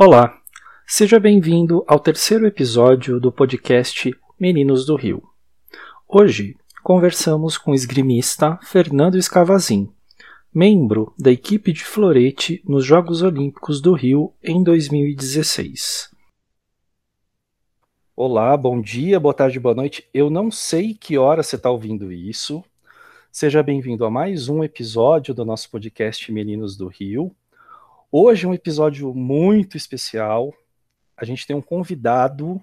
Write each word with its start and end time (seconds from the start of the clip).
Olá, 0.00 0.40
seja 0.86 1.18
bem-vindo 1.18 1.84
ao 1.88 1.98
terceiro 1.98 2.46
episódio 2.46 3.18
do 3.18 3.32
podcast 3.32 4.14
Meninos 4.38 4.86
do 4.86 4.94
Rio. 4.94 5.24
Hoje 6.06 6.56
conversamos 6.84 7.58
com 7.58 7.72
o 7.72 7.74
esgrimista 7.74 8.60
Fernando 8.62 9.18
Escavazin, 9.18 9.92
membro 10.54 11.12
da 11.18 11.32
equipe 11.32 11.72
de 11.72 11.82
florete 11.84 12.62
nos 12.64 12.84
Jogos 12.84 13.22
Olímpicos 13.22 13.80
do 13.80 13.92
Rio 13.92 14.32
em 14.40 14.62
2016. 14.62 16.14
Olá, 18.14 18.56
bom 18.56 18.80
dia, 18.80 19.18
boa 19.18 19.34
tarde, 19.34 19.58
boa 19.58 19.74
noite. 19.74 20.08
Eu 20.14 20.30
não 20.30 20.48
sei 20.48 20.94
que 20.94 21.18
hora 21.18 21.42
você 21.42 21.56
está 21.56 21.72
ouvindo 21.72 22.12
isso. 22.12 22.62
Seja 23.32 23.64
bem-vindo 23.64 24.04
a 24.04 24.10
mais 24.10 24.48
um 24.48 24.62
episódio 24.62 25.34
do 25.34 25.44
nosso 25.44 25.68
podcast 25.68 26.30
Meninos 26.30 26.76
do 26.76 26.86
Rio. 26.86 27.34
Hoje 28.10 28.46
é 28.46 28.48
um 28.48 28.54
episódio 28.54 29.12
muito 29.12 29.76
especial. 29.76 30.54
A 31.14 31.26
gente 31.26 31.46
tem 31.46 31.54
um 31.54 31.60
convidado, 31.60 32.62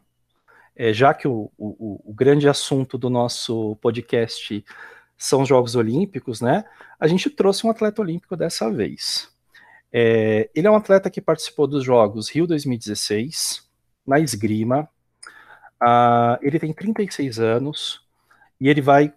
é, 0.76 0.92
já 0.92 1.14
que 1.14 1.28
o, 1.28 1.52
o, 1.56 2.02
o, 2.04 2.12
grande 2.12 2.50
assunto 2.50 2.98
do 2.98 3.12
nosso 3.12 3.76
podcast 3.76 4.66
são 5.16 5.44
os 5.44 5.48
Jogos 5.48 5.76
Olímpicos, 5.76 6.42
né? 6.42 6.66
A 7.00 7.08
gente 7.08 7.30
trouxe 7.30 7.68
um 7.68 7.70
atleta 7.70 8.02
olímpico 8.02 8.36
dessa 8.36 8.72
vez. 8.72 9.30
É, 9.94 10.50
ele 10.56 10.66
é 10.66 10.72
um 10.72 10.76
atleta 10.76 11.12
que 11.12 11.22
participou 11.22 11.68
dos 11.68 11.84
Jogos 11.84 12.28
Rio 12.28 12.48
2016, 12.48 13.70
na 14.06 14.20
esgrima. 14.20 14.90
Ah, 15.80 16.40
ele 16.42 16.58
tem 16.58 16.74
36 16.74 17.38
anos 17.38 18.02
e 18.60 18.68
ele 18.68 18.82
vai 18.82 19.14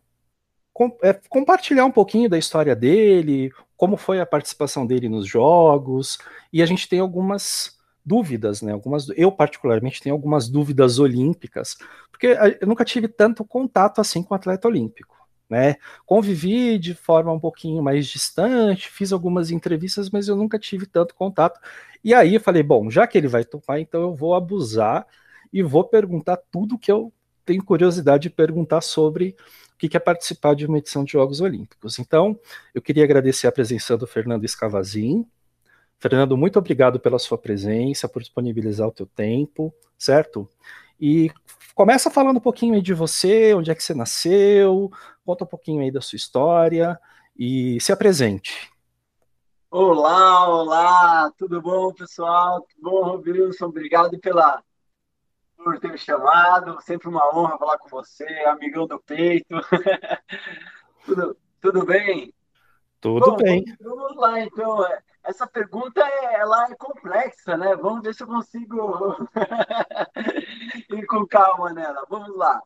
com, 0.75 0.95
é, 1.03 1.15
compartilhar 1.31 1.87
um 1.87 1.91
pouquinho 1.91 2.29
da 2.29 2.37
história 2.37 2.77
dele, 2.77 3.51
como 3.79 3.97
foi 3.97 4.21
a 4.21 4.27
participação 4.27 4.85
dele 4.85 5.09
nos 5.09 5.27
jogos, 5.27 6.19
e 6.53 6.61
a 6.63 6.67
gente 6.67 6.89
tem 6.89 6.99
algumas 6.99 7.79
dúvidas, 8.05 8.61
né? 8.61 8.73
Algumas, 8.73 9.07
eu 9.17 9.31
particularmente 9.31 10.03
tenho 10.03 10.17
algumas 10.17 10.49
dúvidas 10.49 10.99
olímpicas, 10.99 11.77
porque 12.11 12.37
eu 12.61 12.67
nunca 12.67 12.85
tive 12.85 13.07
tanto 13.07 13.45
contato 13.45 14.01
assim 14.01 14.21
com 14.21 14.35
o 14.35 14.37
atleta 14.37 14.67
olímpico, 14.67 15.17
né? 15.49 15.77
Convivi 16.05 16.77
de 16.77 16.93
forma 16.93 17.33
um 17.33 17.39
pouquinho 17.39 17.81
mais 17.81 18.09
distante, 18.09 18.91
fiz 18.91 19.13
algumas 19.13 19.53
entrevistas, 19.53 20.11
mas 20.11 20.27
eu 20.27 20.35
nunca 20.35 20.59
tive 20.59 20.85
tanto 20.85 21.15
contato. 21.15 21.61
E 22.03 22.13
aí 22.13 22.35
eu 22.35 22.41
falei, 22.41 22.65
bom, 22.65 22.91
já 22.91 23.07
que 23.07 23.17
ele 23.17 23.29
vai 23.29 23.45
topar, 23.45 23.79
então 23.79 24.03
eu 24.03 24.15
vou 24.15 24.35
abusar 24.35 25.07
e 25.53 25.63
vou 25.63 25.85
perguntar 25.85 26.37
tudo 26.51 26.77
que 26.77 26.91
eu 26.91 27.13
tenho 27.45 27.65
curiosidade 27.65 28.25
de 28.25 28.31
perguntar 28.31 28.81
sobre 28.81 29.37
que 29.79 29.89
quer 29.89 30.01
participar 30.01 30.55
de 30.55 30.67
uma 30.67 30.79
edição 30.79 31.05
de 31.05 31.13
Jogos 31.13 31.41
Olímpicos. 31.41 31.99
Então, 31.99 32.39
eu 32.75 32.83
queria 32.83 33.05
agradecer 33.05 33.47
a 33.47 33.53
presença 33.53 33.97
do 33.97 34.07
Fernando 34.07 34.45
Escavazin. 34.45 35.25
Fernando, 35.99 36.37
muito 36.37 36.59
obrigado 36.59 36.99
pela 36.99 37.19
sua 37.19 37.39
presença, 37.39 38.09
por 38.09 38.21
disponibilizar 38.21 38.89
o 38.89 38.93
teu 38.93 39.07
tempo, 39.07 39.73
certo? 39.97 40.49
E 41.01 41.31
começa 41.75 42.11
falando 42.11 42.39
um 42.39 42.41
pouquinho 42.41 42.75
aí 42.75 42.83
de 42.83 42.93
você, 42.93 43.55
onde 43.55 43.71
é 43.71 43.75
que 43.75 43.83
você 43.83 43.95
nasceu, 43.95 44.91
conta 45.25 45.45
um 45.45 45.49
pouquinho 45.49 45.83
aí 45.83 45.91
da 45.91 46.01
sua 46.01 46.17
história 46.17 46.99
e 47.37 47.81
se 47.81 47.93
apresente. 47.93 48.73
Olá, 49.71 50.49
olá, 50.49 51.31
tudo 51.37 51.61
bom, 51.61 51.93
pessoal? 51.93 52.63
Tudo 52.63 52.91
bom, 52.91 53.05
Robilson? 53.05 53.67
Obrigado 53.67 54.19
pela 54.19 54.63
por 55.63 55.79
ter 55.79 55.91
me 55.91 55.99
chamado. 55.99 56.81
Sempre 56.83 57.09
uma 57.09 57.29
honra 57.35 57.59
falar 57.59 57.79
com 57.79 57.89
você, 57.89 58.27
amigão 58.47 58.87
do 58.87 58.99
peito. 59.01 59.49
tudo, 61.05 61.37
tudo 61.61 61.85
bem? 61.85 62.33
Tudo 63.01 63.33
Bom, 63.33 63.37
bem. 63.37 63.65
Vamos 63.81 64.17
lá, 64.17 64.41
então. 64.41 64.85
Essa 65.23 65.47
pergunta 65.47 66.01
é, 66.01 66.37
ela 66.37 66.71
é 66.71 66.75
complexa, 66.75 67.57
né? 67.57 67.77
Vamos 67.77 68.03
ver 68.03 68.15
se 68.15 68.23
eu 68.23 68.27
consigo 68.27 69.15
ir 70.91 71.07
com 71.07 71.27
calma 71.27 71.73
nela. 71.73 72.07
Vamos 72.09 72.35
lá. 72.35 72.63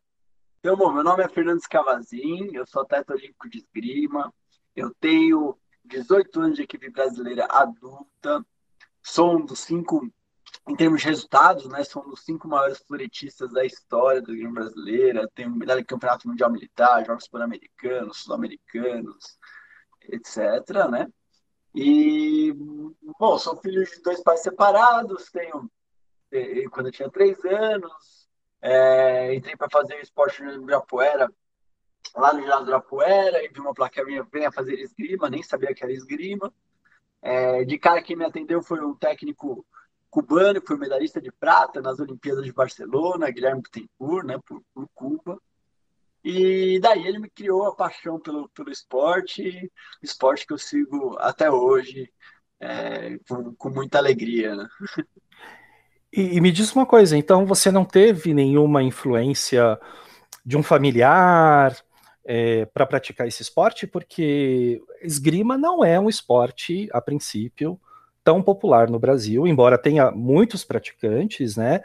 Então, 0.60 0.76
bom, 0.76 0.92
meu 0.92 1.02
nome 1.02 1.24
é 1.24 1.28
Fernando 1.28 1.60
Scavazin, 1.60 2.50
eu 2.54 2.64
sou 2.64 2.82
atleta 2.82 3.14
olímpico 3.14 3.50
de 3.50 3.58
esgrima, 3.58 4.32
eu 4.76 4.94
tenho 5.00 5.58
18 5.84 6.40
anos 6.40 6.56
de 6.56 6.62
equipe 6.62 6.88
brasileira 6.88 7.46
adulta, 7.50 8.46
sou 9.02 9.38
um 9.38 9.44
dos 9.44 9.58
cinco 9.58 10.08
em 10.68 10.76
termos 10.76 11.00
de 11.00 11.08
resultados, 11.08 11.68
né, 11.68 11.82
são 11.82 12.08
os 12.08 12.24
cinco 12.24 12.46
maiores 12.46 12.78
floretistas 12.78 13.52
da 13.52 13.64
história 13.64 14.22
do 14.22 14.32
game 14.32 14.52
brasileira. 14.52 15.28
Tem 15.34 15.48
medalha 15.48 15.80
de 15.80 15.86
campeonato 15.86 16.28
mundial 16.28 16.50
militar, 16.50 17.04
jogos 17.04 17.26
pan-americanos, 17.26 18.18
sul-americanos, 18.18 19.38
etc. 20.08 20.88
Né? 20.90 21.08
E 21.74 22.52
bom, 23.18 23.38
sou 23.38 23.56
filho 23.56 23.84
de 23.84 24.02
dois 24.02 24.22
pais 24.22 24.40
separados. 24.40 25.30
Tenho 25.30 25.70
quando 26.70 26.86
eu 26.86 26.92
tinha 26.92 27.10
três 27.10 27.44
anos, 27.44 28.28
é, 28.60 29.34
entrei 29.34 29.56
para 29.56 29.68
fazer 29.68 30.00
esporte 30.00 30.42
no 30.42 30.52
Ibirapuera, 30.54 31.30
lá 32.16 32.32
no 32.32 32.40
ginásio 32.40 32.62
Ibirapuera, 32.62 33.44
e 33.44 33.48
vi 33.48 33.60
uma 33.60 33.74
placa 33.74 34.04
minha 34.04 34.22
venha 34.22 34.50
fazer 34.50 34.78
esgrima, 34.78 35.28
nem 35.28 35.42
sabia 35.42 35.74
que 35.74 35.84
era 35.84 35.92
esgrima. 35.92 36.52
É, 37.20 37.64
de 37.64 37.78
cara 37.78 38.02
quem 38.02 38.16
me 38.16 38.24
atendeu 38.24 38.62
foi 38.62 38.80
um 38.80 38.94
técnico 38.94 39.64
cubano, 40.12 40.60
que 40.60 40.66
foi 40.66 40.76
medalhista 40.76 41.22
de 41.22 41.32
prata 41.32 41.80
nas 41.80 41.98
Olimpíadas 41.98 42.44
de 42.44 42.52
Barcelona, 42.52 43.30
Guilherme 43.30 43.62
Bittencourt, 43.62 44.26
né, 44.26 44.38
por, 44.46 44.62
por 44.74 44.86
Cuba. 44.94 45.40
E 46.22 46.78
daí 46.80 47.06
ele 47.06 47.18
me 47.18 47.30
criou 47.30 47.66
a 47.66 47.74
paixão 47.74 48.20
pelo, 48.20 48.46
pelo 48.50 48.70
esporte, 48.70 49.72
esporte 50.02 50.46
que 50.46 50.52
eu 50.52 50.58
sigo 50.58 51.16
até 51.18 51.50
hoje, 51.50 52.12
é, 52.60 53.18
com, 53.26 53.54
com, 53.54 53.70
muita 53.70 53.96
alegria. 53.96 54.54
Né? 54.54 54.68
E, 56.12 56.36
e, 56.36 56.40
me 56.42 56.52
diz 56.52 56.70
uma 56.74 56.84
coisa, 56.84 57.16
então 57.16 57.46
você 57.46 57.70
não 57.70 57.84
teve 57.84 58.34
nenhuma 58.34 58.82
influência 58.82 59.80
de 60.44 60.58
um 60.58 60.62
familiar 60.62 61.74
é, 62.22 62.66
para 62.66 62.86
praticar 62.86 63.26
esse 63.26 63.40
esporte? 63.40 63.86
Porque 63.86 64.82
esgrima 65.00 65.56
não 65.56 65.82
é 65.82 65.98
um 65.98 66.10
esporte, 66.10 66.86
a 66.92 67.00
princípio, 67.00 67.80
tão 68.24 68.42
popular 68.42 68.88
no 68.88 68.98
Brasil, 68.98 69.46
embora 69.46 69.78
tenha 69.78 70.10
muitos 70.10 70.64
praticantes, 70.64 71.56
né? 71.56 71.82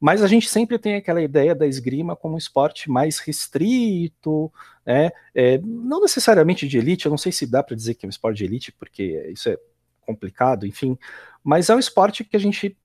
Mas 0.00 0.22
a 0.22 0.26
gente 0.26 0.48
sempre 0.48 0.78
tem 0.78 0.94
aquela 0.94 1.20
ideia 1.20 1.54
da 1.54 1.66
esgrima 1.66 2.16
como 2.16 2.34
um 2.34 2.38
esporte 2.38 2.90
mais 2.90 3.18
restrito, 3.18 4.50
né? 4.84 5.10
É, 5.34 5.58
não 5.58 6.00
necessariamente 6.00 6.66
de 6.66 6.78
elite, 6.78 7.06
eu 7.06 7.10
não 7.10 7.18
sei 7.18 7.30
se 7.30 7.46
dá 7.46 7.62
para 7.62 7.76
dizer 7.76 7.94
que 7.94 8.06
é 8.06 8.08
um 8.08 8.10
esporte 8.10 8.38
de 8.38 8.44
elite, 8.44 8.72
porque 8.72 9.30
isso 9.30 9.48
é 9.48 9.58
complicado, 10.06 10.66
enfim, 10.66 10.98
mas 11.44 11.68
é 11.68 11.74
um 11.74 11.78
esporte 11.78 12.24
que 12.24 12.36
a 12.36 12.40
gente, 12.40 12.76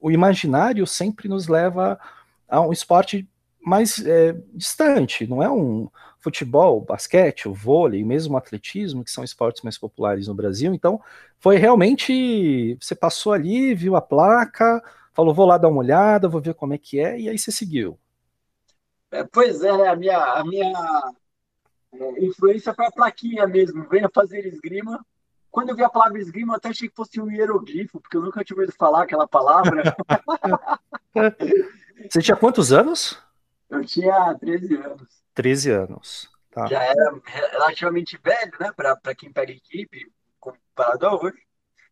o 0.00 0.10
imaginário 0.10 0.86
sempre 0.86 1.28
nos 1.28 1.48
leva 1.48 1.98
a 2.48 2.60
um 2.60 2.72
esporte 2.72 3.28
mais 3.64 4.04
é, 4.04 4.36
distante, 4.52 5.26
não 5.26 5.42
é 5.42 5.50
um 5.50 5.88
futebol, 6.24 6.80
basquete, 6.80 7.46
o 7.46 7.52
vôlei, 7.52 8.02
mesmo 8.02 8.34
o 8.34 8.38
atletismo, 8.38 9.04
que 9.04 9.10
são 9.10 9.22
esportes 9.22 9.62
mais 9.62 9.76
populares 9.76 10.26
no 10.26 10.34
Brasil. 10.34 10.72
Então, 10.72 10.98
foi 11.38 11.56
realmente, 11.58 12.78
você 12.80 12.94
passou 12.94 13.34
ali, 13.34 13.74
viu 13.74 13.94
a 13.94 14.00
placa, 14.00 14.82
falou, 15.12 15.34
vou 15.34 15.44
lá 15.44 15.58
dar 15.58 15.68
uma 15.68 15.80
olhada, 15.80 16.26
vou 16.26 16.40
ver 16.40 16.54
como 16.54 16.72
é 16.72 16.78
que 16.78 16.98
é, 16.98 17.20
e 17.20 17.28
aí 17.28 17.38
você 17.38 17.52
seguiu. 17.52 17.98
É, 19.10 19.22
pois 19.22 19.62
é, 19.62 19.86
a 19.86 19.94
minha, 19.94 20.18
a 20.18 20.42
minha 20.44 21.12
é, 21.92 22.24
influência 22.24 22.72
foi 22.72 22.86
a 22.86 22.90
plaquinha 22.90 23.46
mesmo, 23.46 23.86
venha 23.86 24.08
fazer 24.12 24.46
esgrima. 24.46 25.04
Quando 25.50 25.68
eu 25.68 25.76
vi 25.76 25.84
a 25.84 25.90
palavra 25.90 26.18
esgrima, 26.18 26.54
eu 26.54 26.56
até 26.56 26.70
achei 26.70 26.88
que 26.88 26.96
fosse 26.96 27.20
um 27.20 27.30
hieroglifo, 27.30 28.00
porque 28.00 28.16
eu 28.16 28.22
nunca 28.22 28.42
tinha 28.42 28.56
ouvido 28.56 28.74
falar 28.74 29.02
aquela 29.02 29.28
palavra. 29.28 29.94
você 32.10 32.22
tinha 32.22 32.36
quantos 32.36 32.72
anos? 32.72 33.22
Eu 33.68 33.84
tinha 33.84 34.34
13 34.34 34.74
anos. 34.76 35.23
13 35.34 35.70
anos. 35.70 36.30
Tá. 36.50 36.66
Já 36.66 36.82
era 36.82 37.20
relativamente 37.24 38.18
velho, 38.22 38.52
né, 38.60 38.72
para 38.72 39.14
quem 39.14 39.32
pega 39.32 39.52
equipe, 39.52 40.10
comparado 40.38 41.06
a 41.06 41.20
hoje. 41.20 41.42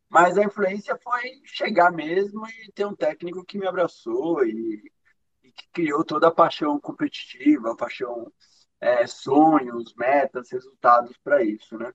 Mas 0.08 0.36
a 0.38 0.44
influência 0.44 0.96
foi 1.02 1.40
chegar 1.44 1.90
mesmo 1.90 2.46
e 2.46 2.70
ter 2.72 2.84
um 2.84 2.94
técnico 2.94 3.44
que 3.44 3.58
me 3.58 3.66
abraçou 3.66 4.44
e, 4.44 4.82
e 5.42 5.50
que 5.50 5.68
criou 5.72 6.04
toda 6.04 6.28
a 6.28 6.34
paixão 6.34 6.78
competitiva, 6.78 7.72
a 7.72 7.76
paixão, 7.76 8.30
é, 8.80 9.06
sonhos, 9.06 9.94
metas, 9.96 10.50
resultados 10.50 11.16
para 11.24 11.42
isso, 11.42 11.78
né? 11.78 11.92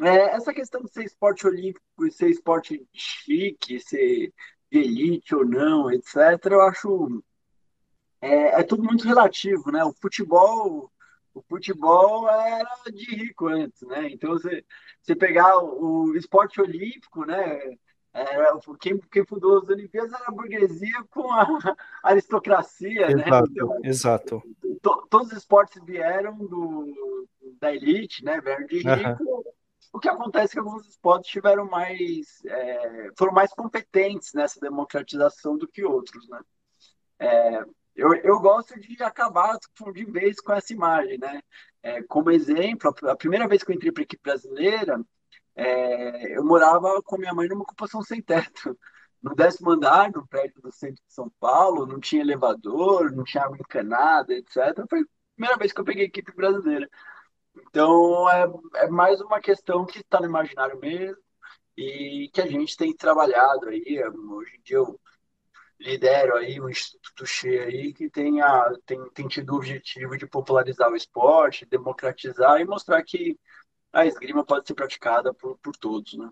É, 0.00 0.36
essa 0.36 0.54
questão 0.54 0.82
de 0.82 0.90
ser 0.90 1.04
esporte 1.04 1.46
olímpico 1.46 2.06
e 2.06 2.10
ser 2.10 2.30
esporte 2.30 2.86
chique, 2.92 3.78
ser 3.80 4.32
de 4.70 4.78
elite 4.78 5.34
ou 5.34 5.44
não, 5.44 5.90
etc., 5.90 6.16
eu 6.50 6.62
acho 6.62 7.22
é, 8.22 8.60
é 8.60 8.62
tudo 8.62 8.84
muito 8.84 9.04
relativo, 9.04 9.72
né? 9.72 9.84
O 9.84 9.92
futebol, 9.92 10.88
o 11.34 11.42
futebol 11.42 12.30
era 12.30 12.70
de 12.92 13.16
rico 13.16 13.48
antes, 13.48 13.82
né? 13.82 14.08
Então 14.10 14.30
você, 14.30 14.64
você 15.02 15.16
pegar 15.16 15.58
o, 15.58 16.04
o 16.04 16.16
esporte 16.16 16.60
olímpico, 16.60 17.24
né? 17.24 17.76
Era, 18.14 18.58
quem, 18.78 18.98
quem 19.10 19.24
fundou 19.24 19.58
as 19.58 19.68
Olimpíadas 19.68 20.12
era 20.12 20.26
a 20.28 20.30
burguesia 20.30 21.02
com 21.10 21.32
a, 21.32 21.46
aristocracia, 22.04 23.10
exato, 23.10 23.30
né? 23.30 23.48
Então, 23.50 23.80
exato. 23.82 24.42
To, 24.82 25.06
todos 25.10 25.32
os 25.32 25.38
esportes 25.38 25.82
vieram 25.82 26.36
do, 26.38 27.26
da 27.60 27.74
elite, 27.74 28.24
né? 28.24 28.40
Vieram 28.40 28.66
de 28.66 28.78
rico. 28.78 29.24
Uhum. 29.24 29.42
O 29.92 29.98
que 29.98 30.08
acontece 30.08 30.52
é 30.52 30.54
que 30.54 30.58
alguns 30.60 30.86
esportes 30.86 31.30
tiveram 31.30 31.64
mais, 31.66 32.40
é, 32.46 33.10
foram 33.18 33.32
mais 33.32 33.52
competentes 33.52 34.32
nessa 34.32 34.60
democratização 34.60 35.56
do 35.56 35.66
que 35.66 35.84
outros, 35.84 36.28
né? 36.28 36.40
É, 37.18 37.64
eu, 37.94 38.14
eu 38.16 38.40
gosto 38.40 38.78
de 38.80 39.02
acabar 39.02 39.56
de 39.92 40.04
vez 40.04 40.40
com 40.40 40.52
essa 40.52 40.72
imagem, 40.72 41.18
né? 41.18 41.42
É, 41.82 42.02
como 42.04 42.30
exemplo, 42.30 42.94
a 43.04 43.16
primeira 43.16 43.48
vez 43.48 43.62
que 43.62 43.70
eu 43.72 43.74
entrei 43.76 43.92
para 43.92 44.02
a 44.02 44.04
equipe 44.04 44.22
brasileira, 44.22 45.00
é, 45.54 46.36
eu 46.36 46.44
morava 46.44 47.02
com 47.02 47.18
minha 47.18 47.34
mãe 47.34 47.48
numa 47.48 47.62
ocupação 47.62 48.02
sem 48.02 48.22
teto. 48.22 48.78
No 49.22 49.34
décimo 49.34 49.70
andar, 49.70 50.10
no 50.10 50.26
prédio 50.26 50.60
do 50.62 50.72
centro 50.72 50.96
de 51.06 51.14
São 51.14 51.30
Paulo, 51.38 51.86
não 51.86 52.00
tinha 52.00 52.22
elevador, 52.22 53.12
não 53.12 53.24
tinha 53.24 53.44
água 53.44 53.56
encanada, 53.58 54.34
etc. 54.34 54.56
Foi 54.88 55.00
a 55.00 55.04
primeira 55.36 55.56
vez 55.58 55.72
que 55.72 55.80
eu 55.80 55.84
peguei 55.84 56.04
equipe 56.06 56.34
brasileira. 56.34 56.88
Então, 57.56 58.28
é, 58.30 58.46
é 58.84 58.88
mais 58.88 59.20
uma 59.20 59.40
questão 59.40 59.84
que 59.86 59.98
está 60.00 60.20
no 60.20 60.26
imaginário 60.26 60.78
mesmo 60.80 61.18
e 61.76 62.30
que 62.32 62.40
a 62.40 62.46
gente 62.46 62.76
tem 62.76 62.94
trabalhado 62.94 63.68
aí. 63.68 64.02
Hoje 64.30 64.56
em 64.56 64.62
dia, 64.62 64.76
eu 64.78 64.98
lidero 65.82 66.36
aí 66.36 66.60
o 66.60 66.70
Instituto 66.70 67.12
Touché 67.16 67.64
aí, 67.64 67.92
que 67.92 68.08
tem, 68.08 68.40
a, 68.40 68.72
tem, 68.86 68.98
tem 69.12 69.28
tido 69.28 69.52
o 69.52 69.56
objetivo 69.56 70.16
de 70.16 70.26
popularizar 70.26 70.90
o 70.90 70.96
esporte, 70.96 71.66
democratizar 71.66 72.60
e 72.60 72.64
mostrar 72.64 73.02
que 73.02 73.38
a 73.92 74.06
esgrima 74.06 74.44
pode 74.44 74.66
ser 74.66 74.74
praticada 74.74 75.34
por, 75.34 75.58
por 75.58 75.76
todos, 75.76 76.14
né? 76.14 76.28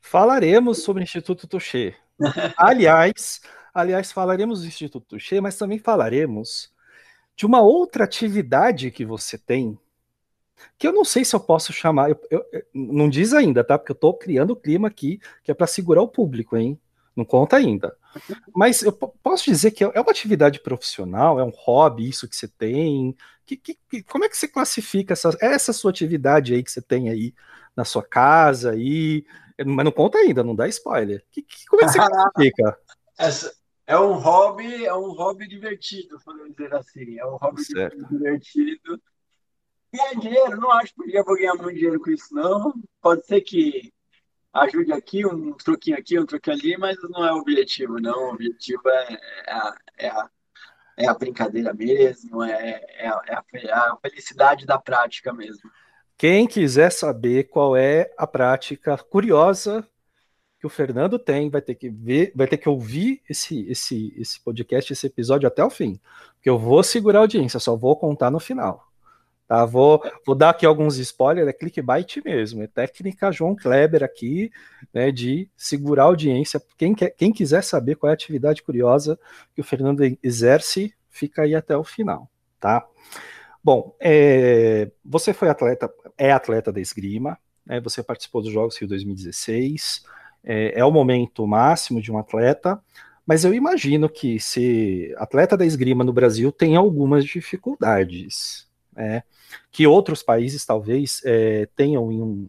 Falaremos 0.00 0.82
sobre 0.82 1.02
o 1.02 1.04
Instituto 1.04 1.46
Touché. 1.46 1.94
aliás, 2.56 3.40
aliás, 3.72 4.12
falaremos 4.12 4.60
do 4.60 4.66
Instituto 4.66 5.06
Touché, 5.06 5.40
mas 5.40 5.56
também 5.56 5.78
falaremos 5.78 6.72
de 7.36 7.46
uma 7.46 7.60
outra 7.60 8.04
atividade 8.04 8.90
que 8.90 9.04
você 9.04 9.38
tem, 9.38 9.78
que 10.76 10.86
eu 10.86 10.92
não 10.92 11.04
sei 11.04 11.24
se 11.24 11.34
eu 11.34 11.40
posso 11.40 11.72
chamar, 11.72 12.10
eu, 12.10 12.20
eu, 12.30 12.44
não 12.74 13.08
diz 13.08 13.32
ainda, 13.32 13.64
tá? 13.64 13.78
Porque 13.78 13.92
eu 13.92 13.96
tô 13.96 14.12
criando 14.12 14.50
o 14.50 14.56
clima 14.56 14.88
aqui, 14.88 15.18
que 15.42 15.50
é 15.50 15.54
para 15.54 15.66
segurar 15.66 16.02
o 16.02 16.08
público, 16.08 16.56
hein? 16.56 16.78
Não 17.16 17.24
conta 17.24 17.56
ainda. 17.56 17.96
Mas 18.54 18.82
eu 18.82 18.92
posso 18.92 19.44
dizer 19.44 19.70
que 19.70 19.84
é 19.84 20.00
uma 20.00 20.10
atividade 20.10 20.60
profissional, 20.60 21.38
é 21.38 21.44
um 21.44 21.50
hobby 21.50 22.08
isso 22.08 22.28
que 22.28 22.36
você 22.36 22.48
tem? 22.48 23.16
Que, 23.46 23.56
que, 23.56 24.02
como 24.04 24.24
é 24.24 24.28
que 24.28 24.36
você 24.36 24.46
classifica 24.46 25.12
essa, 25.12 25.36
essa 25.40 25.72
sua 25.72 25.90
atividade 25.90 26.54
aí 26.54 26.62
que 26.62 26.70
você 26.70 26.80
tem 26.80 27.08
aí 27.08 27.34
na 27.76 27.84
sua 27.84 28.02
casa 28.02 28.72
aí? 28.72 29.24
Mas 29.64 29.84
não 29.84 29.92
conta 29.92 30.18
ainda, 30.18 30.42
não 30.42 30.54
dá 30.54 30.68
spoiler. 30.68 31.24
Que, 31.30 31.44
como 31.68 31.82
é 31.82 31.86
que 31.86 31.92
você 31.92 31.98
classifica? 31.98 32.78
Essa, 33.18 33.52
é 33.86 33.98
um 33.98 34.12
hobby, 34.12 34.86
é 34.86 34.94
um 34.94 35.10
hobby 35.10 35.48
divertido, 35.48 36.18
podemos 36.24 36.52
dizer 36.52 36.72
assim. 36.74 37.18
É 37.18 37.26
um 37.26 37.36
hobby 37.36 37.64
certo. 37.64 38.06
divertido. 38.08 39.02
Ganhar 39.92 40.14
dinheiro, 40.14 40.60
não 40.60 40.70
acho 40.70 40.94
que 40.94 41.16
eu 41.16 41.24
vou 41.24 41.36
ganhar 41.36 41.54
muito 41.54 41.74
dinheiro 41.74 41.98
com 41.98 42.10
isso, 42.10 42.32
não. 42.32 42.72
Pode 43.02 43.26
ser 43.26 43.40
que 43.40 43.92
ajude 44.52 44.92
aqui, 44.92 45.26
um 45.26 45.52
troquinho 45.54 45.96
aqui, 45.96 46.18
um 46.18 46.26
troquinho 46.26 46.56
ali, 46.56 46.76
mas 46.76 46.96
não 47.08 47.24
é 47.24 47.32
o 47.32 47.38
objetivo, 47.38 48.00
não. 48.00 48.30
O 48.30 48.34
objetivo 48.34 48.88
é, 48.88 49.18
é, 49.46 49.52
a, 49.52 49.76
é, 49.98 50.08
a, 50.08 50.30
é 50.98 51.08
a 51.08 51.14
brincadeira 51.14 51.72
mesmo, 51.72 52.42
é, 52.42 52.84
é, 52.98 53.08
a, 53.08 53.22
é 53.54 53.72
a 53.72 53.96
felicidade 54.02 54.66
da 54.66 54.78
prática 54.78 55.32
mesmo. 55.32 55.70
Quem 56.16 56.46
quiser 56.46 56.90
saber 56.92 57.44
qual 57.44 57.76
é 57.76 58.12
a 58.18 58.26
prática 58.26 58.98
curiosa 58.98 59.86
que 60.58 60.66
o 60.66 60.70
Fernando 60.70 61.18
tem, 61.18 61.48
vai 61.48 61.62
ter 61.62 61.74
que 61.74 61.88
ver, 61.88 62.32
vai 62.36 62.46
ter 62.46 62.58
que 62.58 62.68
ouvir 62.68 63.22
esse, 63.28 63.66
esse, 63.70 64.12
esse 64.18 64.38
podcast, 64.40 64.92
esse 64.92 65.06
episódio 65.06 65.48
até 65.48 65.64
o 65.64 65.70
fim. 65.70 65.98
Porque 66.34 66.50
eu 66.50 66.58
vou 66.58 66.82
segurar 66.82 67.20
a 67.20 67.22
audiência, 67.22 67.58
só 67.58 67.74
vou 67.74 67.96
contar 67.96 68.30
no 68.30 68.38
final. 68.38 68.89
Tá, 69.50 69.66
vou, 69.66 70.00
vou 70.24 70.36
dar 70.36 70.50
aqui 70.50 70.64
alguns 70.64 70.96
spoilers, 70.98 71.48
é 71.48 71.52
clickbait 71.52 72.22
mesmo, 72.24 72.62
é 72.62 72.68
técnica 72.68 73.32
João 73.32 73.56
Kleber 73.56 74.04
aqui, 74.04 74.48
né, 74.94 75.10
de 75.10 75.50
segurar 75.56 76.04
a 76.04 76.06
audiência. 76.06 76.62
Quem, 76.78 76.94
quer, 76.94 77.10
quem 77.10 77.32
quiser 77.32 77.64
saber 77.64 77.96
qual 77.96 78.10
é 78.10 78.12
a 78.12 78.14
atividade 78.14 78.62
curiosa 78.62 79.18
que 79.52 79.60
o 79.60 79.64
Fernando 79.64 80.02
exerce, 80.22 80.94
fica 81.08 81.42
aí 81.42 81.56
até 81.56 81.76
o 81.76 81.82
final, 81.82 82.30
tá? 82.60 82.86
Bom, 83.60 83.96
é, 83.98 84.88
você 85.04 85.32
foi 85.32 85.48
atleta, 85.48 85.92
é 86.16 86.30
atleta 86.30 86.70
da 86.70 86.80
esgrima, 86.80 87.36
né, 87.66 87.80
você 87.80 88.04
participou 88.04 88.42
dos 88.42 88.52
Jogos 88.52 88.78
Rio 88.78 88.88
2016, 88.88 90.04
é, 90.44 90.78
é 90.78 90.84
o 90.84 90.92
momento 90.92 91.44
máximo 91.44 92.00
de 92.00 92.12
um 92.12 92.18
atleta, 92.18 92.80
mas 93.26 93.44
eu 93.44 93.52
imagino 93.52 94.08
que 94.08 94.38
se 94.38 95.12
atleta 95.18 95.56
da 95.56 95.66
esgrima 95.66 96.04
no 96.04 96.12
Brasil 96.12 96.52
tem 96.52 96.76
algumas 96.76 97.24
dificuldades, 97.24 98.68
né? 98.94 99.24
Que 99.70 99.86
outros 99.86 100.22
países 100.22 100.64
talvez 100.64 101.20
é, 101.24 101.66
tenham 101.76 102.10
em 102.10 102.22
um, 102.22 102.48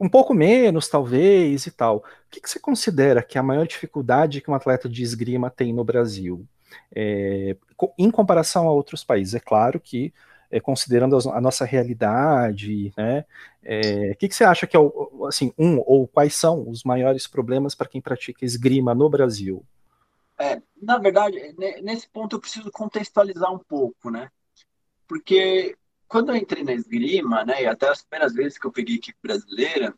um 0.00 0.08
pouco 0.08 0.34
menos, 0.34 0.88
talvez, 0.88 1.66
e 1.66 1.70
tal. 1.70 1.98
O 1.98 2.02
que, 2.30 2.40
que, 2.40 2.48
você 2.48 2.58
considera 2.58 3.22
que 3.22 3.38
é 3.38 3.40
a 3.40 3.44
maior 3.44 3.66
dificuldade 3.66 4.40
que 4.40 4.50
um 4.50 4.54
atleta 4.54 4.88
de 4.88 5.02
esgrima 5.02 5.50
tem 5.50 5.72
no 5.72 5.84
Brasil? 5.84 6.46
É, 6.94 7.56
em 7.98 8.10
comparação 8.10 8.68
a 8.68 8.72
outros 8.72 9.02
países, 9.02 9.34
é 9.34 9.40
claro 9.40 9.80
que, 9.80 10.12
é, 10.50 10.60
considerando 10.60 11.16
a 11.30 11.40
nossa 11.40 11.64
realidade, 11.64 12.92
né, 12.96 13.24
é, 13.62 14.12
o 14.12 14.16
que, 14.16 14.28
que, 14.28 14.34
você 14.34 14.44
acha 14.44 14.66
que 14.66 14.76
é, 14.76 14.80
assim, 15.26 15.52
um, 15.58 15.78
ou 15.84 16.06
quais 16.06 16.34
são 16.34 16.68
os 16.68 16.84
maiores 16.84 17.26
problemas 17.26 17.74
para 17.74 17.88
quem 17.88 18.00
pratica 18.00 18.44
esgrima 18.44 18.94
no 18.94 19.08
Brasil? 19.08 19.64
É, 20.40 20.62
na 20.80 20.96
verdade, 20.96 21.54
nesse 21.82 22.08
ponto 22.08 22.36
eu 22.36 22.40
preciso 22.40 22.70
contextualizar 22.70 23.52
um 23.52 23.58
pouco, 23.58 24.10
né? 24.10 24.30
Porque 25.06 25.76
quando 26.08 26.30
eu 26.30 26.36
entrei 26.36 26.64
na 26.64 26.72
esgrima, 26.72 27.44
né, 27.44 27.62
e 27.62 27.66
até 27.66 27.90
as 27.90 28.02
primeiras 28.02 28.32
vezes 28.32 28.58
que 28.58 28.66
eu 28.66 28.72
peguei 28.72 28.96
equipe 28.96 29.18
brasileira, 29.22 29.94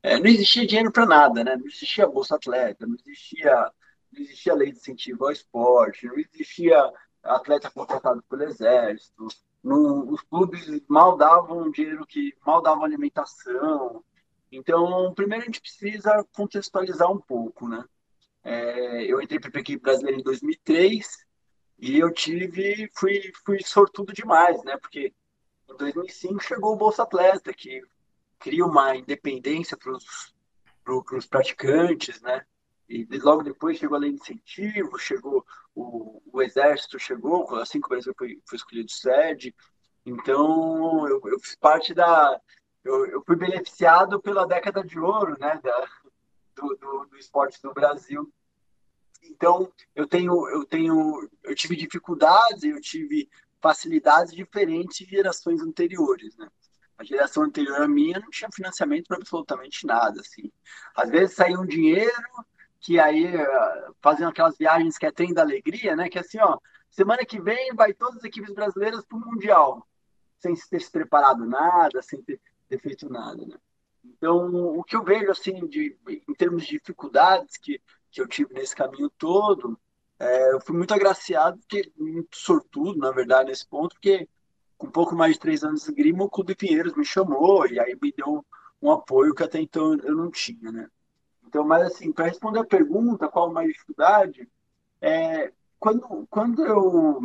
é, 0.00 0.20
não 0.20 0.26
existia 0.26 0.64
dinheiro 0.64 0.92
para 0.92 1.04
nada, 1.04 1.42
né? 1.42 1.56
Não 1.56 1.66
existia 1.66 2.06
bolsa 2.06 2.36
atleta, 2.36 2.86
não 2.86 2.94
existia, 2.94 3.72
não 4.12 4.22
existia 4.22 4.54
lei 4.54 4.70
de 4.70 4.78
incentivo 4.78 5.24
ao 5.24 5.32
esporte, 5.32 6.06
não 6.06 6.16
existia 6.16 6.92
atleta 7.20 7.68
contratado 7.68 8.22
pelo 8.28 8.44
exército, 8.44 9.26
não, 9.64 10.08
os 10.08 10.20
clubes 10.22 10.80
mal 10.88 11.16
davam 11.16 11.70
dinheiro 11.72 12.06
que 12.06 12.32
mal 12.46 12.62
davam 12.62 12.84
alimentação. 12.84 14.04
Então, 14.50 15.12
primeiro 15.14 15.42
a 15.42 15.46
gente 15.46 15.60
precisa 15.60 16.24
contextualizar 16.32 17.10
um 17.10 17.20
pouco, 17.20 17.68
né? 17.68 17.84
É, 18.44 19.04
eu 19.04 19.20
entrei 19.20 19.38
para 19.38 19.50
a 19.54 19.60
equipe 19.60 19.82
brasileira 19.82 20.18
em 20.18 20.22
2003 20.22 21.06
e 21.78 21.98
eu 21.98 22.12
tive, 22.12 22.90
fui, 22.94 23.32
fui 23.44 23.62
sortudo 23.62 24.12
demais, 24.12 24.62
né? 24.64 24.76
Porque 24.78 25.12
em 25.68 25.76
2005 25.76 26.42
chegou 26.42 26.72
o 26.72 26.76
Bolsa 26.76 27.02
Atleta, 27.02 27.52
que 27.52 27.82
cria 28.38 28.64
uma 28.64 28.96
independência 28.96 29.76
para 29.76 31.16
os 31.16 31.26
praticantes, 31.26 32.20
né? 32.20 32.44
E 32.88 33.06
logo 33.18 33.42
depois 33.42 33.78
chegou 33.78 33.96
a 33.96 34.00
lei 34.00 34.10
de 34.10 34.16
incentivo, 34.16 34.98
chegou 34.98 35.44
o, 35.74 36.20
o 36.30 36.42
Exército, 36.42 36.98
chegou, 36.98 37.54
assim 37.56 37.80
que 37.80 37.86
o 37.86 37.88
Brasil 37.88 38.14
foi, 38.18 38.38
foi 38.46 38.56
escolhido 38.56 38.90
sede. 38.90 39.54
Então, 40.04 41.08
eu, 41.08 41.20
eu 41.24 41.40
fiz 41.40 41.54
parte 41.56 41.94
da. 41.94 42.38
Eu, 42.84 43.06
eu, 43.06 43.22
fui 43.24 43.36
beneficiado 43.36 44.20
pela 44.20 44.46
década 44.46 44.84
de 44.84 44.98
ouro, 44.98 45.36
né? 45.38 45.58
Da, 45.62 45.88
do, 46.62 46.76
do, 46.76 47.06
do 47.06 47.18
esporte 47.18 47.60
do 47.62 47.72
Brasil. 47.72 48.32
Então, 49.24 49.70
eu 49.94 50.06
tenho, 50.06 50.48
eu 50.48 50.64
tenho, 50.64 51.28
eu 51.42 51.54
tive 51.54 51.76
dificuldades, 51.76 52.62
eu 52.62 52.80
tive 52.80 53.28
facilidades 53.60 54.32
diferentes 54.32 54.98
de 54.98 55.06
gerações 55.06 55.60
anteriores, 55.60 56.36
né? 56.36 56.48
A 56.98 57.04
geração 57.04 57.44
anterior 57.44 57.80
à 57.82 57.88
minha 57.88 58.18
não 58.18 58.30
tinha 58.30 58.50
financiamento 58.52 59.06
para 59.06 59.16
absolutamente 59.16 59.86
nada, 59.86 60.20
assim. 60.20 60.50
Às 60.94 61.10
vezes 61.10 61.36
saía 61.36 61.58
um 61.58 61.66
dinheiro 61.66 62.12
que 62.80 62.98
aí 62.98 63.26
eh, 63.26 63.86
faziam 64.00 64.28
aquelas 64.28 64.56
viagens 64.58 64.98
que 64.98 65.06
é 65.06 65.12
trem 65.12 65.32
da 65.32 65.42
alegria, 65.42 65.94
né? 65.96 66.08
Que 66.08 66.18
assim, 66.18 66.38
ó, 66.40 66.58
semana 66.90 67.24
que 67.24 67.40
vem 67.40 67.74
vai 67.74 67.94
todas 67.94 68.18
as 68.18 68.24
equipes 68.24 68.52
brasileiras 68.52 69.04
para 69.04 69.16
o 69.16 69.20
mundial, 69.20 69.86
sem 70.38 70.54
ter 70.54 70.80
se 70.80 70.90
preparado 70.90 71.46
nada, 71.46 72.02
sem 72.02 72.20
ter, 72.22 72.40
ter 72.68 72.80
feito 72.80 73.08
nada, 73.08 73.46
né? 73.46 73.56
Então, 74.04 74.76
o 74.76 74.82
que 74.84 74.96
eu 74.96 75.02
vejo, 75.02 75.30
assim, 75.30 75.66
de, 75.66 75.96
em 76.28 76.34
termos 76.34 76.64
de 76.64 76.78
dificuldades 76.78 77.56
que, 77.56 77.80
que 78.10 78.20
eu 78.20 78.26
tive 78.26 78.54
nesse 78.54 78.74
caminho 78.74 79.10
todo, 79.10 79.78
é, 80.18 80.52
eu 80.52 80.60
fui 80.60 80.76
muito 80.76 80.94
agraciado, 80.94 81.58
porque, 81.58 81.90
muito 81.96 82.36
sortudo, 82.36 82.98
na 82.98 83.10
verdade, 83.10 83.50
nesse 83.50 83.66
ponto, 83.66 83.94
porque 83.94 84.28
com 84.76 84.86
um 84.88 84.90
pouco 84.90 85.14
mais 85.14 85.34
de 85.34 85.40
três 85.40 85.62
anos 85.62 85.84
de 85.84 85.92
grima, 85.92 86.24
o 86.24 86.30
Clube 86.30 86.56
Pinheiros 86.56 86.94
me 86.94 87.04
chamou 87.04 87.66
e 87.66 87.78
aí 87.78 87.96
me 88.00 88.12
deu 88.12 88.44
um 88.80 88.90
apoio 88.90 89.34
que 89.34 89.44
até 89.44 89.60
então 89.60 89.94
eu 89.94 90.16
não 90.16 90.30
tinha, 90.30 90.72
né? 90.72 90.88
Então, 91.46 91.64
mas 91.64 91.82
assim, 91.82 92.12
para 92.12 92.26
responder 92.26 92.58
a 92.60 92.64
pergunta, 92.64 93.28
qual 93.28 93.48
a 93.48 93.52
maior 93.52 93.68
dificuldade, 93.68 94.48
é, 95.00 95.52
quando, 95.78 96.26
quando 96.28 96.64
eu 96.64 97.20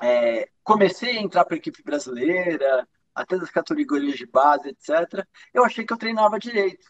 é, 0.00 0.48
comecei 0.62 1.18
a 1.18 1.22
entrar 1.22 1.44
para 1.44 1.54
a 1.54 1.58
equipe 1.58 1.82
brasileira, 1.82 2.86
até 3.14 3.36
das 3.36 3.50
categorias 3.50 4.16
de 4.16 4.26
base, 4.26 4.68
etc., 4.68 5.26
eu 5.52 5.64
achei 5.64 5.84
que 5.84 5.92
eu 5.92 5.98
treinava 5.98 6.38
direito. 6.38 6.88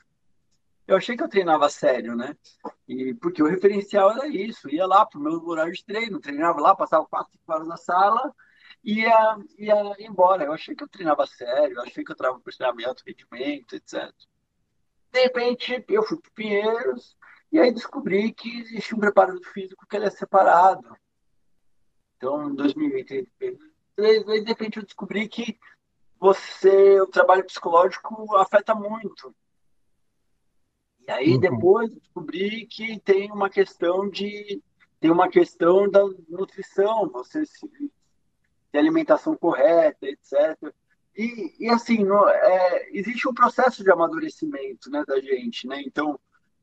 Eu 0.86 0.96
achei 0.96 1.16
que 1.16 1.22
eu 1.22 1.28
treinava 1.28 1.68
sério, 1.68 2.16
né? 2.16 2.36
E 2.88 3.14
porque 3.14 3.42
o 3.42 3.46
referencial 3.46 4.10
era 4.10 4.26
isso, 4.26 4.68
ia 4.68 4.86
lá 4.86 5.06
para 5.06 5.18
o 5.18 5.22
meu 5.22 5.44
horário 5.46 5.72
de 5.72 5.84
treino, 5.84 6.20
treinava 6.20 6.60
lá, 6.60 6.74
passava 6.74 7.06
quatro, 7.06 7.38
horas 7.46 7.68
na 7.68 7.76
sala 7.76 8.34
ia, 8.84 9.38
ia 9.58 9.96
embora. 10.00 10.44
Eu 10.44 10.52
achei 10.52 10.74
que 10.74 10.82
eu 10.82 10.88
treinava 10.88 11.26
sério, 11.26 11.76
eu 11.76 11.82
achei 11.82 12.04
que 12.04 12.10
eu 12.10 12.16
treinava 12.16 12.40
por 12.40 12.52
treinamento, 12.52 13.02
rendimento, 13.06 13.76
etc. 13.76 14.12
De 15.12 15.22
repente, 15.22 15.84
eu 15.88 16.02
fui 16.02 16.18
para 16.18 16.30
Pinheiros 16.32 17.16
e 17.52 17.58
aí 17.58 17.72
descobri 17.72 18.32
que 18.32 18.60
existia 18.60 18.96
um 18.96 19.00
preparador 19.00 19.44
físico 19.52 19.86
que 19.86 19.96
ele 19.96 20.06
é 20.06 20.10
separado. 20.10 20.96
Então, 22.16 22.50
em 22.50 22.54
2023, 22.54 23.58
de 23.96 24.44
repente 24.44 24.76
eu 24.78 24.84
descobri 24.84 25.28
que 25.28 25.58
você, 26.20 27.00
o 27.00 27.06
trabalho 27.06 27.44
psicológico 27.44 28.36
afeta 28.36 28.74
muito. 28.74 29.34
E 31.00 31.10
aí 31.10 31.32
uhum. 31.32 31.40
depois 31.40 31.90
descobri 31.94 32.66
que 32.66 33.00
tem 33.00 33.32
uma 33.32 33.48
questão 33.48 34.08
de 34.08 34.62
tem 35.00 35.10
uma 35.10 35.30
questão 35.30 35.90
da 35.90 36.04
nutrição, 36.28 37.08
você 37.08 37.46
se 37.46 37.66
de 38.72 38.78
alimentação 38.78 39.34
correta, 39.34 40.06
etc. 40.06 40.72
E, 41.16 41.56
e 41.58 41.68
assim, 41.68 42.04
no, 42.04 42.28
é, 42.28 42.88
existe 42.92 43.28
um 43.28 43.34
processo 43.34 43.82
de 43.82 43.90
amadurecimento 43.90 44.90
né, 44.90 45.02
da 45.06 45.18
gente, 45.20 45.66
né? 45.66 45.82
Então, 45.84 46.20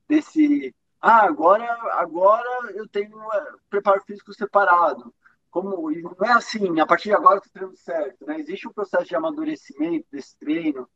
desse. 0.08 0.74
Ah, 1.02 1.26
agora, 1.26 1.66
agora 1.94 2.72
eu 2.74 2.88
tenho 2.88 3.18
uh, 3.18 3.60
preparo 3.70 4.02
físico 4.04 4.34
separado. 4.34 5.14
Como, 5.50 5.90
não 5.90 6.28
é 6.28 6.32
assim, 6.34 6.80
a 6.80 6.86
partir 6.86 7.10
de 7.10 7.16
agora 7.16 7.36
eu 7.36 7.38
estou 7.40 7.54
treinando 7.54 7.78
certo, 7.78 8.26
né? 8.26 8.40
Existe 8.40 8.68
um 8.68 8.74
processo 8.74 9.06
de 9.06 9.16
amadurecimento 9.16 10.08
desse 10.12 10.38
treino, 10.38 10.88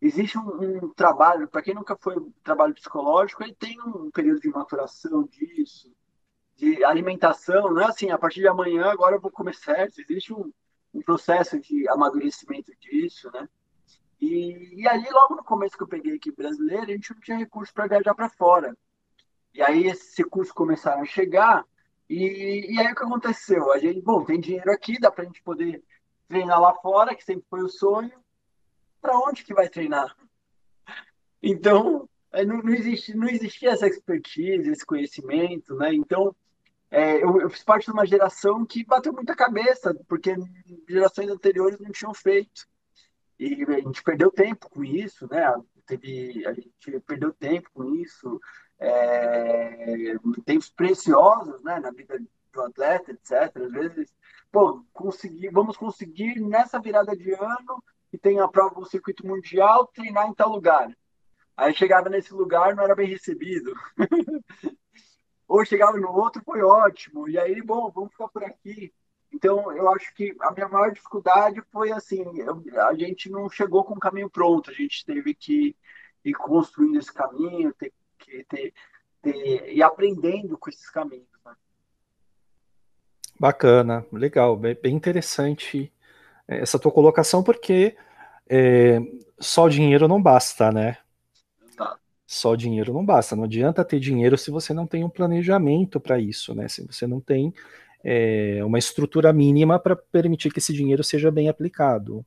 existe 0.00 0.38
um, 0.38 0.84
um 0.84 0.94
trabalho, 0.94 1.48
para 1.48 1.62
quem 1.62 1.74
nunca 1.74 1.96
foi 1.96 2.14
trabalho 2.42 2.74
psicológico, 2.74 3.42
ele 3.42 3.54
tem 3.54 3.80
um 3.80 4.10
período 4.10 4.40
de 4.40 4.48
maturação 4.48 5.24
disso, 5.24 5.92
de 6.56 6.84
alimentação, 6.84 7.72
não 7.72 7.82
é 7.82 7.86
assim, 7.86 8.10
a 8.10 8.18
partir 8.18 8.40
de 8.40 8.48
amanhã 8.48 8.86
agora 8.86 9.16
eu 9.16 9.20
vou 9.20 9.30
comer 9.30 9.54
certo, 9.54 10.00
existe 10.00 10.32
um, 10.32 10.52
um 10.94 11.02
processo 11.02 11.60
de 11.60 11.88
amadurecimento 11.88 12.72
disso, 12.80 13.30
né? 13.32 13.48
E, 14.20 14.80
e 14.80 14.88
ali, 14.88 15.08
logo 15.10 15.34
no 15.34 15.44
começo 15.44 15.76
que 15.76 15.82
eu 15.82 15.88
peguei 15.88 16.14
aqui 16.14 16.32
brasileiro, 16.32 16.84
a 16.84 16.94
gente 16.94 17.12
não 17.12 17.20
tinha 17.20 17.36
recurso 17.36 17.72
para 17.72 17.86
viajar 17.86 18.14
para 18.14 18.30
fora. 18.30 18.76
E 19.52 19.62
aí 19.62 19.86
esses 19.86 20.16
recursos 20.16 20.52
começaram 20.52 21.02
a 21.02 21.06
chegar, 21.06 21.64
e, 22.08 22.74
e 22.74 22.80
aí 22.80 22.92
o 22.92 22.94
que 22.94 23.02
aconteceu? 23.02 23.72
A 23.72 23.78
gente, 23.78 24.00
bom, 24.00 24.24
tem 24.24 24.40
dinheiro 24.40 24.70
aqui, 24.70 24.98
dá 24.98 25.10
para 25.10 25.24
a 25.24 25.26
gente 25.26 25.42
poder 25.42 25.82
treinar 26.28 26.60
lá 26.60 26.74
fora, 26.74 27.14
que 27.14 27.24
sempre 27.24 27.46
foi 27.48 27.62
o 27.62 27.68
sonho. 27.68 28.12
Para 29.00 29.18
onde 29.18 29.44
que 29.44 29.54
vai 29.54 29.68
treinar? 29.68 30.16
Então, 31.42 32.08
não, 32.44 32.58
não, 32.58 32.72
existe, 32.72 33.14
não 33.14 33.28
existia 33.28 33.70
essa 33.70 33.86
expertise, 33.86 34.68
esse 34.68 34.84
conhecimento, 34.84 35.76
né? 35.76 35.94
Então, 35.94 36.34
é, 36.90 37.22
eu, 37.22 37.40
eu, 37.40 37.50
fiz 37.50 37.62
parte 37.62 37.84
de 37.84 37.92
uma 37.92 38.06
geração 38.06 38.64
que 38.64 38.84
bateu 38.84 39.12
muita 39.12 39.36
cabeça, 39.36 39.94
porque 40.08 40.34
gerações 40.88 41.30
anteriores 41.30 41.78
não 41.78 41.90
tinham 41.90 42.14
feito. 42.14 42.66
E 43.38 43.64
a 43.64 43.80
gente 43.80 44.02
perdeu 44.02 44.30
tempo 44.30 44.68
com 44.70 44.82
isso, 44.82 45.28
né? 45.30 45.52
Teve, 45.86 46.44
a 46.46 46.52
gente 46.52 47.00
perdeu 47.06 47.32
tempo 47.32 47.70
com 47.72 47.94
isso, 47.94 48.40
é, 48.78 50.14
tempos 50.44 50.70
preciosos 50.70 51.62
né, 51.62 51.80
na 51.80 51.90
vida 51.90 52.18
do 52.52 52.62
atleta, 52.62 53.12
etc. 53.12 53.56
Às 53.56 53.72
vezes, 53.72 54.14
pô, 54.50 54.84
conseguir, 54.92 55.50
vamos 55.50 55.76
conseguir 55.76 56.40
nessa 56.40 56.80
virada 56.80 57.16
de 57.16 57.32
ano 57.32 57.82
que 58.10 58.18
tem 58.18 58.40
a 58.40 58.48
prova 58.48 58.80
do 58.80 58.86
circuito 58.86 59.26
mundial 59.26 59.86
treinar 59.86 60.28
em 60.28 60.34
tal 60.34 60.50
lugar. 60.50 60.88
Aí 61.56 61.74
chegava 61.74 62.08
nesse 62.08 62.34
lugar, 62.34 62.74
não 62.74 62.84
era 62.84 62.94
bem 62.94 63.08
recebido. 63.08 63.74
ou 65.48 65.64
chegava 65.64 65.98
no 65.98 66.12
outro, 66.12 66.42
foi 66.44 66.62
ótimo. 66.62 67.28
E 67.28 67.38
aí, 67.38 67.62
bom, 67.62 67.90
vamos 67.90 68.12
ficar 68.12 68.28
por 68.28 68.44
aqui. 68.44 68.92
Então, 69.32 69.72
eu 69.72 69.90
acho 69.90 70.14
que 70.14 70.34
a 70.40 70.52
minha 70.52 70.68
maior 70.68 70.92
dificuldade 70.92 71.62
foi 71.72 71.92
assim: 71.92 72.24
a 72.88 72.94
gente 72.94 73.30
não 73.30 73.48
chegou 73.48 73.84
com 73.84 73.94
o 73.94 74.00
caminho 74.00 74.30
pronto, 74.30 74.70
a 74.70 74.74
gente 74.74 75.04
teve 75.04 75.34
que 75.34 75.76
ir 76.24 76.34
construindo 76.34 76.98
esse 76.98 77.12
caminho, 77.12 77.72
ter 77.74 77.90
que 77.90 78.05
ter, 78.48 78.72
ter, 79.22 79.74
ir 79.74 79.82
aprendendo 79.82 80.56
com 80.58 80.70
esses 80.70 80.88
caminhos. 80.90 81.26
Né? 81.44 81.52
Bacana, 83.38 84.06
legal, 84.12 84.56
bem, 84.56 84.76
bem 84.80 84.94
interessante 84.94 85.92
essa 86.48 86.78
tua 86.78 86.92
colocação, 86.92 87.42
porque 87.42 87.96
é, 88.48 89.00
só 89.38 89.68
dinheiro 89.68 90.06
não 90.06 90.22
basta, 90.22 90.70
né? 90.70 90.98
só 92.26 92.56
dinheiro 92.56 92.92
não 92.92 93.04
basta. 93.04 93.36
Não 93.36 93.44
adianta 93.44 93.84
ter 93.84 94.00
dinheiro 94.00 94.36
se 94.36 94.50
você 94.50 94.74
não 94.74 94.86
tem 94.86 95.04
um 95.04 95.08
planejamento 95.08 96.00
para 96.00 96.18
isso, 96.18 96.54
né? 96.54 96.66
Se 96.68 96.84
você 96.84 97.06
não 97.06 97.20
tem 97.20 97.54
é, 98.02 98.60
uma 98.64 98.78
estrutura 98.78 99.32
mínima 99.32 99.78
para 99.78 99.94
permitir 99.94 100.52
que 100.52 100.58
esse 100.58 100.72
dinheiro 100.72 101.04
seja 101.04 101.30
bem 101.30 101.48
aplicado. 101.48 102.26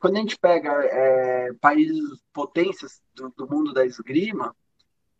Quando 0.00 0.16
a 0.16 0.20
gente 0.20 0.38
pega 0.38 0.72
é, 0.84 1.52
países 1.60 2.00
potências 2.32 3.02
do, 3.14 3.28
do, 3.36 3.46
mundo 3.48 3.74
da 3.74 3.84
esgrima, 3.84 4.54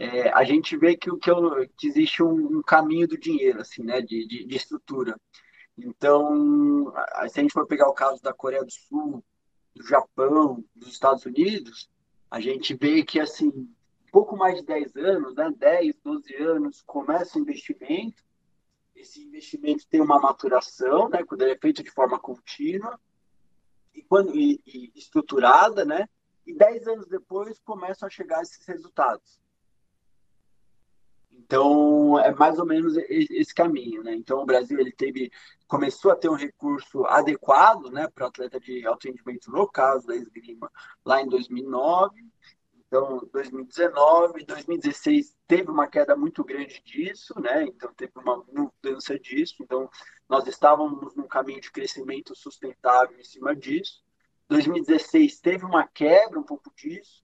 é, 0.01 0.31
a 0.31 0.43
gente 0.45 0.79
vê 0.79 0.97
que, 0.97 1.11
que, 1.19 1.31
que 1.77 1.87
existe 1.87 2.23
um, 2.23 2.59
um, 2.59 2.63
caminho 2.63 3.07
do 3.07 3.19
dinheiro, 3.19 3.61
assim, 3.61 3.83
né? 3.83 4.01
De, 4.01 4.27
de, 4.27 4.47
de 4.47 4.57
estrutura. 4.57 5.15
Então, 5.77 6.91
se 7.29 7.39
a 7.39 7.43
gente 7.43 7.53
for 7.53 7.67
pegar 7.67 7.87
o 7.87 7.93
caso 7.93 8.23
da 8.23 8.33
Coreia 8.33 8.65
do 8.65 8.73
Sul, 8.73 9.23
do 9.75 9.87
Japão, 9.87 10.65
dos 10.75 10.89
Estados 10.89 11.27
Unidos, 11.27 11.91
a 12.31 12.41
gente 12.41 12.75
vê 12.75 13.05
que, 13.05 13.21
assim, 13.21 13.71
pouco 14.11 14.39
mais 14.39 14.57
de 14.57 14.65
10 14.65 14.97
anos, 14.97 15.35
né, 15.35 15.53
10, 15.55 15.97
12 16.03 16.35
anos, 16.37 16.83
começa 16.87 17.39
o 17.39 17.43
investimento, 17.43 18.25
esse 18.97 19.23
investimento 19.23 19.87
tem 19.87 20.01
uma 20.01 20.19
maturação, 20.19 21.11
né, 21.11 21.23
quando 21.25 21.43
ele 21.43 21.53
é 21.53 21.59
feito 21.59 21.83
de 21.83 21.91
forma 21.91 22.19
contínua 22.19 22.99
e, 23.95 24.03
quando, 24.03 24.35
e, 24.35 24.61
e 24.67 24.93
estruturada, 24.95 25.85
né, 25.85 26.09
e 26.47 26.55
10 26.55 26.89
anos 26.89 27.07
depois 27.07 27.59
começam 27.61 28.07
a 28.07 28.11
chegar 28.11 28.41
esses 28.41 28.67
resultados. 28.67 29.39
Então, 31.45 32.19
é 32.19 32.33
mais 32.35 32.59
ou 32.59 32.67
menos 32.67 32.97
esse 32.97 33.55
caminho, 33.55 34.03
né? 34.03 34.15
Então, 34.15 34.41
o 34.41 34.47
Brasil 34.47 34.79
ele 34.79 34.93
teve, 34.93 35.33
começou 35.67 36.11
a 36.11 36.17
ter 36.17 36.29
um 36.29 36.35
recurso 36.35 37.05
adequado, 37.07 37.91
né, 37.91 38.09
para 38.15 38.27
atleta 38.27 38.61
de 38.61 38.87
alto 38.87 39.09
rendimento 39.09 39.51
no 39.51 39.67
caso 39.67 40.07
da 40.07 40.15
esgrima, 40.15 40.71
lá 41.05 41.23
em 41.23 41.29
2009. 41.29 42.15
Então, 42.87 43.27
2019, 43.33 44.45
2016 44.45 45.37
teve 45.47 45.71
uma 45.71 45.87
queda 45.87 46.15
muito 46.15 46.45
grande 46.45 46.83
disso, 46.85 47.35
né? 47.41 47.63
Então, 47.65 47.93
teve 47.95 48.13
uma 48.17 48.45
mudança 48.53 49.19
disso. 49.19 49.57
Então, 49.61 49.89
nós 50.29 50.47
estávamos 50.47 51.15
num 51.15 51.27
caminho 51.27 51.61
de 51.61 51.71
crescimento 51.71 52.35
sustentável 52.35 53.19
em 53.19 53.25
cima 53.25 53.55
disso. 53.57 54.05
2016 54.49 55.41
teve 55.41 55.65
uma 55.65 55.87
quebra 55.87 56.39
um 56.39 56.45
pouco 56.45 56.71
disso. 56.77 57.23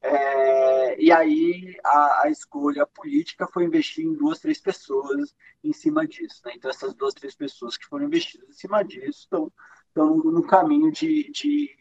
É, 0.00 1.00
e 1.02 1.10
aí 1.10 1.76
a, 1.84 2.22
a, 2.24 2.30
escolha 2.30 2.86
política 2.86 3.48
foi 3.48 3.64
investir 3.64 4.04
em 4.04 4.14
duas, 4.14 4.38
três 4.38 4.60
pessoas 4.60 5.34
em 5.62 5.72
cima 5.72 6.06
disso. 6.06 6.40
Né? 6.44 6.52
Então, 6.56 6.70
essas 6.70 6.94
duas, 6.94 7.14
três 7.14 7.34
pessoas 7.34 7.76
que 7.76 7.86
foram 7.86 8.06
investidas 8.06 8.48
em 8.48 8.52
cima 8.52 8.84
disso 8.84 9.20
estão, 9.20 9.52
estão 9.88 10.16
no 10.16 10.46
caminho 10.46 10.92
de, 10.92 11.30
de, 11.32 11.76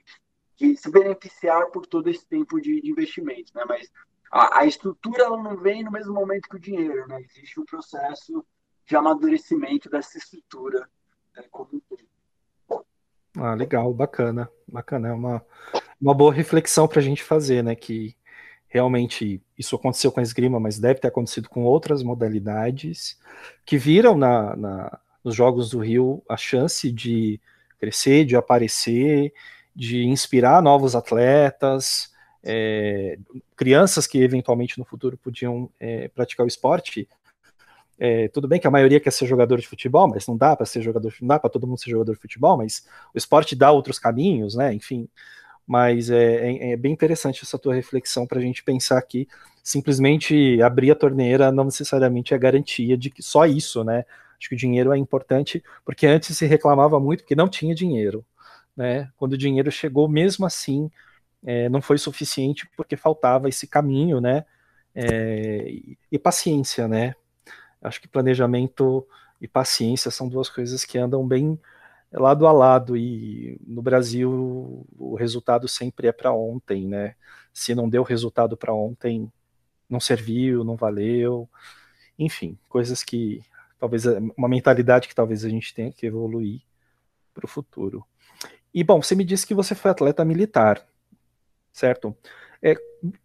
de, 0.56 0.76
se 0.76 0.90
beneficiar 0.90 1.68
por 1.68 1.86
todo 1.86 2.10
esse 2.10 2.26
tempo 2.26 2.60
de, 2.60 2.82
de 2.82 2.90
investimento. 2.90 3.52
Né? 3.54 3.64
Mas 3.68 3.92
a, 4.32 4.62
a, 4.62 4.66
estrutura 4.66 5.24
ela 5.24 5.42
não 5.42 5.56
vem 5.56 5.84
no 5.84 5.92
mesmo 5.92 6.14
momento 6.14 6.50
que 6.50 6.56
o 6.56 6.60
dinheiro. 6.60 7.08
Né? 7.08 7.22
Existe 7.22 7.60
um 7.60 7.66
processo 7.66 8.44
de 8.84 8.96
amadurecimento 8.96 9.90
dessa 9.92 10.18
estrutura 10.18 10.90
né, 11.36 11.44
como 11.52 11.70
um 11.74 11.80
todo. 11.82 12.08
Ah, 13.40 13.54
legal, 13.54 13.94
bacana, 13.94 14.50
bacana. 14.68 15.10
É 15.10 15.12
uma, 15.12 15.46
uma 16.02 16.14
boa 16.14 16.34
reflexão 16.34 16.88
para 16.88 17.00
a 17.00 17.04
gente 17.04 17.24
fazer, 17.24 17.64
né? 17.64 17.76
Que 17.76 18.16
realmente 18.68 19.42
isso 19.58 19.76
aconteceu 19.76 20.12
com 20.12 20.20
a 20.20 20.24
esgrima, 20.24 20.60
mas 20.60 20.80
deve 20.80 21.00
ter 21.00 21.08
acontecido 21.08 21.50
com 21.50 21.64
outras 21.64 22.04
modalidades 22.04 23.20
que 23.66 23.78
viram 23.78 24.18
na, 24.18 24.56
na, 24.56 25.00
nos 25.24 25.36
Jogos 25.36 25.70
do 25.70 25.80
Rio 25.80 26.24
a 26.30 26.38
chance 26.38 26.92
de 26.92 27.40
crescer, 27.80 28.26
de 28.26 28.36
aparecer, 28.36 29.34
de 29.76 30.06
inspirar 30.06 30.62
novos 30.62 30.96
atletas, 30.96 32.12
é, 32.44 33.18
crianças 33.56 34.08
que 34.08 34.22
eventualmente 34.22 34.78
no 34.78 34.86
futuro 34.86 35.18
podiam 35.18 35.70
é, 35.80 36.08
praticar 36.10 36.46
o 36.46 36.48
esporte 36.48 37.08
é, 38.00 38.28
tudo 38.28 38.48
bem 38.48 38.60
que 38.60 38.68
a 38.68 38.72
maioria 38.72 39.00
quer 39.00 39.12
ser 39.12 39.26
jogador 39.26 39.60
de 39.60 39.68
futebol, 39.68 40.08
mas 40.08 40.28
não 40.28 40.38
dá 40.38 40.56
para 40.56 40.66
ser 40.66 40.82
jogador, 40.82 41.14
não 41.20 41.28
dá 41.28 41.40
para 41.40 41.50
todo 41.50 41.66
mundo 41.66 41.80
ser 41.80 41.90
jogador 41.90 42.14
de 42.14 42.20
futebol, 42.20 42.58
mas 42.58 42.86
o 43.14 43.18
esporte 43.18 43.56
dá 43.56 43.72
outros 43.72 43.98
caminhos, 43.98 44.56
né? 44.56 44.74
Enfim, 44.74 45.10
mas 45.68 46.10
é, 46.10 46.52
é, 46.52 46.72
é 46.72 46.78
bem 46.78 46.94
interessante 46.94 47.44
essa 47.44 47.60
tua 47.60 47.76
reflexão 47.76 48.26
para 48.26 48.40
a 48.40 48.42
gente 48.42 48.64
pensar 48.64 49.02
que 49.02 49.28
simplesmente 49.62 50.62
abrir 50.62 50.92
a 50.92 50.96
torneira 50.96 51.52
não 51.52 51.66
necessariamente 51.66 52.34
é 52.34 52.38
garantia 52.38 52.98
de 52.98 53.10
que 53.10 53.22
só 53.22 53.46
isso, 53.46 53.84
né? 53.84 54.06
Acho 54.40 54.50
que 54.50 54.56
o 54.56 54.58
dinheiro 54.58 54.94
é 54.94 54.98
importante, 54.98 55.62
porque 55.84 56.08
antes 56.08 56.38
se 56.38 56.46
reclamava 56.46 57.00
muito 57.00 57.22
porque 57.24 57.36
não 57.36 57.50
tinha 57.50 57.76
dinheiro, 57.76 58.26
né? 58.76 59.12
Quando 59.18 59.34
o 59.34 59.38
dinheiro 59.38 59.70
chegou, 59.70 60.08
mesmo 60.08 60.46
assim, 60.46 60.90
é, 61.46 61.68
não 61.70 61.82
foi 61.82 61.98
suficiente 61.98 62.70
porque 62.78 62.96
faltava 62.96 63.50
esse 63.50 63.68
caminho, 63.68 64.22
né? 64.22 64.46
É, 64.96 65.70
e, 65.70 65.98
e 66.12 66.18
paciência, 66.18 66.88
né? 66.88 67.14
Acho 67.82 68.02
que 68.02 68.08
planejamento 68.08 69.06
e 69.42 69.48
paciência 69.48 70.10
são 70.12 70.30
duas 70.30 70.50
coisas 70.50 70.86
que 70.86 70.98
andam 70.98 71.28
bem 71.28 71.60
lado 72.18 72.48
a 72.48 72.52
lado 72.52 72.98
e 72.98 73.60
no 73.66 73.82
Brasil 73.82 74.86
o 74.98 75.16
resultado 75.16 75.68
sempre 75.68 76.08
é 76.08 76.12
para 76.12 76.34
ontem, 76.34 76.88
né? 76.88 77.16
Se 77.54 77.76
não 77.76 77.90
deu 77.90 78.04
resultado 78.04 78.58
para 78.58 78.74
ontem, 78.74 79.32
não 79.90 80.00
serviu, 80.00 80.64
não 80.64 80.76
valeu, 80.76 81.50
enfim, 82.18 82.58
coisas 82.68 83.04
que 83.04 83.42
talvez 83.80 84.06
uma 84.36 84.48
mentalidade 84.48 85.08
que 85.08 85.16
talvez 85.16 85.46
a 85.46 85.50
gente 85.50 85.74
tenha 85.74 85.92
que 85.92 86.06
evoluir 86.06 86.62
para 87.34 87.46
o 87.46 87.50
futuro. 87.50 88.06
E 88.74 88.84
bom, 88.84 89.02
você 89.02 89.16
me 89.16 89.24
disse 89.24 89.46
que 89.46 89.54
você 89.54 89.76
foi 89.76 89.92
atleta 89.92 90.26
militar, 90.26 90.86
certo? 91.72 92.16
É, 92.62 92.76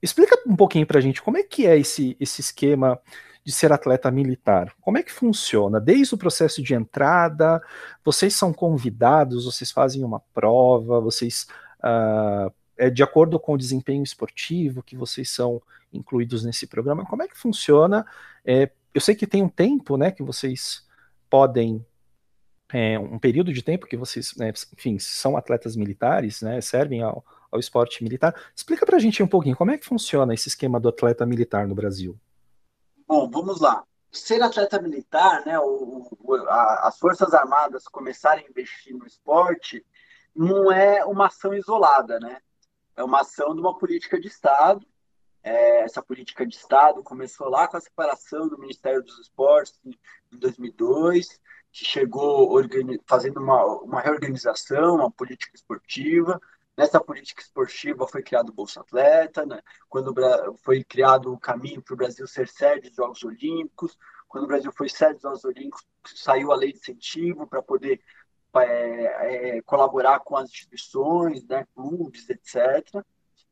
explica 0.02 0.38
um 0.46 0.56
pouquinho 0.56 0.86
para 0.86 0.98
a 0.98 1.00
gente 1.00 1.22
como 1.22 1.38
é 1.38 1.42
que 1.42 1.66
é 1.66 1.78
esse, 1.78 2.16
esse 2.20 2.40
esquema 2.40 3.00
de 3.44 3.52
ser 3.52 3.72
atleta 3.72 4.10
militar. 4.10 4.72
Como 4.80 4.98
é 4.98 5.02
que 5.02 5.12
funciona? 5.12 5.80
Desde 5.80 6.14
o 6.14 6.18
processo 6.18 6.62
de 6.62 6.74
entrada, 6.74 7.60
vocês 8.04 8.34
são 8.34 8.52
convidados, 8.52 9.44
vocês 9.44 9.70
fazem 9.70 10.04
uma 10.04 10.20
prova, 10.32 11.00
vocês 11.00 11.46
uh, 11.80 12.52
é 12.76 12.90
de 12.90 13.02
acordo 13.02 13.38
com 13.38 13.54
o 13.54 13.58
desempenho 13.58 14.02
esportivo 14.02 14.82
que 14.82 14.96
vocês 14.96 15.30
são 15.30 15.60
incluídos 15.92 16.44
nesse 16.44 16.66
programa. 16.66 17.04
Como 17.04 17.22
é 17.22 17.28
que 17.28 17.36
funciona? 17.36 18.06
É, 18.44 18.70
eu 18.94 19.00
sei 19.00 19.14
que 19.14 19.26
tem 19.26 19.42
um 19.42 19.48
tempo, 19.48 19.96
né, 19.96 20.10
que 20.10 20.22
vocês 20.22 20.86
podem 21.28 21.84
é, 22.72 22.98
um 22.98 23.18
período 23.18 23.52
de 23.52 23.62
tempo 23.62 23.86
que 23.86 23.96
vocês, 23.96 24.34
né, 24.36 24.52
enfim, 24.72 24.98
são 24.98 25.36
atletas 25.36 25.76
militares, 25.76 26.40
né, 26.42 26.60
servem 26.60 27.02
ao, 27.02 27.24
ao 27.50 27.60
esporte 27.60 28.02
militar. 28.02 28.34
Explica 28.56 28.86
para 28.86 28.96
a 28.96 29.00
gente 29.00 29.22
um 29.22 29.28
pouquinho 29.28 29.56
como 29.56 29.70
é 29.70 29.78
que 29.78 29.84
funciona 29.84 30.32
esse 30.32 30.48
esquema 30.48 30.80
do 30.80 30.88
atleta 30.88 31.26
militar 31.26 31.66
no 31.66 31.74
Brasil. 31.74 32.18
Bom, 33.12 33.28
vamos 33.28 33.60
lá. 33.60 33.84
Ser 34.10 34.42
atleta 34.42 34.80
militar, 34.80 35.44
né, 35.44 35.58
o, 35.58 36.08
o, 36.18 36.34
a, 36.48 36.88
as 36.88 36.98
Forças 36.98 37.34
Armadas 37.34 37.84
começarem 37.84 38.46
a 38.46 38.48
investir 38.48 38.96
no 38.96 39.06
esporte, 39.06 39.84
não 40.34 40.72
é 40.72 41.04
uma 41.04 41.26
ação 41.26 41.52
isolada, 41.52 42.18
né? 42.18 42.40
É 42.96 43.04
uma 43.04 43.20
ação 43.20 43.54
de 43.54 43.60
uma 43.60 43.76
política 43.76 44.18
de 44.18 44.28
Estado. 44.28 44.86
É, 45.42 45.82
essa 45.82 46.00
política 46.02 46.46
de 46.46 46.56
Estado 46.56 47.02
começou 47.02 47.50
lá 47.50 47.68
com 47.68 47.76
a 47.76 47.82
separação 47.82 48.48
do 48.48 48.58
Ministério 48.58 49.02
dos 49.02 49.18
Esportes 49.18 49.78
em, 49.84 49.90
em 50.32 50.38
2002, 50.38 51.38
que 51.70 51.84
chegou 51.84 52.58
fazendo 53.06 53.40
uma, 53.40 53.62
uma 53.82 54.00
reorganização, 54.00 54.94
uma 54.94 55.10
política 55.10 55.54
esportiva, 55.54 56.40
Nessa 56.76 56.98
política 57.00 57.42
esportiva 57.42 58.08
foi 58.08 58.22
criado 58.22 58.48
o 58.48 58.52
Bolsa 58.52 58.80
Atleta, 58.80 59.44
né? 59.44 59.60
quando 59.88 60.14
foi 60.58 60.82
criado 60.82 61.32
o 61.32 61.38
caminho 61.38 61.82
para 61.82 61.92
o 61.92 61.96
Brasil 61.96 62.26
ser 62.26 62.48
sede 62.48 62.88
dos 62.88 62.96
Jogos 62.96 63.22
Olímpicos, 63.22 63.98
quando 64.26 64.44
o 64.44 64.46
Brasil 64.46 64.72
foi 64.72 64.88
sede 64.88 65.14
dos 65.14 65.22
Jogos 65.22 65.44
Olímpicos, 65.44 65.86
saiu 66.06 66.50
a 66.50 66.56
lei 66.56 66.72
de 66.72 66.78
incentivo 66.78 67.46
para 67.46 67.62
poder 67.62 68.00
é, 68.54 69.56
é, 69.56 69.62
colaborar 69.62 70.20
com 70.20 70.36
as 70.36 70.50
instituições, 70.50 71.46
né, 71.46 71.66
clubes, 71.74 72.28
etc. 72.30 73.04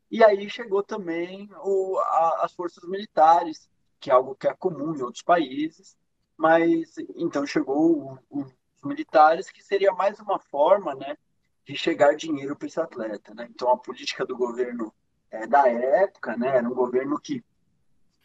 E 0.09 0.23
aí 0.23 0.49
chegou 0.49 0.81
também 0.81 1.49
o, 1.63 1.99
a, 1.99 2.45
as 2.45 2.53
forças 2.53 2.83
militares, 2.89 3.69
que 3.99 4.09
é 4.09 4.13
algo 4.13 4.35
que 4.35 4.47
é 4.47 4.53
comum 4.53 4.95
em 4.95 5.01
outros 5.01 5.23
países, 5.23 5.95
mas 6.35 6.95
então 7.15 7.45
chegou 7.45 8.19
o, 8.29 8.39
o, 8.39 8.41
os 8.41 8.83
militares, 8.83 9.51
que 9.51 9.63
seria 9.63 9.93
mais 9.93 10.19
uma 10.19 10.39
forma, 10.39 10.95
né, 10.95 11.15
de 11.71 11.77
chegar 11.77 12.15
dinheiro 12.15 12.55
para 12.55 12.67
esse 12.67 12.79
atleta. 12.79 13.33
Né? 13.33 13.47
Então, 13.49 13.71
a 13.71 13.77
política 13.77 14.25
do 14.25 14.35
governo 14.35 14.93
é, 15.29 15.47
da 15.47 15.67
época 15.69 16.35
né, 16.35 16.57
era 16.57 16.67
um 16.67 16.73
governo 16.73 17.17
que, 17.17 17.43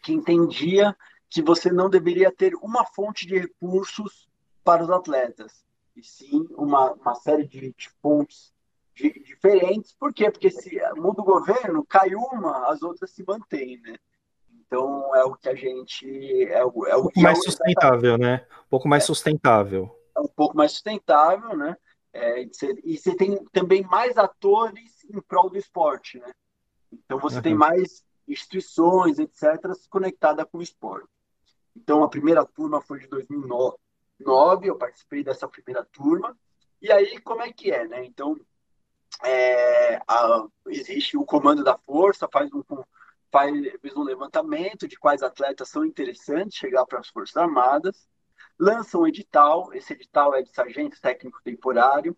que 0.02 0.12
entendia 0.12 0.96
que 1.30 1.40
você 1.40 1.70
não 1.70 1.88
deveria 1.88 2.32
ter 2.32 2.54
uma 2.56 2.84
fonte 2.84 3.26
de 3.26 3.38
recursos 3.38 4.28
para 4.64 4.82
os 4.82 4.90
atletas, 4.90 5.64
e 5.94 6.02
sim 6.02 6.46
uma, 6.50 6.92
uma 6.94 7.14
série 7.14 7.46
de, 7.46 7.72
de 7.72 7.88
fontes 8.02 8.52
de, 8.94 9.12
diferentes. 9.22 9.92
Por 9.92 10.12
quê? 10.12 10.30
Porque 10.30 10.50
se 10.50 10.80
muda 10.96 11.22
o 11.22 11.24
governo, 11.24 11.86
cai 11.86 12.14
uma, 12.14 12.68
as 12.68 12.82
outras 12.82 13.10
se 13.12 13.24
mantêm, 13.24 13.80
né? 13.80 13.96
Então 14.66 15.14
é 15.14 15.24
o 15.24 15.34
que 15.34 15.48
a 15.48 15.54
gente 15.54 16.44
é 16.50 16.64
o, 16.64 16.86
é 16.86 16.96
um 16.96 17.02
pouco 17.02 17.20
mais 17.20 17.38
é 17.38 17.42
sustentável, 17.42 18.18
né? 18.18 18.44
Um 18.66 18.68
pouco 18.70 18.88
mais 18.88 19.04
é, 19.04 19.06
sustentável. 19.06 19.96
É 20.16 20.20
um 20.20 20.28
pouco 20.28 20.56
mais 20.56 20.72
sustentável, 20.72 21.56
né? 21.56 21.76
É, 22.16 22.48
e 22.82 22.96
você 22.96 23.14
tem 23.14 23.36
também 23.52 23.82
mais 23.82 24.16
atores 24.16 25.04
em 25.04 25.20
prol 25.20 25.50
do 25.50 25.58
esporte, 25.58 26.18
né? 26.18 26.32
Então 26.90 27.18
você 27.18 27.36
uhum. 27.36 27.42
tem 27.42 27.54
mais 27.54 28.02
instituições, 28.26 29.18
etc., 29.18 29.60
conectada 29.90 30.44
com 30.46 30.58
o 30.58 30.62
esporte. 30.62 31.08
Então 31.76 32.02
a 32.02 32.08
primeira 32.08 32.44
turma 32.44 32.80
foi 32.80 33.00
de 33.00 33.06
2009, 33.08 33.76
eu 34.68 34.76
participei 34.76 35.22
dessa 35.22 35.46
primeira 35.46 35.84
turma. 35.84 36.36
E 36.80 36.90
aí 36.90 37.20
como 37.20 37.42
é 37.42 37.52
que 37.52 37.70
é, 37.70 37.86
né? 37.86 38.04
Então 38.04 38.34
é, 39.22 39.96
a, 40.08 40.46
existe 40.68 41.18
o 41.18 41.24
comando 41.24 41.62
da 41.62 41.76
força, 41.76 42.28
faz 42.32 42.50
um 42.52 42.62
faz 43.30 43.52
um 43.94 44.02
levantamento 44.02 44.88
de 44.88 44.96
quais 44.96 45.22
atletas 45.22 45.68
são 45.68 45.84
interessantes 45.84 46.56
chegar 46.56 46.86
para 46.86 47.00
as 47.00 47.08
forças 47.08 47.36
armadas 47.36 48.08
lança 48.58 48.98
um 48.98 49.06
edital, 49.06 49.72
esse 49.74 49.92
edital 49.92 50.34
é 50.34 50.42
de 50.42 50.50
sargento 50.50 51.00
técnico 51.00 51.40
temporário, 51.42 52.16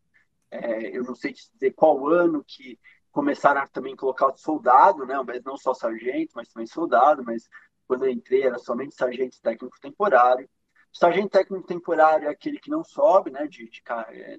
é, 0.50 0.96
eu 0.96 1.04
não 1.04 1.14
sei 1.14 1.32
dizer 1.32 1.72
qual 1.72 2.06
ano 2.08 2.44
que 2.44 2.78
começaram 3.10 3.60
a 3.60 3.66
também 3.66 3.96
colocar 3.96 4.32
soldado, 4.36 5.04
né, 5.04 5.20
mas 5.26 5.42
não 5.42 5.56
só 5.56 5.74
sargento, 5.74 6.32
mas 6.34 6.48
também 6.48 6.66
soldado, 6.66 7.22
mas 7.24 7.48
quando 7.86 8.04
eu 8.04 8.10
entrei 8.10 8.42
era 8.42 8.58
somente 8.58 8.94
sargento 8.94 9.40
técnico 9.40 9.78
temporário. 9.80 10.48
Sargento 10.92 11.30
técnico 11.30 11.66
temporário 11.66 12.28
é 12.28 12.30
aquele 12.30 12.58
que 12.58 12.70
não 12.70 12.84
sobe, 12.84 13.30
né, 13.30 13.46
de, 13.46 13.68
de 13.68 13.82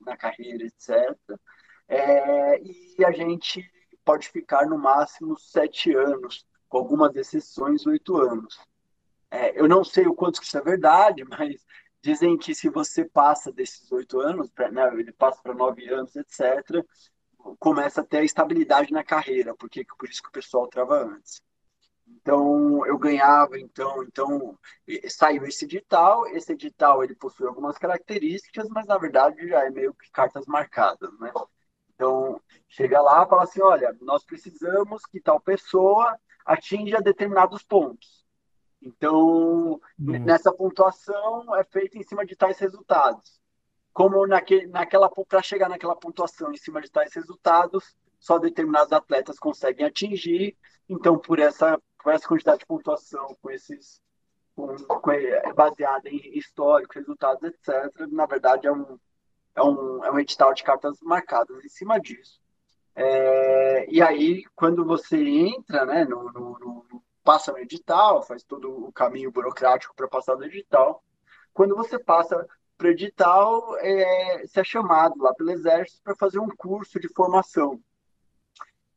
na 0.06 0.16
carreira, 0.16 0.66
etc. 0.66 1.18
É, 1.88 2.60
e 2.62 3.04
a 3.06 3.12
gente 3.12 3.70
pode 4.06 4.30
ficar 4.30 4.66
no 4.66 4.78
máximo 4.78 5.38
sete 5.38 5.94
anos, 5.94 6.46
com 6.68 6.78
algumas 6.78 7.16
exceções, 7.16 7.86
oito 7.86 8.18
anos. 8.18 8.60
É, 9.32 9.60
eu 9.60 9.68
não 9.68 9.84
sei 9.84 10.08
o 10.08 10.14
quanto 10.14 10.40
que 10.40 10.46
isso 10.46 10.58
é 10.58 10.62
verdade, 10.62 11.24
mas 11.30 11.66
Dizem 12.02 12.38
que 12.38 12.56
se 12.56 12.70
você 12.70 13.06
passa 13.06 13.52
desses 13.52 13.92
oito 13.92 14.20
anos, 14.22 14.50
né, 14.72 14.88
ele 14.94 15.12
passa 15.12 15.42
para 15.42 15.54
nove 15.54 15.88
anos, 15.90 16.16
etc., 16.16 16.86
começa 17.60 18.02
a 18.02 18.06
ter 18.06 18.20
a 18.20 18.24
estabilidade 18.24 18.92
na 18.94 19.04
carreira, 19.04 19.56
porque 19.56 19.86
por 19.98 20.10
isso 20.10 20.22
que 20.24 20.30
o 20.30 20.32
pessoal 20.32 20.68
trava 20.68 21.04
antes. 21.04 21.42
Então 22.08 22.86
eu 22.86 22.98
ganhava, 22.98 23.60
então, 23.60 24.04
então 24.04 24.58
saiu 25.10 25.46
esse 25.46 25.66
edital. 25.66 26.28
Esse 26.28 26.54
edital 26.54 27.04
ele 27.04 27.16
possui 27.16 27.48
algumas 27.48 27.78
características, 27.78 28.68
mas 28.70 28.86
na 28.88 28.98
verdade 28.98 29.48
já 29.48 29.66
é 29.66 29.70
meio 29.70 29.94
que 29.94 30.10
cartas 30.12 30.46
marcadas, 30.46 31.12
né? 31.20 31.32
Então 31.96 32.42
chega 32.68 33.02
lá, 33.02 33.26
fala 33.28 33.44
assim, 33.44 33.62
olha, 33.62 33.96
nós 34.02 34.24
precisamos 34.24 35.06
que 35.06 35.20
tal 35.22 35.40
pessoa 35.40 36.18
atinja 36.46 37.02
determinados 37.02 37.64
pontos. 37.64 38.19
Então, 38.82 39.74
hum. 40.00 40.20
nessa 40.20 40.52
pontuação 40.54 41.56
é 41.56 41.64
feita 41.64 41.98
em 41.98 42.04
cima 42.04 42.26
de 42.26 42.36
tais 42.36 42.58
resultados. 42.60 43.40
Como 43.94 44.26
naquele, 44.26 44.68
naquela 44.68 45.10
para 45.10 45.42
chegar 45.42 45.68
naquela 45.68 45.96
pontuação 45.96 46.52
em 46.52 46.58
cima 46.58 46.82
de 46.82 46.90
tais 46.90 47.14
resultados, 47.14 47.96
só 48.20 48.38
determinados 48.38 48.94
atletas 48.94 49.38
conseguem 49.40 49.86
atingir. 49.86 50.56
Então, 50.88 51.18
por 51.18 51.40
essa, 51.40 51.80
por 52.02 52.14
essa 52.14 52.28
quantidade 52.28 52.60
de 52.60 52.66
pontuação, 52.66 53.36
com 53.42 53.52
esses 53.52 54.02
com, 54.56 54.76
com, 54.76 55.12
é 55.12 55.54
baseada 55.54 56.10
em 56.10 56.38
histórico, 56.38 56.96
resultados, 56.96 57.44
etc., 57.44 58.08
na 58.12 58.26
verdade 58.26 58.68
é 58.68 58.72
um, 58.72 59.00
é 59.56 59.64
um, 59.64 60.04
é 60.04 60.12
um 60.12 60.20
edital 60.20 60.54
de 60.54 60.64
cartas 60.64 61.00
marcadas 61.02 61.64
em 61.64 61.70
cima 61.70 62.00
disso. 62.00 62.42
É, 62.96 63.90
e 63.90 64.02
aí, 64.02 64.44
quando 64.56 64.84
você 64.84 65.18
entra 65.18 65.86
né, 65.86 66.04
no, 66.04 66.32
no, 66.32 66.60
no 66.60 66.86
passa 67.30 67.52
no 67.52 67.60
edital, 67.60 68.24
faz 68.24 68.42
todo 68.42 68.88
o 68.88 68.92
caminho 68.92 69.32
burocrático 69.32 69.94
para 69.96 70.08
passar 70.08 70.36
no 70.36 70.46
edital. 70.46 71.04
Quando 71.54 71.76
você 71.76 72.00
passa 72.00 72.48
para 72.76 72.88
o 72.88 72.90
edital, 72.90 73.78
é, 73.78 74.48
você 74.48 74.62
é 74.62 74.64
chamado 74.64 75.14
lá 75.22 75.32
pelo 75.36 75.52
Exército 75.52 76.02
para 76.04 76.16
fazer 76.16 76.40
um 76.40 76.50
curso 76.50 77.00
de 77.00 77.08
formação. 77.10 77.80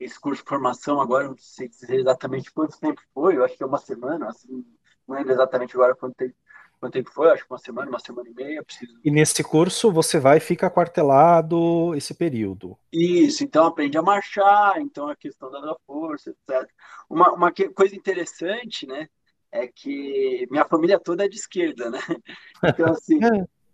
Esse 0.00 0.18
curso 0.18 0.42
de 0.42 0.48
formação, 0.48 0.98
agora 0.98 1.28
não 1.28 1.36
sei 1.36 1.68
dizer 1.68 2.00
exatamente 2.00 2.50
quanto 2.50 2.80
tempo 2.80 3.02
foi, 3.12 3.36
eu 3.36 3.44
acho 3.44 3.54
que 3.54 3.62
é 3.62 3.66
uma 3.66 3.76
semana, 3.76 4.30
assim, 4.30 4.64
não 5.06 5.14
lembro 5.14 5.32
exatamente 5.34 5.76
agora 5.76 5.94
quanto 5.94 6.14
tempo, 6.14 6.34
quanto 6.82 6.94
tempo 6.94 7.12
foi, 7.12 7.30
acho 7.30 7.44
que 7.44 7.52
uma 7.52 7.58
semana, 7.58 7.88
uma 7.88 8.00
semana 8.00 8.28
e 8.28 8.34
meia. 8.34 8.64
Preciso... 8.64 8.98
E 9.04 9.10
nesse 9.10 9.44
curso 9.44 9.92
você 9.92 10.18
vai 10.18 10.38
e 10.38 10.40
fica 10.40 10.68
quartelado 10.68 11.94
esse 11.94 12.12
período. 12.12 12.76
Isso, 12.92 13.44
então 13.44 13.66
aprende 13.66 13.96
a 13.96 14.02
marchar, 14.02 14.80
então 14.80 15.08
a 15.08 15.14
questão 15.14 15.48
da 15.48 15.76
força, 15.86 16.30
etc. 16.30 16.68
Uma, 17.08 17.32
uma 17.32 17.52
coisa 17.72 17.94
interessante, 17.94 18.84
né, 18.84 19.08
é 19.52 19.68
que 19.68 20.44
minha 20.50 20.64
família 20.64 20.98
toda 20.98 21.24
é 21.24 21.28
de 21.28 21.36
esquerda, 21.36 21.88
né? 21.88 22.00
Então, 22.64 22.92
assim, 22.92 23.18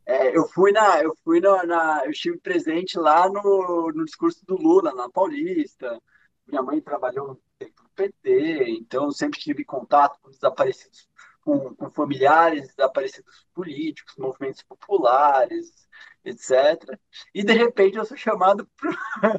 é, 0.06 0.36
eu 0.36 0.46
fui 0.48 0.72
na, 0.72 1.02
eu 1.02 1.14
fui 1.24 1.40
na, 1.40 1.64
na, 1.64 2.02
eu 2.04 2.10
estive 2.10 2.38
presente 2.38 2.98
lá 2.98 3.28
no, 3.28 3.90
no 3.94 4.04
discurso 4.04 4.44
do 4.46 4.56
Lula, 4.56 4.94
na 4.94 5.10
Paulista. 5.10 5.98
Minha 6.46 6.62
mãe 6.62 6.80
trabalhou 6.80 7.28
no 7.28 7.40
PT, 7.94 8.64
então 8.68 9.10
sempre 9.10 9.38
tive 9.38 9.64
contato 9.64 10.18
com 10.22 10.30
desaparecidos 10.30 11.07
com, 11.48 11.74
com 11.74 11.90
familiares 11.90 12.68
desaparecidos 12.76 13.46
políticos, 13.54 14.14
movimentos 14.18 14.62
populares, 14.62 15.72
etc. 16.22 16.98
E 17.34 17.42
de 17.42 17.54
repente 17.54 17.96
eu 17.96 18.04
sou 18.04 18.18
chamado 18.18 18.68
para. 18.76 19.38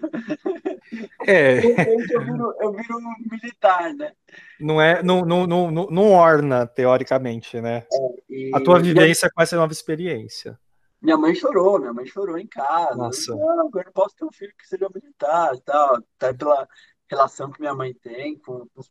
É. 1.27 1.61
De 1.61 1.67
repente 1.67 2.13
eu 2.13 2.25
viro, 2.25 2.55
eu 2.59 2.71
viro 2.71 2.97
um 2.97 3.29
militar, 3.29 3.93
né? 3.93 4.11
Não 4.59 4.81
é, 4.81 5.03
não, 5.03 5.23
não, 5.23 5.45
não, 5.45 5.69
não 5.69 6.11
orna, 6.11 6.65
teoricamente, 6.65 7.61
né? 7.61 7.85
É, 7.93 8.23
e... 8.27 8.51
A 8.55 8.59
tua 8.59 8.79
vivência 8.79 9.29
com 9.31 9.39
essa 9.39 9.55
nova 9.55 9.71
experiência. 9.71 10.59
Minha 10.99 11.15
mãe 11.15 11.35
chorou, 11.35 11.77
minha 11.79 11.93
mãe 11.93 12.07
chorou 12.07 12.39
em 12.39 12.47
casa. 12.47 12.95
Nossa. 12.95 13.31
Eu, 13.31 13.37
não, 13.37 13.69
eu 13.71 13.83
não 13.85 13.91
posso 13.93 14.15
ter 14.15 14.25
um 14.25 14.31
filho 14.31 14.53
que 14.57 14.67
seja 14.67 14.89
militar 14.93 15.53
e 15.53 15.61
tal. 15.61 15.97
Até 16.17 16.33
pela 16.33 16.67
relação 17.07 17.51
que 17.51 17.61
minha 17.61 17.75
mãe 17.75 17.93
tem 17.93 18.39
com, 18.39 18.67
com, 18.73 18.81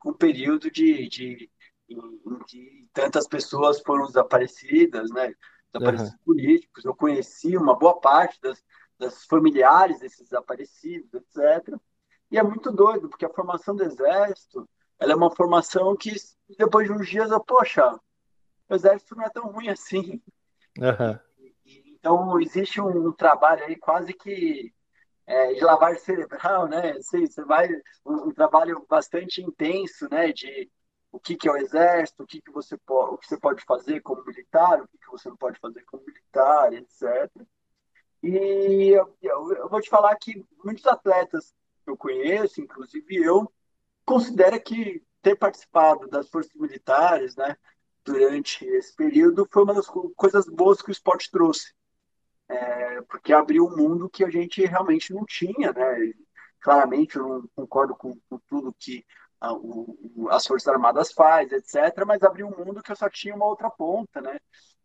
com 0.00 0.10
o 0.10 0.14
período 0.14 0.70
de, 0.72 1.08
de 1.08 1.50
em, 1.88 2.38
que 2.46 2.88
tantas 2.92 3.26
pessoas 3.26 3.80
foram 3.80 4.06
desaparecidas, 4.06 5.10
né? 5.10 5.34
Desaparecidos 5.72 6.12
uhum. 6.12 6.24
políticos. 6.24 6.84
Eu 6.84 6.94
conheci 6.94 7.56
uma 7.56 7.76
boa 7.76 8.00
parte 8.00 8.40
das, 8.40 8.62
das 8.98 9.24
familiares 9.24 10.00
desses 10.00 10.22
desaparecidos, 10.22 11.12
etc. 11.14 11.74
E 12.30 12.38
é 12.38 12.42
muito 12.42 12.70
doido, 12.70 13.08
porque 13.08 13.24
a 13.24 13.32
formação 13.32 13.74
do 13.74 13.84
exército 13.84 14.68
ela 14.98 15.12
é 15.12 15.16
uma 15.16 15.34
formação 15.34 15.96
que, 15.96 16.12
depois 16.58 16.86
de 16.86 16.92
uns 16.92 17.08
dias, 17.08 17.30
eu, 17.30 17.40
poxa, 17.40 17.98
o 18.68 18.74
exército 18.74 19.14
não 19.14 19.24
é 19.24 19.30
tão 19.30 19.46
ruim 19.46 19.68
assim. 19.68 20.20
Uhum. 20.76 21.18
Então, 21.64 22.40
existe 22.40 22.80
um, 22.80 23.12
trabalho 23.12 23.64
aí 23.64 23.76
quase 23.76 24.12
que 24.12 24.72
é, 25.26 25.52
de 25.54 25.62
lavagem 25.62 26.00
cerebral, 26.00 26.66
né? 26.66 26.92
Assim, 26.92 27.26
você 27.26 27.44
vai 27.44 27.68
um, 28.04 28.28
um, 28.28 28.30
trabalho 28.32 28.84
bastante 28.88 29.42
intenso, 29.42 30.08
né? 30.10 30.32
De 30.32 30.70
o 31.10 31.18
que, 31.18 31.36
que 31.36 31.48
é 31.48 31.52
o 31.52 31.56
exército, 31.56 32.22
o 32.22 32.26
que, 32.26 32.40
que 32.40 32.50
você 32.50 32.76
pode, 32.76 33.14
o 33.14 33.18
que 33.18 33.26
você 33.26 33.38
pode 33.38 33.64
fazer 33.64 34.00
como 34.00 34.24
militar, 34.24 34.80
o 34.80 34.88
que, 34.88 34.98
que 34.98 35.10
você 35.10 35.28
não 35.28 35.36
pode 35.36 35.58
fazer 35.58 35.84
como 35.84 36.04
militar, 36.04 36.72
etc. 36.72 37.30
E 38.22 38.90
eu, 38.90 39.16
eu, 39.22 39.52
eu 39.52 39.68
vou 39.68 39.80
te 39.80 39.88
falar 39.88 40.14
que 40.16 40.44
muitos 40.64 40.86
atletas 40.86 41.54
que 41.84 41.90
eu 41.90 41.96
conheço, 41.96 42.60
inclusive 42.60 43.16
eu, 43.16 43.50
considera 44.04 44.58
que 44.58 45.02
ter 45.22 45.36
participado 45.36 46.08
das 46.08 46.28
forças 46.28 46.54
militares, 46.54 47.36
né, 47.36 47.56
durante 48.04 48.64
esse 48.64 48.94
período 48.94 49.46
foi 49.50 49.62
uma 49.64 49.74
das 49.74 49.86
coisas 50.16 50.46
boas 50.46 50.80
que 50.80 50.90
o 50.90 50.92
esporte 50.92 51.30
trouxe, 51.30 51.72
é, 52.48 53.02
porque 53.02 53.32
abriu 53.32 53.66
um 53.66 53.76
mundo 53.76 54.08
que 54.08 54.24
a 54.24 54.30
gente 54.30 54.64
realmente 54.64 55.12
não 55.12 55.24
tinha, 55.24 55.72
né? 55.72 56.12
Claramente 56.60 57.16
eu 57.16 57.28
não 57.28 57.48
concordo 57.54 57.94
com, 57.94 58.18
com 58.28 58.38
tudo 58.48 58.74
que 58.78 59.04
a, 59.40 59.52
o, 59.52 60.28
as 60.30 60.46
forças 60.46 60.68
armadas 60.68 61.12
faz, 61.12 61.52
etc. 61.52 62.04
Mas 62.06 62.22
abriu 62.22 62.46
um 62.46 62.64
mundo 62.64 62.82
que 62.82 62.90
eu 62.90 62.96
só 62.96 63.08
tinha 63.08 63.34
uma 63.34 63.46
outra 63.46 63.70
ponta, 63.70 64.20
né? 64.20 64.38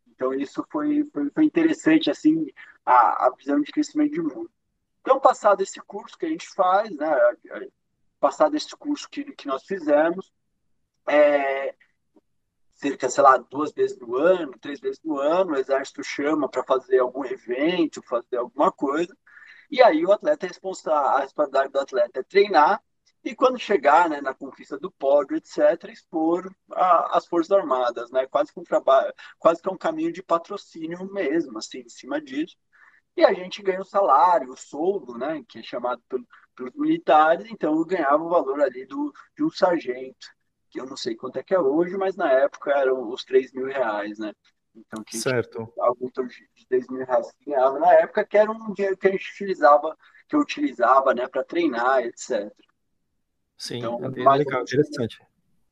Então 0.07 0.33
isso 0.33 0.65
foi, 0.71 1.03
foi, 1.11 1.29
foi 1.31 1.43
interessante 1.43 2.09
assim 2.09 2.47
a, 2.85 3.27
a 3.27 3.31
visão 3.35 3.59
de 3.61 3.71
crescimento 3.71 4.13
de 4.13 4.21
mundo. 4.21 4.49
Então 5.01 5.19
passado 5.19 5.61
esse 5.61 5.79
curso 5.81 6.17
que 6.17 6.25
a 6.25 6.29
gente 6.29 6.47
faz, 6.49 6.89
né? 6.95 7.09
Passado 8.19 8.55
esse 8.55 8.75
curso 8.75 9.09
que, 9.09 9.23
que 9.33 9.47
nós 9.47 9.63
fizemos, 9.65 10.31
é, 11.07 11.75
cerca, 12.75 13.09
sei 13.09 13.23
lá, 13.23 13.37
duas 13.37 13.71
vezes 13.73 13.97
no 13.99 14.15
ano, 14.15 14.57
três 14.59 14.79
vezes 14.79 15.01
no 15.03 15.17
ano, 15.17 15.53
o 15.53 15.57
exército 15.57 16.03
chama 16.03 16.47
para 16.47 16.63
fazer 16.63 16.99
algum 16.99 17.25
evento, 17.25 18.01
fazer 18.03 18.37
alguma 18.37 18.71
coisa, 18.71 19.15
e 19.69 19.81
aí 19.81 20.05
o 20.05 20.11
atleta 20.11 20.45
é 20.45 20.49
responsável, 20.49 21.09
a 21.09 21.19
responsabilidade 21.21 21.71
do 21.73 21.79
atleta 21.79 22.19
é 22.19 22.23
treinar, 22.23 22.81
e 23.23 23.35
quando 23.35 23.57
chegar 23.57 24.09
né, 24.09 24.19
na 24.21 24.33
conquista 24.33 24.77
do 24.77 24.91
pódio, 24.91 25.37
etc., 25.37 25.89
expor 25.91 26.53
a, 26.71 27.17
as 27.17 27.25
Forças 27.25 27.51
Armadas, 27.51 28.11
né, 28.11 28.27
quase 28.27 28.51
que 28.51 28.59
um 28.59 28.63
trabalho, 28.63 29.13
quase 29.39 29.61
que 29.61 29.69
é 29.69 29.71
um 29.71 29.77
caminho 29.77 30.11
de 30.11 30.21
patrocínio 30.21 31.05
mesmo, 31.11 31.57
assim, 31.57 31.79
em 31.79 31.89
cima 31.89 32.19
disso. 32.21 32.57
E 33.15 33.23
a 33.23 33.33
gente 33.33 33.61
ganha 33.61 33.81
o 33.81 33.85
salário, 33.85 34.49
o 34.49 34.57
soldo, 34.57 35.17
né, 35.17 35.43
que 35.47 35.59
é 35.59 35.63
chamado 35.63 36.01
pelo, 36.09 36.27
pelos 36.55 36.73
militares, 36.75 37.47
então 37.49 37.75
eu 37.75 37.85
ganhava 37.85 38.23
o 38.23 38.29
valor 38.29 38.61
ali 38.61 38.85
do, 38.85 39.13
de 39.37 39.43
um 39.43 39.49
sargento 39.49 40.27
que 40.73 40.81
eu 40.81 40.87
não 40.87 40.97
sei 40.97 41.15
quanto 41.15 41.37
é 41.37 41.43
que 41.43 41.53
é 41.53 41.59
hoje, 41.59 41.95
mas 41.95 42.15
na 42.15 42.31
época 42.31 42.71
eram 42.71 43.07
os 43.07 43.23
3 43.23 43.53
mil 43.53 43.67
reais, 43.67 44.17
né? 44.17 44.33
Então, 44.75 45.03
que 45.03 45.17
certo. 45.17 45.71
algum 45.77 46.07
de 46.07 46.67
3 46.67 46.87
mil 46.87 47.05
reais 47.05 47.31
que 47.33 47.51
ganhava 47.51 47.77
na 47.77 47.93
época, 47.93 48.25
que 48.25 48.35
era 48.35 48.51
um 48.51 48.73
dinheiro 48.73 48.97
que 48.97 49.07
a 49.07 49.11
gente 49.11 49.31
utilizava, 49.33 49.95
que 50.27 50.35
eu 50.35 50.39
utilizava, 50.39 51.13
né, 51.13 51.27
para 51.27 51.43
treinar, 51.43 51.99
etc. 51.99 52.51
Sim, 53.57 53.77
então, 53.77 53.99
é 54.03 54.37
legal, 54.37 54.61
interessante. 54.61 55.21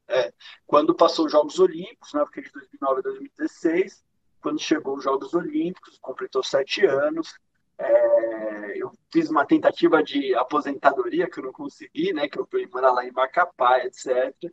É, 0.07 0.33
quando 0.67 0.93
passou 0.93 1.25
os 1.25 1.31
Jogos 1.31 1.57
Olímpicos, 1.59 2.13
né, 2.13 2.21
porque 2.23 2.41
de 2.41 2.51
2009 2.51 2.99
a 2.99 3.03
2016, 3.03 4.03
quando 4.41 4.59
chegou 4.59 4.97
os 4.97 5.03
Jogos 5.03 5.33
Olímpicos, 5.33 5.97
completou 5.99 6.43
sete 6.43 6.85
anos, 6.85 7.33
é, 7.77 8.77
eu 8.77 8.91
fiz 9.11 9.29
uma 9.29 9.45
tentativa 9.45 10.03
de 10.03 10.35
aposentadoria 10.35 11.29
que 11.29 11.39
eu 11.39 11.45
não 11.45 11.51
consegui, 11.51 12.13
né? 12.13 12.27
Que 12.27 12.39
eu 12.39 12.47
fui 12.49 12.67
morar 12.67 12.91
lá 12.91 13.05
em 13.05 13.11
Macapá, 13.11 13.79
etc. 13.79 14.07
E 14.43 14.49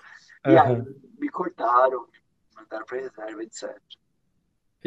uhum. 0.49 0.61
aí 0.61 0.83
me 1.19 1.29
cortaram, 1.29 2.07
me 2.07 2.19
mandaram 2.57 2.87
para 2.87 3.01
reserva, 3.01 3.43
etc. 3.43 3.79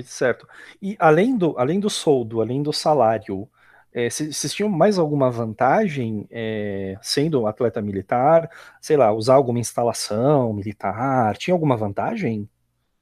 Certo. 0.03 0.47
E 0.81 0.95
além 0.99 1.37
do, 1.37 1.57
além 1.59 1.79
do 1.79 1.89
soldo, 1.89 2.41
além 2.41 2.63
do 2.63 2.73
salário, 2.73 3.47
é, 3.93 4.09
vocês 4.09 4.53
tinham 4.53 4.69
mais 4.69 4.97
alguma 4.97 5.29
vantagem 5.29 6.27
é, 6.31 6.97
sendo 7.01 7.45
atleta 7.45 7.81
militar? 7.81 8.49
Sei 8.79 8.95
lá, 8.95 9.11
usar 9.11 9.35
alguma 9.35 9.59
instalação 9.59 10.53
militar? 10.53 11.37
Tinha 11.37 11.53
alguma 11.53 11.75
vantagem? 11.75 12.49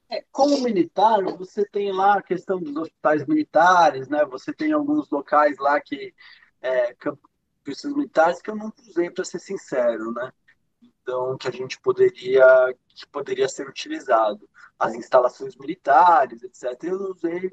É, 0.08 0.24
como 0.32 0.60
militar, 0.60 1.22
você 1.38 1.64
tem 1.64 1.92
lá 1.92 2.18
a 2.18 2.22
questão 2.22 2.58
dos 2.58 2.76
hospitais 2.76 3.24
militares, 3.26 4.08
né? 4.08 4.24
Você 4.26 4.52
tem 4.52 4.72
alguns 4.72 5.08
locais 5.08 5.56
lá 5.58 5.80
que 5.80 6.12
é, 6.60 6.92
campos 6.94 7.20
militares 7.84 8.42
que 8.42 8.50
eu 8.50 8.56
não 8.56 8.72
usei 8.88 9.08
para 9.10 9.24
ser 9.24 9.38
sincero, 9.38 10.12
né? 10.12 10.32
Então 10.82 11.36
que 11.38 11.46
a 11.46 11.52
gente 11.52 11.80
poderia 11.80 12.74
que 12.88 13.06
poderia 13.06 13.48
ser 13.48 13.68
utilizado 13.68 14.48
as 14.78 14.94
instalações 14.94 15.54
militares, 15.56 16.42
etc. 16.42 16.82
Eu 16.84 17.12
usei, 17.12 17.52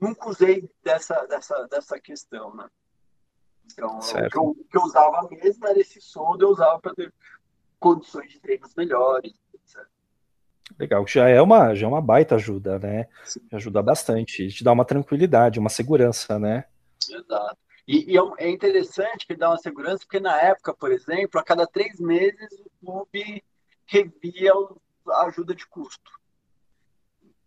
nunca 0.00 0.28
usei 0.28 0.70
dessa 0.82 1.26
dessa 1.26 1.66
dessa 1.66 1.98
questão, 2.00 2.54
né? 2.54 2.68
Então 3.72 3.98
o 3.98 4.30
que, 4.30 4.38
eu, 4.38 4.42
o 4.42 4.54
que 4.54 4.76
eu 4.76 4.82
usava 4.82 5.28
mesmo 5.30 5.66
era 5.66 5.78
esse 5.78 6.00
soldo, 6.00 6.44
eu 6.44 6.50
usava 6.50 6.78
para 6.80 6.94
ter 6.94 7.12
condições 7.78 8.30
de 8.32 8.40
treinos 8.40 8.74
melhores, 8.74 9.34
etc. 9.54 9.86
Legal, 10.78 11.06
já 11.06 11.28
é 11.28 11.40
uma, 11.40 11.74
já 11.74 11.86
é 11.86 11.88
uma 11.88 12.00
baita 12.00 12.34
ajuda, 12.34 12.78
né? 12.78 13.08
Sim. 13.24 13.40
Ajuda 13.52 13.82
bastante, 13.82 14.48
te 14.48 14.64
dá 14.64 14.72
uma 14.72 14.84
tranquilidade, 14.84 15.58
uma 15.58 15.70
segurança, 15.70 16.38
né? 16.38 16.64
Exato. 17.10 17.56
E, 17.86 18.12
e, 18.12 18.18
é, 18.18 18.20
é 18.38 18.50
interessante 18.50 19.26
que 19.26 19.34
dá 19.34 19.48
uma 19.48 19.58
segurança, 19.58 20.00
porque 20.00 20.20
na 20.20 20.38
época, 20.40 20.74
por 20.74 20.92
exemplo, 20.92 21.40
a 21.40 21.42
cada 21.42 21.66
três 21.66 21.98
meses 21.98 22.52
o 22.60 22.70
clube 22.84 23.42
revia 23.86 24.52
a 25.08 25.26
ajuda 25.26 25.54
de 25.54 25.66
custo. 25.66 26.17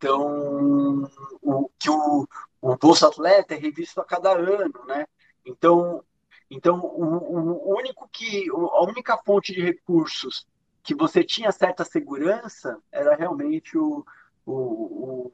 Então, 0.01 1.07
o, 1.43 1.69
que 1.77 1.87
o, 1.87 2.27
o 2.59 2.75
Bolsa 2.75 3.07
Atleta 3.07 3.53
é 3.53 3.57
revisto 3.57 4.01
a 4.01 4.03
cada 4.03 4.31
ano, 4.31 4.83
né? 4.87 5.05
Então, 5.45 6.03
então 6.49 6.79
o, 6.79 7.69
o 7.69 7.77
único 7.77 8.09
que, 8.11 8.49
a 8.49 8.81
única 8.81 9.15
fonte 9.19 9.53
de 9.53 9.61
recursos 9.61 10.47
que 10.81 10.95
você 10.95 11.23
tinha 11.23 11.51
certa 11.51 11.85
segurança 11.85 12.79
era 12.91 13.15
realmente 13.15 13.77
o, 13.77 14.03
o, 14.43 14.51
o 14.51 15.33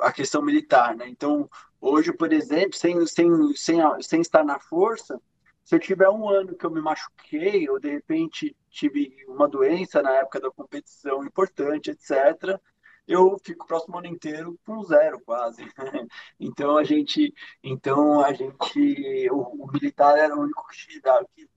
a 0.00 0.10
questão 0.10 0.42
militar, 0.42 0.96
né? 0.96 1.08
Então, 1.08 1.48
hoje, 1.80 2.12
por 2.12 2.32
exemplo, 2.32 2.76
sem, 2.76 3.06
sem, 3.06 3.54
sem, 3.54 3.78
sem 4.00 4.20
estar 4.20 4.44
na 4.44 4.58
força, 4.58 5.22
se 5.64 5.76
eu 5.76 5.78
tiver 5.78 6.08
um 6.08 6.28
ano 6.28 6.56
que 6.56 6.66
eu 6.66 6.72
me 6.72 6.80
machuquei, 6.80 7.68
ou 7.70 7.78
de 7.78 7.88
repente 7.88 8.54
tive 8.68 9.16
uma 9.28 9.46
doença 9.46 10.02
na 10.02 10.10
época 10.16 10.40
da 10.40 10.50
competição 10.50 11.24
importante, 11.24 11.92
etc., 11.92 12.60
eu 13.06 13.38
fico 13.42 13.66
próximo 13.66 13.98
ano 13.98 14.06
inteiro 14.06 14.58
com 14.64 14.82
zero 14.82 15.20
quase. 15.20 15.62
então 16.40 16.76
a 16.76 16.84
gente, 16.84 17.32
então 17.62 18.20
a 18.24 18.32
gente, 18.32 19.30
o, 19.30 19.64
o 19.64 19.72
militar 19.72 20.18
era 20.18 20.34
o 20.34 20.40
único 20.40 20.66
que, 20.68 21.00
que 21.34 21.48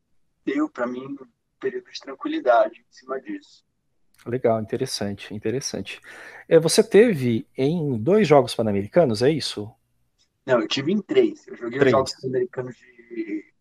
deu 0.45 0.69
para 0.69 0.87
mim 0.87 1.17
período 1.59 1.91
de 1.91 1.99
tranquilidade 1.99 2.79
em 2.79 2.91
cima 2.91 3.19
disso. 3.19 3.65
Legal, 4.25 4.59
interessante, 4.59 5.33
interessante. 5.33 6.01
É, 6.47 6.59
você 6.59 6.83
teve 6.83 7.47
em 7.57 7.97
dois 7.97 8.27
Jogos 8.27 8.53
Pan-Americanos, 8.53 9.21
é 9.21 9.29
isso? 9.29 9.71
Não, 10.45 10.59
eu 10.59 10.67
tive 10.67 10.91
em 10.91 11.01
três. 11.01 11.47
Eu 11.47 11.55
joguei 11.55 11.79
três. 11.79 11.93
os 11.93 11.97
Jogos 11.97 12.13
Pan-Americanos 12.15 12.75
de, 12.75 13.53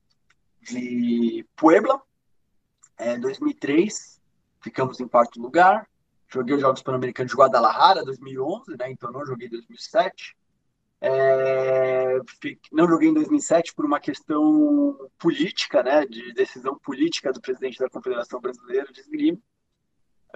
de 0.63 1.47
Puebla, 1.55 2.03
é, 2.99 3.15
em 3.15 3.21
2003, 3.21 4.21
ficamos 4.61 4.99
em 5.01 5.07
quarto 5.07 5.41
lugar. 5.41 5.89
Joguei 6.29 6.57
os 6.57 6.61
Jogos 6.61 6.83
Pan-Americanos 6.83 7.33
de 7.33 7.39
Guadalajara, 7.39 8.05
2011, 8.05 8.77
né? 8.79 8.91
Então 8.91 9.11
não 9.11 9.25
joguei 9.25 9.47
em 9.47 9.51
2007. 9.51 10.37
É, 11.01 12.19
não 12.73 12.89
joguei 12.89 13.09
em 13.09 13.15
2007 13.15 13.73
por 13.75 13.85
uma 13.85 14.01
questão 14.01 15.09
política, 15.17 15.81
né, 15.83 16.05
de 16.05 16.33
decisão 16.33 16.77
política 16.77 17.33
do 17.33 17.41
presidente 17.41 17.79
da 17.79 17.89
Confederação 17.89 18.41
Brasileira 18.41 18.93
de 18.93 19.01
Esgrima. 19.01 19.39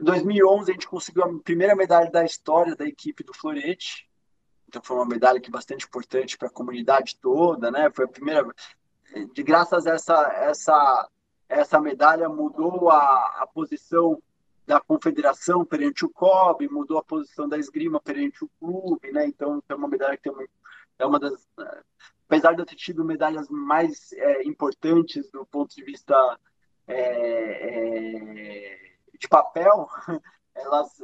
Em 0.00 0.04
2011 0.04 0.70
a 0.70 0.74
gente 0.74 0.88
conseguiu 0.88 1.24
a 1.24 1.40
primeira 1.40 1.74
medalha 1.74 2.10
da 2.10 2.24
história 2.24 2.76
da 2.76 2.86
equipe 2.86 3.24
do 3.24 3.34
Florete. 3.34 4.08
Então 4.68 4.80
foi 4.82 4.96
uma 4.96 5.06
medalha 5.06 5.40
que 5.40 5.48
é 5.48 5.52
bastante 5.52 5.84
importante 5.84 6.38
para 6.38 6.48
a 6.48 6.52
comunidade 6.52 7.18
toda, 7.20 7.70
né? 7.70 7.90
Foi 7.90 8.04
a 8.04 8.08
primeira 8.08 8.46
de 9.34 9.42
graças 9.42 9.86
a 9.86 9.92
essa 9.92 10.32
essa 10.32 11.08
essa 11.48 11.80
medalha 11.80 12.28
mudou 12.30 12.88
a, 12.88 13.42
a 13.42 13.46
posição 13.52 14.22
da 14.66 14.80
confederação 14.80 15.64
perante 15.64 16.04
o 16.04 16.10
COB, 16.10 16.68
mudou 16.68 16.98
a 16.98 17.04
posição 17.04 17.48
da 17.48 17.58
esgrima 17.58 18.00
perante 18.00 18.44
o 18.44 18.50
clube, 18.60 19.10
né? 19.12 19.26
Então 19.26 19.62
é 19.68 19.74
uma 19.74 19.88
medalha 19.88 20.16
que 20.16 20.22
tem 20.22 20.32
uma, 20.32 20.44
é 20.98 21.06
uma 21.06 21.18
das 21.18 21.46
apesar 22.32 22.54
de 22.54 22.62
eu 22.62 22.66
ter 22.66 22.76
tido 22.76 23.04
medalhas 23.04 23.46
mais 23.50 24.10
é, 24.14 24.42
importantes 24.44 25.30
do 25.30 25.44
ponto 25.44 25.74
de 25.74 25.84
vista 25.84 26.14
é, 26.88 26.96
é, 26.96 28.78
de 29.18 29.28
papel, 29.28 29.86
elas, 30.54 31.00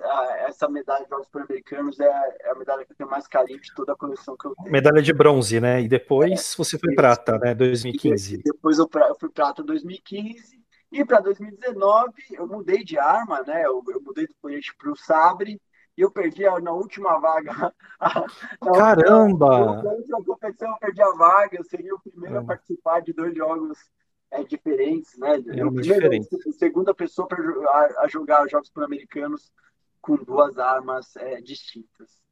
essa 0.47 0.69
medalha 0.71 1.05
de 1.05 1.11
Jogos 1.11 1.29
Pan-Americanos 1.29 2.01
é, 2.01 2.07
é, 2.07 2.51
a 2.51 2.55
medalha 2.55 2.85
que 2.87 2.93
eu 2.93 2.97
tenho 2.97 3.11
mais 3.11 3.27
carinho 3.27 3.61
de 3.61 3.75
toda 3.75 3.93
a 3.93 3.97
coleção 3.97 4.37
que 4.39 4.47
eu 4.47 4.55
tenho. 4.55 4.73
Medalha 4.73 5.03
de 5.03 5.13
bronze, 5.13 5.61
né? 5.61 5.83
E 5.83 5.89
depois 5.89 6.55
é, 6.55 6.57
você 6.57 6.79
foi 6.79 6.95
prata, 6.95 7.39
né? 7.39 7.55
2015. 7.55 8.37
E 8.37 8.43
depois 8.43 8.79
eu, 8.79 8.89
eu 9.09 9.15
fui 9.19 9.29
prata 9.29 9.63
2015. 9.63 10.59
E 10.91 11.05
para 11.05 11.21
2019 11.21 12.13
eu 12.33 12.47
mudei 12.47 12.83
de 12.83 12.99
arma, 12.99 13.43
né? 13.43 13.65
Eu, 13.65 13.83
eu 13.89 14.01
mudei 14.01 14.27
do 14.27 14.35
colete 14.41 14.75
para 14.77 14.91
o 14.91 14.97
sabre 14.97 15.61
e 15.97 16.01
eu 16.01 16.11
perdi 16.11 16.47
a, 16.47 16.59
na 16.61 16.73
última 16.73 17.19
vaga. 17.19 17.75
Na 18.63 18.73
Caramba! 18.73 19.83
Na 19.83 19.91
última 19.91 20.25
competição 20.25 20.71
eu 20.71 20.79
perdi 20.79 21.03
a 21.03 21.11
vaga. 21.13 21.57
Eu 21.59 21.65
seria 21.65 21.95
o 21.95 22.01
primeiro 22.01 22.39
a 22.39 22.45
participar 22.45 23.01
de 23.01 23.13
dois 23.13 23.37
jogos 23.37 23.79
é, 24.31 24.43
diferentes, 24.45 25.19
né? 25.19 25.37
É 25.37 25.61
eu 25.61 25.71
diferente. 25.71 26.29
a 26.35 26.53
segunda 26.53 26.95
pessoa 26.95 27.27
para 27.27 27.43
a, 27.43 28.05
a, 28.05 28.09
jogar 28.09 28.45
os 28.45 28.51
Jogos 28.51 28.71
Pan-Americanos 28.71 29.53
com 30.01 30.17
duas 30.17 30.59
armas 30.59 31.17
é, 31.17 31.41
distintas. 31.41 32.23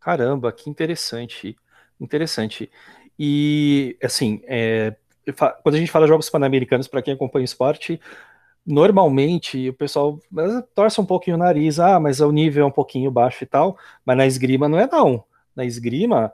Caramba, 0.00 0.52
que 0.52 0.68
interessante, 0.68 1.56
interessante. 2.00 2.70
E 3.18 3.96
assim, 4.02 4.42
é, 4.44 4.96
quando 5.62 5.74
a 5.74 5.78
gente 5.78 5.90
fala 5.90 6.06
Jogos 6.06 6.28
Pan-Americanos, 6.28 6.88
para 6.88 7.02
quem 7.02 7.14
acompanha 7.14 7.42
o 7.42 7.44
esporte, 7.44 8.00
normalmente 8.66 9.68
o 9.68 9.74
pessoal 9.74 10.18
torce 10.74 11.00
um 11.00 11.06
pouquinho 11.06 11.36
o 11.36 11.38
nariz, 11.38 11.78
ah, 11.78 11.98
mas 12.00 12.20
o 12.20 12.30
nível 12.30 12.64
é 12.64 12.66
um 12.66 12.72
pouquinho 12.72 13.10
baixo 13.10 13.42
e 13.44 13.46
tal, 13.46 13.76
mas 14.04 14.16
na 14.16 14.26
esgrima 14.26 14.68
não 14.68 14.78
é 14.78 14.88
não. 14.90 15.24
Na 15.54 15.64
esgrima 15.64 16.32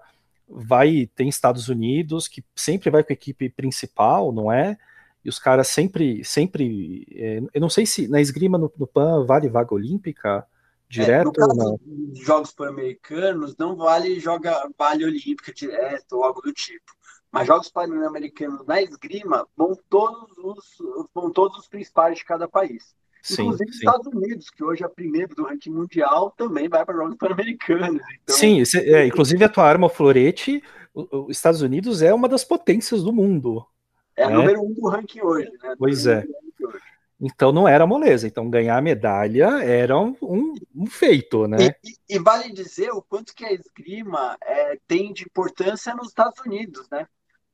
vai 0.49 1.09
tem 1.15 1.29
Estados 1.29 1.69
Unidos 1.69 2.29
que 2.29 2.43
sempre 2.55 2.91
vai 2.91 3.03
com 3.03 3.13
a 3.13 3.15
equipe 3.15 3.51
principal, 3.51 4.33
não 4.33 4.51
é? 4.51 4.79
E 5.25 5.29
os 5.29 5.39
caras 5.39 5.69
sempre, 5.69 6.25
sempre. 6.25 7.07
É, 7.13 7.43
eu 7.53 7.61
não 7.61 7.69
sei 7.69 7.85
se 7.85 8.09
na 8.09 8.21
esgrima 8.21 8.57
no, 8.57 8.73
no 8.79 8.87
PAN 8.87 9.25
vale 9.27 9.49
vaga 9.49 9.75
olímpica 9.75 10.47
direto 10.89 11.29
é, 11.29 11.33
caso 11.35 11.81
dos 11.85 12.19
Jogos 12.21 12.53
Pan-Americanos 12.53 13.55
não 13.59 13.77
vale 13.77 14.19
joga 14.21 14.57
vale 14.79 15.05
olímpica 15.05 15.53
direto 15.53 16.13
ou 16.13 16.25
algo 16.25 16.41
do 16.41 16.53
tipo. 16.53 16.97
Mas 17.31 17.47
Jogos 17.47 17.69
Pan-Americanos 17.71 18.67
na 18.67 18.81
esgrima 18.81 19.47
vão 19.57 19.79
todos 19.89 20.37
os 20.39 20.79
vão 21.15 21.31
todos 21.31 21.59
os 21.59 21.69
principais 21.69 22.19
de 22.19 22.25
cada 22.25 22.49
país. 22.49 22.97
Sim, 23.23 23.43
Inclusive 23.43 23.73
sim. 23.73 23.79
Estados 23.79 24.07
Unidos, 24.07 24.51
que 24.51 24.65
hoje 24.65 24.85
é 24.85 24.89
primeiro 24.89 25.35
do 25.35 25.45
ranking 25.45 25.71
mundial, 25.71 26.33
também 26.37 26.69
vai 26.69 26.85
para 26.85 26.97
Jogos 26.97 27.17
Pan-Americanos. 27.17 28.03
Então... 28.23 28.37
Sim, 28.37 28.63
é, 28.77 29.07
inclusive 29.07 29.45
a 29.45 29.49
tua 29.49 29.65
arma, 29.65 29.89
florete, 29.89 30.63
os 30.95 31.37
Estados 31.37 31.61
Unidos 31.61 32.01
é 32.01 32.15
uma 32.15 32.29
das 32.29 32.45
potências 32.45 33.03
do 33.03 33.13
mundo. 33.13 33.67
É 34.17 34.27
né? 34.27 34.35
número 34.35 34.63
um 34.63 34.73
do 34.73 34.89
ranking 34.89 35.21
hoje, 35.21 35.51
né? 35.63 35.75
Pois 35.79 36.07
é. 36.07 36.25
Então 37.21 37.53
não 37.53 37.67
era 37.69 37.87
moleza. 37.87 38.27
Então 38.27 38.49
ganhar 38.49 38.81
medalha 38.81 39.63
era 39.63 39.99
um, 39.99 40.17
um, 40.23 40.55
um 40.75 40.87
feito, 40.87 41.47
né? 41.47 41.59
E, 41.61 41.91
e, 41.91 42.17
e, 42.17 42.19
vale 42.19 42.53
dizer 42.53 42.91
o 42.91 43.03
quanto 43.03 43.35
que 43.35 43.45
a 43.45 43.53
esgrima 43.53 44.37
é, 44.43 44.79
tem 44.87 45.13
de 45.13 45.25
importância 45.25 45.95
nos 45.95 46.09
Estados 46.09 46.41
Unidos, 46.45 46.89
né? 46.91 47.07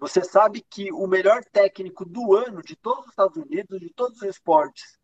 Você 0.04 0.22
sabe 0.22 0.60
que 0.60 0.92
o 0.92 1.06
melhor 1.06 1.42
técnico 1.50 2.04
do 2.04 2.34
ano 2.34 2.62
de 2.62 2.76
todos 2.76 3.06
os 3.06 3.10
Estados 3.10 3.38
Unidos, 3.38 3.80
de 3.80 3.88
todos 3.88 4.20
os 4.20 4.28
esportes 4.28 4.98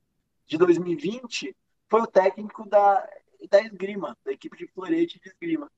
de 0.47 0.59
2020, 0.59 1.57
foi 1.89 2.03
o 2.03 2.07
técnico 2.07 2.69
da, 2.69 3.09
da 3.51 3.63
esgrima, 3.63 4.15
da 4.23 4.31
equipe 4.31 4.59
de 4.59 4.67
florete 4.67 5.19
de 5.19 5.31
esgrima. 5.31 5.71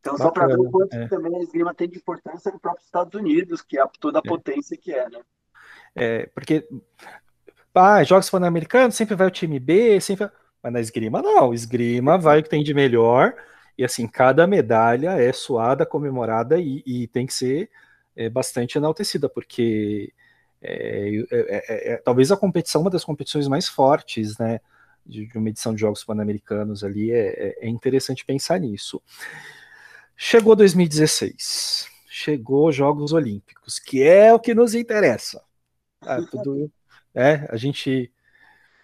Então, 0.00 0.14
Bacana, 0.14 0.24
só 0.24 0.30
para 0.30 0.46
ver 0.46 0.58
o 0.58 0.70
quanto 0.70 0.94
é. 0.94 1.06
também 1.08 1.36
a 1.36 1.42
esgrima 1.42 1.74
tem 1.74 1.90
de 1.90 1.98
importância 1.98 2.50
no 2.50 2.58
próprio 2.58 2.82
Estados 2.82 3.12
Unidos, 3.12 3.60
que 3.60 3.78
é 3.78 3.84
toda 4.00 4.20
a 4.20 4.22
é. 4.24 4.28
potência 4.28 4.78
que 4.78 4.94
é, 4.94 5.10
né? 5.10 5.20
É, 5.94 6.26
porque 6.34 6.66
ah, 7.74 8.02
jogos 8.02 8.30
pan-americanos 8.30 8.94
sempre 8.94 9.14
vai 9.14 9.26
o 9.26 9.30
time 9.30 9.60
B, 9.60 10.00
sempre 10.00 10.30
mas 10.62 10.72
na 10.72 10.80
esgrima 10.80 11.20
não, 11.20 11.52
esgrima 11.52 12.16
vai 12.16 12.40
o 12.40 12.42
que 12.42 12.48
tem 12.48 12.64
de 12.64 12.72
melhor, 12.72 13.36
e 13.76 13.84
assim, 13.84 14.08
cada 14.08 14.46
medalha 14.46 15.10
é 15.10 15.34
suada, 15.34 15.84
comemorada 15.84 16.58
e, 16.58 16.82
e 16.86 17.06
tem 17.08 17.26
que 17.26 17.34
ser 17.34 17.70
é, 18.16 18.28
bastante 18.28 18.78
enaltecida, 18.78 19.28
porque 19.28 20.12
é, 20.60 21.10
é, 21.30 21.64
é, 21.68 21.92
é 21.92 21.96
talvez 21.98 22.30
a 22.32 22.36
competição, 22.36 22.80
uma 22.80 22.90
das 22.90 23.04
competições 23.04 23.48
mais 23.48 23.68
fortes, 23.68 24.38
né, 24.38 24.60
de, 25.04 25.26
de 25.26 25.38
uma 25.38 25.48
edição 25.48 25.74
de 25.74 25.80
Jogos 25.80 26.04
Pan-Americanos 26.04 26.82
ali, 26.82 27.12
é, 27.12 27.56
interessante 27.62 28.24
pensar 28.24 28.58
nisso. 28.58 29.02
Chegou 30.16 30.54
2016, 30.54 31.88
chegou 32.08 32.72
Jogos 32.72 33.12
Olímpicos, 33.12 33.78
que 33.78 34.02
é 34.02 34.32
o 34.32 34.38
que 34.38 34.54
nos 34.54 34.74
interessa. 34.74 35.42
Ah, 36.00 36.22
tudo, 36.30 36.70
é, 37.14 37.46
a 37.50 37.56
gente, 37.56 38.12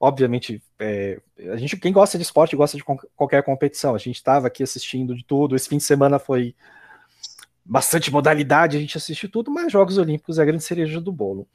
obviamente, 0.00 0.62
é, 0.78 1.20
a 1.52 1.56
gente, 1.56 1.76
quem 1.76 1.92
gosta 1.92 2.18
de 2.18 2.24
esporte 2.24 2.56
gosta 2.56 2.76
de 2.76 2.84
qualquer 3.16 3.42
competição. 3.42 3.94
A 3.94 3.98
gente 3.98 4.16
estava 4.16 4.46
aqui 4.46 4.62
assistindo 4.62 5.14
de 5.14 5.24
tudo. 5.24 5.56
Esse 5.56 5.68
fim 5.68 5.78
de 5.78 5.84
semana 5.84 6.18
foi 6.18 6.54
bastante 7.64 8.10
modalidade, 8.10 8.76
a 8.76 8.80
gente 8.80 8.96
assiste 8.96 9.28
tudo, 9.28 9.50
mas 9.50 9.72
Jogos 9.72 9.98
Olímpicos 9.98 10.38
é 10.38 10.42
a 10.42 10.44
grande 10.44 10.64
cereja 10.64 11.00
do 11.00 11.12
bolo. 11.12 11.46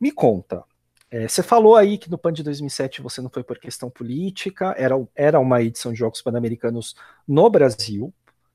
Me 0.00 0.10
conta, 0.10 0.64
é, 1.10 1.26
você 1.26 1.42
falou 1.42 1.74
aí 1.74 1.96
que 1.96 2.10
no 2.10 2.18
PAN 2.18 2.32
de 2.32 2.42
2007 2.42 3.00
você 3.00 3.22
não 3.22 3.30
foi 3.30 3.42
por 3.42 3.58
questão 3.58 3.88
política, 3.88 4.74
era, 4.76 4.94
era 5.14 5.40
uma 5.40 5.62
edição 5.62 5.92
de 5.92 5.98
Jogos 5.98 6.20
Pan-Americanos 6.20 6.94
no 7.26 7.48
Brasil, 7.48 8.12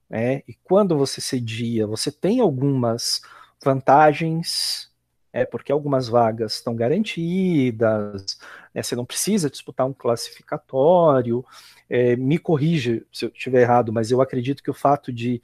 né? 0.09 0.43
E 0.47 0.53
quando 0.63 0.95
você 0.95 1.19
cedia, 1.19 1.87
você 1.87 2.11
tem 2.11 2.39
algumas 2.39 3.21
vantagens, 3.63 4.91
é 5.31 5.45
porque 5.45 5.71
algumas 5.71 6.07
vagas 6.07 6.55
estão 6.55 6.75
garantidas, 6.75 8.37
né, 8.73 8.83
você 8.83 8.95
não 8.95 9.05
precisa 9.05 9.49
disputar 9.49 9.87
um 9.87 9.93
classificatório. 9.93 11.43
É, 11.89 12.15
me 12.15 12.37
corrija 12.37 13.03
se 13.11 13.25
eu 13.25 13.29
estiver 13.29 13.61
errado, 13.63 13.91
mas 13.91 14.11
eu 14.11 14.21
acredito 14.21 14.61
que 14.61 14.69
o 14.69 14.75
fato 14.75 15.11
de 15.11 15.41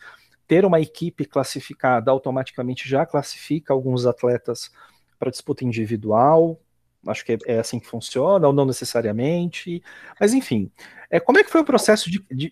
ter 0.49 0.65
uma 0.65 0.81
equipe 0.81 1.25
classificada 1.25 2.09
automaticamente 2.09 2.89
já 2.89 3.05
classifica 3.05 3.71
alguns 3.71 4.07
atletas 4.07 4.71
para 5.19 5.29
disputa 5.29 5.63
individual. 5.63 6.59
Acho 7.05 7.23
que 7.23 7.33
é, 7.33 7.37
é, 7.45 7.59
assim 7.59 7.79
que 7.79 7.85
funciona, 7.85 8.47
ou 8.47 8.51
não 8.51 8.65
necessariamente. 8.65 9.83
Mas 10.19 10.33
enfim, 10.33 10.71
é, 11.11 11.19
como 11.19 11.37
é 11.37 11.43
que 11.43 11.51
foi 11.51 11.61
o 11.61 11.65
processo 11.65 12.09
de, 12.09 12.25
de, 12.31 12.51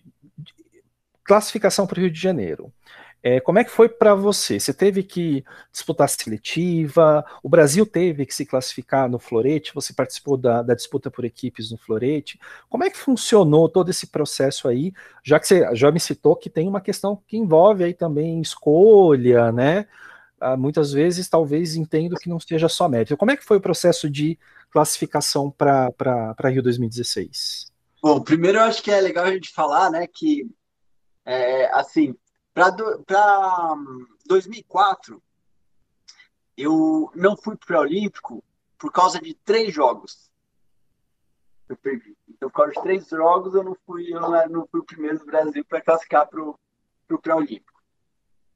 classificação 1.24 1.88
para 1.88 1.98
o 1.98 2.02
Rio 2.02 2.10
de 2.10 2.20
Janeiro. 2.20 2.72
É, 3.22 3.40
como 3.40 3.58
é 3.58 3.64
que 3.64 3.70
foi 3.70 3.88
para 3.88 4.14
você? 4.14 4.60
Você 4.60 4.72
teve 4.72 5.02
que 5.02 5.44
disputar 5.72 6.08
seletiva? 6.08 7.24
O 7.42 7.48
Brasil 7.48 7.84
teve 7.84 8.24
que 8.24 8.34
se 8.34 8.46
classificar 8.46 9.08
no 9.08 9.18
Florete? 9.18 9.74
Você 9.74 9.92
participou 9.92 10.36
da, 10.36 10.62
da, 10.62 10.74
disputa 10.74 11.10
por 11.10 11.24
equipes 11.24 11.72
no 11.72 11.78
Florete? 11.78 12.38
Como 12.68 12.84
é 12.84 12.90
que 12.90 12.96
funcionou 12.96 13.68
todo 13.68 13.90
esse 13.90 14.06
processo 14.06 14.68
aí? 14.68 14.92
Já 15.24 15.40
que 15.40 15.48
você 15.48 15.74
já 15.74 15.90
me 15.90 15.98
citou 15.98 16.36
que 16.36 16.48
tem 16.48 16.68
uma 16.68 16.80
questão 16.80 17.20
que 17.26 17.36
envolve 17.36 17.82
aí 17.82 17.92
também 17.92 18.40
escolha, 18.40 19.50
né? 19.50 19.86
Ah, 20.40 20.56
muitas 20.56 20.92
vezes, 20.92 21.28
talvez 21.28 21.74
entendo 21.74 22.14
que 22.16 22.28
não 22.28 22.38
seja 22.38 22.68
só 22.68 22.88
mérito. 22.88 23.16
Como 23.16 23.32
é 23.32 23.36
que 23.36 23.44
foi 23.44 23.56
o 23.56 23.60
processo 23.60 24.08
de 24.08 24.38
classificação 24.70 25.50
para 25.50 26.48
Rio 26.48 26.62
2016? 26.62 27.72
Bom, 28.00 28.20
primeiro 28.20 28.58
eu 28.58 28.62
acho 28.62 28.80
que 28.80 28.92
é 28.92 29.00
legal 29.00 29.24
a 29.24 29.32
gente 29.32 29.50
falar, 29.52 29.90
né, 29.90 30.06
que 30.06 30.48
é, 31.26 31.66
assim, 31.74 32.14
para 33.06 33.76
2004, 34.26 35.22
eu 36.56 37.10
não 37.14 37.36
fui 37.36 37.56
para 37.56 37.78
o 37.78 37.82
Olímpico 37.82 38.42
por 38.76 38.92
causa 38.92 39.20
de 39.20 39.34
três 39.34 39.72
jogos. 39.72 40.30
Eu 41.68 41.76
perdi. 41.76 42.16
Então, 42.28 42.48
por 42.50 42.56
causa 42.56 42.72
de 42.72 42.82
três 42.82 43.08
jogos, 43.08 43.54
eu 43.54 43.62
não 43.62 43.76
fui, 43.86 44.12
eu 44.12 44.20
não, 44.20 44.66
fui 44.66 44.80
o 44.80 44.84
primeiro 44.84 45.18
do 45.18 45.26
Brasil 45.26 45.64
para 45.64 45.80
classificar 45.80 46.26
para 46.26 46.42
o 46.42 47.18
pré-olímpico. 47.20 47.80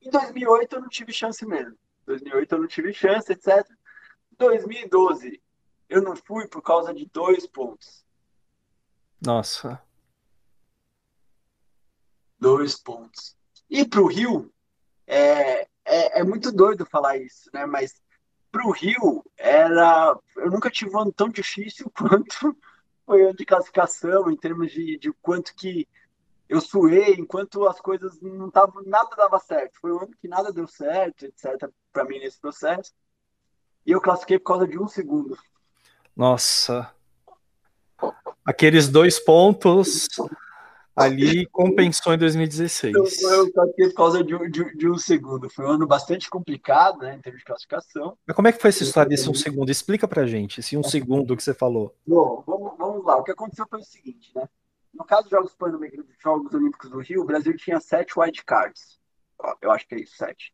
Em 0.00 0.10
2008, 0.10 0.76
eu 0.76 0.80
não 0.80 0.88
tive 0.88 1.12
chance 1.12 1.44
mesmo. 1.46 1.72
Em 1.74 2.06
2008, 2.06 2.54
eu 2.54 2.60
não 2.60 2.66
tive 2.66 2.92
chance, 2.92 3.30
etc. 3.30 3.68
Em 4.32 4.36
2012, 4.36 5.42
eu 5.88 6.02
não 6.02 6.16
fui 6.16 6.48
por 6.48 6.62
causa 6.62 6.92
de 6.92 7.06
dois 7.06 7.46
pontos. 7.46 8.04
Nossa 9.24 9.80
dois 12.42 12.76
pontos. 12.76 13.36
E 13.70 13.84
para 13.84 14.00
o 14.00 14.06
Rio, 14.06 14.52
é, 15.06 15.62
é, 15.84 16.20
é, 16.20 16.24
muito 16.24 16.52
doido 16.52 16.86
falar 16.86 17.16
isso, 17.16 17.50
né? 17.52 17.66
Mas 17.66 18.00
para 18.50 18.66
o 18.66 18.70
Rio, 18.70 19.24
era, 19.36 20.16
eu 20.36 20.50
nunca 20.50 20.70
tive 20.70 20.94
um 20.94 21.00
ano 21.00 21.12
tão 21.12 21.28
difícil 21.28 21.90
quanto 21.96 22.56
foi 23.06 23.22
ano 23.22 23.36
de 23.36 23.44
classificação, 23.44 24.30
em 24.30 24.36
termos 24.36 24.70
de, 24.70 24.98
de 24.98 25.12
quanto 25.22 25.54
que 25.54 25.88
eu 26.48 26.60
suei 26.60 27.14
enquanto 27.14 27.66
as 27.66 27.80
coisas 27.80 28.20
não 28.20 28.48
estavam, 28.48 28.82
nada 28.84 29.16
dava 29.16 29.38
certo. 29.38 29.80
Foi 29.80 29.90
um 29.92 30.00
ano 30.00 30.14
que 30.20 30.28
nada 30.28 30.52
deu 30.52 30.66
certo, 30.66 31.24
etc, 31.24 31.68
para 31.90 32.04
mim 32.04 32.18
nesse 32.18 32.38
processo. 32.38 32.92
E 33.86 33.90
eu 33.90 34.00
classifiquei 34.00 34.38
por 34.38 34.48
causa 34.48 34.68
de 34.68 34.78
um 34.78 34.86
segundo. 34.86 35.36
Nossa. 36.14 36.90
Aqueles 38.44 38.88
dois 38.88 39.18
pontos 39.18 40.08
ali 40.94 41.46
compensou 41.46 42.12
em 42.12 42.18
2016. 42.18 42.94
Eu, 42.94 43.04
eu 43.30 43.52
classifiquei 43.52 43.88
por 43.88 43.94
causa 43.94 44.24
de, 44.24 44.50
de, 44.50 44.76
de, 44.76 44.88
um 44.88 44.98
segundo. 44.98 45.48
Foi 45.48 45.64
um 45.64 45.70
ano 45.70 45.86
bastante 45.86 46.28
complicado, 46.28 46.98
né, 46.98 47.16
em 47.16 47.20
termos 47.20 47.40
de 47.40 47.46
classificação. 47.46 48.16
Mas 48.26 48.36
como 48.36 48.48
é 48.48 48.52
que 48.52 48.60
foi 48.60 48.70
essa 48.70 48.82
história 48.82 49.08
desse 49.08 49.28
um 49.28 49.34
segundo? 49.34 49.70
Explica 49.70 50.06
pra 50.06 50.26
gente, 50.26 50.60
esse 50.60 50.76
um 50.76 50.82
segundo 50.82 51.36
que 51.36 51.42
você 51.42 51.54
falou. 51.54 51.94
Bom, 52.06 52.42
vamos, 52.46 52.76
vamos 52.76 53.04
lá. 53.04 53.16
O 53.16 53.24
que 53.24 53.32
aconteceu 53.32 53.66
foi 53.68 53.80
o 53.80 53.84
seguinte, 53.84 54.30
né? 54.34 54.48
No 54.92 55.04
caso 55.04 55.22
dos 55.22 55.30
Jogos, 55.30 55.56
Jogos 56.22 56.54
Olímpicos 56.54 56.90
do 56.90 57.00
Rio, 57.00 57.22
o 57.22 57.26
Brasil 57.26 57.56
tinha 57.56 57.80
sete 57.80 58.18
white 58.18 58.44
cards. 58.44 59.00
Eu 59.60 59.70
acho 59.70 59.88
que 59.88 59.94
é 59.94 60.00
isso, 60.00 60.14
sete. 60.16 60.52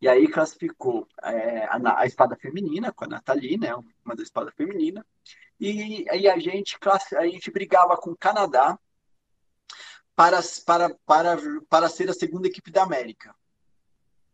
E 0.00 0.08
aí 0.08 0.28
classificou 0.28 1.08
é, 1.22 1.64
a, 1.64 2.00
a, 2.00 2.06
espada 2.06 2.36
feminina 2.36 2.92
com 2.92 3.04
a 3.04 3.08
Nathalie, 3.08 3.56
né? 3.56 3.74
Uma 4.04 4.14
da 4.14 4.22
espada 4.22 4.52
feminina. 4.52 5.04
E 5.58 6.04
aí 6.10 6.28
a 6.28 6.38
gente, 6.38 6.76
a 7.16 7.26
gente 7.26 7.50
brigava 7.50 7.96
com 7.96 8.10
o 8.10 8.16
Canadá 8.16 8.78
para, 10.14 10.40
para, 10.64 10.90
para, 11.06 11.36
para 11.68 11.88
ser 11.88 12.08
a 12.08 12.14
segunda 12.14 12.46
equipe 12.46 12.70
da 12.70 12.82
América. 12.82 13.34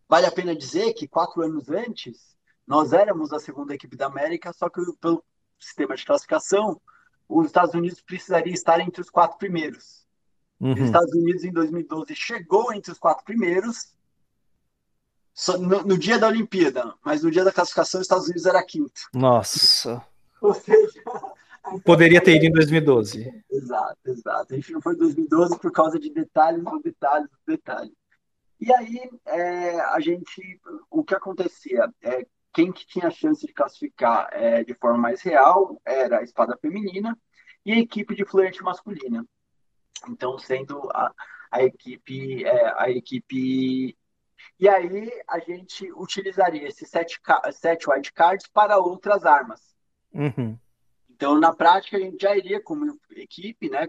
Vale 0.09 0.27
a 0.27 0.33
pena 0.33 0.55
dizer 0.55 0.93
que 0.95 1.09
quatro 1.09 1.43
anos 1.43 1.69
antes, 1.71 2.37
nós 2.67 2.93
éramos 2.93 3.33
a 3.33 3.39
segunda 3.39 3.75
equipe 3.75 3.97
da 3.97 4.07
América, 4.07 4.53
só 4.53 4.69
que 4.69 4.81
pelo 5.01 5.25
sistema 5.59 5.95
de 5.97 6.05
classificação, 6.05 6.81
os 7.29 7.47
Estados 7.47 7.75
Unidos 7.75 8.01
precisaria 8.01 8.53
estar 8.53 8.81
entre 8.81 9.01
os 9.01 9.09
quatro 9.09 9.39
primeiros. 9.39 10.05
Uhum. 10.61 10.73
Os 10.73 10.81
Estados 10.81 11.15
Unidos, 11.15 11.45
em 11.45 11.53
2012, 11.53 12.15
chegou 12.15 12.73
entre 12.73 12.93
os 12.93 12.99
quatro 12.99 13.25
primeiros 13.25 13.95
no, 15.59 15.83
no, 15.85 15.99
dia 15.99 16.19
da 16.19 16.29
Olimpíada, 16.29 16.93
mas 17.03 17.23
no 17.23 17.31
dia 17.31 17.45
da 17.45 17.53
classificação, 17.53 18.01
os 18.01 18.05
Estados 18.05 18.27
Unidos 18.27 18.47
era 18.47 18.63
quinto. 18.63 19.01
Nossa. 19.15 20.05
Ou 20.41 20.53
seja. 20.53 21.03
Poderia 21.85 22.23
ter 22.23 22.37
ido 22.37 22.47
em 22.47 22.53
2012. 22.53 23.45
Exato, 23.51 23.99
exato. 24.07 24.53
A 24.53 24.57
gente 24.57 24.73
não 24.73 24.81
foi 24.81 24.95
em 24.95 24.99
2012 24.99 25.59
por 25.59 25.73
causa 25.73 25.99
de 25.99 26.11
detalhes, 26.11 26.63
detalhes, 26.83 27.29
detalhes. 27.47 27.93
E 28.61 28.73
aí, 28.75 29.11
é, 29.27 29.81
a 29.81 30.01
gente, 30.01 30.61
o 30.91 31.03
que 31.03 31.15
acontecia? 31.15 31.89
É, 32.03 32.27
quem 32.53 32.73
que 32.73 32.87
tinha 32.87 33.11
chance 33.11 33.47
de 33.47 33.53
classificar 33.53 34.29
é, 34.33 34.63
de 34.65 34.75
forma 34.75 34.99
mais 34.99 35.23
real 35.23 35.81
era 35.85 36.19
a 36.19 36.23
espada 36.23 36.59
feminina 36.61 37.17
e 37.65 37.73
a 37.73 37.79
equipe 37.79 38.15
de 38.15 38.25
fluente 38.25 38.63
masculina. 38.63 39.25
Então, 40.09 40.39
sendo 40.39 40.91
a, 40.93 41.13
a 41.51 41.63
equipe 41.63 42.45
é, 42.45 42.75
a 42.77 42.91
equipe 42.91 43.97
e 44.59 44.69
aí 44.69 45.11
a 45.29 45.39
gente 45.39 45.91
utilizaria 45.93 46.67
esses 46.69 46.89
sete, 46.89 47.21
sete 47.53 47.89
wildcards 47.89 48.47
para 48.53 48.79
outras 48.79 49.25
armas. 49.25 49.61
Uhum. 50.13 50.59
Então, 51.21 51.39
na 51.39 51.55
prática, 51.55 51.99
a 51.99 52.01
gente 52.01 52.17
já 52.19 52.35
iria 52.35 52.63
como 52.63 52.99
equipe, 53.11 53.69
né, 53.69 53.87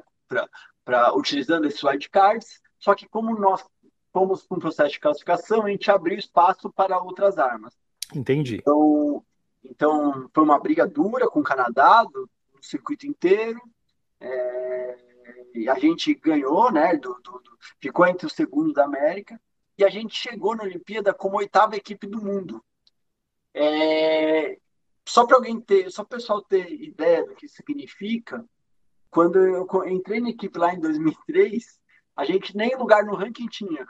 para 0.83 1.15
utilizando 1.15 1.65
esses 1.65 1.81
wildcards, 1.81 2.59
só 2.77 2.93
que 2.93 3.07
como 3.07 3.39
nós 3.39 3.63
fomos 4.11 4.45
para 4.45 4.57
um 4.57 4.59
processo 4.59 4.91
de 4.91 4.99
classificação, 4.99 5.65
a 5.65 5.69
gente 5.69 5.89
abriu 5.89 6.17
espaço 6.17 6.69
para 6.73 7.01
outras 7.01 7.37
armas. 7.37 7.73
Entendi. 8.13 8.57
Então, 8.57 9.23
então 9.63 10.29
foi 10.33 10.43
uma 10.43 10.59
briga 10.59 10.85
dura 10.85 11.29
com 11.29 11.39
o 11.39 11.43
Canadá, 11.43 12.03
do, 12.03 12.29
do 12.53 12.61
circuito 12.61 13.07
inteiro. 13.07 13.61
É, 14.19 14.97
e 15.55 15.69
a 15.69 15.79
gente 15.79 16.13
ganhou, 16.15 16.69
né? 16.69 16.97
Do, 16.97 17.13
do, 17.23 17.31
do, 17.31 17.57
ficou 17.79 18.05
entre 18.05 18.27
os 18.27 18.33
segundos 18.33 18.73
da 18.73 18.83
América. 18.83 19.39
E 19.77 19.85
a 19.85 19.89
gente 19.89 20.13
chegou 20.13 20.53
na 20.53 20.63
Olimpíada 20.63 21.13
como 21.13 21.37
oitava 21.37 21.77
equipe 21.77 22.05
do 22.07 22.21
mundo. 22.21 22.61
É, 23.53 24.59
só 25.11 25.25
para 25.25 25.37
alguém 25.37 25.59
ter, 25.59 25.91
só 25.91 26.03
para 26.03 26.15
o 26.15 26.19
pessoal 26.19 26.41
ter 26.41 26.71
ideia 26.71 27.25
do 27.25 27.35
que 27.35 27.47
significa, 27.47 28.45
quando 29.09 29.37
eu 29.37 29.67
entrei 29.87 30.21
na 30.21 30.29
equipe 30.29 30.57
lá 30.57 30.73
em 30.73 30.79
2003, 30.79 31.79
a 32.15 32.23
gente 32.23 32.55
nem 32.55 32.75
lugar 32.77 33.03
no 33.03 33.15
ranking 33.15 33.47
tinha. 33.47 33.85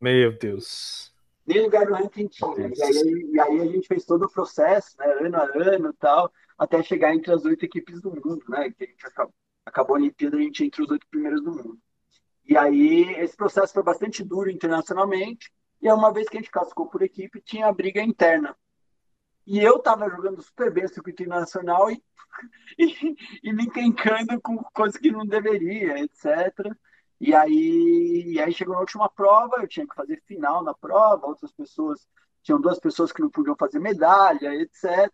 Meu 0.00 0.36
Deus 0.36 1.14
nem 1.46 1.62
lugar 1.62 1.86
no 1.86 1.94
ranking 1.94 2.26
tinha. 2.26 2.68
E 2.74 2.82
aí, 2.82 3.30
e 3.32 3.40
aí 3.40 3.60
a 3.60 3.66
gente 3.66 3.86
fez 3.86 4.04
todo 4.04 4.24
o 4.24 4.30
processo, 4.30 4.96
né, 4.98 5.06
ano 5.20 5.36
a 5.36 5.44
ano 5.44 5.90
e 5.90 5.92
tal, 5.92 6.32
até 6.58 6.82
chegar 6.82 7.14
entre 7.14 7.32
as 7.32 7.44
oito 7.44 7.64
equipes 7.64 8.00
do 8.00 8.10
mundo, 8.10 8.42
né? 8.48 8.68
Que 8.70 8.82
a 8.82 8.86
gente 8.88 9.06
acabou, 9.06 9.34
acabou 9.64 9.96
a 9.96 9.98
Olimpíada, 10.00 10.36
a 10.36 10.40
gente 10.40 10.64
entre 10.64 10.82
os 10.82 10.90
oito 10.90 11.06
primeiros 11.08 11.40
do 11.42 11.52
mundo. 11.52 11.78
E 12.44 12.56
aí 12.56 13.14
esse 13.20 13.36
processo 13.36 13.72
foi 13.72 13.82
bastante 13.84 14.24
duro 14.24 14.50
internacionalmente, 14.50 15.52
e 15.80 15.88
uma 15.92 16.12
vez 16.12 16.28
que 16.28 16.36
a 16.36 16.40
gente 16.40 16.50
classificou 16.50 16.86
por 16.88 17.02
equipe, 17.02 17.40
tinha 17.40 17.68
a 17.68 17.72
briga 17.72 18.02
interna. 18.02 18.56
E 19.46 19.60
eu 19.60 19.78
tava 19.78 20.10
jogando 20.10 20.42
super 20.42 20.72
bem 20.72 20.84
o 20.84 20.88
circuito 20.88 21.22
internacional 21.22 21.90
e, 21.90 22.02
e, 22.78 23.16
e 23.44 23.52
me 23.52 23.64
encrencando 23.64 24.40
com 24.40 24.56
coisas 24.74 24.98
que 24.98 25.10
não 25.10 25.24
deveria, 25.24 25.98
etc. 26.00 26.74
E 27.20 27.34
aí, 27.34 28.32
e 28.34 28.40
aí 28.40 28.52
chegou 28.52 28.74
na 28.74 28.80
última 28.80 29.08
prova, 29.08 29.56
eu 29.58 29.68
tinha 29.68 29.86
que 29.86 29.94
fazer 29.94 30.22
final 30.26 30.62
na 30.62 30.74
prova, 30.74 31.26
outras 31.26 31.52
pessoas, 31.52 32.06
tinham 32.42 32.60
duas 32.60 32.78
pessoas 32.78 33.12
que 33.12 33.22
não 33.22 33.30
podiam 33.30 33.56
fazer 33.56 33.78
medalha, 33.78 34.54
etc. 34.54 35.10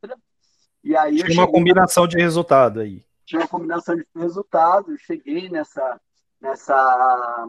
E 0.83 0.97
aí 0.97 1.23
tinha 1.23 1.40
uma 1.40 1.51
combinação 1.51 2.09
de 2.09 2.16
resultado 2.16 2.81
aí. 2.81 3.05
Tinha 3.25 3.42
uma 3.42 3.49
combinação 3.49 3.95
de 3.95 4.05
resultado, 4.16 4.92
eu 4.92 4.99
cheguei 4.99 5.49
nessa 5.49 6.01
nessa 6.40 7.47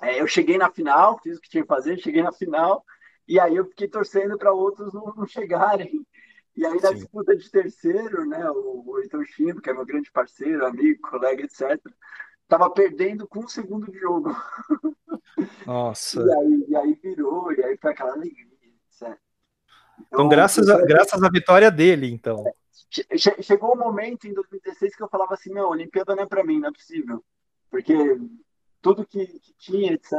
é, 0.00 0.20
eu 0.20 0.26
cheguei 0.26 0.56
na 0.56 0.70
final, 0.70 1.18
fiz 1.22 1.36
o 1.36 1.40
que 1.40 1.50
tinha 1.50 1.62
que 1.62 1.68
fazer, 1.68 1.98
cheguei 1.98 2.22
na 2.22 2.32
final, 2.32 2.82
e 3.28 3.40
aí 3.40 3.56
eu 3.56 3.66
fiquei 3.66 3.88
torcendo 3.88 4.38
para 4.38 4.52
outros 4.52 4.92
não, 4.92 5.12
não, 5.16 5.26
chegarem. 5.26 6.06
E 6.56 6.64
aí 6.64 6.80
na 6.80 6.88
Sim. 6.88 6.94
disputa 6.94 7.36
de 7.36 7.50
terceiro, 7.50 8.24
né, 8.24 8.50
o, 8.50 8.84
o 8.86 8.98
Heitor 8.98 9.24
que 9.62 9.70
é 9.70 9.74
meu 9.74 9.84
grande 9.84 10.10
parceiro, 10.10 10.64
amigo, 10.64 11.00
colega, 11.02 11.42
etc 11.42 11.80
tava 12.48 12.70
perdendo 12.70 13.26
com 13.26 13.40
um 13.40 13.48
segundo 13.48 13.90
de 13.90 13.98
jogo. 13.98 14.30
Nossa. 15.66 16.20
e, 16.20 16.32
aí, 16.32 16.66
e 16.68 16.76
aí 16.76 16.94
virou, 17.02 17.52
e 17.52 17.62
aí 17.62 17.76
foi 17.76 17.90
aquela 17.90 18.12
alegria, 18.12 18.46
certo? 18.88 19.20
Então, 19.94 20.06
então 20.12 20.28
graças, 20.28 20.68
a, 20.68 20.84
graças 20.84 21.22
à 21.22 21.28
vitória 21.28 21.70
dele, 21.70 22.10
então. 22.10 22.44
Chegou 23.42 23.74
um 23.74 23.78
momento 23.78 24.26
em 24.26 24.32
2016 24.32 24.94
que 24.94 25.02
eu 25.02 25.08
falava 25.08 25.34
assim, 25.34 25.50
não, 25.50 25.70
Olimpíada 25.70 26.14
não 26.14 26.22
é 26.22 26.26
para 26.26 26.44
mim, 26.44 26.60
não 26.60 26.68
é 26.68 26.72
possível. 26.72 27.24
Porque 27.70 27.94
tudo 28.80 29.06
que, 29.06 29.26
que, 29.26 29.54
tinha, 29.58 29.92
etc, 29.92 30.12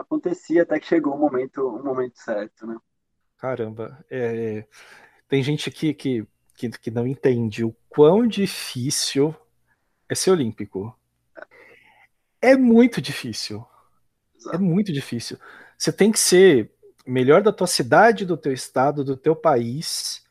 acontecia 0.00 0.62
até 0.62 0.78
que 0.78 0.86
chegou 0.86 1.14
o 1.14 1.18
momento, 1.18 1.66
o 1.66 1.82
momento 1.82 2.18
certo, 2.18 2.66
né? 2.66 2.76
Caramba, 3.38 4.04
é, 4.10 4.66
tem 5.28 5.42
gente 5.42 5.68
aqui 5.68 5.92
que, 5.92 6.26
que, 6.54 6.70
que 6.70 6.90
não 6.90 7.06
entende 7.06 7.64
o 7.64 7.74
quão 7.88 8.26
difícil 8.26 9.34
é 10.08 10.14
ser 10.14 10.30
olímpico. 10.30 10.96
É 12.40 12.56
muito 12.56 13.00
difícil. 13.00 13.66
É 14.34 14.38
Exato. 14.38 14.56
É 14.56 14.58
muito 14.58 14.92
difícil. 14.92 15.38
Você 15.76 15.92
tem 15.92 16.12
que 16.12 16.18
ser 16.18 16.72
melhor 17.06 17.42
da 17.42 17.52
tua 17.52 17.66
cidade, 17.66 18.24
do 18.24 18.36
teu 18.36 18.52
estado, 18.52 19.04
do 19.04 19.16
teu 19.16 19.34
país. 19.34 20.24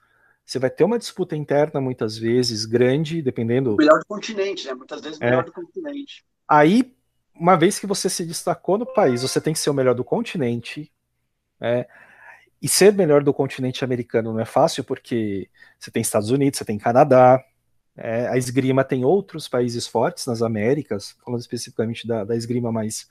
Você 0.45 0.59
vai 0.59 0.69
ter 0.69 0.83
uma 0.83 0.99
disputa 0.99 1.35
interna 1.35 1.81
muitas 1.81 2.17
vezes, 2.17 2.65
grande, 2.65 3.21
dependendo. 3.21 3.75
Melhor 3.77 3.99
do 3.99 4.05
continente, 4.05 4.67
né? 4.67 4.73
Muitas 4.73 5.01
vezes 5.01 5.19
melhor 5.19 5.41
é. 5.41 5.45
do 5.45 5.51
continente. 5.51 6.23
Aí, 6.47 6.95
uma 7.35 7.55
vez 7.55 7.79
que 7.79 7.87
você 7.87 8.09
se 8.09 8.25
destacou 8.25 8.77
no 8.77 8.85
país, 8.85 9.21
você 9.21 9.41
tem 9.41 9.53
que 9.53 9.59
ser 9.59 9.69
o 9.69 9.73
melhor 9.73 9.95
do 9.95 10.03
continente. 10.03 10.91
É, 11.59 11.87
e 12.61 12.67
ser 12.67 12.93
melhor 12.93 13.23
do 13.23 13.33
continente 13.33 13.83
americano 13.83 14.33
não 14.33 14.39
é 14.39 14.45
fácil, 14.45 14.83
porque 14.83 15.49
você 15.77 15.91
tem 15.91 16.01
Estados 16.01 16.31
Unidos, 16.31 16.57
você 16.57 16.65
tem 16.65 16.77
Canadá, 16.77 17.43
é, 17.97 18.27
a 18.27 18.37
esgrima 18.37 18.83
tem 18.83 19.05
outros 19.05 19.47
países 19.47 19.87
fortes 19.87 20.25
nas 20.25 20.41
Américas, 20.41 21.15
falando 21.23 21.39
especificamente 21.39 22.07
da, 22.07 22.23
da 22.23 22.35
esgrima, 22.35 22.71
mas 22.71 23.09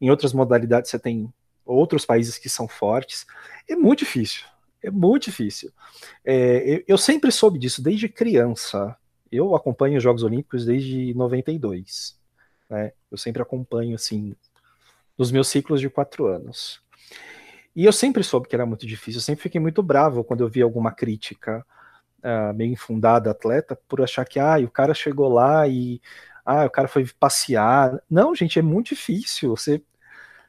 em 0.00 0.10
outras 0.10 0.32
modalidades 0.32 0.90
você 0.90 0.98
tem 0.98 1.32
outros 1.64 2.04
países 2.04 2.36
que 2.36 2.48
são 2.48 2.68
fortes. 2.68 3.26
É 3.68 3.74
muito 3.74 4.00
difícil, 4.00 4.44
é 4.82 4.90
muito 4.90 5.24
difícil. 5.24 5.72
É, 6.24 6.84
eu, 6.86 6.98
sempre 6.98 7.32
soube 7.32 7.58
disso 7.58 7.82
desde 7.82 8.08
criança. 8.08 8.96
Eu 9.32 9.54
acompanho 9.54 9.96
os 9.96 10.02
Jogos 10.02 10.22
Olímpicos 10.22 10.66
desde 10.66 11.14
92. 11.14 12.18
Né? 12.68 12.92
Eu 13.10 13.18
sempre 13.18 13.42
acompanho, 13.42 13.94
assim, 13.94 14.34
nos 15.16 15.30
meus 15.30 15.48
ciclos 15.48 15.80
de 15.80 15.88
quatro 15.88 16.26
anos. 16.26 16.80
E 17.74 17.84
eu 17.84 17.92
sempre 17.92 18.22
soube 18.22 18.48
que 18.48 18.54
era 18.54 18.66
muito 18.66 18.86
difícil, 18.86 19.18
eu 19.18 19.22
sempre 19.22 19.42
fiquei 19.42 19.60
muito 19.60 19.82
bravo 19.82 20.24
quando 20.24 20.42
eu 20.42 20.48
vi 20.48 20.62
alguma 20.62 20.92
crítica 20.92 21.64
uh, 22.18 22.54
meio 22.54 22.72
infundada 22.72 23.30
atleta 23.30 23.76
por 23.86 24.00
achar 24.00 24.24
que 24.24 24.38
ah, 24.40 24.56
o 24.58 24.70
cara 24.70 24.94
chegou 24.94 25.28
lá 25.28 25.68
e 25.68 26.00
ah, 26.44 26.64
o 26.64 26.70
cara 26.70 26.88
foi 26.88 27.06
passear. 27.18 28.00
Não, 28.08 28.34
gente, 28.34 28.58
é 28.58 28.62
muito 28.62 28.88
difícil. 28.90 29.50
Você, 29.50 29.82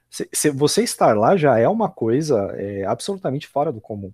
se, 0.09 0.49
você 0.51 0.83
estar 0.83 1.17
lá 1.17 1.35
já 1.35 1.57
é 1.59 1.67
uma 1.67 1.89
coisa 1.89 2.51
é, 2.55 2.85
absolutamente 2.85 3.47
fora 3.47 3.71
do 3.71 3.81
comum. 3.81 4.13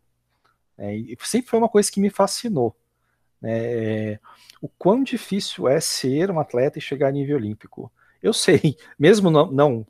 É, 0.77 0.95
e 0.95 1.17
sempre 1.21 1.49
foi 1.49 1.59
uma 1.59 1.69
coisa 1.69 1.91
que 1.91 1.99
me 1.99 2.09
fascinou. 2.09 2.75
Né? 3.43 4.13
É, 4.13 4.19
o 4.61 4.69
quão 4.69 5.03
difícil 5.03 5.67
é 5.67 5.81
ser 5.81 6.31
um 6.31 6.39
atleta 6.39 6.79
e 6.79 6.81
chegar 6.81 7.09
a 7.09 7.11
nível 7.11 7.35
olímpico. 7.35 7.91
Eu 8.21 8.31
sei, 8.31 8.77
mesmo 8.97 9.29
não, 9.29 9.51
não, 9.51 9.85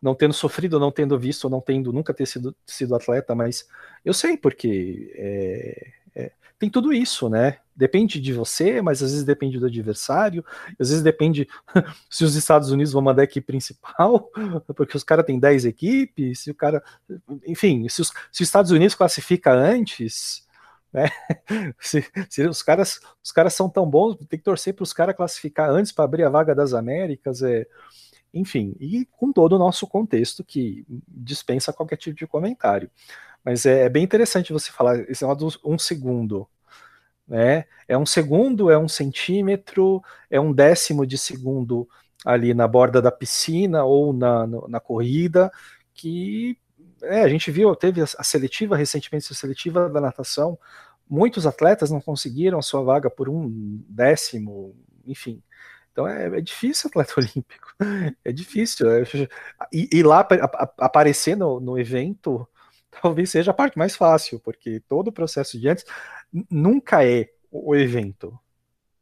não 0.00 0.14
tendo 0.14 0.32
sofrido, 0.32 0.80
não 0.80 0.90
tendo 0.90 1.18
visto, 1.18 1.50
não 1.50 1.60
tendo 1.60 1.92
nunca 1.92 2.14
ter 2.14 2.26
sido, 2.26 2.56
sido 2.66 2.94
atleta, 2.94 3.34
mas 3.34 3.68
eu 4.02 4.14
sei 4.14 4.38
porque 4.38 5.12
é, 5.14 5.92
é, 6.14 6.32
tem 6.58 6.70
tudo 6.70 6.90
isso, 6.92 7.28
né? 7.28 7.58
Depende 7.76 8.18
de 8.20 8.32
você, 8.32 8.80
mas 8.80 9.02
às 9.02 9.10
vezes 9.10 9.24
depende 9.24 9.58
do 9.58 9.66
adversário, 9.66 10.42
às 10.80 10.88
vezes 10.88 11.02
depende 11.02 11.46
se 12.08 12.24
os 12.24 12.34
Estados 12.36 12.70
Unidos 12.70 12.94
vão 12.94 13.02
mandar 13.02 13.22
a 13.22 13.24
equipe 13.24 13.46
principal, 13.46 14.30
porque 14.74 14.96
os 14.96 15.04
caras 15.04 15.26
têm 15.26 15.38
10 15.38 15.66
equipes, 15.66 16.40
se 16.40 16.50
o 16.50 16.54
cara. 16.54 16.82
Enfim, 17.46 17.86
se 17.90 18.00
os, 18.00 18.08
se 18.32 18.42
os 18.42 18.48
Estados 18.48 18.70
Unidos 18.70 18.94
classifica 18.94 19.52
antes, 19.52 20.43
né? 20.94 21.10
Se, 21.80 22.04
se, 22.30 22.46
os 22.46 22.62
caras 22.62 23.00
os 23.22 23.32
caras 23.32 23.52
são 23.54 23.68
tão 23.68 23.84
bons, 23.88 24.16
tem 24.28 24.38
que 24.38 24.44
torcer 24.44 24.74
para 24.74 24.84
os 24.84 24.92
caras 24.92 25.16
classificar 25.16 25.68
antes 25.68 25.90
para 25.90 26.04
abrir 26.04 26.22
a 26.24 26.30
vaga 26.30 26.54
das 26.54 26.72
Américas, 26.72 27.42
é, 27.42 27.66
enfim, 28.32 28.76
e 28.80 29.04
com 29.06 29.32
todo 29.32 29.54
o 29.54 29.58
nosso 29.58 29.86
contexto 29.88 30.44
que 30.44 30.86
dispensa 31.08 31.72
qualquer 31.72 31.96
tipo 31.96 32.16
de 32.16 32.26
comentário. 32.26 32.90
Mas 33.44 33.66
é, 33.66 33.82
é 33.86 33.88
bem 33.88 34.04
interessante 34.04 34.52
você 34.52 34.70
falar 34.70 35.00
esse 35.10 35.24
é 35.24 35.28
um 35.64 35.78
segundo, 35.78 36.48
né? 37.26 37.64
É 37.88 37.98
um 37.98 38.06
segundo, 38.06 38.70
é 38.70 38.78
um 38.78 38.88
centímetro, 38.88 40.02
é 40.30 40.40
um 40.40 40.52
décimo 40.52 41.06
de 41.06 41.18
segundo 41.18 41.88
ali 42.24 42.54
na 42.54 42.68
borda 42.68 43.02
da 43.02 43.12
piscina 43.12 43.84
ou 43.84 44.12
na, 44.12 44.46
na 44.46 44.80
corrida, 44.80 45.50
que 45.94 46.58
é, 47.08 47.22
a 47.22 47.28
gente 47.28 47.50
viu, 47.50 47.74
teve 47.74 48.00
a 48.00 48.24
seletiva 48.24 48.76
recentemente, 48.76 49.32
a 49.32 49.34
seletiva 49.34 49.88
da 49.88 50.00
natação, 50.00 50.58
muitos 51.08 51.46
atletas 51.46 51.90
não 51.90 52.00
conseguiram 52.00 52.58
a 52.58 52.62
sua 52.62 52.82
vaga 52.82 53.10
por 53.10 53.28
um 53.28 53.82
décimo, 53.88 54.74
enfim. 55.06 55.42
Então 55.92 56.08
é, 56.08 56.38
é 56.38 56.40
difícil 56.40 56.88
atleta 56.88 57.14
olímpico, 57.20 57.74
é 58.24 58.32
difícil. 58.32 58.90
É, 58.90 59.04
e, 59.72 59.88
e, 59.92 60.02
lá 60.02 60.26
aparecer 60.78 61.36
no, 61.36 61.60
no 61.60 61.78
evento 61.78 62.46
talvez 63.00 63.30
seja 63.30 63.50
a 63.50 63.54
parte 63.54 63.78
mais 63.78 63.96
fácil, 63.96 64.40
porque 64.40 64.80
todo 64.88 65.08
o 65.08 65.12
processo 65.12 65.58
de 65.58 65.68
antes 65.68 65.84
nunca 66.50 67.04
é 67.04 67.30
o 67.50 67.74
evento, 67.74 68.38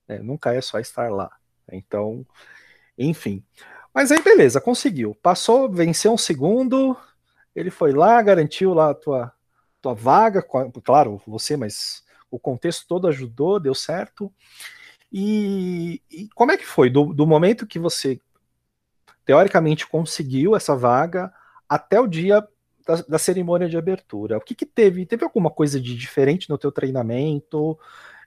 né? 0.06 0.18
nunca 0.18 0.54
é 0.54 0.60
só 0.60 0.78
estar 0.78 1.10
lá. 1.10 1.30
Então, 1.70 2.26
enfim. 2.98 3.42
Mas 3.94 4.10
aí, 4.10 4.22
beleza, 4.22 4.60
conseguiu. 4.60 5.14
Passou, 5.22 5.70
venceu 5.70 6.12
um 6.12 6.18
segundo, 6.18 6.96
ele 7.54 7.70
foi 7.70 7.92
lá, 7.92 8.20
garantiu 8.22 8.74
lá 8.74 8.90
a 8.90 8.94
tua, 8.94 9.32
tua 9.80 9.94
vaga, 9.94 10.42
claro, 10.84 11.20
você, 11.26 11.56
mas 11.56 12.02
o 12.30 12.38
contexto 12.38 12.86
todo 12.86 13.08
ajudou, 13.08 13.60
deu 13.60 13.74
certo. 13.74 14.32
E, 15.12 16.00
e 16.10 16.28
como 16.34 16.52
é 16.52 16.56
que 16.56 16.66
foi? 16.66 16.88
Do, 16.88 17.12
do 17.12 17.26
momento 17.26 17.66
que 17.66 17.78
você 17.78 18.18
teoricamente 19.24 19.86
conseguiu 19.86 20.56
essa 20.56 20.74
vaga 20.74 21.32
até 21.68 22.00
o 22.00 22.06
dia 22.06 22.46
da, 22.86 22.96
da, 23.08 23.18
cerimônia 23.18 23.68
de 23.68 23.76
abertura. 23.76 24.38
O 24.38 24.40
que, 24.40 24.54
que 24.54 24.66
teve? 24.66 25.06
Teve 25.06 25.24
alguma 25.24 25.50
coisa 25.50 25.80
de 25.80 25.96
diferente 25.96 26.50
no 26.50 26.58
teu 26.58 26.72
treinamento? 26.72 27.78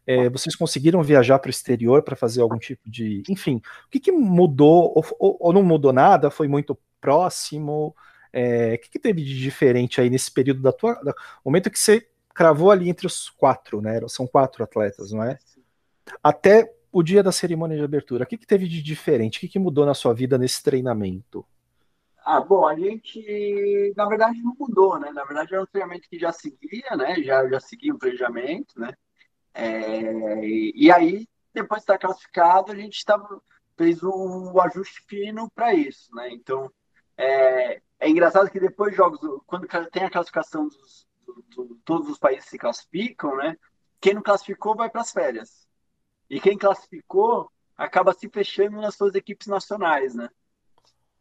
É, 0.07 0.29
vocês 0.29 0.55
conseguiram 0.55 1.01
viajar 1.01 1.39
para 1.39 1.49
o 1.49 1.51
exterior 1.51 2.03
para 2.03 2.15
fazer 2.15 2.41
algum 2.41 2.57
tipo 2.57 2.89
de. 2.89 3.23
Enfim, 3.27 3.61
o 3.87 3.89
que, 3.89 3.99
que 3.99 4.11
mudou? 4.11 4.93
Ou, 4.95 5.05
ou, 5.19 5.37
ou, 5.39 5.53
não 5.53 5.63
mudou 5.63 5.91
nada? 5.91 6.29
Foi 6.29 6.47
muito 6.47 6.77
próximo? 7.01 7.95
É, 8.37 8.73
o 8.73 8.79
que, 8.79 8.89
que, 8.89 8.99
teve 8.99 9.23
de 9.23 9.39
diferente 9.39 10.01
aí 10.01 10.09
nesse 10.09 10.29
período 10.29 10.61
da 10.61 10.73
tua. 10.73 10.95
Da, 10.95 11.13
momento 11.43 11.71
que 11.71 11.79
você 11.79 12.05
cravou 12.33 12.69
ali 12.69 12.89
entre 12.89 13.07
os 13.07 13.29
quatro, 13.29 13.79
né? 13.79 14.01
São 14.09 14.27
quatro 14.27 14.61
atletas, 14.61 15.13
não 15.13 15.23
é? 15.23 15.39
Até 16.21 16.69
o 16.91 17.01
dia 17.01 17.23
da 17.23 17.31
cerimônia 17.31 17.77
de 17.77 17.83
abertura. 17.83 18.25
O 18.25 18.27
que, 18.27 18.37
que 18.37 18.45
teve 18.45 18.67
de 18.67 18.83
diferente? 18.83 19.37
O 19.37 19.39
que, 19.39 19.47
que 19.47 19.57
mudou 19.57 19.85
na 19.85 19.93
sua 19.93 20.13
vida 20.13 20.37
nesse 20.37 20.61
treinamento? 20.61 21.45
Ah, 22.25 22.41
bom, 22.41 22.67
a 22.67 22.75
gente, 22.75 23.93
na 23.95 24.05
verdade, 24.05 24.41
não 24.41 24.53
mudou, 24.59 24.99
né? 24.99 25.11
Na 25.13 25.23
verdade, 25.23 25.53
era 25.53 25.63
um 25.63 25.67
treinamento 25.67 26.09
que 26.09 26.19
já 26.19 26.33
seguia, 26.33 26.95
né? 26.97 27.15
Já, 27.23 27.47
já 27.47 27.59
seguia 27.61 27.93
o 27.93 27.97
planejamento, 27.97 28.77
né? 28.77 28.91
É, 29.53 30.43
e, 30.43 30.73
e, 30.75 30.91
aí, 30.91 31.25
depois 31.53 31.79
de 31.79 31.83
estar 31.83 31.97
classificado, 31.97 32.73
a 32.73 32.75
gente 32.75 33.05
tava, 33.05 33.41
fez 33.77 34.03
o, 34.03 34.51
o 34.53 34.59
ajuste 34.59 35.05
fino 35.07 35.49
para 35.55 35.73
isso, 35.73 36.13
né? 36.13 36.29
Então, 36.31 36.69
é, 37.17 37.81
é 37.99 38.09
engraçado 38.09 38.49
que 38.49 38.59
depois 38.59 38.91
de 38.91 38.97
jogos, 38.97 39.19
quando 39.45 39.67
tem 39.89 40.03
a 40.03 40.09
classificação 40.09 40.67
dos, 40.67 41.07
do, 41.25 41.45
do, 41.49 41.75
todos 41.83 42.09
os 42.09 42.19
países 42.19 42.49
se 42.49 42.57
classificam, 42.57 43.35
né? 43.37 43.57
Quem 43.99 44.13
não 44.13 44.21
classificou 44.21 44.75
vai 44.75 44.89
para 44.89 45.01
as 45.01 45.11
férias. 45.11 45.67
E 46.29 46.39
quem 46.39 46.57
classificou 46.57 47.51
acaba 47.77 48.13
se 48.13 48.29
fechando 48.29 48.81
nas 48.81 48.95
suas 48.95 49.15
equipes 49.15 49.47
nacionais, 49.47 50.13
né? 50.15 50.29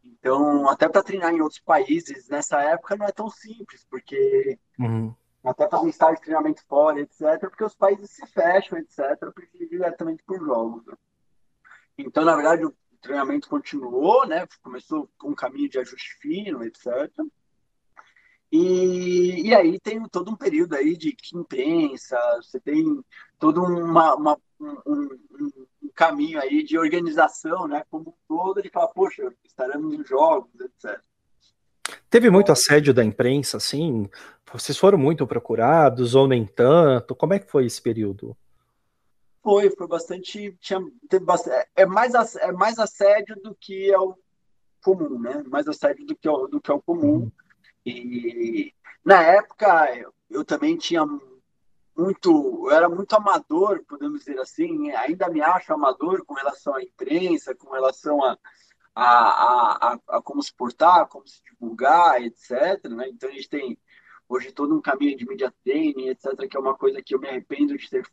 Então, 0.04 0.68
até 0.68 0.88
para 0.88 1.02
treinar 1.02 1.32
em 1.32 1.40
outros 1.40 1.60
países 1.60 2.28
nessa 2.28 2.60
época 2.60 2.96
não 2.96 3.06
é 3.06 3.12
tão 3.12 3.30
simples, 3.30 3.86
porque 3.88 4.58
uhum. 4.78 5.14
até 5.42 5.68
fazer 5.68 5.88
estágio 5.88 6.16
de 6.16 6.22
treinamento 6.22 6.62
fora, 6.66 7.00
etc., 7.00 7.40
porque 7.40 7.64
os 7.64 7.74
países 7.74 8.10
se 8.10 8.26
fecham, 8.26 8.78
etc., 8.78 9.00
ir 9.54 9.68
diretamente 9.68 10.22
por 10.24 10.38
jogos. 10.38 10.84
Né? 10.84 10.94
Então, 11.96 12.24
na 12.24 12.34
verdade, 12.34 12.66
o 12.66 12.74
treinamento 13.04 13.48
continuou, 13.48 14.26
né? 14.26 14.46
Começou 14.62 15.08
com 15.18 15.30
um 15.30 15.34
caminho 15.34 15.68
de 15.68 15.78
ajuste 15.78 16.16
fino, 16.20 16.64
etc. 16.64 17.10
E, 18.50 19.48
e 19.48 19.54
aí 19.54 19.78
tem 19.80 20.02
todo 20.08 20.30
um 20.30 20.36
período 20.36 20.74
aí 20.74 20.96
de 20.96 21.16
imprensa, 21.34 22.16
você 22.40 22.60
tem 22.60 23.02
todo 23.38 23.62
uma, 23.62 24.14
uma 24.14 24.38
um, 24.60 25.08
um, 25.82 25.90
caminho 25.94 26.40
aí 26.40 26.62
de 26.62 26.78
organização, 26.78 27.66
né, 27.66 27.84
como 27.90 28.10
um 28.10 28.14
todo, 28.28 28.62
de 28.62 28.68
falar, 28.68 28.88
poxa, 28.88 29.32
estaremos 29.44 29.98
nos 29.98 30.08
jogos, 30.08 30.50
etc. 30.60 31.00
Teve 32.08 32.30
muito 32.30 32.52
assédio 32.52 32.94
da 32.94 33.04
imprensa, 33.04 33.56
assim? 33.56 34.08
Vocês 34.52 34.78
foram 34.78 34.98
muito 34.98 35.26
procurados 35.26 36.14
ou 36.14 36.28
nem 36.28 36.46
tanto? 36.46 37.14
Como 37.14 37.34
é 37.34 37.40
que 37.40 37.50
foi 37.50 37.66
esse 37.66 37.82
período? 37.82 38.36
Foi, 39.44 39.68
foi 39.68 39.86
bastante. 39.86 40.56
Tinha, 40.58 40.80
teve 41.06 41.22
bastante 41.22 41.68
é, 41.76 41.84
mais, 41.84 42.14
é 42.36 42.50
mais 42.50 42.78
assédio 42.78 43.36
do 43.42 43.54
que 43.54 43.92
é 43.92 43.98
o 43.98 44.16
comum, 44.82 45.20
né? 45.20 45.44
Mais 45.46 45.68
assédio 45.68 46.06
do 46.06 46.16
que 46.16 46.26
é 46.26 46.30
o, 46.30 46.46
do 46.46 46.60
que 46.62 46.70
é 46.70 46.74
o 46.74 46.80
comum. 46.80 47.16
Uhum. 47.16 47.32
E 47.84 48.72
na 49.04 49.22
época 49.22 49.94
eu, 49.94 50.14
eu 50.30 50.44
também 50.46 50.78
tinha 50.78 51.04
muito, 51.94 52.68
eu 52.68 52.70
era 52.70 52.88
muito 52.88 53.14
amador, 53.14 53.84
podemos 53.86 54.20
dizer 54.20 54.40
assim, 54.40 54.90
ainda 54.92 55.28
me 55.28 55.42
acho 55.42 55.74
amador 55.74 56.24
com 56.24 56.32
relação 56.32 56.74
à 56.74 56.82
imprensa, 56.82 57.54
com 57.54 57.70
relação 57.70 58.24
a, 58.24 58.38
a, 58.94 59.04
a, 59.04 59.92
a, 59.92 60.16
a 60.16 60.22
como 60.22 60.42
se 60.42 60.54
portar, 60.54 61.06
como 61.06 61.28
se 61.28 61.42
divulgar, 61.44 62.22
etc. 62.22 62.82
Né? 62.88 63.10
Então 63.10 63.28
a 63.28 63.32
gente 63.32 63.50
tem 63.50 63.78
hoje 64.26 64.52
todo 64.52 64.74
um 64.74 64.80
caminho 64.80 65.18
de 65.18 65.26
media 65.26 65.52
training, 65.62 66.08
etc., 66.08 66.48
que 66.48 66.56
é 66.56 66.60
uma 66.60 66.74
coisa 66.74 67.02
que 67.02 67.14
eu 67.14 67.20
me 67.20 67.28
arrependo 67.28 67.76
de 67.76 67.90
ter 67.90 68.06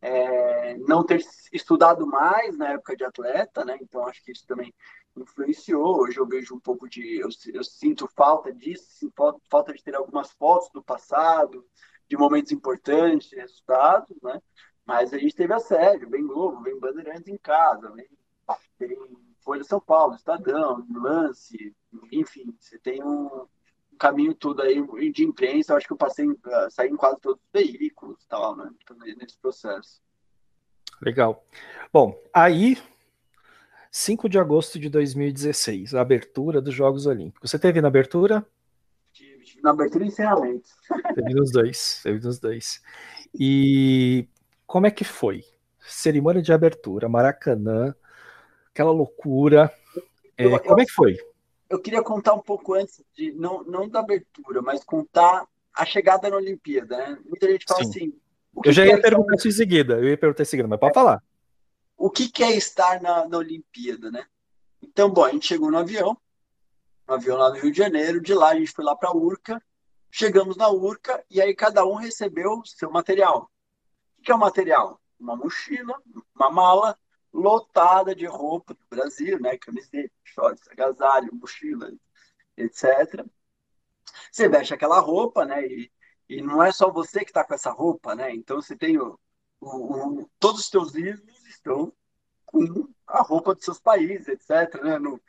é, 0.00 0.76
não 0.78 1.04
ter 1.04 1.20
estudado 1.52 2.06
mais 2.06 2.56
na 2.56 2.72
época 2.72 2.96
de 2.96 3.04
atleta, 3.04 3.64
né? 3.64 3.78
Então 3.80 4.06
acho 4.06 4.22
que 4.22 4.32
isso 4.32 4.46
também 4.46 4.72
influenciou. 5.16 6.00
Hoje 6.00 6.18
eu 6.18 6.26
vejo 6.26 6.54
um 6.54 6.60
pouco 6.60 6.88
de, 6.88 7.18
eu, 7.18 7.28
eu 7.52 7.64
sinto 7.64 8.08
falta 8.08 8.52
disso, 8.52 9.12
falta 9.50 9.72
de 9.72 9.82
ter 9.82 9.94
algumas 9.94 10.30
fotos 10.32 10.70
do 10.70 10.82
passado, 10.82 11.66
de 12.08 12.16
momentos 12.16 12.52
importantes, 12.52 13.32
resultados, 13.32 14.16
né? 14.22 14.40
Mas 14.86 15.12
a 15.12 15.18
gente 15.18 15.34
teve 15.34 15.52
assédio, 15.52 16.08
vem 16.08 16.26
Globo, 16.26 16.62
vem 16.62 16.78
Bandeirantes 16.78 17.28
em 17.28 17.36
casa, 17.36 17.90
vem, 17.90 18.08
Folha 19.40 19.64
São 19.64 19.80
Paulo, 19.80 20.14
Estadão, 20.14 20.86
Lance, 20.90 21.74
enfim, 22.10 22.54
você 22.58 22.78
tem 22.78 23.02
um, 23.02 23.46
caminho 23.98 24.34
todo 24.34 24.62
aí 24.62 24.80
de 25.12 25.24
imprensa, 25.24 25.72
eu 25.72 25.76
acho 25.76 25.86
que 25.86 25.92
eu 25.92 25.96
passei, 25.96 26.26
saí 26.70 26.88
em 26.88 26.96
quase 26.96 27.20
todos 27.20 27.40
os 27.42 27.48
veículos 27.52 28.24
tal, 28.26 28.56
né? 28.56 28.70
Nesse 29.20 29.38
processo. 29.38 30.00
Legal. 31.02 31.44
Bom, 31.92 32.18
aí 32.32 32.78
5 33.90 34.28
de 34.28 34.38
agosto 34.38 34.78
de 34.78 34.88
2016, 34.88 35.94
a 35.94 36.00
abertura 36.00 36.60
dos 36.60 36.74
Jogos 36.74 37.06
Olímpicos. 37.06 37.50
Você 37.50 37.58
teve 37.58 37.80
na 37.80 37.88
abertura? 37.88 38.46
na 39.62 39.70
abertura 39.70 40.04
e 40.04 40.08
encerramento. 40.08 40.70
Teve 41.14 41.34
nos 41.34 41.50
dois, 41.50 42.00
teve 42.02 42.24
nos 42.24 42.38
dois. 42.38 42.80
E 43.34 44.28
como 44.66 44.86
é 44.86 44.90
que 44.90 45.04
foi? 45.04 45.44
Cerimônia 45.80 46.42
de 46.42 46.52
abertura, 46.52 47.08
Maracanã, 47.08 47.94
aquela 48.70 48.90
loucura. 48.90 49.72
É, 50.36 50.44
como 50.60 50.80
é 50.80 50.84
que 50.84 50.92
foi? 50.92 51.16
Eu 51.68 51.78
queria 51.80 52.02
contar 52.02 52.34
um 52.34 52.40
pouco 52.40 52.74
antes, 52.74 53.02
de 53.14 53.32
não, 53.32 53.62
não 53.64 53.88
da 53.88 54.00
abertura, 54.00 54.62
mas 54.62 54.82
contar 54.82 55.46
a 55.74 55.84
chegada 55.84 56.30
na 56.30 56.36
Olimpíada. 56.36 56.96
Né? 56.96 57.18
Muita 57.26 57.50
gente 57.50 57.64
fala 57.66 57.84
Sim. 57.84 57.90
assim. 57.90 58.20
Eu 58.64 58.72
já 58.72 58.84
ia 58.84 58.94
é 58.94 59.00
perguntar 59.00 59.36
isso 59.36 59.48
em 59.48 59.52
seguida, 59.52 59.94
eu 59.94 60.08
ia 60.08 60.18
perguntar 60.18 60.42
em 60.42 60.46
seguida, 60.46 60.68
mas 60.68 60.80
pode 60.80 60.94
falar. 60.94 61.22
O 61.96 62.10
que, 62.10 62.28
que 62.28 62.42
é 62.42 62.56
estar 62.56 63.00
na, 63.00 63.28
na 63.28 63.38
Olimpíada, 63.38 64.10
né? 64.10 64.26
Então, 64.82 65.10
bom, 65.10 65.24
a 65.24 65.30
gente 65.30 65.46
chegou 65.46 65.70
no 65.70 65.78
avião, 65.78 66.16
no 67.06 67.14
avião 67.14 67.36
lá 67.36 67.50
no 67.50 67.56
Rio 67.56 67.70
de 67.70 67.78
Janeiro. 67.78 68.20
De 68.20 68.34
lá 68.34 68.50
a 68.50 68.54
gente 68.54 68.72
foi 68.72 68.84
lá 68.84 68.96
para 68.96 69.10
a 69.10 69.16
Urca. 69.16 69.62
Chegamos 70.10 70.56
na 70.56 70.68
Urca 70.68 71.22
e 71.30 71.40
aí 71.40 71.54
cada 71.54 71.84
um 71.84 71.94
recebeu 71.94 72.62
seu 72.64 72.90
material. 72.90 73.50
O 74.18 74.22
que 74.22 74.32
é 74.32 74.34
o 74.34 74.38
material? 74.38 75.00
Uma 75.18 75.36
mochila, 75.36 76.00
uma 76.34 76.50
mala, 76.50 76.98
lotada 77.32 78.14
de 78.14 78.26
roupa 78.26 78.74
do 78.74 78.86
Brasil, 78.88 79.40
né? 79.40 79.56
Camiseta, 79.58 80.12
shorts, 80.24 80.68
agasalho, 80.68 81.34
mochila, 81.34 81.92
etc. 82.56 83.24
Você 84.30 84.48
veste 84.48 84.74
aquela 84.74 85.00
roupa, 85.00 85.44
né? 85.44 85.66
E, 85.66 85.92
e 86.28 86.42
não 86.42 86.62
é 86.62 86.72
só 86.72 86.90
você 86.90 87.20
que 87.20 87.30
está 87.30 87.44
com 87.44 87.54
essa 87.54 87.70
roupa, 87.70 88.14
né? 88.14 88.34
Então 88.34 88.60
você 88.60 88.76
tem 88.76 88.98
o, 88.98 89.18
o, 89.60 90.20
o, 90.20 90.30
todos 90.38 90.60
os 90.60 90.68
seus 90.68 90.92
livros 90.94 91.46
estão 91.46 91.92
com 92.46 92.88
a 93.06 93.22
roupa 93.22 93.54
dos 93.54 93.64
seus 93.64 93.78
países, 93.78 94.28
etc. 94.28 94.82
Né? 94.82 94.98
Não, 94.98 95.20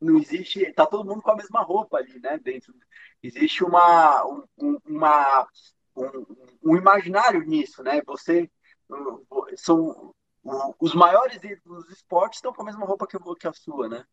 não 0.00 0.18
existe, 0.18 0.62
está 0.62 0.86
todo 0.86 1.08
mundo 1.08 1.22
com 1.22 1.30
a 1.30 1.36
mesma 1.36 1.62
roupa 1.62 1.98
ali, 1.98 2.18
né? 2.20 2.38
Dentro 2.38 2.74
existe 3.22 3.62
uma, 3.64 4.24
um, 4.58 4.78
uma 4.84 5.48
um, 5.94 6.26
um, 6.64 6.76
imaginário 6.76 7.42
nisso, 7.42 7.82
né? 7.82 8.02
Você 8.06 8.50
são 9.56 10.14
os 10.78 10.94
maiores 10.94 11.40
dos 11.64 11.88
esportes 11.90 12.38
estão 12.38 12.52
com 12.52 12.62
a 12.62 12.64
mesma 12.64 12.84
roupa 12.84 13.06
que, 13.06 13.16
que 13.38 13.48
a 13.48 13.52
sua, 13.52 13.88
né? 13.88 14.04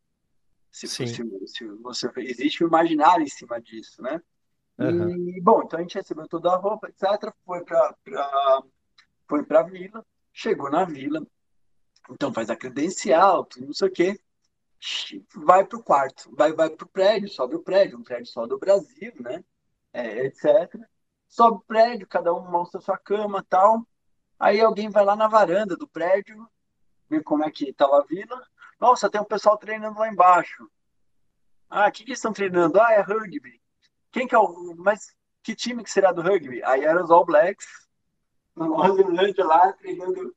Se, 0.72 0.88
se, 0.88 1.08
se, 1.08 1.68
você 1.82 2.12
existe 2.18 2.64
um 2.64 2.68
imaginário 2.68 3.24
em 3.24 3.30
cima 3.30 3.60
disso, 3.60 4.02
né? 4.02 4.22
Uhum. 4.78 5.30
E 5.30 5.42
bom, 5.42 5.64
então 5.64 5.80
a 5.80 5.82
gente 5.82 5.96
recebeu 5.96 6.28
toda 6.28 6.54
a 6.54 6.58
roupa, 6.58 6.88
etc. 6.88 7.34
Foi 7.44 7.64
para 7.64 7.96
foi 9.28 9.44
para 9.44 9.60
a 9.60 9.64
vila, 9.64 10.06
chegou 10.32 10.70
na 10.70 10.86
vila, 10.86 11.26
então 12.10 12.34
faz 12.34 12.50
a 12.50 12.56
credencial, 12.56 13.46
tudo 13.46 13.68
não 13.68 13.74
sei 13.74 13.88
o 13.88 13.92
quê, 13.92 14.20
vai 15.36 15.66
para 15.66 15.78
o 15.78 15.84
quarto, 15.84 16.34
vai, 16.36 16.54
vai 16.54 16.70
para 16.70 16.86
o 16.86 16.90
prédio, 16.90 17.30
sobe 17.30 17.56
o 17.56 17.64
prédio, 17.64 17.98
um 17.98 18.04
prédio 18.04 18.28
só 18.28 18.46
do 18.46 18.58
Brasil, 18.58 19.14
né? 19.20 19.44
É, 19.92 20.26
etc. 20.26 20.80
Sobe 21.28 21.58
o 21.58 21.62
prédio, 21.62 22.08
cada 22.08 22.34
um 22.34 22.50
mostra 22.50 22.80
sua 22.80 22.98
cama 22.98 23.46
tal. 23.50 23.86
Aí 24.40 24.62
alguém 24.62 24.90
vai 24.90 25.04
lá 25.04 25.16
na 25.16 25.28
varanda 25.28 25.76
do 25.76 25.88
prédio, 25.88 26.50
ver 27.10 27.24
como 27.24 27.44
é 27.44 27.52
que 27.52 27.70
estava 27.70 28.00
a 28.00 28.06
vila. 28.06 28.42
Nossa, 28.80 29.10
tem 29.10 29.20
um 29.20 29.26
pessoal 29.26 29.58
treinando 29.58 30.00
lá 30.00 30.08
embaixo. 30.08 30.70
Ah, 31.70 31.88
o 31.88 31.92
que, 31.92 32.06
que 32.06 32.14
estão 32.14 32.32
treinando? 32.32 32.80
Ah, 32.80 32.94
é 32.94 33.02
rugby. 33.02 33.62
Quem 34.12 34.28
que 34.28 34.34
é 34.34 34.40
o. 34.40 34.76
Mas 34.78 35.14
que 35.44 35.54
time 35.56 35.84
que 35.84 35.92
será 35.92 36.12
do 36.12 36.22
rugby? 36.22 36.64
Aí 36.64 36.84
eram 36.84 37.04
os 37.04 37.12
All 37.12 37.26
Blacks 37.26 37.68
no 38.56 38.76
lá, 39.46 39.74
treinando, 39.74 40.36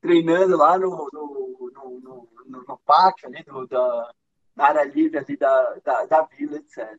treinando 0.00 0.56
lá 0.56 0.78
no, 0.78 1.08
no, 1.12 1.70
no, 1.72 2.28
no, 2.46 2.64
no 2.66 2.78
pátio 2.78 3.28
ali, 3.28 3.42
do, 3.44 3.66
da, 3.66 4.14
na 4.54 4.66
área 4.66 4.84
livre 4.84 5.18
ali 5.18 5.36
da, 5.36 5.74
da, 5.84 6.06
da 6.06 6.22
vila, 6.22 6.56
etc. 6.56 6.98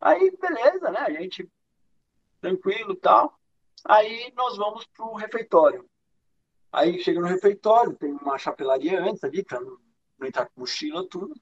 Aí, 0.00 0.36
beleza, 0.40 0.90
né? 0.90 1.00
A 1.00 1.10
gente 1.10 1.48
tranquilo 2.40 2.96
tal. 2.96 3.38
Aí 3.84 4.32
nós 4.36 4.56
vamos 4.56 4.86
pro 4.86 5.14
refeitório. 5.14 5.88
Aí 6.72 6.98
chega 7.00 7.20
no 7.20 7.26
refeitório, 7.26 7.94
tem 7.94 8.12
uma 8.12 8.38
chapelaria 8.38 9.00
antes 9.00 9.22
ali, 9.22 9.44
para 9.44 9.60
não, 9.60 9.78
não 10.18 10.26
entrar 10.26 10.46
com 10.46 10.60
mochila, 10.60 11.06
tudo. 11.08 11.34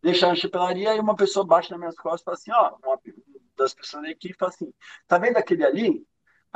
Deixar 0.00 0.28
na 0.28 0.34
chapelaria, 0.36 0.92
aí 0.92 1.00
uma 1.00 1.16
pessoa 1.16 1.44
bate 1.44 1.70
nas 1.70 1.78
minhas 1.78 1.96
costas 1.96 2.20
e 2.20 2.24
fala 2.24 2.36
assim, 2.36 2.52
ó, 2.52 2.76
uma 2.82 3.00
das 3.56 3.74
pessoas 3.74 4.04
da 4.04 4.10
equipe 4.10 4.36
fala 4.38 4.52
assim, 4.52 4.72
tá 5.06 5.18
vendo 5.18 5.36
aquele 5.36 5.64
ali? 5.64 6.06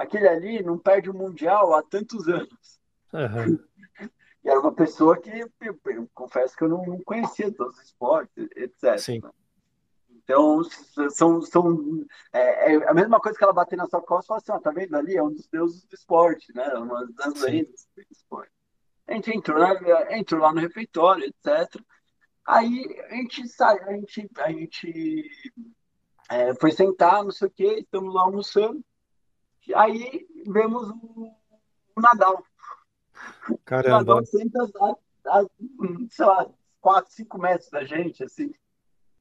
aquele 0.01 0.29
ali 0.29 0.63
não 0.63 0.79
perde 0.79 1.11
o 1.11 1.15
Mundial 1.15 1.75
há 1.75 1.83
tantos 1.83 2.29
anos. 2.29 2.81
Uhum. 3.13 3.59
E 4.43 4.49
era 4.49 4.59
uma 4.59 4.73
pessoa 4.73 5.21
que, 5.21 5.29
eu, 5.29 5.51
eu 5.85 6.11
confesso 6.15 6.57
que 6.57 6.65
eu 6.65 6.69
não, 6.71 6.83
não, 6.87 6.99
conhecia 7.03 7.53
todos 7.53 7.77
os 7.77 7.85
esportes, 7.85 8.33
etc. 8.57 8.99
Sim. 8.99 9.21
Então, 10.31 10.63
são, 11.11 11.43
são 11.43 12.07
é, 12.33 12.75
é, 12.75 12.89
a 12.89 12.95
mesma 12.95 13.19
coisa 13.19 13.37
que 13.37 13.43
ela 13.43 13.53
bater 13.53 13.77
na 13.77 13.89
sua 13.89 14.01
costa 14.01 14.27
e 14.27 14.29
falar 14.29 14.39
assim, 14.39 14.53
ó, 14.53 14.61
tá 14.61 14.71
vendo 14.71 14.95
ali? 14.97 15.17
É 15.17 15.23
um 15.23 15.33
dos 15.33 15.49
deuses 15.49 15.83
do 15.85 15.93
esporte, 15.93 16.55
né? 16.55 16.69
Uma 16.75 17.05
das 17.15 17.35
lendas 17.43 17.89
do 17.97 18.03
esporte. 18.13 18.53
A 19.09 19.15
gente 19.15 19.37
entrou, 19.37 19.59
na, 19.59 20.17
entrou 20.17 20.41
lá 20.41 20.53
no 20.53 20.61
refeitório, 20.61 21.25
etc. 21.25 21.83
Aí 22.47 22.97
a 23.11 23.15
gente 23.17 23.49
sai, 23.49 23.77
a 23.81 23.93
gente, 23.93 24.31
a 24.39 24.53
gente 24.53 25.31
é, 26.31 26.55
foi 26.55 26.71
sentar, 26.71 27.25
não 27.25 27.33
sei 27.33 27.49
o 27.49 27.51
quê, 27.51 27.81
estamos 27.81 28.15
lá 28.15 28.23
almoçando. 28.23 28.81
Aí 29.75 30.29
vemos 30.47 30.91
o, 30.91 31.35
o 31.97 32.01
Nadal. 32.01 32.45
Caramba. 33.65 33.97
O 33.97 33.99
Nadal 33.99 34.25
senta 34.27 34.71
a, 35.27 35.41
a, 35.41 35.47
sei 36.09 36.25
lá, 36.25 36.49
4, 36.81 37.13
5 37.13 37.37
metros 37.37 37.69
da 37.69 37.83
gente, 37.83 38.23
assim. 38.23 38.55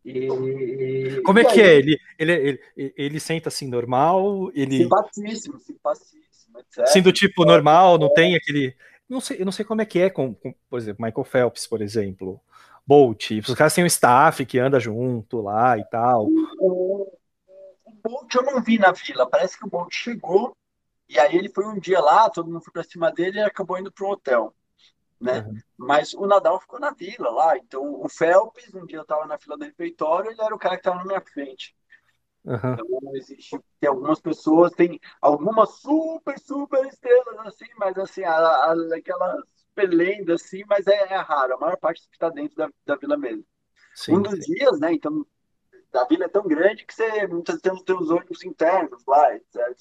E, 0.04 1.22
Como 1.26 1.40
é 1.40 1.46
que 1.46 1.62
é? 1.62 1.76
Ele, 1.76 2.00
ele, 2.18 2.32
ele, 2.76 2.94
ele 2.98 3.20
senta 3.20 3.50
assim 3.50 3.68
normal? 3.68 4.50
Ele... 4.54 4.84
Simpaticíssimo, 4.84 5.60
simpaticíssimo, 5.60 6.60
etc. 6.60 6.84
Assim 6.84 7.02
do 7.02 7.12
tipo 7.12 7.46
normal, 7.46 7.98
não 7.98 8.12
tem 8.14 8.36
aquele. 8.36 8.76
Não 9.08 9.20
sei, 9.20 9.42
eu 9.42 9.46
não 9.46 9.52
sei 9.52 9.66
como 9.66 9.82
é 9.82 9.86
que 9.86 10.00
é 10.00 10.10
com, 10.10 10.34
com 10.34 10.54
por 10.70 10.80
exemplo, 10.80 11.06
Michael 11.06 11.26
Phelps, 11.26 11.68
por 11.68 11.82
exemplo. 11.82 12.40
Bolt, 12.86 13.32
os 13.32 13.54
caras 13.54 13.76
têm 13.76 13.84
um 13.84 13.88
staff 13.88 14.44
que 14.46 14.58
anda 14.58 14.80
junto 14.80 15.42
lá 15.42 15.78
e 15.78 15.84
tal. 15.86 16.28
O, 16.60 17.12
Bolt 18.04 18.34
eu 18.34 18.44
não 18.44 18.62
vi 18.62 18.80
na 18.80 18.92
vila. 18.92 19.30
Parece 19.30 19.60
que 19.60 19.66
o 19.66 19.70
Bolt 19.70 19.94
chegou 19.94 20.54
e 21.08 21.20
aí 21.20 21.36
ele 21.36 21.50
foi 21.50 21.66
um 21.66 21.80
dia 21.80 22.00
lá, 22.00 22.30
todo 22.30 22.48
mundo 22.48 22.62
foi 22.62 22.72
para 22.72 22.84
cima 22.84 23.12
dele 23.12 23.40
e 23.40 23.44
acabou 23.44 23.78
indo 23.78 23.92
para 23.92 24.06
um 24.06 24.12
hotel. 24.12 24.54
Né? 25.20 25.40
Uhum. 25.42 25.58
Mas 25.78 26.14
o 26.14 26.26
Nadal 26.26 26.60
ficou 26.60 26.80
na 26.80 26.92
vila 26.92 27.30
lá. 27.30 27.58
Então 27.58 28.02
o 28.02 28.08
Phelps, 28.08 28.74
um 28.74 28.86
dia 28.86 29.00
eu 29.00 29.04
estava 29.04 29.26
na 29.26 29.38
fila 29.38 29.58
do 29.58 29.66
refeitório, 29.66 30.32
ele 30.32 30.42
era 30.42 30.56
o 30.56 30.60
cara 30.60 30.76
que 30.76 30.82
estava 30.82 30.98
na 31.00 31.06
minha 31.06 31.22
frente. 31.22 31.76
Uhum. 32.46 32.74
Então 32.74 33.16
existe, 33.16 33.60
tem 33.80 33.90
algumas 33.90 34.20
pessoas, 34.22 34.72
tem 34.72 35.00
algumas 35.22 35.70
super, 35.82 36.40
super 36.40 36.86
estrelas 36.86 37.38
assim, 37.46 37.68
mas 37.78 37.98
assim, 37.98 38.24
a, 38.24 38.34
a, 38.34 38.74
aquelas 38.96 39.44
lendas 39.78 40.42
assim, 40.42 40.64
mas 40.68 40.88
é, 40.88 41.14
é, 41.14 41.18
raro. 41.18 41.56
A 41.56 41.60
maior 41.60 41.78
parte 41.78 42.02
está 42.12 42.30
dentro 42.30 42.56
da, 42.56 42.70
da 42.86 42.96
vila 42.96 43.18
mesmo. 43.18 43.46
Sim, 43.94 44.18
um 44.18 44.22
dos 44.22 44.44
sim. 44.44 44.54
dias, 44.54 44.80
né? 44.80 44.94
Então 44.94 45.26
a 45.94 46.06
vila 46.06 46.26
é 46.26 46.30
tão 46.30 46.48
grande 46.48 46.86
que 46.86 46.94
você 46.94 47.28
muitas 47.28 47.60
vezes 47.62 47.82
tem 47.84 47.96
os 47.96 48.10
ônibus 48.10 48.44
internos 48.44 49.04
lá, 49.06 49.36
etc. 49.36 49.76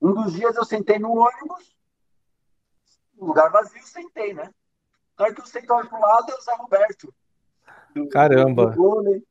Um 0.00 0.12
dos 0.14 0.32
dias 0.32 0.56
eu 0.56 0.64
sentei 0.64 0.98
no 0.98 1.12
ônibus, 1.12 1.71
lugar 3.24 3.50
vazio, 3.50 3.82
sentei, 3.82 4.34
né? 4.34 4.52
Na 5.18 5.24
hora 5.24 5.34
que 5.34 5.40
eu 5.40 5.46
sentei 5.46 5.66
para 5.66 5.96
o 5.96 6.00
lado, 6.00 6.30
é 6.30 6.34
o 6.34 6.40
Zé 6.40 6.54
Roberto. 6.54 7.14
Do, 7.94 8.08
Caramba! 8.08 8.70
Do 8.70 9.22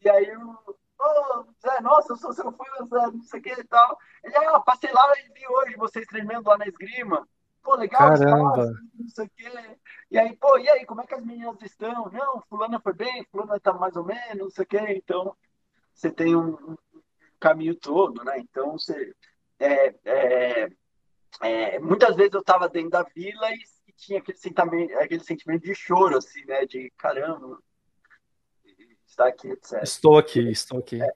e 0.00 0.08
aí 0.08 0.32
oh, 0.36 1.44
Zé, 1.60 1.80
nossa, 1.80 2.12
eu 2.12 2.16
sou 2.16 2.32
seu 2.32 2.52
fã, 2.52 2.64
Zé, 2.86 3.06
não 3.06 3.22
sei 3.22 3.40
o 3.40 3.42
que 3.42 3.52
e 3.52 3.64
tal. 3.64 3.98
Ele, 4.22 4.36
ah, 4.36 4.60
passei 4.60 4.92
lá 4.92 5.12
e 5.18 5.32
vi 5.32 5.46
hoje 5.48 5.76
vocês 5.76 6.06
treinando 6.06 6.48
lá 6.48 6.58
na 6.58 6.66
esgrima. 6.66 7.26
Pô, 7.62 7.74
legal, 7.74 8.08
Caramba. 8.08 8.62
Espaço, 8.62 8.88
não 8.94 9.08
sei 9.08 9.26
o 9.26 9.30
quê. 9.36 9.78
E 10.10 10.18
aí, 10.18 10.36
pô, 10.36 10.58
e 10.58 10.68
aí, 10.68 10.86
como 10.86 11.02
é 11.02 11.06
que 11.06 11.14
as 11.14 11.24
meninas 11.24 11.60
estão? 11.62 12.10
Não, 12.10 12.40
fulana 12.48 12.80
foi 12.80 12.94
bem, 12.94 13.26
fulana 13.30 13.60
tá 13.60 13.72
mais 13.72 13.96
ou 13.96 14.04
menos, 14.04 14.38
não 14.38 14.50
sei 14.50 14.64
o 14.64 14.66
quê. 14.66 14.80
Então, 14.90 15.36
você 15.92 16.10
tem 16.10 16.34
um, 16.34 16.54
um 16.54 16.76
caminho 17.38 17.74
todo, 17.74 18.24
né? 18.24 18.38
Então, 18.38 18.72
você. 18.72 19.14
É, 19.58 19.94
é, 20.04 20.68
é, 21.40 21.78
muitas 21.78 22.16
vezes 22.16 22.32
eu 22.34 22.40
estava 22.40 22.68
dentro 22.68 22.90
da 22.90 23.02
vila 23.02 23.50
e, 23.50 23.58
e, 23.88 23.92
tinha 23.92 24.18
aquele 24.18 24.38
sentimento, 24.38 24.98
aquele 24.98 25.24
sentimento 25.24 25.62
de 25.62 25.74
choro, 25.74 26.16
assim, 26.16 26.44
né? 26.44 26.66
De 26.66 26.90
caramba, 26.96 27.58
está 29.06 29.28
aqui, 29.28 29.48
etc. 29.48 29.82
Estou 29.82 30.18
aqui, 30.18 30.50
estou 30.50 30.78
aqui. 30.78 31.02
É. 31.02 31.12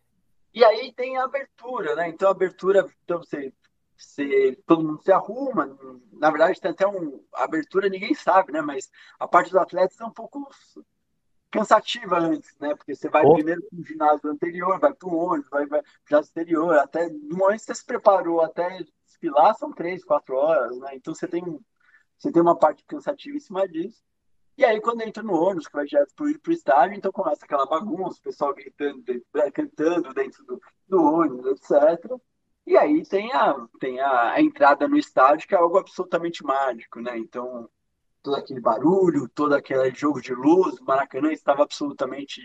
E 0.54 0.64
aí 0.64 0.92
tem 0.92 1.16
a 1.16 1.24
abertura, 1.24 1.94
né? 1.94 2.08
Então, 2.08 2.28
a 2.28 2.32
abertura, 2.32 2.86
então 3.04 3.18
você, 3.18 3.52
você, 3.96 4.58
todo 4.66 4.84
mundo 4.84 5.02
se 5.02 5.10
arruma. 5.10 5.78
Na 6.12 6.30
verdade, 6.30 6.60
tem 6.60 6.70
até 6.70 6.86
um. 6.86 7.24
A 7.34 7.44
abertura 7.44 7.88
ninguém 7.88 8.14
sabe, 8.14 8.52
né? 8.52 8.60
Mas 8.60 8.90
a 9.18 9.26
parte 9.26 9.50
dos 9.50 9.60
atletas 9.60 10.00
é 10.00 10.04
um 10.04 10.10
pouco 10.10 10.48
cansativa 11.50 12.18
antes, 12.18 12.56
né? 12.58 12.74
Porque 12.74 12.94
você 12.94 13.08
vai 13.08 13.24
oh. 13.24 13.34
primeiro 13.34 13.62
para 13.62 13.78
o 13.78 13.84
ginásio 13.84 14.30
anterior, 14.30 14.78
vai 14.78 14.92
para 14.92 15.08
o 15.08 15.16
ônibus, 15.16 15.50
vai 15.50 15.66
para 15.66 15.80
o 15.80 15.84
ginásio 16.08 16.28
exterior, 16.28 16.78
até 16.78 17.08
no 17.08 17.36
momento 17.36 17.60
que 17.60 17.66
você 17.66 17.74
se 17.74 17.84
preparou 17.84 18.40
até 18.40 18.84
desfilar 19.22 19.54
são 19.54 19.72
três, 19.72 20.04
quatro 20.04 20.34
horas, 20.36 20.76
né? 20.78 20.96
Então 20.96 21.14
você 21.14 21.28
tem, 21.28 21.42
você 22.18 22.32
tem 22.32 22.42
uma 22.42 22.58
parte 22.58 22.84
cansativa 22.84 23.36
em 23.36 23.40
cima 23.40 23.68
disso. 23.68 24.02
E 24.58 24.64
aí, 24.64 24.80
quando 24.80 25.00
entra 25.00 25.22
no 25.22 25.32
ônibus, 25.32 25.66
que 25.66 25.72
vai 25.72 25.86
direto 25.86 26.14
para 26.14 26.26
o 26.26 26.52
estádio, 26.52 26.96
então 26.96 27.10
começa 27.10 27.44
aquela 27.44 27.64
bagunça, 27.64 28.18
o 28.18 28.22
pessoal 28.22 28.54
gritando, 28.54 29.02
cantando 29.54 30.12
dentro 30.12 30.44
do, 30.44 30.60
do 30.86 31.02
ônibus, 31.02 31.46
etc. 31.46 32.12
E 32.66 32.76
aí 32.76 33.02
tem 33.06 33.32
a, 33.32 33.66
tem 33.80 33.98
a, 34.00 34.32
a 34.32 34.42
entrada 34.42 34.86
no 34.86 34.98
estádio, 34.98 35.48
que 35.48 35.54
é 35.54 35.58
algo 35.58 35.78
absolutamente 35.78 36.44
mágico, 36.44 37.00
né? 37.00 37.16
Então, 37.16 37.68
todo 38.22 38.36
aquele 38.36 38.60
barulho, 38.60 39.28
todo 39.28 39.54
aquele 39.54 39.94
jogo 39.94 40.20
de 40.20 40.34
luz. 40.34 40.78
O 40.78 40.84
Maracanã 40.84 41.32
estava 41.32 41.62
absolutamente 41.62 42.40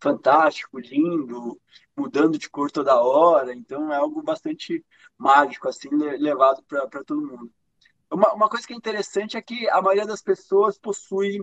fantástico, 0.00 0.78
lindo, 0.78 1.60
mudando 1.96 2.38
de 2.38 2.48
cor 2.48 2.70
toda 2.70 3.00
hora. 3.00 3.54
Então 3.54 3.92
é 3.92 3.96
algo 3.96 4.22
bastante 4.22 4.84
mágico, 5.16 5.68
assim, 5.68 5.88
levado 5.90 6.62
para 6.64 7.04
todo 7.04 7.26
mundo. 7.26 7.50
Uma, 8.10 8.32
uma 8.34 8.48
coisa 8.48 8.66
que 8.66 8.72
é 8.72 8.76
interessante 8.76 9.36
é 9.36 9.42
que 9.42 9.68
a 9.68 9.80
maioria 9.82 10.06
das 10.06 10.22
pessoas 10.22 10.78
possui 10.78 11.40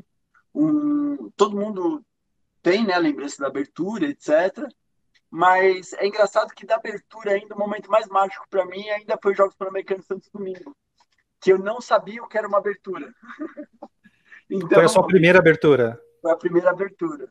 um. 0.54 1.30
Todo 1.36 1.58
mundo 1.58 2.04
tem 2.62 2.86
né, 2.86 2.97
lembrança 2.97 3.41
da 3.41 3.47
abertura, 3.47 4.06
etc. 4.06 4.66
Mas 5.30 5.93
é 5.93 6.06
engraçado 6.06 6.54
que 6.54 6.66
da 6.66 6.76
abertura, 6.76 7.32
ainda 7.32 7.56
o 7.56 7.60
momento 7.60 7.89
mais 7.89 8.08
mágico 8.08 8.45
para 8.49 8.66
mim 8.66 8.88
ainda 8.89 9.18
foi 9.22 9.32
os 9.32 9.38
Jogos 9.38 9.56
Pan-Americanos 9.56 10.06
Santos 10.06 10.30
Domingo 10.32 10.76
que 11.43 11.51
eu 11.51 11.60
não 11.60 11.82
sabia 11.82 12.24
o 12.24 12.28
que 12.28 12.38
era 12.38 12.47
uma 12.47 12.58
abertura. 12.58 13.14
Então, 14.49 14.70
foi 14.72 14.86
a 14.86 14.88
sua 14.88 15.06
primeira 15.06 15.39
abertura? 15.39 16.01
Foi 16.22 16.32
a 16.32 16.38
primeira 16.38 16.70
abertura. 16.70 17.30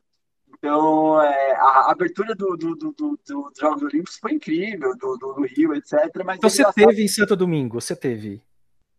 Então, 0.63 1.21
é, 1.21 1.51
a 1.57 1.91
abertura 1.91 2.33
do, 2.33 2.55
do, 2.55 2.73
do, 2.73 2.91
do, 2.93 3.19
dos 3.27 3.59
Jogos 3.59 3.83
Olímpicos 3.83 4.17
foi 4.17 4.31
incrível, 4.31 4.95
do, 4.95 5.17
do, 5.17 5.41
Rio, 5.41 5.75
etc. 5.75 5.99
Mas 6.23 6.37
então, 6.37 6.49
você 6.49 6.63
teve 6.71 7.03
em 7.03 7.07
Santo 7.09 7.35
Domingo? 7.35 7.81
Você 7.81 7.93
teve? 7.93 8.41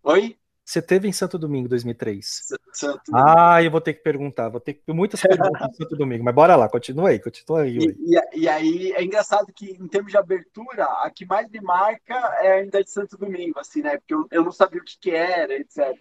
Oi? 0.03 0.37
Você 0.62 0.83
teve 0.83 1.09
em 1.09 1.12
Santo 1.12 1.39
Domingo 1.39 1.67
2003? 1.67 2.43
Santo 2.71 3.01
ah, 3.15 3.62
eu 3.62 3.71
vou 3.71 3.81
ter 3.81 3.95
que 3.95 4.03
perguntar, 4.03 4.51
vou 4.51 4.61
ter 4.61 4.79
muitas 4.89 5.23
perguntas 5.23 5.71
em 5.71 5.73
Santo 5.73 5.97
Domingo, 5.97 6.23
mas 6.23 6.35
bora 6.35 6.55
lá, 6.55 6.69
continua 6.69 7.09
aí, 7.09 7.19
continua 7.19 7.62
aí. 7.62 7.79
E, 7.79 8.15
e, 8.15 8.41
e, 8.41 8.49
aí 8.49 8.93
é 8.93 9.03
engraçado 9.03 9.51
que 9.51 9.71
em 9.71 9.89
termos 9.89 10.12
de 10.12 10.19
abertura, 10.19 10.85
a 10.85 11.11
que 11.11 11.25
mais 11.25 11.49
me 11.49 11.62
marca 11.62 12.15
é 12.43 12.61
ainda 12.61 12.85
de 12.85 12.91
Santo 12.91 13.17
Domingo, 13.17 13.59
assim, 13.59 13.81
né? 13.81 13.97
Porque 13.97 14.12
eu, 14.12 14.29
eu 14.31 14.45
não 14.45 14.53
sabia 14.53 14.83
o 14.83 14.85
que, 14.85 14.99
que 14.99 15.12
era, 15.12 15.55
etc. 15.55 15.97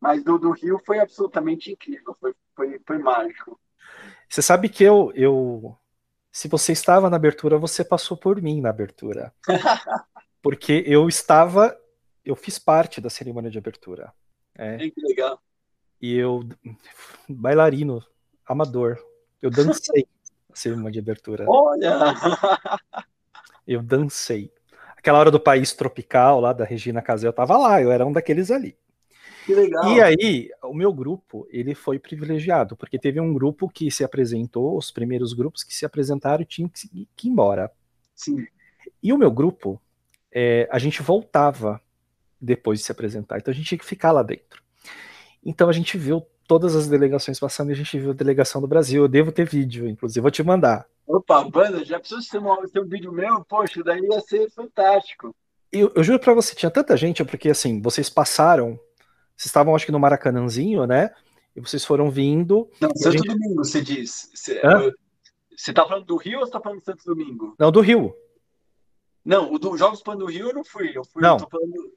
Mas 0.00 0.22
do, 0.22 0.38
do 0.38 0.52
Rio 0.52 0.80
foi 0.86 1.00
absolutamente 1.00 1.72
incrível, 1.72 2.16
foi, 2.20 2.32
foi, 2.54 2.80
foi 2.86 2.98
mágico. 2.98 3.58
Você 4.30 4.40
sabe 4.40 4.68
que 4.68 4.84
eu, 4.84 5.12
eu, 5.14 5.76
se 6.30 6.48
você 6.48 6.72
estava 6.72 7.10
na 7.10 7.16
abertura, 7.16 7.58
você 7.58 7.84
passou 7.84 8.16
por 8.16 8.40
mim 8.40 8.60
na 8.60 8.70
abertura. 8.70 9.34
Porque 10.40 10.84
eu 10.86 11.08
estava 11.08 11.76
eu 12.24 12.36
fiz 12.36 12.58
parte 12.58 13.00
da 13.00 13.10
cerimônia 13.10 13.50
de 13.50 13.58
abertura. 13.58 14.12
É. 14.56 14.76
Que 14.78 15.00
legal. 15.00 15.40
E 16.00 16.16
eu, 16.16 16.40
bailarino, 17.28 18.02
amador, 18.46 18.98
eu 19.40 19.50
dancei 19.50 20.06
a 20.50 20.56
cerimônia 20.56 20.92
de 20.92 20.98
abertura. 20.98 21.44
Olha! 21.48 22.14
Eu 23.66 23.82
dancei. 23.82 24.52
Aquela 24.96 25.18
hora 25.18 25.30
do 25.30 25.38
país 25.38 25.72
tropical, 25.72 26.40
lá 26.40 26.52
da 26.52 26.64
Regina 26.64 27.02
Casé, 27.02 27.26
eu 27.26 27.32
tava 27.32 27.56
lá, 27.56 27.80
eu 27.80 27.92
era 27.92 28.04
um 28.04 28.12
daqueles 28.12 28.50
ali. 28.50 28.76
Que 29.50 29.54
legal. 29.54 29.84
E 29.92 30.00
aí, 30.00 30.50
o 30.62 30.72
meu 30.72 30.92
grupo, 30.92 31.44
ele 31.50 31.74
foi 31.74 31.98
privilegiado, 31.98 32.76
porque 32.76 32.96
teve 32.96 33.20
um 33.20 33.34
grupo 33.34 33.68
que 33.68 33.90
se 33.90 34.04
apresentou, 34.04 34.78
os 34.78 34.92
primeiros 34.92 35.32
grupos 35.32 35.64
que 35.64 35.74
se 35.74 35.84
apresentaram 35.84 36.44
tinham 36.44 36.68
que, 36.68 37.08
que 37.16 37.26
ir 37.26 37.32
embora. 37.32 37.68
Sim. 38.14 38.46
E 39.02 39.12
o 39.12 39.18
meu 39.18 39.28
grupo, 39.28 39.80
é, 40.30 40.68
a 40.70 40.78
gente 40.78 41.02
voltava 41.02 41.80
depois 42.40 42.78
de 42.78 42.84
se 42.84 42.92
apresentar. 42.92 43.38
Então 43.38 43.50
a 43.50 43.54
gente 43.54 43.66
tinha 43.66 43.78
que 43.78 43.84
ficar 43.84 44.12
lá 44.12 44.22
dentro. 44.22 44.62
Então 45.44 45.68
a 45.68 45.72
gente 45.72 45.98
viu 45.98 46.24
todas 46.46 46.76
as 46.76 46.86
delegações 46.86 47.40
passando 47.40 47.70
e 47.70 47.72
a 47.72 47.76
gente 47.76 47.98
viu 47.98 48.10
a 48.10 48.14
delegação 48.14 48.60
do 48.60 48.68
Brasil. 48.68 49.02
Eu 49.02 49.08
devo 49.08 49.32
ter 49.32 49.48
vídeo, 49.48 49.88
inclusive, 49.88 50.20
vou 50.20 50.30
te 50.30 50.44
mandar. 50.44 50.86
Opa, 51.08 51.42
banda, 51.42 51.84
já 51.84 51.98
precisa 51.98 52.20
ter 52.30 52.38
um, 52.38 52.68
ter 52.68 52.80
um 52.80 52.86
vídeo 52.86 53.10
meu? 53.10 53.44
Poxa, 53.46 53.82
daí 53.82 54.00
ia 54.00 54.20
ser 54.20 54.48
fantástico. 54.52 55.34
Eu, 55.72 55.90
eu 55.96 56.04
juro 56.04 56.20
para 56.20 56.34
você, 56.34 56.54
tinha 56.54 56.70
tanta 56.70 56.96
gente, 56.96 57.24
porque 57.24 57.48
assim, 57.48 57.82
vocês 57.82 58.08
passaram, 58.08 58.78
vocês 59.40 59.46
estavam 59.46 59.74
acho 59.74 59.86
que 59.86 59.92
no 59.92 59.98
Maracanãzinho, 59.98 60.86
né? 60.86 61.14
E 61.56 61.60
vocês 61.62 61.82
foram 61.82 62.10
vindo. 62.10 62.68
Não, 62.78 62.94
Santo 62.94 63.12
gente... 63.12 63.26
Domingo, 63.26 63.64
você 63.64 63.80
diz. 63.80 64.30
Você, 64.34 64.60
você 65.56 65.72
tá 65.72 65.86
falando 65.86 66.04
do 66.04 66.16
Rio 66.16 66.40
ou 66.40 66.46
você 66.46 66.52
tá 66.52 66.60
falando 66.60 66.80
de 66.80 66.84
Santo 66.84 67.02
Domingo? 67.06 67.54
Não, 67.58 67.72
do 67.72 67.80
Rio. 67.80 68.14
Não, 69.24 69.50
o 69.50 69.58
dos 69.58 69.78
Jogos 69.78 70.02
Pan 70.02 70.14
do 70.14 70.26
Rio 70.26 70.48
eu 70.48 70.54
não 70.54 70.62
fui. 70.62 70.92
Eu 70.94 71.06
fui, 71.06 71.22
não. 71.22 71.38
Eu 71.38 71.90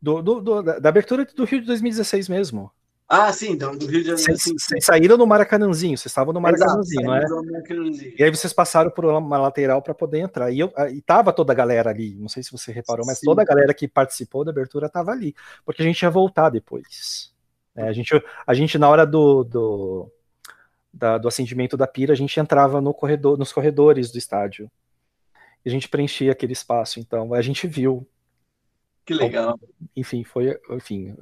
do, 0.00 0.22
do, 0.22 0.40
do, 0.40 0.62
da 0.62 0.88
abertura 0.88 1.26
do 1.26 1.44
Rio 1.44 1.60
de 1.60 1.66
2016 1.66 2.30
mesmo. 2.30 2.72
Ah, 3.08 3.32
sim, 3.32 3.56
do, 3.56 3.70
do 3.78 3.86
Rio 3.86 4.02
de 4.02 4.08
Janeiro. 4.08 4.36
Vocês 4.36 4.84
saíram 4.84 5.16
no 5.16 5.26
Maracanãzinho, 5.26 5.96
vocês 5.96 6.10
estavam 6.10 6.32
no 6.32 6.40
Maracanãzinho, 6.40 7.12
Exato, 7.12 7.34
não 7.36 7.54
é? 7.54 8.14
E 8.18 8.24
aí 8.24 8.30
vocês 8.30 8.52
passaram 8.52 8.90
por 8.90 9.04
uma 9.04 9.38
lateral 9.38 9.80
para 9.80 9.94
poder 9.94 10.18
entrar. 10.18 10.50
E, 10.50 10.58
eu, 10.58 10.72
e 10.92 11.00
tava 11.02 11.32
toda 11.32 11.52
a 11.52 11.56
galera 11.56 11.90
ali, 11.90 12.16
não 12.16 12.28
sei 12.28 12.42
se 12.42 12.50
você 12.50 12.72
reparou, 12.72 13.06
mas 13.06 13.18
sim. 13.18 13.26
toda 13.26 13.42
a 13.42 13.44
galera 13.44 13.72
que 13.72 13.86
participou 13.86 14.44
da 14.44 14.50
abertura 14.50 14.88
tava 14.88 15.12
ali, 15.12 15.34
porque 15.64 15.82
a 15.82 15.84
gente 15.84 16.02
ia 16.02 16.10
voltar 16.10 16.50
depois. 16.50 17.32
É, 17.76 17.82
a, 17.84 17.92
gente, 17.92 18.10
a 18.44 18.54
gente, 18.54 18.76
na 18.76 18.88
hora 18.88 19.06
do, 19.06 19.44
do, 19.44 20.10
da, 20.92 21.16
do 21.16 21.28
acendimento 21.28 21.76
da 21.76 21.86
pira, 21.86 22.12
a 22.12 22.16
gente 22.16 22.40
entrava 22.40 22.80
no 22.80 22.92
corredor, 22.92 23.38
nos 23.38 23.52
corredores 23.52 24.10
do 24.10 24.18
estádio. 24.18 24.68
E 25.64 25.68
a 25.68 25.72
gente 25.72 25.88
preenchia 25.88 26.32
aquele 26.32 26.54
espaço. 26.54 26.98
Então, 26.98 27.32
a 27.34 27.42
gente 27.42 27.68
viu 27.68 28.06
que 29.04 29.14
legal. 29.14 29.60
Enfim, 29.94 30.24
foi 30.24 30.58
enfim, 30.70 31.14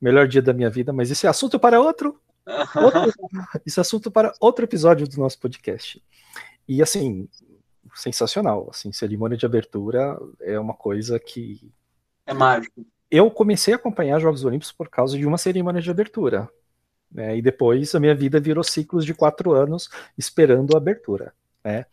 melhor 0.00 0.26
dia 0.28 0.42
da 0.42 0.52
minha 0.52 0.70
vida, 0.70 0.92
mas 0.92 1.10
esse 1.10 1.26
é 1.26 1.30
assunto 1.30 1.58
para 1.58 1.80
outro, 1.80 2.20
outro 2.76 3.12
esse 3.66 3.78
é 3.78 3.82
assunto 3.82 4.10
para 4.10 4.32
outro 4.40 4.64
episódio 4.64 5.08
do 5.08 5.18
nosso 5.18 5.38
podcast. 5.38 6.02
E 6.66 6.82
assim, 6.82 7.28
sensacional, 7.94 8.68
assim, 8.70 8.92
cerimônia 8.92 9.36
de 9.36 9.46
abertura 9.46 10.18
é 10.40 10.58
uma 10.58 10.74
coisa 10.74 11.18
que 11.18 11.72
é 12.26 12.34
mágico. 12.34 12.84
Eu 13.10 13.30
comecei 13.30 13.72
a 13.72 13.76
acompanhar 13.76 14.20
Jogos 14.20 14.44
Olímpicos 14.44 14.70
por 14.70 14.88
causa 14.90 15.16
de 15.16 15.24
uma 15.24 15.38
cerimônia 15.38 15.80
de 15.80 15.90
abertura. 15.90 16.48
Né, 17.10 17.38
e 17.38 17.42
depois 17.42 17.94
a 17.94 18.00
minha 18.00 18.14
vida 18.14 18.38
virou 18.38 18.62
ciclos 18.62 19.02
de 19.02 19.14
quatro 19.14 19.52
anos 19.52 19.88
esperando 20.16 20.74
a 20.74 20.76
abertura. 20.76 21.32
Né? 21.64 21.86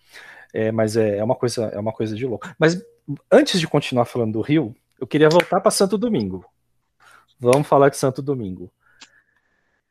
É, 0.53 0.72
mas 0.74 0.97
é, 0.97 1.18
é, 1.18 1.24
uma 1.24 1.36
coisa, 1.36 1.66
é 1.68 1.80
uma 1.80 1.93
coisa 1.93 2.16
de 2.16 2.26
louco. 2.26 2.47
Mas 2.60 2.84
antes 3.32 3.60
de 3.60 3.68
continuar 3.68 4.06
falando 4.06 4.34
do 4.34 4.41
Rio, 4.41 4.76
eu 4.99 5.08
queria 5.08 5.30
voltar 5.30 5.62
para 5.62 5.72
Santo 5.72 5.97
Domingo. 5.97 6.45
Vamos 7.52 7.68
falar 7.68 7.89
de 7.89 7.98
Santo 7.98 8.22
Domingo. 8.22 8.72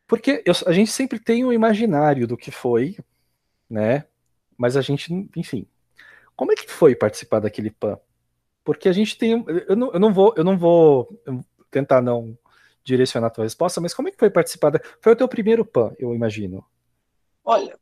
Porque 0.07 0.43
eu, 0.45 0.53
a 0.67 0.73
gente 0.73 0.91
sempre 0.91 1.19
tem 1.19 1.45
um 1.45 1.53
imaginário 1.53 2.27
do 2.27 2.37
que 2.37 2.51
foi, 2.51 2.97
né? 3.69 4.07
Mas 4.57 4.77
a 4.77 4.81
gente, 4.81 5.13
enfim. 5.37 5.67
Como 6.37 6.53
é 6.53 6.55
que 6.55 6.71
foi 6.71 6.95
participar 6.95 7.41
daquele 7.41 7.71
PAN? 7.71 7.99
Porque 8.65 8.89
a 8.89 8.93
gente 8.93 9.17
tem. 9.17 9.45
Eu 9.69 9.77
não, 9.77 9.93
eu 9.93 10.01
não 10.01 10.13
vou, 10.13 10.35
eu 10.37 10.45
não 10.45 10.59
vou 10.59 11.09
tentar 11.71 12.01
não 12.01 12.37
direcionar 12.83 13.29
a 13.29 13.31
tua 13.31 13.45
resposta, 13.45 13.81
mas 13.81 13.95
como 13.95 14.09
é 14.09 14.11
que 14.11 14.19
foi 14.19 14.31
participar? 14.31 14.71
Da, 14.71 14.81
foi 15.01 15.13
o 15.13 15.17
teu 15.17 15.29
primeiro 15.29 15.65
PAN, 15.65 15.93
eu 15.99 16.15
imagino. 16.15 16.65
Olha, 17.45 17.79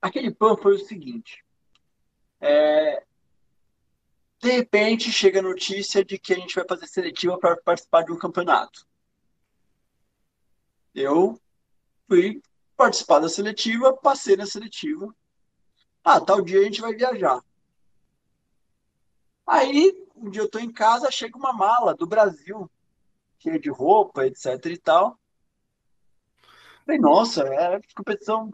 aquele 0.00 0.30
PAN 0.30 0.56
foi 0.56 0.74
o 0.74 0.78
seguinte. 0.78 1.44
É, 2.40 3.02
de 4.40 4.50
repente, 4.50 5.10
chega 5.10 5.40
a 5.40 5.42
notícia 5.42 6.04
de 6.04 6.18
que 6.18 6.34
a 6.34 6.36
gente 6.36 6.54
vai 6.54 6.64
fazer 6.68 6.86
seletiva 6.86 7.38
para 7.38 7.56
participar 7.56 8.02
de 8.02 8.12
um 8.12 8.18
campeonato. 8.18 8.86
Eu 10.96 11.38
fui 12.08 12.40
participar 12.74 13.18
da 13.18 13.28
seletiva, 13.28 13.94
passei 13.94 14.34
na 14.34 14.46
seletiva. 14.46 15.14
Ah, 16.02 16.18
tal 16.18 16.40
dia 16.40 16.60
a 16.60 16.64
gente 16.64 16.80
vai 16.80 16.94
viajar. 16.94 17.38
Aí, 19.46 19.92
um 20.16 20.30
dia 20.30 20.40
eu 20.40 20.46
estou 20.46 20.58
em 20.58 20.72
casa, 20.72 21.10
chega 21.10 21.36
uma 21.36 21.52
mala 21.52 21.94
do 21.94 22.06
Brasil, 22.06 22.70
cheia 23.38 23.60
de 23.60 23.68
roupa, 23.68 24.26
etc 24.26 24.64
e 24.64 24.78
tal. 24.78 25.18
Falei, 26.86 26.98
nossa, 26.98 27.42
é 27.42 27.78
competição 27.94 28.50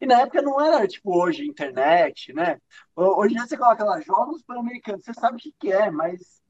e 0.00 0.06
na 0.06 0.20
época 0.20 0.42
não 0.42 0.60
era 0.60 0.86
tipo 0.86 1.18
hoje, 1.18 1.44
internet, 1.44 2.32
né? 2.32 2.60
Hoje 2.94 3.34
você 3.34 3.56
coloca 3.56 3.82
lá 3.82 4.00
jogos 4.00 4.42
pan-americanos, 4.42 5.04
você 5.04 5.12
sabe 5.12 5.38
o 5.38 5.40
que, 5.40 5.52
que 5.58 5.72
é, 5.72 5.90
mas 5.90 6.40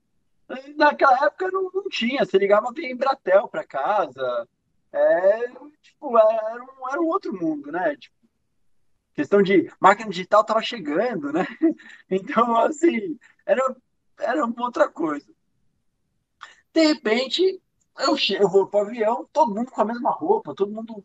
naquela 0.76 1.24
época 1.24 1.48
não, 1.50 1.70
não 1.72 1.88
tinha. 1.88 2.26
Você 2.26 2.36
ligava 2.36 2.70
via 2.72 2.90
Embratel 2.90 3.48
para 3.48 3.64
casa. 3.64 4.46
É, 4.92 5.48
tipo, 5.82 6.18
era 6.18 6.62
um, 6.62 6.88
era 6.90 7.00
um 7.00 7.06
outro 7.06 7.32
mundo, 7.32 7.70
né? 7.70 7.96
Tipo, 7.96 8.16
questão 9.14 9.42
de 9.42 9.72
máquina 9.78 10.10
digital 10.10 10.44
tava 10.44 10.62
chegando, 10.62 11.32
né? 11.32 11.46
Então, 12.10 12.56
assim, 12.56 13.18
era, 13.46 13.76
era 14.18 14.44
uma 14.44 14.64
outra 14.64 14.88
coisa. 14.88 15.26
De 16.72 16.86
repente, 16.86 17.60
eu, 17.98 18.16
chego, 18.16 18.44
eu 18.44 18.48
vou 18.48 18.66
pro 18.66 18.80
avião, 18.80 19.28
todo 19.32 19.54
mundo 19.54 19.70
com 19.70 19.80
a 19.80 19.84
mesma 19.84 20.10
roupa, 20.10 20.54
todo 20.54 20.72
mundo. 20.72 21.04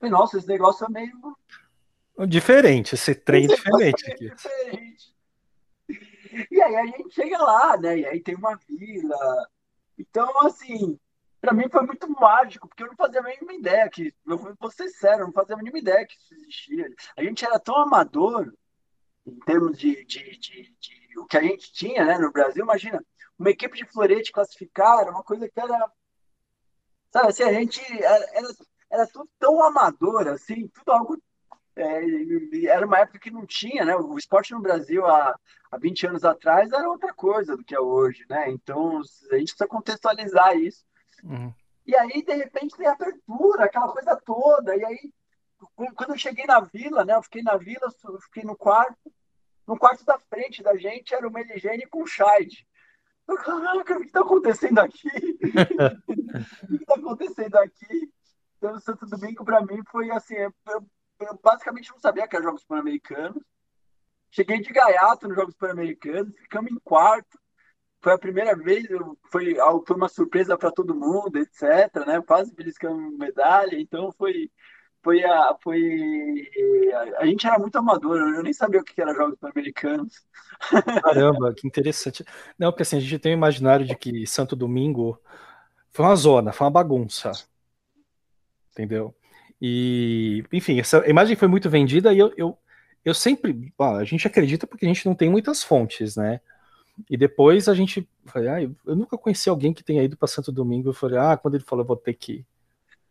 Nossa, 0.00 0.38
esse 0.38 0.48
negócio 0.48 0.86
é 0.86 0.88
meio 0.88 1.36
Diferente, 2.26 2.94
esse 2.94 3.14
trem 3.14 3.44
esse 3.44 3.56
diferente 3.56 4.10
aqui. 4.10 4.30
Diferente. 4.30 5.14
E 6.50 6.62
aí 6.62 6.76
a 6.76 6.86
gente 6.86 7.14
chega 7.14 7.38
lá, 7.38 7.76
né? 7.76 7.98
E 7.98 8.06
aí 8.06 8.20
tem 8.20 8.34
uma 8.34 8.56
vila. 8.68 9.48
Então, 9.98 10.46
assim, 10.46 10.98
para 11.40 11.54
mim 11.54 11.68
foi 11.70 11.82
muito 11.86 12.08
mágico, 12.10 12.68
porque 12.68 12.82
eu 12.82 12.88
não 12.88 12.96
fazia 12.96 13.20
a 13.20 13.24
mínima 13.24 13.54
ideia 13.54 13.88
que, 13.88 14.14
eu 14.26 14.38
vou 14.58 14.70
ser 14.70 14.88
sério, 14.90 15.22
eu 15.22 15.26
não 15.26 15.32
fazia 15.32 15.54
a 15.54 15.58
mínima 15.58 15.78
ideia 15.78 16.06
que 16.06 16.14
isso 16.14 16.34
existia. 16.34 16.86
A 17.16 17.22
gente 17.22 17.44
era 17.44 17.58
tão 17.58 17.76
amador 17.76 18.52
em 19.26 19.38
termos 19.40 19.78
de, 19.78 20.04
de, 20.04 20.38
de, 20.38 20.74
de 20.78 21.18
o 21.18 21.26
que 21.26 21.36
a 21.36 21.42
gente 21.42 21.72
tinha 21.72 22.04
né, 22.04 22.18
no 22.18 22.32
Brasil. 22.32 22.62
Imagina, 22.62 23.04
uma 23.38 23.50
equipe 23.50 23.76
de 23.76 23.86
florete 23.86 24.32
classificar 24.32 25.00
era 25.00 25.10
uma 25.10 25.22
coisa 25.22 25.48
que 25.48 25.60
era. 25.60 25.90
Sabe 27.12 27.28
assim, 27.28 27.42
a 27.42 27.52
gente 27.52 27.80
era, 28.02 28.24
era, 28.34 28.48
era 28.90 29.06
tudo 29.06 29.28
tão 29.38 29.62
amador, 29.64 30.28
assim, 30.28 30.68
tudo 30.68 30.92
algo 30.92 31.20
é, 31.76 32.66
era 32.66 32.86
uma 32.86 32.98
época 32.98 33.18
que 33.18 33.30
não 33.30 33.46
tinha, 33.46 33.84
né? 33.84 33.96
O 33.96 34.18
esporte 34.18 34.52
no 34.52 34.60
Brasil 34.60 35.06
há, 35.06 35.34
há 35.70 35.78
20 35.78 36.06
anos 36.06 36.24
atrás 36.24 36.70
era 36.72 36.88
outra 36.88 37.12
coisa 37.14 37.56
do 37.56 37.64
que 37.64 37.74
é 37.74 37.80
hoje, 37.80 38.24
né? 38.28 38.50
Então 38.50 38.98
a 38.98 39.36
gente 39.36 39.52
precisa 39.52 39.66
contextualizar 39.66 40.56
isso. 40.56 40.84
Uhum. 41.22 41.52
E 41.86 41.96
aí, 41.96 42.22
de 42.22 42.34
repente, 42.34 42.76
tem 42.76 42.86
abertura, 42.86 43.64
aquela 43.64 43.88
coisa 43.88 44.16
toda. 44.16 44.76
E 44.76 44.84
aí, 44.84 45.12
quando 45.96 46.10
eu 46.10 46.18
cheguei 46.18 46.46
na 46.46 46.60
vila, 46.60 47.04
né? 47.04 47.14
Eu 47.14 47.22
fiquei 47.22 47.42
na 47.42 47.56
vila, 47.56 47.92
eu 48.04 48.20
fiquei 48.20 48.44
no 48.44 48.56
quarto. 48.56 49.12
No 49.66 49.78
quarto 49.78 50.04
da 50.04 50.18
frente 50.18 50.62
da 50.62 50.76
gente 50.76 51.14
era 51.14 51.26
o 51.26 51.32
Meligene 51.32 51.86
com 51.86 52.06
Scheid. 52.06 52.66
Caraca, 53.36 53.96
o 53.96 54.00
que 54.00 54.06
está 54.06 54.20
acontecendo 54.20 54.78
aqui? 54.80 55.08
o 56.64 56.66
que 56.66 56.74
está 56.74 56.94
acontecendo 56.94 57.56
aqui? 57.56 58.12
Então, 58.56 58.74
o 58.74 58.80
Santo 58.80 59.06
Domingo, 59.06 59.44
para 59.44 59.64
mim, 59.64 59.80
foi 59.90 60.10
assim: 60.10 60.34
eu, 60.34 60.52
eu, 61.20 61.38
basicamente 61.42 61.90
não 61.90 61.98
sabia 61.98 62.26
que 62.26 62.36
era 62.36 62.44
Jogos 62.44 62.64
Pan-Americanos. 62.64 63.42
Cheguei 64.30 64.60
de 64.60 64.72
gaiato 64.72 65.26
nos 65.26 65.36
Jogos 65.36 65.54
Pan-Americanos, 65.54 66.36
ficamos 66.36 66.70
em 66.70 66.78
quarto. 66.80 67.39
Foi 68.00 68.12
a 68.14 68.18
primeira 68.18 68.56
vez, 68.56 68.86
foi, 69.30 69.56
foi 69.86 69.96
uma 69.96 70.08
surpresa 70.08 70.56
para 70.56 70.70
todo 70.70 70.94
mundo, 70.94 71.36
etc. 71.38 72.06
Né? 72.06 72.22
Quase 72.26 72.54
beliscamos 72.54 73.16
medalha, 73.18 73.78
então 73.78 74.10
foi, 74.12 74.50
foi 75.02 75.22
a, 75.22 75.54
foi 75.62 76.48
a 77.18 77.26
gente 77.26 77.46
era 77.46 77.58
muito 77.58 77.76
amador, 77.76 78.16
eu 78.16 78.42
nem 78.42 78.52
sabia 78.52 78.80
o 78.80 78.84
que 78.84 79.00
era 79.00 79.14
jogos 79.14 79.38
pan-americanos. 79.38 80.24
Caramba, 81.02 81.52
que 81.54 81.66
interessante. 81.66 82.24
Não, 82.58 82.70
porque 82.70 82.82
assim, 82.82 82.96
a 82.96 83.00
gente 83.00 83.18
tem 83.18 83.32
o 83.32 83.36
imaginário 83.36 83.86
de 83.86 83.94
que 83.94 84.26
Santo 84.26 84.56
Domingo 84.56 85.20
foi 85.90 86.04
uma 86.06 86.16
zona, 86.16 86.52
foi 86.52 86.66
uma 86.66 86.70
bagunça. 86.70 87.32
Entendeu? 88.72 89.14
E, 89.60 90.42
enfim, 90.52 90.80
essa 90.80 91.06
imagem 91.08 91.36
foi 91.36 91.48
muito 91.48 91.68
vendida 91.68 92.14
e 92.14 92.18
eu, 92.18 92.32
eu, 92.36 92.58
eu 93.04 93.12
sempre. 93.12 93.72
a 93.78 94.04
gente 94.04 94.26
acredita 94.26 94.66
porque 94.66 94.86
a 94.86 94.88
gente 94.88 95.04
não 95.04 95.14
tem 95.14 95.28
muitas 95.28 95.62
fontes, 95.62 96.16
né? 96.16 96.40
E 97.08 97.16
depois 97.16 97.68
a 97.68 97.74
gente. 97.74 98.08
Falei, 98.26 98.48
ah, 98.48 98.62
eu, 98.62 98.96
nunca 98.96 99.16
conheci 99.16 99.48
alguém 99.48 99.72
que 99.72 99.82
tenha 99.82 100.02
ido 100.02 100.16
para 100.16 100.28
Santo 100.28 100.52
Domingo. 100.52 100.90
Eu 100.90 100.94
falei, 100.94 101.18
ah, 101.18 101.36
quando 101.36 101.54
ele 101.54 101.64
falou, 101.64 101.82
eu 101.82 101.88
vou 101.88 101.96
ter 101.96 102.14
que 102.14 102.44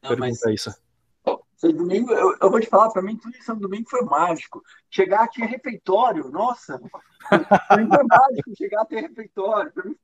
não, 0.01 0.09
perguntar 0.09 0.49
mas... 0.49 0.53
isso. 0.53 0.73
Santo 1.55 1.75
Domingo, 1.75 2.13
eu, 2.13 2.37
eu, 2.41 2.49
vou 2.49 2.59
te 2.61 2.67
falar, 2.67 2.89
para 2.89 3.01
mim, 3.01 3.17
tudo 3.17 3.35
em 3.35 3.41
Santo 3.41 3.59
Domingo 3.59 3.89
foi 3.89 4.01
mágico. 4.03 4.63
Chegar 4.89 5.23
aqui 5.23 5.43
é 5.43 5.45
refeitório, 5.45 6.29
nossa, 6.29 6.79
foi 7.27 7.83
mágico 7.83 8.55
chegar 8.57 8.81
a 8.81 8.85
ter 8.85 9.01
refeitório. 9.01 9.71
Para 9.73 9.83
mim 9.83 9.95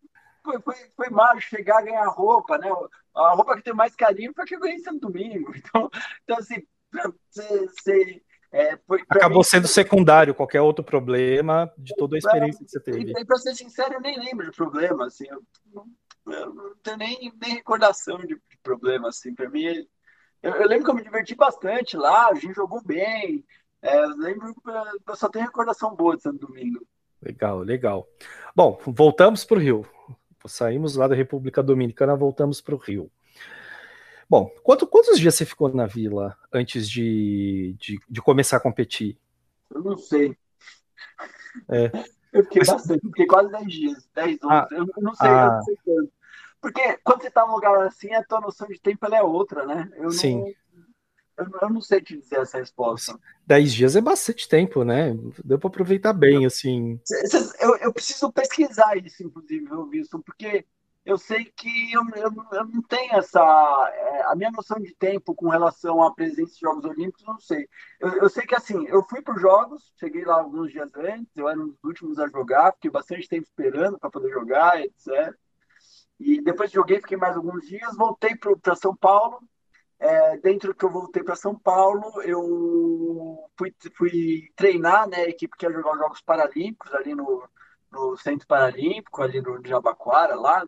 foi, 0.46 0.62
foi, 0.62 0.76
foi 0.96 1.10
mágico 1.10 1.56
chegar 1.56 1.80
a 1.80 1.82
ganhar 1.82 2.08
roupa, 2.08 2.58
né? 2.58 2.70
A 3.16 3.34
roupa 3.34 3.56
que 3.56 3.64
tem 3.64 3.74
mais 3.74 3.96
carinho 3.96 4.34
foi 4.36 4.46
que 4.46 4.56
eu 4.56 4.60
ganhei 4.60 4.78
em 4.78 4.84
Santo 4.84 5.08
Domingo. 5.08 5.54
Então, 5.58 5.90
então 6.24 6.38
assim, 6.38 6.62
você. 7.32 8.22
É, 8.58 8.80
Acabou 9.10 9.40
mim, 9.40 9.44
sendo 9.44 9.68
secundário 9.68 10.34
qualquer 10.34 10.62
outro 10.62 10.84
problema 10.84 11.70
de 11.78 11.94
toda 11.96 12.16
a 12.16 12.20
experiência 12.20 12.64
que 12.64 12.72
você 12.72 12.80
teve. 12.80 13.12
E, 13.12 13.26
para 13.26 13.38
ser 13.38 13.54
sincero, 13.54 13.96
eu 13.96 14.02
nem 14.02 14.18
lembro 14.18 14.50
de 14.50 14.56
problema, 14.56 15.08
assim, 15.08 15.26
eu 15.30 15.44
não, 15.74 15.86
eu 16.34 16.54
não 16.54 16.76
tenho 16.82 16.98
nem, 16.98 17.34
nem 17.42 17.54
recordação 17.56 18.18
de, 18.20 18.36
de 18.36 18.58
problema, 18.64 19.10
assim, 19.10 19.36
para 19.36 19.50
mim 19.50 19.86
eu, 20.46 20.54
eu, 20.54 20.68
lembro 20.68 20.86
que 20.86 20.92
eu 20.92 20.96
me 20.96 21.04
diverti 21.04 21.34
bastante 21.34 21.98
lá, 21.98 22.30
a 22.30 22.36
gente 22.36 22.54
jogou 22.54 22.80
bem. 22.84 23.44
É, 23.82 24.04
eu 24.04 24.16
lembro 24.16 24.54
que 24.54 24.62
eu 25.10 25.16
só 25.16 25.28
tenho 25.28 25.46
recordação 25.46 25.96
boa 25.96 26.16
de 26.16 26.22
Santo 26.22 26.46
Domingo. 26.46 26.86
Legal, 27.20 27.60
legal. 27.60 28.08
Bom, 28.56 28.80
voltamos 28.86 29.44
para 29.44 29.58
o 29.58 29.60
Rio. 29.60 29.88
Saímos 30.46 30.96
lá 30.96 31.08
da 31.08 31.16
República 31.16 31.64
Dominicana, 31.64 32.16
voltamos 32.16 32.62
para 32.62 32.76
o 32.76 32.78
Rio. 32.78 33.12
Bom, 34.30 34.50
quanto, 34.64 34.88
quantos 34.88 35.20
dias 35.20 35.36
você 35.36 35.46
ficou 35.46 35.74
na 35.74 35.86
vila 35.86 36.38
antes 36.52 36.90
de, 36.90 37.76
de, 37.80 38.00
de 38.10 38.22
começar 38.22 38.58
a 38.58 38.62
competir? 38.62 39.18
Eu 39.70 39.84
não 39.84 39.98
sei. 39.98 40.36
É. 41.70 41.92
Eu 42.34 42.44
fiquei 42.44 42.60
Mas... 42.60 42.68
bastante, 42.68 43.02
fiquei 43.08 43.28
quase 43.28 43.52
10 43.52 43.72
dias, 43.72 44.10
10, 44.14 44.30
11. 44.30 44.40
Ah, 44.50 44.68
eu 44.72 44.86
não 44.98 45.16
sei, 45.16 45.30
ah, 45.30 45.46
eu 45.46 45.52
não 45.52 45.62
sei 45.64 45.76
quanto. 45.84 46.12
Porque 46.60 47.00
quando 47.04 47.22
você 47.22 47.28
está 47.28 47.46
num 47.46 47.54
lugar 47.54 47.86
assim, 47.86 48.12
a 48.14 48.24
tua 48.24 48.42
noção 48.42 48.68
de 48.68 48.80
tempo 48.82 49.06
é 49.06 49.22
outra, 49.22 49.66
né? 49.66 49.90
Eu 49.98 50.10
Sim. 50.10 50.40
Não, 50.40 50.48
eu, 51.38 51.60
eu, 51.62 51.70
não 51.70 51.80
sei 51.82 52.02
te 52.02 52.18
dizer 52.18 52.40
essa 52.40 52.58
resposta. 52.58 53.20
Dez 53.46 53.74
dias 53.74 53.96
é 53.96 54.02
bastante 54.02 54.50
tempo, 54.50 54.84
né? 54.84 55.16
Deu 55.44 55.60
para 55.60 55.68
aproveitar 55.68 56.14
bem, 56.14 56.46
assim. 56.46 57.00
Eu, 57.60 57.76
eu 57.78 57.94
preciso 57.94 58.32
pesquisar 58.32 58.98
isso, 58.98 59.22
inclusive, 59.22 59.72
Wilson, 59.72 60.22
porque 60.22 60.66
eu 61.06 61.20
sei 61.20 61.46
que 61.46 61.94
eu, 61.94 62.02
eu, 62.16 62.32
eu, 62.52 62.66
não 62.66 62.82
tenho 62.82 63.14
essa. 63.14 63.40
É, 63.94 64.24
a 64.24 64.36
minha 64.36 64.50
noção 64.50 64.80
de 64.80 64.94
tempo 64.96 65.36
com 65.36 65.50
relação 65.50 66.02
à 66.02 66.12
presença 66.14 66.54
de 66.56 66.60
Jogos 66.60 66.84
Olímpicos, 66.84 67.24
não 67.24 67.40
sei. 67.40 67.70
Eu, 68.00 68.14
eu 68.24 68.30
sei 68.30 68.46
que, 68.46 68.56
assim, 68.56 68.88
eu 68.88 69.04
fui 69.04 69.22
para 69.22 69.36
os 69.36 69.42
Jogos, 69.42 69.94
cheguei 70.00 70.26
lá 70.26 70.36
alguns 70.36 70.72
dias 70.72 70.92
antes, 70.96 71.38
eu 71.38 71.48
era 71.48 71.60
um 71.60 71.68
dos 71.68 71.84
últimos 71.84 72.18
a 72.18 72.28
jogar, 72.28 72.74
fiquei 72.74 72.90
bastante 72.90 73.28
tempo 73.30 73.44
esperando 73.44 74.00
para 74.00 74.10
poder 74.10 74.32
jogar, 74.32 74.82
etc. 74.82 75.36
E 76.20 76.42
depois 76.42 76.72
joguei, 76.72 77.00
fiquei 77.00 77.18
mais 77.18 77.36
alguns 77.36 77.68
dias, 77.68 77.96
voltei 77.96 78.36
para 78.36 78.76
São 78.76 78.96
Paulo. 78.96 79.40
É, 80.00 80.38
dentro 80.38 80.74
que 80.74 80.84
eu 80.84 80.90
voltei 80.90 81.24
para 81.24 81.36
São 81.36 81.58
Paulo, 81.58 82.22
eu 82.24 83.48
fui, 83.58 83.74
fui 83.96 84.50
treinar 84.56 85.08
né, 85.08 85.18
a 85.18 85.30
equipe 85.30 85.56
que 85.56 85.66
ia 85.66 85.72
jogar 85.72 85.94
os 85.94 86.00
Jogos 86.00 86.22
Paralímpicos 86.22 86.94
ali 86.94 87.14
no, 87.14 87.48
no 87.92 88.18
Centro 88.18 88.48
Paralímpico, 88.48 89.22
ali 89.22 89.40
no 89.40 89.62
Jabaquara, 89.66 90.36
lá. 90.36 90.66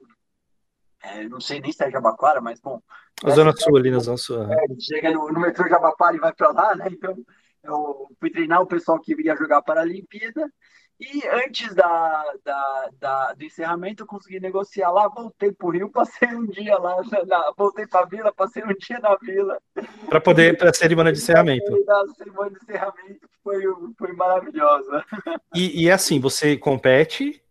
É, 1.04 1.28
não 1.28 1.39
sei 1.39 1.60
nem 1.62 1.72
se 1.72 1.84
é 1.84 1.91
Jabaquara, 1.91 2.41
mas 2.41 2.60
bom. 2.60 2.82
A 3.24 3.30
Zona 3.32 3.56
Sul, 3.56 3.78
ali 3.78 3.91
na 3.91 4.00
Zona 4.00 4.18
Sul. 4.18 4.43
É, 4.43 4.66
chega 4.80 5.12
no, 5.12 5.32
no 5.32 5.39
metrô 5.39 5.68
Jabaquara 5.68 6.16
e 6.16 6.20
vai 6.20 6.34
para 6.34 6.52
lá, 6.52 6.76
né? 6.76 6.88
Então 6.91 7.16
eu 7.64 8.08
fui 8.20 8.30
treinar 8.30 8.62
o 8.62 8.68
pessoal 8.68 9.00
que 9.00 9.14
ia 9.22 9.36
jogar 9.36 9.58
a 9.58 9.62
Paralimpíada. 9.62 10.52
E 11.00 11.28
antes 11.28 11.76
da, 11.76 12.24
da, 12.43 12.89
da, 13.00 13.34
do 13.34 13.43
encerramento, 13.43 14.02
eu 14.02 14.08
consegui 14.08 14.39
negociar 14.39 14.89
lá, 14.89 15.08
voltei 15.08 15.52
para 15.52 15.68
o 15.68 15.70
Rio, 15.70 15.89
passei 15.93 16.28
um 16.30 16.48
dia 16.48 16.76
lá, 16.78 16.95
na, 17.28 17.54
voltei 17.56 17.86
para 17.86 18.02
a 18.02 18.06
vila, 18.06 18.34
passei 18.34 18.64
um 18.64 18.74
dia 18.74 19.00
na 19.00 19.16
vila. 19.18 19.62
Para 20.10 20.20
poder, 20.20 20.58
para 20.58 20.72
a 20.72 20.74
cerimônia 20.74 21.14
de 21.14 21.20
encerramento. 21.20 21.72
A 21.88 22.08
cerimônia 22.16 22.52
de 22.52 22.58
encerramento 22.64 23.30
foi, 23.43 23.62
foi 23.95 24.14
maravilhosa. 24.14 25.06
E, 25.54 25.84
e 25.84 25.89
é 25.89 25.93
assim, 25.93 26.20
você 26.20 26.58
compete, 26.58 27.43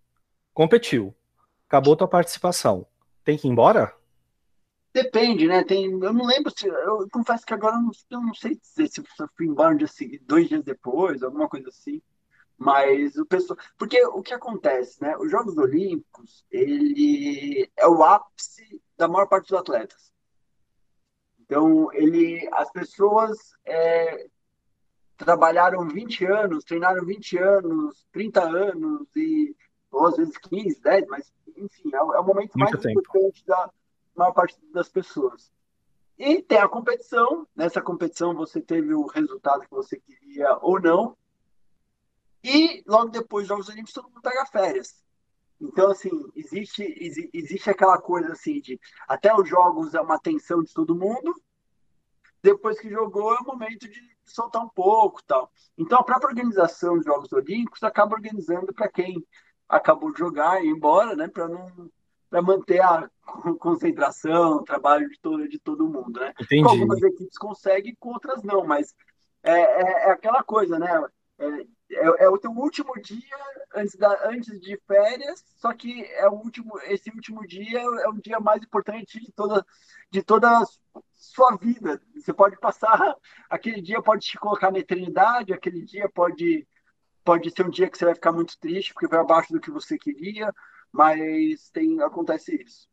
competiu, 0.53 1.15
acabou 1.69 1.95
tua 1.95 2.09
participação, 2.09 2.85
tem 3.27 3.37
que 3.37 3.49
ir 3.49 3.51
embora? 3.51 3.93
Depende, 4.95 5.49
né? 5.49 5.65
Tem, 5.65 5.91
eu 5.91 6.13
não 6.13 6.25
lembro 6.25 6.51
se. 6.57 6.69
Eu 6.69 7.07
confesso 7.11 7.45
que 7.45 7.53
agora 7.53 7.75
eu 7.75 7.83
não, 7.83 7.91
eu 8.11 8.21
não 8.23 8.33
sei 8.33 8.55
dizer 8.57 8.89
se 8.89 9.01
eu 9.01 9.29
fui 9.37 9.47
embora 9.47 9.75
um 9.75 9.77
dia, 9.77 9.89
dois 10.23 10.49
dias 10.49 10.63
depois, 10.63 11.23
alguma 11.23 11.49
coisa 11.49 11.69
assim. 11.69 12.01
Mas 12.57 13.17
o 13.17 13.27
pessoal, 13.27 13.59
porque 13.77 14.03
o 14.07 14.23
que 14.23 14.33
acontece, 14.33 15.03
né? 15.03 15.15
Os 15.19 15.31
Jogos 15.31 15.59
Olímpicos, 15.59 16.47
ele 16.51 17.69
é 17.77 17.87
o 17.87 18.03
ápice 18.03 18.81
da 18.97 19.09
maior 19.09 19.27
parte 19.27 19.49
dos 19.51 19.59
atletas. 19.59 20.11
Então, 21.41 21.93
ele, 21.93 22.49
as 22.53 22.71
pessoas 22.71 23.37
é, 23.67 24.29
trabalharam 25.17 25.87
20 25.89 26.25
anos, 26.25 26.65
treinaram 26.65 27.05
20 27.05 27.39
anos, 27.39 28.07
30 28.13 28.43
anos 28.43 29.09
e 29.17 29.55
ou 29.91 30.07
às 30.07 30.17
vezes 30.17 30.37
15, 30.39 30.81
10, 30.81 31.07
mas 31.09 31.33
enfim, 31.57 31.91
é, 31.93 31.97
é 31.97 32.01
o 32.01 32.25
momento 32.25 32.57
Muito 32.57 32.59
mais 32.59 32.79
tempo. 32.81 33.01
importante 33.01 33.45
da 33.47 33.71
maior 34.15 34.33
parte 34.33 34.59
das 34.73 34.89
pessoas. 34.89 35.51
E 36.19 36.43
tem 36.43 36.59
a 36.59 36.69
competição, 36.69 37.47
nessa 37.55 37.81
competição 37.83 38.35
você 38.35 38.61
teve 38.61 38.95
o 38.95 39.07
resultado 39.07 39.63
que 39.63 39.71
você 39.71 39.99
queria 40.01 40.57
ou 40.63 40.81
não, 40.81 41.17
e 42.43 42.83
logo 42.87 43.11
depois 43.11 43.43
dos 43.43 43.49
Jogos 43.49 43.69
Olímpicos, 43.69 43.93
todo 43.93 44.09
mundo 44.09 44.23
pega 44.23 44.47
férias. 44.47 45.05
Então, 45.61 45.91
assim, 45.91 46.11
existe, 46.35 46.83
existe 47.33 47.69
aquela 47.71 47.99
coisa 48.01 48.33
assim 48.33 48.61
de 48.61 48.79
até 49.09 49.35
os 49.35 49.49
jogos 49.49 49.95
é 49.95 50.01
uma 50.01 50.19
tensão 50.19 50.63
de 50.63 50.73
todo 50.73 50.95
mundo. 50.95 51.35
Depois 52.43 52.79
que 52.79 52.89
jogou, 52.89 53.35
é 53.35 53.39
o 53.39 53.45
momento 53.45 53.89
de 53.89 54.01
soltar 54.25 54.63
um 54.63 54.69
pouco 54.69 55.23
tal. 55.25 55.51
Então, 55.77 55.99
a 55.99 56.05
própria 56.05 56.29
organização 56.29 56.97
dos 56.97 57.05
Jogos 57.05 57.33
Olímpicos 57.33 57.83
acaba 57.83 58.15
organizando 58.15 58.73
para 58.73 58.89
quem 58.89 59.27
acabou 59.69 60.13
de 60.13 60.19
jogar 60.19 60.63
e 60.63 60.67
ir 60.67 60.71
embora, 60.71 61.15
né? 61.15 61.29
Para 61.29 61.49
não 61.49 61.91
para 62.29 62.43
manter 62.43 62.81
a 62.81 63.09
concentração, 63.61 64.57
o 64.57 64.65
trabalho 64.65 65.09
de 65.09 65.19
todo, 65.21 65.49
de 65.49 65.59
todo 65.59 65.89
mundo, 65.89 66.19
né? 66.19 66.35
Entendi. 66.41 66.63
Com 66.65 66.71
algumas 66.71 67.01
equipes 67.03 67.39
conseguem, 67.39 67.97
com 68.01 68.11
outras 68.11 68.43
não, 68.43 68.67
mas 68.67 68.95
é, 69.43 69.53
é, 69.53 70.09
é 70.09 70.11
aquela 70.11 70.43
coisa, 70.43 70.79
né? 70.79 71.05
É, 71.39 71.47
é, 71.91 72.25
é, 72.25 72.29
o 72.29 72.39
teu 72.39 72.51
último 72.51 72.93
dia 73.01 73.37
antes, 73.75 73.95
da, 73.97 74.29
antes 74.29 74.61
de 74.61 74.77
férias, 74.87 75.45
só 75.57 75.73
que 75.73 76.05
é 76.05 76.29
o 76.29 76.33
último, 76.33 76.79
esse 76.85 77.11
último 77.11 77.47
dia 77.47 77.81
é 77.81 78.09
o 78.09 78.15
dia 78.15 78.41
mais 78.41 78.63
importante 78.63 79.21
de 79.21 79.31
toda, 79.33 79.65
de 80.11 80.23
toda 80.23 80.59
a 80.59 80.65
sua 81.15 81.57
vida. 81.57 82.01
Você 82.15 82.33
pode 82.33 82.59
passar, 82.59 83.17
aquele 83.49 83.81
dia 83.81 84.03
pode 84.03 84.27
te 84.27 84.39
colocar 84.39 84.73
na 84.73 84.79
eternidade, 84.79 85.53
aquele 85.53 85.83
dia 85.83 86.09
pode, 86.09 86.67
pode 87.27 87.51
ser 87.51 87.67
um 87.67 87.71
dia 87.71 87.91
que 87.91 87.99
você 87.99 88.05
vai 88.05 88.15
ficar 88.15 88.31
muito 88.31 88.57
triste, 88.59 88.95
porque 88.95 89.09
vai 89.09 89.19
abaixo 89.19 89.53
do 89.53 89.61
que 89.61 89.71
você 89.71 89.99
queria, 89.99 90.55
mas 90.93 91.69
tem, 91.71 92.01
acontece 92.01 92.63
isso. 92.65 92.89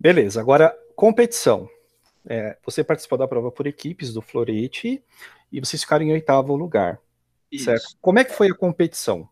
Beleza, 0.00 0.40
agora 0.40 0.74
competição. 0.96 1.68
É, 2.26 2.56
você 2.64 2.82
participou 2.82 3.18
da 3.18 3.28
prova 3.28 3.52
por 3.52 3.66
equipes 3.66 4.12
do 4.12 4.22
Florete 4.22 5.02
e 5.52 5.60
vocês 5.60 5.82
ficaram 5.82 6.04
em 6.04 6.12
oitavo 6.12 6.56
lugar. 6.56 7.00
Certo. 7.56 7.96
Como 8.00 8.18
é 8.18 8.24
que 8.24 8.34
foi 8.34 8.50
a 8.50 8.54
competição 8.54 9.28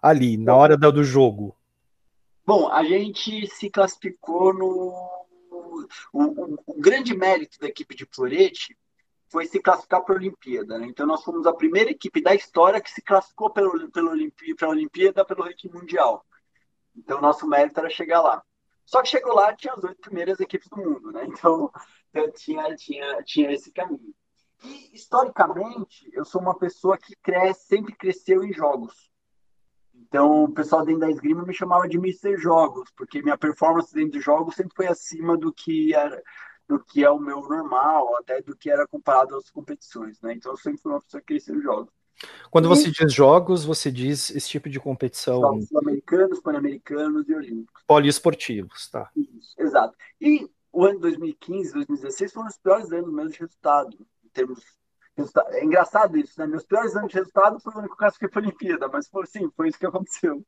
ali, 0.00 0.36
na 0.36 0.54
hora 0.54 0.76
do 0.76 1.04
jogo? 1.04 1.56
Bom, 2.46 2.68
a 2.68 2.82
gente 2.84 3.46
se 3.48 3.68
classificou 3.68 4.54
no. 4.54 5.18
O, 6.12 6.22
o, 6.22 6.58
o 6.66 6.80
grande 6.80 7.16
mérito 7.16 7.58
da 7.60 7.68
equipe 7.68 7.94
de 7.94 8.06
Florete 8.06 8.76
foi 9.30 9.46
se 9.46 9.60
classificar 9.60 10.02
para 10.04 10.14
a 10.14 10.18
Olimpíada. 10.18 10.78
Né? 10.78 10.86
Então, 10.86 11.06
nós 11.06 11.22
fomos 11.22 11.46
a 11.46 11.52
primeira 11.52 11.90
equipe 11.90 12.20
da 12.20 12.34
história 12.34 12.80
que 12.80 12.90
se 12.90 13.00
classificou 13.00 13.50
para 13.50 13.64
a 13.64 14.68
Olimpíada 14.68 15.24
pelo 15.24 15.44
ranking 15.44 15.70
mundial. 15.70 16.24
Então, 16.96 17.20
nosso 17.20 17.46
mérito 17.46 17.78
era 17.78 17.88
chegar 17.88 18.20
lá. 18.20 18.42
Só 18.84 19.00
que 19.02 19.08
chegou 19.08 19.34
lá, 19.34 19.54
tinha 19.54 19.72
as 19.72 19.84
oito 19.84 20.00
primeiras 20.00 20.40
equipes 20.40 20.68
do 20.68 20.76
mundo, 20.76 21.12
né? 21.12 21.24
Então, 21.26 21.70
tinha, 22.34 22.74
tinha, 22.74 23.22
tinha 23.22 23.52
esse 23.52 23.70
caminho. 23.70 24.12
E, 24.64 24.90
historicamente, 24.92 26.10
eu 26.12 26.24
sou 26.24 26.40
uma 26.40 26.58
pessoa 26.58 26.98
que 26.98 27.14
cresce, 27.22 27.68
sempre 27.68 27.94
cresceu 27.94 28.42
em 28.42 28.52
jogos. 28.52 29.10
Então, 29.94 30.44
o 30.44 30.52
pessoal 30.52 30.84
dentro 30.84 31.02
da 31.02 31.10
esgrima 31.10 31.44
me 31.44 31.54
chamava 31.54 31.86
de 31.88 31.98
Mr. 31.98 32.36
Jogos, 32.36 32.90
porque 32.96 33.22
minha 33.22 33.38
performance 33.38 33.94
dentro 33.94 34.18
de 34.18 34.20
jogos 34.20 34.56
sempre 34.56 34.74
foi 34.74 34.88
acima 34.88 35.36
do 35.36 35.52
que 35.52 35.94
era 35.94 36.20
do 36.70 36.78
que 36.78 37.04
é 37.04 37.10
o 37.10 37.18
meu 37.18 37.40
normal, 37.40 38.16
até 38.18 38.40
do 38.40 38.56
que 38.56 38.70
era 38.70 38.86
comparado 38.86 39.34
às 39.34 39.50
competições, 39.50 40.20
né? 40.20 40.34
Então, 40.34 40.52
eu 40.52 40.56
sempre 40.56 40.80
fui 40.80 40.92
uma 40.92 41.00
pessoa 41.00 41.20
que 41.20 41.26
cresceu 41.26 41.60
jogos. 41.60 41.92
Quando 42.48 42.66
e... 42.66 42.68
você 42.68 42.92
diz 42.92 43.12
jogos, 43.12 43.64
você 43.64 43.90
diz 43.90 44.30
esse 44.30 44.48
tipo 44.48 44.70
de 44.70 44.78
competição? 44.78 45.40
Jogos 45.40 45.66
sul-americanos, 45.66 46.38
pan-americanos 46.40 47.28
e 47.28 47.34
olímpicos. 47.34 47.82
Poliesportivos, 47.88 48.88
tá. 48.88 49.10
Isso, 49.16 49.52
exato. 49.58 49.96
E 50.20 50.48
o 50.72 50.84
ano 50.84 51.00
2015, 51.00 51.72
2016 51.72 52.32
foram 52.32 52.46
os 52.46 52.56
piores 52.56 52.92
anos 52.92 53.12
meus 53.12 53.32
de 53.32 53.40
resultado, 53.40 54.06
em 54.24 54.28
termos 54.28 54.60
é 55.50 55.64
engraçado 55.64 56.16
isso, 56.16 56.40
né? 56.40 56.46
Meus 56.46 56.64
piores 56.64 56.96
anos 56.96 57.10
de 57.10 57.18
resultado 57.18 57.60
foi 57.60 57.74
o 57.74 57.78
único 57.78 57.96
caso 57.96 58.18
que 58.18 58.28
foi 58.28 58.40
Olimpíada, 58.42 58.88
mas 58.88 59.06
foi 59.08 59.26
sim, 59.26 59.50
foi 59.54 59.68
isso 59.68 59.78
que 59.78 59.84
aconteceu. 59.84 60.42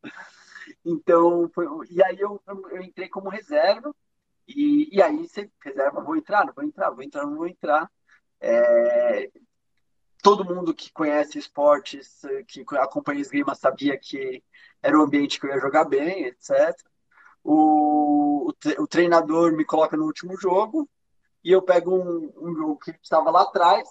Então, 0.83 1.51
foi, 1.53 1.67
e 1.91 2.03
aí 2.03 2.19
eu, 2.19 2.41
eu 2.71 2.81
entrei 2.81 3.09
como 3.09 3.29
reserva, 3.29 3.93
e, 4.47 4.97
e 4.97 5.03
aí 5.03 5.27
você 5.27 5.51
reserva, 5.63 6.01
vou 6.01 6.17
entrar, 6.17 6.45
não 6.45 6.53
vou 6.53 6.65
entrar, 6.65 6.91
vou 6.91 7.03
entrar, 7.03 7.27
não 7.27 7.37
vou 7.37 7.47
entrar. 7.47 7.91
É, 8.41 9.31
todo 10.23 10.45
mundo 10.45 10.73
que 10.73 10.93
conhece 10.93 11.39
esportes, 11.39 12.23
que 12.47 12.65
acompanha 12.77 13.21
esgrima, 13.21 13.55
sabia 13.55 13.99
que 13.99 14.43
era 14.81 14.99
um 14.99 15.03
ambiente 15.03 15.39
que 15.39 15.47
eu 15.47 15.51
ia 15.51 15.61
jogar 15.61 15.85
bem, 15.85 16.27
etc. 16.27 16.75
O, 17.45 18.53
o, 18.79 18.87
treinador 18.87 19.53
me 19.53 19.65
coloca 19.65 19.97
no 19.97 20.05
último 20.05 20.37
jogo 20.37 20.89
e 21.43 21.51
eu 21.51 21.61
pego 21.61 21.97
um, 21.97 22.33
um 22.37 22.55
jogo 22.55 22.79
que 22.79 22.93
estava 23.03 23.31
lá 23.31 23.43
atrás, 23.43 23.89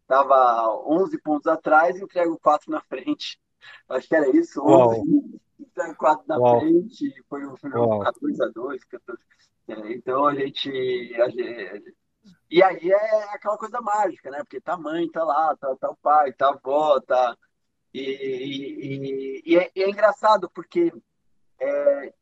estava 0.00 0.66
11 0.86 1.18
pontos 1.18 1.46
atrás 1.46 1.96
e 1.96 2.02
entrego 2.02 2.38
4 2.38 2.70
na 2.70 2.80
frente. 2.80 3.38
Acho 3.88 4.08
que 4.08 4.16
era 4.16 4.34
isso, 4.34 4.62
11, 4.62 5.40
entrego 5.60 5.94
4 5.96 6.24
na 6.26 6.38
Uau. 6.38 6.60
frente, 6.60 7.24
foi 7.28 7.46
um 7.46 7.54
jogo 7.56 8.00
14 8.00 8.42
a 8.42 8.48
2, 8.48 8.84
14. 8.84 9.22
Então 9.68 10.26
a 10.26 10.34
gente, 10.34 10.68
a 11.20 11.28
gente, 11.28 11.94
E 12.50 12.62
aí 12.62 12.90
é 12.90 13.34
aquela 13.34 13.58
coisa 13.58 13.80
mágica, 13.80 14.30
né? 14.30 14.38
Porque 14.38 14.60
tá 14.60 14.76
mãe, 14.76 15.10
tá 15.10 15.24
lá, 15.24 15.56
tá, 15.56 15.74
tá 15.76 15.90
o 15.90 15.96
pai, 15.96 16.32
tá 16.32 16.46
a 16.48 16.50
avó, 16.50 17.00
tá. 17.00 17.36
E, 17.92 18.00
e, 18.00 19.42
e, 19.44 19.58
é, 19.58 19.70
e 19.74 19.82
é, 19.82 19.88
engraçado 19.88 20.50
porque 20.50 20.92
é, 21.58 22.12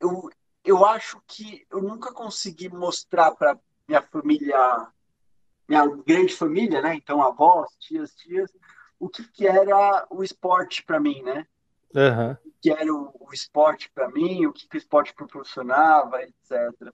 eu, 0.00 0.28
eu 0.64 0.84
acho 0.84 1.22
que 1.26 1.64
eu 1.70 1.80
nunca 1.80 2.12
consegui 2.12 2.68
mostrar 2.68 3.30
para 3.32 3.58
minha 3.88 4.02
família, 4.02 4.88
minha 5.68 5.86
grande 5.86 6.34
família, 6.34 6.82
né? 6.82 6.94
Então, 6.94 7.22
avós, 7.22 7.70
tias, 7.78 8.14
tias, 8.14 8.50
o 8.98 9.08
que, 9.08 9.26
que 9.28 9.46
era 9.46 10.06
o 10.10 10.22
esporte 10.22 10.82
para 10.84 11.00
mim, 11.00 11.22
né? 11.22 11.46
Uhum. 11.94 12.32
O 12.32 12.52
que 12.60 12.70
era 12.70 12.92
o, 12.92 13.14
o 13.20 13.32
esporte 13.32 13.90
para 13.94 14.08
mim, 14.08 14.46
o 14.46 14.52
que, 14.52 14.66
o 14.72 14.76
esporte 14.76 15.14
proporcionava, 15.14 16.22
etc. 16.22 16.92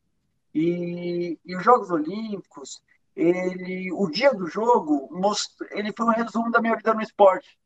E, 0.54 1.38
e 1.44 1.56
os 1.56 1.62
Jogos 1.62 1.90
Olímpicos, 1.90 2.82
ele, 3.14 3.92
o 3.92 4.08
dia 4.08 4.32
do 4.32 4.46
jogo, 4.46 5.08
ele 5.70 5.92
foi 5.92 6.06
um 6.06 6.10
resumo 6.10 6.50
da 6.50 6.60
minha 6.60 6.76
vida 6.76 6.94
no 6.94 7.02
esporte. 7.02 7.58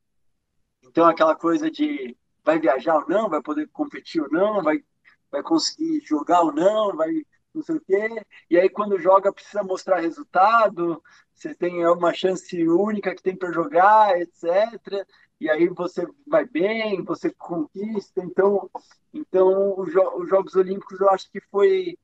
Então, 0.83 1.07
aquela 1.07 1.37
coisa 1.37 1.70
de 1.70 2.16
vai 2.45 2.59
viajar 2.59 2.97
ou 2.97 3.09
não, 3.09 3.28
vai 3.28 3.43
poder 3.43 3.68
competir 3.68 4.22
ou 4.22 4.31
não, 4.31 4.62
vai, 4.62 4.83
vai 5.31 5.43
conseguir 5.43 6.01
jogar 6.05 6.41
ou 6.41 6.53
não, 6.53 6.97
vai 6.97 7.24
não 7.55 7.63
sei 7.63 7.77
o 7.77 7.81
quê. 7.81 8.25
E 8.49 8.59
aí, 8.59 8.69
quando 8.69 8.99
joga, 8.99 9.33
precisa 9.33 9.63
mostrar 9.63 10.01
resultado, 10.01 11.03
você 11.35 11.55
tem 11.55 11.87
uma 11.87 12.13
chance 12.13 12.69
única 12.69 13.15
que 13.15 13.23
tem 13.23 13.37
para 13.37 13.53
jogar, 13.53 14.21
etc 14.21 15.07
e 15.41 15.49
aí 15.49 15.69
você 15.69 16.07
vai 16.27 16.45
bem, 16.45 17.03
você 17.03 17.31
conquista. 17.31 18.23
Então, 18.23 18.71
então 19.13 19.75
os, 19.79 19.91
jo 19.91 20.03
os 20.19 20.29
Jogos 20.29 20.55
Olímpicos 20.55 21.01
eu 21.01 21.09
acho 21.09 21.31
que 21.31 21.41
foi 21.51 21.97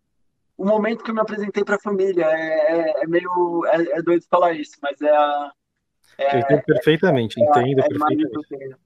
o 0.57 0.65
momento 0.65 1.05
que 1.05 1.11
eu 1.11 1.15
me 1.15 1.21
apresentei 1.21 1.63
para 1.63 1.77
a 1.77 1.81
família. 1.81 2.25
É, 2.25 2.73
é, 2.73 3.03
é 3.03 3.07
meio 3.07 3.63
é, 3.67 3.99
é, 3.99 4.03
doido 4.03 4.25
falar 4.31 4.55
isso, 4.55 4.73
mas 4.81 5.01
é 5.03 5.11
a. 5.11 5.53
É, 6.17 6.39
entendo 6.39 6.63
perfeitamente, 6.63 7.39
é 7.39 7.45
entendo 7.45 7.77
perfeitamente. 7.77 8.77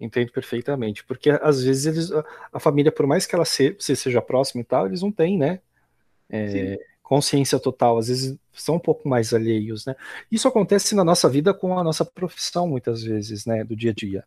Entendo 0.00 0.32
perfeitamente, 0.32 1.04
porque 1.04 1.30
às 1.30 1.62
vezes 1.62 1.86
eles, 1.86 2.24
a 2.52 2.58
família, 2.58 2.90
por 2.90 3.06
mais 3.06 3.26
que 3.26 3.34
ela 3.34 3.44
se, 3.44 3.76
seja 3.78 4.20
próxima 4.20 4.60
e 4.60 4.64
tal, 4.64 4.86
eles 4.86 5.02
não 5.02 5.12
têm, 5.12 5.38
né? 5.38 5.60
É, 6.30 6.78
consciência 7.02 7.60
total, 7.60 7.98
às 7.98 8.08
vezes 8.08 8.36
são 8.52 8.76
um 8.76 8.80
pouco 8.80 9.08
mais 9.08 9.34
alheios, 9.34 9.84
né? 9.84 9.94
Isso 10.32 10.48
acontece 10.48 10.94
na 10.94 11.04
nossa 11.04 11.28
vida 11.28 11.52
com 11.52 11.78
a 11.78 11.84
nossa 11.84 12.04
profissão, 12.04 12.66
muitas 12.66 13.02
vezes, 13.02 13.44
né, 13.44 13.62
do 13.62 13.76
dia 13.76 13.90
a 13.90 13.94
dia. 13.94 14.24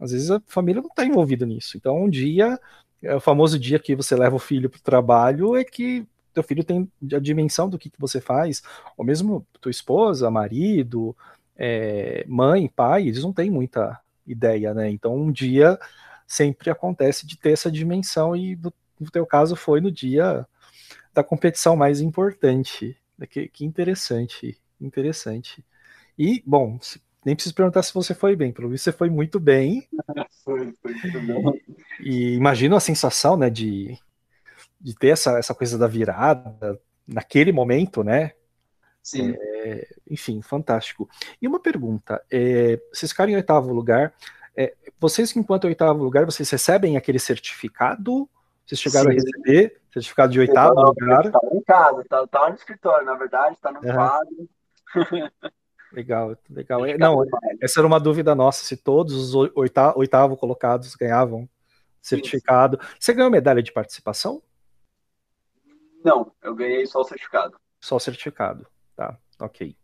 Às 0.00 0.12
vezes 0.12 0.30
a 0.30 0.42
família 0.46 0.82
não 0.82 0.88
está 0.88 1.04
envolvida 1.04 1.46
nisso. 1.46 1.76
Então, 1.76 2.04
um 2.04 2.10
dia, 2.10 2.58
é 3.02 3.14
o 3.14 3.20
famoso 3.20 3.58
dia 3.58 3.78
que 3.78 3.94
você 3.94 4.16
leva 4.16 4.34
o 4.34 4.40
filho 4.40 4.68
para 4.68 4.78
o 4.78 4.82
trabalho, 4.82 5.56
é 5.56 5.64
que 5.64 6.06
teu 6.34 6.42
filho 6.42 6.64
tem 6.64 6.90
a 7.14 7.18
dimensão 7.18 7.68
do 7.68 7.78
que, 7.78 7.90
que 7.90 8.00
você 8.00 8.20
faz, 8.20 8.62
ou 8.96 9.04
mesmo 9.04 9.46
tua 9.60 9.70
esposa, 9.70 10.30
marido, 10.30 11.16
é, 11.56 12.24
mãe, 12.28 12.68
pai, 12.68 13.08
eles 13.08 13.22
não 13.22 13.32
têm 13.32 13.50
muita 13.50 14.00
ideia, 14.26 14.74
né? 14.74 14.90
Então, 14.90 15.16
um 15.16 15.32
dia 15.32 15.78
sempre 16.26 16.70
acontece 16.70 17.26
de 17.26 17.36
ter 17.36 17.52
essa 17.52 17.70
dimensão, 17.70 18.36
e 18.36 18.56
no, 18.56 18.72
no 19.00 19.10
teu 19.10 19.24
caso 19.26 19.56
foi 19.56 19.80
no 19.80 19.90
dia 19.90 20.46
da 21.18 21.24
competição 21.24 21.74
mais 21.74 22.00
importante. 22.00 22.96
Que, 23.28 23.48
que 23.48 23.64
interessante, 23.64 24.56
interessante. 24.80 25.64
E, 26.16 26.40
bom, 26.46 26.78
nem 27.24 27.34
preciso 27.34 27.56
perguntar 27.56 27.82
se 27.82 27.92
você 27.92 28.14
foi 28.14 28.36
bem, 28.36 28.52
pelo 28.52 28.68
visto 28.68 28.84
você 28.84 28.92
foi 28.92 29.10
muito 29.10 29.40
bem. 29.40 29.88
foi, 30.44 30.72
foi 30.80 30.94
muito 30.94 31.20
bom. 31.22 31.52
E 32.00 32.34
imagino 32.34 32.76
a 32.76 32.80
sensação, 32.80 33.36
né, 33.36 33.50
de, 33.50 33.98
de 34.80 34.94
ter 34.94 35.08
essa, 35.08 35.36
essa 35.36 35.52
coisa 35.52 35.76
da 35.76 35.88
virada 35.88 36.80
naquele 37.04 37.50
momento, 37.50 38.04
né? 38.04 38.34
Sim. 39.02 39.34
É, 39.36 39.88
enfim, 40.08 40.40
fantástico. 40.40 41.10
E 41.42 41.48
uma 41.48 41.58
pergunta: 41.58 42.22
é, 42.30 42.80
vocês 42.92 43.10
ficaram 43.10 43.32
em 43.32 43.36
oitavo 43.36 43.72
lugar. 43.72 44.14
É, 44.56 44.72
vocês, 45.00 45.34
enquanto 45.34 45.64
oitavo 45.64 46.04
lugar, 46.04 46.24
vocês 46.24 46.48
recebem 46.48 46.96
aquele 46.96 47.18
certificado? 47.18 48.30
Vocês 48.68 48.80
chegaram 48.82 49.10
Sim. 49.10 49.16
a 49.16 49.20
receber? 49.22 49.80
Certificado 49.90 50.30
de 50.30 50.40
oitavo 50.40 50.74
tá, 50.74 50.82
lugar. 50.82 51.30
Tá 51.32 51.40
em 51.52 51.62
casa, 51.62 52.04
tá, 52.06 52.26
tá 52.26 52.48
no 52.50 52.54
escritório, 52.54 53.06
na 53.06 53.14
verdade, 53.14 53.56
tá 53.62 53.72
no 53.72 53.80
quadro. 53.80 54.48
Legal, 55.90 56.36
legal. 56.50 56.82
Não, 56.98 57.24
essa 57.62 57.80
era 57.80 57.86
uma 57.86 57.98
dúvida 57.98 58.34
nossa, 58.34 58.62
se 58.62 58.76
todos 58.76 59.14
os 59.14 59.50
oitavo, 59.54 59.98
oitavo 59.98 60.36
colocados 60.36 60.94
ganhavam 60.94 61.48
certificado. 62.02 62.78
Isso. 62.78 62.96
Você 63.00 63.14
ganhou 63.14 63.30
medalha 63.30 63.62
de 63.62 63.72
participação? 63.72 64.42
Não, 66.04 66.30
eu 66.42 66.54
ganhei 66.54 66.86
só 66.86 67.00
o 67.00 67.04
certificado. 67.04 67.58
Só 67.80 67.96
o 67.96 68.00
certificado, 68.00 68.66
tá, 68.94 69.16
ok. 69.40 69.74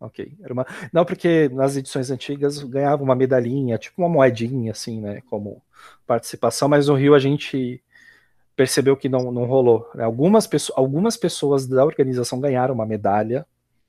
Ok. 0.00 0.34
Era 0.42 0.52
uma... 0.54 0.66
Não, 0.90 1.04
porque 1.04 1.50
nas 1.50 1.76
edições 1.76 2.10
antigas 2.10 2.62
ganhava 2.62 3.02
uma 3.02 3.14
medalhinha, 3.14 3.76
tipo 3.76 4.00
uma 4.00 4.08
moedinha, 4.08 4.72
assim, 4.72 4.98
né? 4.98 5.20
Como 5.28 5.62
participação, 6.06 6.70
mas 6.70 6.88
no 6.88 6.94
Rio 6.94 7.14
a 7.14 7.18
gente 7.18 7.83
percebeu 8.56 8.96
que 8.96 9.08
não, 9.08 9.30
não 9.32 9.44
rolou. 9.44 9.90
Né? 9.94 10.04
Algumas, 10.04 10.46
pessoas, 10.46 10.78
algumas 10.78 11.16
pessoas 11.16 11.66
da 11.66 11.84
organização 11.84 12.40
ganharam 12.40 12.74
uma 12.74 12.86
medalha, 12.86 13.46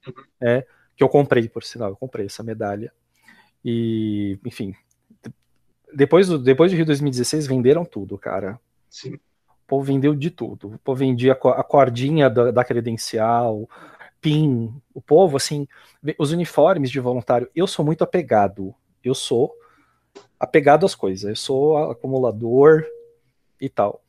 uhum. 0.07 0.13
né, 0.41 0.63
que 0.95 1.03
eu 1.03 1.09
comprei, 1.09 1.47
por 1.47 1.63
sinal, 1.63 1.89
eu 1.89 1.95
comprei 1.95 2.25
essa 2.25 2.43
medalha. 2.43 2.91
E, 3.63 4.39
enfim, 4.45 4.75
depois, 5.93 6.27
do, 6.27 6.37
depois 6.37 6.71
de 6.71 6.77
Rio 6.77 6.85
2016, 6.85 7.47
venderam 7.47 7.85
tudo, 7.85 8.17
cara. 8.17 8.59
Sim. 8.89 9.15
O 9.15 9.67
povo 9.67 9.83
vendeu 9.83 10.13
de 10.13 10.29
tudo. 10.29 10.75
O 10.75 10.79
povo 10.79 10.99
vendia 10.99 11.33
a 11.33 11.63
cordinha 11.63 12.29
da, 12.29 12.51
da 12.51 12.63
credencial, 12.63 13.67
PIN. 14.21 14.73
O 14.93 15.01
povo, 15.01 15.37
assim, 15.37 15.67
os 16.19 16.31
uniformes 16.31 16.91
de 16.91 16.99
voluntário. 16.99 17.49
Eu 17.55 17.65
sou 17.65 17.83
muito 17.83 18.03
apegado. 18.03 18.75
Eu 19.03 19.15
sou 19.15 19.53
apegado 20.39 20.85
às 20.85 20.93
coisas. 20.93 21.29
Eu 21.29 21.35
sou 21.35 21.77
acumulador 21.77 22.85
e 23.59 23.67
tal. 23.67 24.04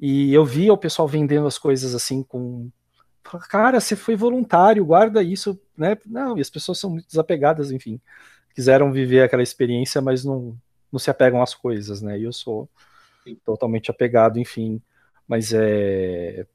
E 0.00 0.32
eu 0.32 0.44
via 0.44 0.72
o 0.72 0.78
pessoal 0.78 1.08
vendendo 1.08 1.46
as 1.46 1.58
coisas 1.58 1.94
assim 1.94 2.22
com. 2.22 2.70
Cara, 3.50 3.80
você 3.80 3.94
foi 3.94 4.16
voluntário, 4.16 4.84
guarda 4.84 5.22
isso, 5.22 5.60
né? 5.76 5.98
Não, 6.06 6.38
e 6.38 6.40
as 6.40 6.48
pessoas 6.48 6.78
são 6.78 6.90
muito 6.90 7.06
desapegadas, 7.08 7.70
enfim. 7.70 8.00
Quiseram 8.54 8.92
viver 8.92 9.22
aquela 9.22 9.42
experiência, 9.42 10.00
mas 10.00 10.24
não, 10.24 10.56
não 10.90 10.98
se 10.98 11.10
apegam 11.10 11.42
às 11.42 11.54
coisas, 11.54 12.00
né? 12.00 12.18
E 12.18 12.24
eu 12.24 12.32
sou 12.32 12.68
totalmente 13.44 13.90
apegado, 13.90 14.38
enfim. 14.38 14.80
Mas 15.26 15.52
é. 15.52 16.46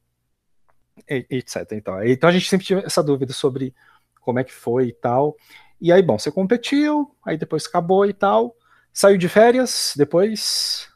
Etc. 1.08 1.72
Então, 1.74 2.04
então 2.04 2.30
a 2.30 2.34
gente 2.34 2.50
sempre 2.50 2.66
tinha 2.66 2.80
essa 2.80 3.04
dúvida 3.04 3.34
sobre 3.34 3.74
como 4.22 4.40
é 4.40 4.44
que 4.44 4.54
foi 4.54 4.88
e 4.88 4.94
tal. 4.94 5.36
E 5.82 5.92
aí, 5.92 6.02
bom, 6.02 6.18
você 6.18 6.32
competiu, 6.32 7.14
aí 7.26 7.38
depois 7.38 7.66
acabou 7.66 8.06
e 8.06 8.14
tal. 8.14 8.56
Saiu 8.92 9.18
de 9.18 9.28
férias, 9.28 9.94
depois 9.98 10.93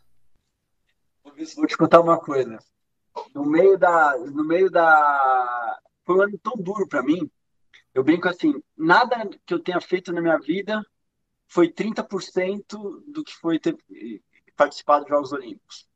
vou 1.56 1.68
te 1.68 1.78
contar 1.78 2.02
uma 2.02 2.20
coisa. 2.20 2.58
No 3.34 3.46
meio 3.46 3.78
da, 3.78 4.18
no 4.18 4.44
meio 4.44 4.70
da, 4.70 5.80
foi 6.06 6.16
um 6.16 6.22
ano 6.22 6.40
tão 6.40 6.54
duro 6.56 6.88
para 6.88 7.04
mim. 7.04 7.30
Eu 7.94 8.04
brinco 8.04 8.28
assim, 8.28 8.62
nada 8.76 9.28
que 9.46 9.54
eu 9.54 9.60
tenha 9.60 9.82
feito 9.82 10.12
na 10.14 10.22
minha 10.22 10.38
vida 10.38 10.86
foi 11.48 11.72
30% 11.72 13.04
do 13.08 13.24
que 13.24 13.34
foi 13.34 13.60
ter 13.60 13.76
participado 14.56 15.06
dos 15.06 15.10
Jogos 15.10 15.32
Olímpicos. 15.32 15.88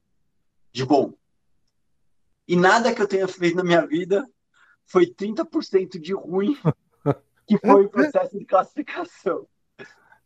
De 0.72 0.86
bom. 0.86 1.14
E 2.48 2.56
nada 2.56 2.94
que 2.94 3.02
eu 3.02 3.08
tenha 3.08 3.28
feito 3.28 3.56
na 3.56 3.64
minha 3.64 3.86
vida 3.86 4.28
foi 4.86 5.06
30% 5.06 6.00
de 6.00 6.14
ruim, 6.14 6.58
que 7.48 7.58
foi 7.58 7.86
o 7.86 7.90
processo 7.90 8.38
de 8.38 8.46
classificação. 8.46 9.48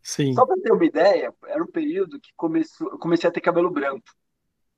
Sim. 0.01 0.33
Só 0.33 0.45
para 0.45 0.61
ter 0.61 0.71
uma 0.71 0.85
ideia, 0.85 1.33
era 1.47 1.63
um 1.63 1.67
período 1.67 2.19
que 2.19 2.31
começou, 2.35 2.91
eu 2.91 2.99
comecei 2.99 3.27
a 3.29 3.33
ter 3.33 3.41
cabelo 3.41 3.71
branco. 3.71 4.07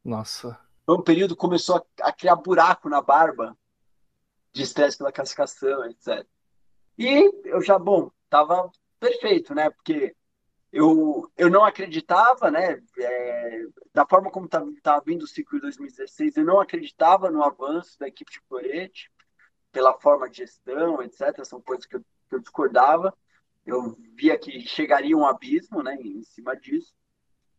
Nossa. 0.07 0.57
Foi 0.85 0.95
um 0.95 1.03
período 1.03 1.35
que 1.35 1.41
começou 1.41 1.75
a, 1.75 2.07
a 2.07 2.13
criar 2.13 2.37
buraco 2.37 2.87
na 2.87 3.01
barba, 3.01 3.57
de 4.53 4.63
estresse 4.63 4.97
pela 4.97 5.11
classificação, 5.11 5.83
etc. 5.83 6.25
E 6.97 7.29
eu 7.43 7.61
já, 7.61 7.77
bom, 7.77 8.09
tava 8.29 8.71
perfeito, 9.01 9.53
né? 9.53 9.69
Porque 9.69 10.15
eu, 10.71 11.29
eu 11.37 11.49
não 11.49 11.65
acreditava, 11.65 12.49
né? 12.49 12.81
É, 12.97 13.63
da 13.93 14.05
forma 14.07 14.31
como 14.31 14.45
estava 14.45 14.65
tá, 14.81 14.93
tá 14.93 15.03
vindo 15.05 15.23
o 15.23 15.27
ciclo 15.27 15.57
de 15.57 15.63
2016, 15.63 16.37
eu 16.37 16.45
não 16.45 16.61
acreditava 16.61 17.29
no 17.29 17.43
avanço 17.43 17.99
da 17.99 18.07
equipe 18.07 18.31
de 18.31 18.41
Corete, 18.43 19.11
pela 19.73 19.93
forma 19.99 20.29
de 20.29 20.37
gestão, 20.37 21.01
etc. 21.01 21.43
São 21.43 21.59
coisas 21.59 21.85
que 21.85 21.97
eu, 21.97 22.01
que 22.29 22.35
eu 22.35 22.39
discordava. 22.39 23.13
Eu 23.65 23.97
via 24.15 24.39
que 24.39 24.61
chegaria 24.61 25.17
um 25.17 25.27
abismo, 25.27 25.83
né? 25.83 25.95
Em 25.95 26.23
cima 26.23 26.55
disso. 26.55 26.95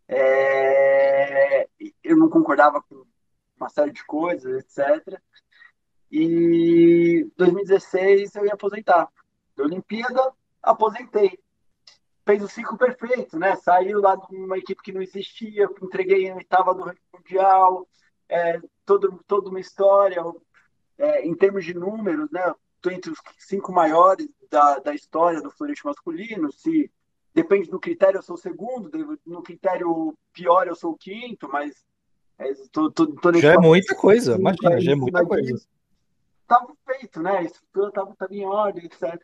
É, 0.09 1.69
eu 2.03 2.17
não 2.17 2.29
concordava 2.29 2.83
com 2.83 3.05
uma 3.57 3.69
série 3.69 3.93
de 3.93 4.05
coisas, 4.05 4.65
etc. 4.65 5.21
E 6.11 7.31
2016 7.37 8.35
eu 8.35 8.47
ia 8.47 8.55
aposentar. 8.55 9.09
Da 9.55 9.65
Olimpíada, 9.65 10.33
aposentei 10.63 11.39
fez 12.29 12.43
o 12.43 12.49
ciclo 12.49 12.77
perfeito, 12.77 13.39
né? 13.39 13.57
Saiu 13.57 14.03
lá 14.03 14.15
de 14.15 14.37
uma 14.37 14.59
equipe 14.59 14.83
que 14.83 14.93
não 14.93 15.01
existia, 15.01 15.67
entreguei 15.83 16.29
estava 16.33 16.75
no 16.75 16.85
ranking 16.85 17.01
mundial, 17.15 17.89
é, 18.29 18.61
todo, 18.85 19.19
toda 19.27 19.49
uma 19.49 19.59
história, 19.59 20.23
é, 20.99 21.27
em 21.27 21.35
termos 21.35 21.65
de 21.65 21.73
números, 21.73 22.31
né? 22.31 22.55
Estou 22.77 22.93
entre 22.93 23.11
os 23.11 23.19
cinco 23.39 23.73
maiores 23.73 24.29
da, 24.51 24.79
da 24.79 24.95
história 24.95 25.41
do 25.41 25.51
florete 25.51 25.87
masculino. 25.87 26.53
Se 26.53 26.91
depende 27.35 27.71
do 27.71 27.79
critério, 27.79 28.19
eu 28.19 28.23
sou 28.23 28.35
o 28.35 28.39
segundo, 28.39 28.91
no 29.27 29.43
critério 29.43 30.17
pior, 30.33 30.67
eu 30.67 30.75
sou 30.75 30.93
o 30.93 30.97
quinto, 30.97 31.49
mas 31.49 31.85
é, 32.39 32.53
tô, 32.71 32.91
tô, 32.91 33.07
tô 33.07 33.33
já 33.35 33.55
é 33.55 33.59
muita 33.59 33.95
coisa, 33.95 34.37
imagina, 34.37 34.81
já 34.81 34.93
é 34.93 34.95
muita 34.95 35.25
coisa. 35.25 35.61
Estava 36.43 36.73
feito, 36.87 37.21
né? 37.21 37.39
A 37.39 37.43
estrutura 37.43 37.89
estava 37.89 38.17
em 38.31 38.47
ordem, 38.47 38.85
etc. 38.87 39.21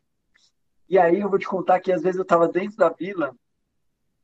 E 0.88 0.98
aí 0.98 1.20
eu 1.20 1.30
vou 1.30 1.38
te 1.38 1.46
contar 1.46 1.80
que 1.80 1.92
às 1.92 2.02
vezes 2.02 2.16
eu 2.16 2.22
estava 2.22 2.48
dentro 2.48 2.76
da 2.76 2.90
vila, 2.90 3.34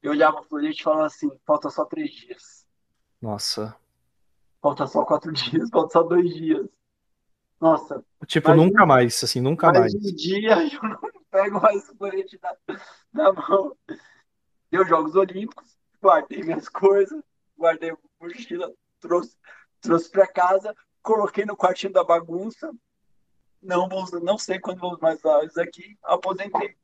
eu 0.02 0.10
olhava 0.10 0.42
pro 0.42 0.60
gente 0.60 0.80
e 0.80 0.82
falava 0.82 1.06
assim, 1.06 1.30
falta 1.46 1.70
só 1.70 1.84
três 1.84 2.10
dias. 2.10 2.66
Nossa. 3.20 3.76
Falta 4.60 4.86
só 4.86 5.04
quatro 5.04 5.32
dias, 5.32 5.70
falta 5.70 5.92
só 5.92 6.02
dois 6.02 6.34
dias. 6.34 6.66
Nossa. 7.60 8.04
Tipo, 8.26 8.54
nunca 8.54 8.84
mais, 8.86 9.22
assim, 9.22 9.40
nunca 9.40 9.68
mais. 9.68 9.92
Mais 9.92 9.94
um 9.94 10.16
dia 10.16 10.56
eu 10.72 10.88
não 10.88 11.19
pego 11.30 11.60
mais 11.60 11.88
colete 11.90 12.38
na, 12.42 12.56
na 13.12 13.32
mão. 13.32 13.76
Deu 14.70 14.84
Jogos 14.86 15.14
Olímpicos, 15.16 15.78
guardei 16.00 16.42
minhas 16.42 16.68
coisas, 16.68 17.22
guardei 17.56 17.96
mochila, 18.20 18.72
trouxe, 19.00 19.36
trouxe 19.80 20.10
para 20.10 20.26
casa, 20.26 20.74
coloquei 21.02 21.44
no 21.44 21.56
quartinho 21.56 21.92
da 21.92 22.04
bagunça, 22.04 22.70
não 23.62 23.88
vou, 23.88 24.04
não 24.20 24.38
sei 24.38 24.58
quando 24.58 24.80
vou 24.80 24.98
mais 25.00 25.18
usar 25.18 25.44
isso 25.44 25.60
aqui, 25.60 25.98
aposentei. 26.02 26.76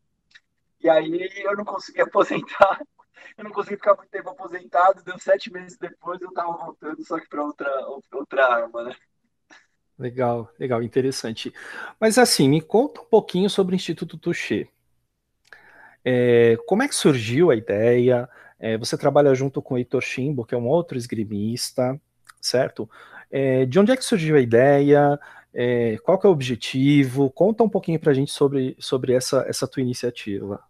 E 0.81 0.89
aí 0.89 1.31
eu 1.43 1.57
não 1.57 1.65
consegui 1.65 2.01
aposentar, 2.03 2.81
eu 3.37 3.45
não 3.45 3.53
consegui 3.53 3.77
ficar 3.77 3.95
muito 3.95 4.11
tempo 4.11 4.31
aposentado, 4.31 5.03
deu 5.03 5.19
sete 5.19 5.53
meses 5.53 5.79
depois 5.79 6.21
eu 6.21 6.29
estava 6.29 6.53
voltando, 6.53 7.05
só 7.05 7.19
que 7.19 7.29
para 7.29 7.45
outra, 7.45 7.87
outra 8.13 8.47
arma, 8.47 8.85
né? 8.85 8.97
Legal, 9.99 10.53
legal, 10.59 10.83
interessante. 10.83 11.53
Mas 11.99 12.19
assim, 12.19 12.49
me 12.49 12.61
conta 12.61 13.01
um 13.01 13.05
pouquinho 13.05 13.49
sobre 13.49 13.75
o 13.75 13.77
Instituto 13.77 14.19
Touché. 14.19 14.69
É, 16.05 16.57
como 16.67 16.83
é 16.83 16.89
que 16.89 16.95
surgiu 16.95 17.51
a 17.51 17.57
ideia? 17.57 18.29
É, 18.59 18.77
você 18.77 18.97
trabalha 18.97 19.35
junto 19.35 19.61
com 19.63 19.75
o 19.75 19.79
Heitor 19.79 20.03
Chimbo, 20.03 20.45
que 20.45 20.55
é 20.55 20.59
um 20.59 20.69
outro 20.69 20.97
esgrimista, 20.99 22.01
certo? 22.41 22.89
É, 23.31 23.67
de 23.67 23.79
onde 23.79 23.91
é 23.91 23.97
que 23.97 24.05
surgiu 24.05 24.37
a 24.37 24.41
ideia? 24.41 25.19
É, 25.53 25.97
qual 25.99 26.21
é 26.23 26.27
o 26.27 26.31
objetivo? 26.31 27.31
Conta 27.31 27.65
um 27.65 27.69
pouquinho 27.69 27.99
para 27.99 28.13
a 28.13 28.15
gente 28.15 28.31
sobre, 28.31 28.77
sobre 28.79 29.15
essa, 29.15 29.45
essa 29.49 29.67
tua 29.67 29.83
iniciativa. 29.83 30.63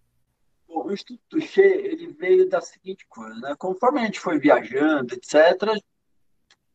O 0.69 0.93
Instituto 0.93 1.41
Che, 1.41 1.61
ele 1.61 2.13
veio 2.13 2.49
da 2.49 2.61
seguinte 2.61 3.05
coisa, 3.09 3.35
né? 3.41 3.55
Conforme 3.59 4.01
a 4.01 4.05
gente 4.05 4.21
foi 4.21 4.39
viajando, 4.39 5.13
etc., 5.15 5.83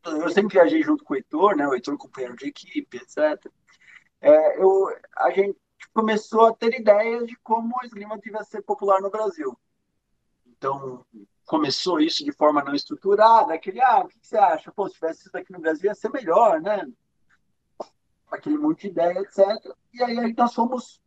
eu 0.03 0.29
sempre 0.29 0.53
viajei 0.53 0.81
junto 0.83 1.03
com 1.03 1.13
o 1.13 1.17
Heitor, 1.17 1.55
né? 1.55 1.67
O 1.67 1.73
Heitor 1.73 1.97
companheiro 1.97 2.35
de 2.35 2.47
equipe, 2.47 2.97
etc. 2.97 3.51
É, 4.19 4.61
eu, 4.61 4.87
a 5.17 5.31
gente 5.31 5.57
começou 5.93 6.47
a 6.47 6.53
ter 6.53 6.79
ideias 6.79 7.27
de 7.27 7.35
como 7.37 7.73
a 7.81 7.85
esgrima 7.85 8.17
devia 8.17 8.43
ser 8.43 8.61
popular 8.61 9.01
no 9.01 9.09
Brasil. 9.09 9.57
Então, 10.45 11.05
começou 11.45 11.99
isso 11.99 12.23
de 12.23 12.31
forma 12.31 12.63
não 12.63 12.75
estruturada, 12.75 13.53
aquele, 13.53 13.81
ah, 13.81 14.01
o 14.01 14.07
que 14.07 14.17
você 14.21 14.37
acha? 14.37 14.71
Pô, 14.71 14.87
se 14.87 14.95
tivesse 14.95 15.21
isso 15.21 15.31
daqui 15.31 15.51
no 15.51 15.59
Brasil 15.59 15.85
ia 15.85 15.95
ser 15.95 16.09
melhor, 16.09 16.61
né? 16.61 16.85
aquele 18.31 18.57
monte 18.57 18.83
de 18.83 18.87
ideia, 18.87 19.19
etc. 19.19 19.75
E 19.93 20.01
aí 20.01 20.33
nós 20.33 20.53
fomos 20.53 21.01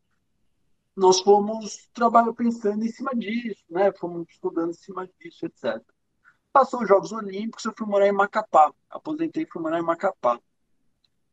nós 0.95 1.20
fomos 1.20 1.88
trabalhando 1.92 2.34
pensando 2.34 2.84
em 2.84 2.88
cima 2.88 3.11
disso, 3.16 3.64
né? 3.68 3.90
Fomos 3.92 4.28
estudando 4.28 4.70
em 4.70 4.74
cima 4.74 5.09
disso, 5.18 5.45
etc. 5.45 5.82
Passou 6.55 6.82
os 6.82 6.88
Jogos 6.88 7.11
Olímpicos, 7.11 7.64
eu 7.64 7.74
fui 7.76 7.84
morar 7.84 8.07
em 8.07 8.12
Macapá. 8.12 8.72
Aposentei 8.88 9.42
e 9.42 9.46
fui 9.46 9.61
morar 9.61 9.80
em 9.80 9.82
Macapá. 9.82 10.38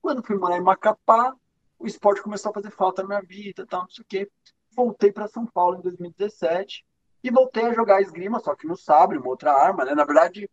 Quando 0.01 0.25
fui 0.25 0.35
morar 0.35 0.57
em 0.57 0.61
Macapá, 0.61 1.35
o 1.77 1.85
esporte 1.85 2.23
começou 2.23 2.49
a 2.49 2.53
fazer 2.55 2.71
falta 2.71 3.03
na 3.03 3.07
minha 3.07 3.21
vida, 3.21 3.63
tal, 3.67 3.81
não 3.81 3.89
sei 3.91 4.01
o 4.01 4.07
quê. 4.07 4.31
Voltei 4.75 5.11
para 5.11 5.27
São 5.27 5.45
Paulo 5.45 5.77
em 5.77 5.81
2017 5.81 6.83
e 7.23 7.29
voltei 7.29 7.65
a 7.65 7.73
jogar 7.75 8.01
esgrima, 8.01 8.39
só 8.39 8.55
que 8.55 8.65
no 8.65 8.75
sabre, 8.75 9.19
uma 9.19 9.27
outra 9.27 9.53
arma, 9.53 9.85
né? 9.85 9.93
Na 9.93 10.05
verdade, 10.05 10.49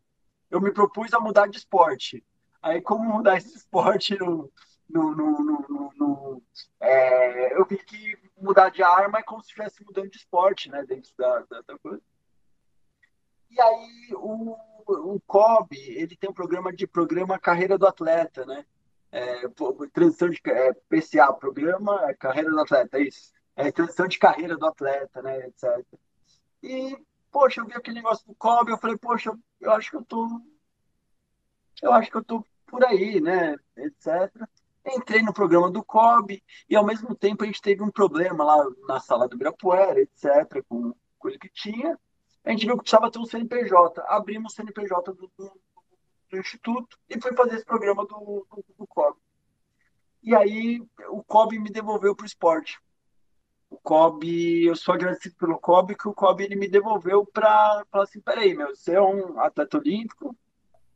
eu 0.51 0.61
me 0.61 0.71
propus 0.71 1.15
a 1.15 1.19
mudar 1.19 1.47
de 1.47 1.57
esporte. 1.57 2.23
Aí, 2.61 2.83
como 2.83 3.05
mudar 3.05 3.39
esse 3.39 3.57
esporte 3.57 4.19
no, 4.19 4.53
no, 4.87 5.15
no, 5.15 5.93
no, 5.97 6.43
é, 6.79 7.59
eu 7.59 7.65
vi 7.65 7.79
que 7.79 8.19
mudar 8.37 8.69
de 8.69 8.83
arma 8.83 9.21
é 9.21 9.23
como 9.23 9.41
se 9.41 9.47
estivesse 9.47 9.83
mudando 9.83 10.11
de 10.11 10.19
esporte, 10.19 10.69
né, 10.69 10.85
dentro 10.85 11.11
da, 11.17 11.39
da, 11.49 11.63
da 11.63 11.79
coisa. 11.79 12.03
E 13.51 13.61
aí 13.61 14.11
o, 14.15 14.57
o 14.87 15.21
COB, 15.27 15.77
ele 15.77 16.17
tem 16.17 16.31
um 16.31 16.35
programa 16.35 16.73
de 16.73 16.87
programa 16.87 17.39
Carreira 17.39 17.79
do 17.79 17.87
Atleta, 17.87 18.45
né? 18.47 18.65
É, 19.11 19.49
transição 19.93 20.29
de 20.29 20.41
é, 20.47 20.73
PCA, 20.89 21.33
programa 21.33 22.15
Carreira 22.15 22.51
do 22.51 22.61
Atleta, 22.61 22.99
é 22.99 23.03
isso. 23.03 23.33
É, 23.59 23.73
transição 23.73 24.07
de 24.07 24.21
carreira 24.21 24.57
do 24.57 24.67
atleta, 24.67 25.21
né, 25.21 25.49
etc. 25.49 25.85
E, 26.63 26.97
poxa, 27.29 27.61
eu 27.61 27.67
vi 27.67 27.75
aquele 27.75 27.97
negócio 27.97 28.25
do 28.25 28.35
COB, 28.37 28.71
eu 28.71 28.79
falei, 28.79 28.97
poxa, 28.97 29.37
eu 29.61 29.73
acho 29.73 29.91
que 29.91 29.97
eu 29.97 30.05
tô. 30.05 30.41
Eu 31.83 31.93
acho 31.93 32.09
que 32.09 32.17
eu 32.17 32.23
tô 32.23 32.45
por 32.67 32.85
aí, 32.85 33.21
né, 33.21 33.57
etc. 33.77 34.33
Entrei 34.87 35.23
no 35.23 35.35
programa 35.35 35.69
do 35.73 35.85
COB 35.85 36.41
e, 36.71 36.77
ao 36.77 36.87
mesmo 36.87 37.17
tempo, 37.17 37.43
a 37.43 37.47
gente 37.47 37.61
teve 37.61 37.83
um 37.83 37.91
problema 37.91 38.45
lá 38.45 38.65
na 38.87 39.01
sala 39.01 39.27
do 39.27 39.35
Ibirapuera, 39.35 40.01
etc., 40.01 40.65
com 40.69 40.95
coisa 41.19 41.37
que 41.37 41.49
tinha. 41.49 41.99
A 42.49 42.53
gente 42.53 42.65
viu 42.65 42.79
que 42.79 42.85
precisava 42.85 43.11
ter 43.11 43.19
um 43.19 43.27
CNPJ. 43.27 44.03
Abrimos 44.07 44.55
o 44.55 44.57
CNPJ 44.57 45.13
do, 45.13 45.31
do, 45.37 45.61
do 46.31 46.39
Instituto 46.39 46.99
e 47.07 47.21
fui 47.21 47.35
fazer 47.35 47.57
esse 47.57 47.65
programa 47.67 48.07
do, 48.07 48.47
do, 48.51 48.65
do 48.79 48.87
COB. 48.87 49.19
E 50.23 50.35
aí, 50.35 50.83
o 51.11 51.23
COB 51.23 51.59
me 51.59 51.69
devolveu 51.69 52.17
para 52.17 52.25
o 52.25 52.27
esporte. 52.27 52.81
O 53.69 53.77
COB, 53.77 54.65
eu 54.65 54.75
sou 54.75 54.95
agradecido 54.95 55.37
pelo 55.37 55.61
COB, 55.61 55.95
que 55.95 56.09
o 56.09 56.15
COB 56.15 56.43
ele 56.43 56.57
me 56.57 56.67
devolveu 56.71 57.27
para 57.27 57.85
falar 57.91 58.05
assim: 58.05 58.21
peraí, 58.23 58.55
meu, 58.55 58.75
você 58.75 58.95
é 58.95 59.03
um 59.03 59.39
atleta 59.41 59.77
olímpico, 59.77 60.35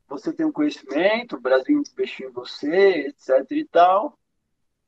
você 0.08 0.32
tem 0.32 0.46
um 0.46 0.52
conhecimento, 0.52 1.36
o 1.36 1.40
Brasil 1.40 1.78
investiu 1.78 2.30
em 2.30 2.32
você, 2.32 3.08
etc 3.08 3.46
e 3.50 3.66
tal, 3.66 4.18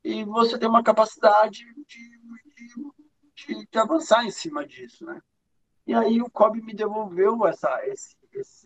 e 0.02 0.24
você 0.24 0.58
tem 0.58 0.66
uma 0.66 0.82
capacidade 0.82 1.62
de, 1.86 2.08
de, 3.34 3.66
de 3.66 3.78
avançar 3.78 4.24
em 4.24 4.30
cima 4.30 4.66
disso, 4.66 5.04
né? 5.04 5.20
E 5.86 5.94
aí 5.94 6.22
o 6.22 6.30
COB 6.30 6.62
me 6.62 6.74
devolveu 6.74 7.46
essa, 7.46 7.86
esse, 7.86 8.16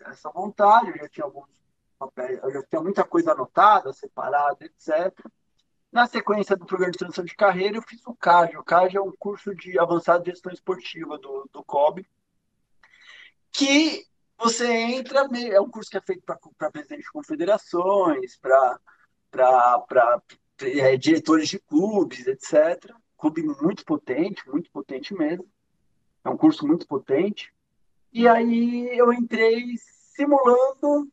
essa 0.05 0.31
vontade, 0.31 0.91
eu 0.91 0.99
já 0.99 1.09
tinha 1.09 1.25
alguns 1.25 1.49
papéis, 1.99 2.39
eu 2.43 2.53
já 2.53 2.63
tinha 2.63 2.81
muita 2.81 3.05
coisa 3.05 3.33
anotada, 3.33 3.93
separada, 3.93 4.65
etc. 4.65 5.13
Na 5.91 6.07
sequência 6.07 6.57
do 6.57 6.67
programa 6.67 6.93
de 6.93 6.99
transição 6.99 7.25
de 7.25 7.35
carreira, 7.35 7.77
eu 7.77 7.83
fiz 7.83 8.07
o 8.07 8.15
CAG. 8.15 8.57
O 8.57 8.63
CAG 8.63 8.97
é 8.97 9.01
um 9.01 9.13
curso 9.19 9.55
de 9.55 9.79
avançado 9.79 10.23
de 10.23 10.31
gestão 10.31 10.53
esportiva 10.53 11.19
do, 11.19 11.49
do 11.53 11.65
COB, 11.65 12.07
que 13.51 14.07
você 14.39 14.71
entra, 14.71 15.27
é 15.51 15.61
um 15.61 15.69
curso 15.69 15.91
que 15.91 15.97
é 15.97 16.01
feito 16.01 16.23
para 16.23 16.71
presidente 16.71 17.03
de 17.03 17.11
confederações, 17.11 18.37
para 18.39 18.79
é, 20.61 20.97
diretores 20.97 21.49
de 21.49 21.59
clubes, 21.59 22.27
etc. 22.27 22.95
Clube 23.17 23.43
muito 23.43 23.85
potente, 23.85 24.49
muito 24.49 24.71
potente 24.71 25.13
mesmo. 25.13 25.45
É 26.29 26.31
um 26.31 26.37
curso 26.37 26.67
muito 26.67 26.87
potente. 26.87 27.51
E 28.13 28.29
aí 28.29 28.87
eu 28.95 29.11
entrei 29.15 29.79
simulando, 30.15 31.11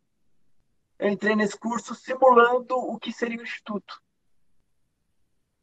eu 0.99 1.09
entrei 1.09 1.37
nesse 1.37 1.57
curso 1.57 1.95
simulando 1.95 2.75
o 2.75 2.99
que 2.99 3.13
seria 3.13 3.39
o 3.39 3.43
instituto. 3.43 4.01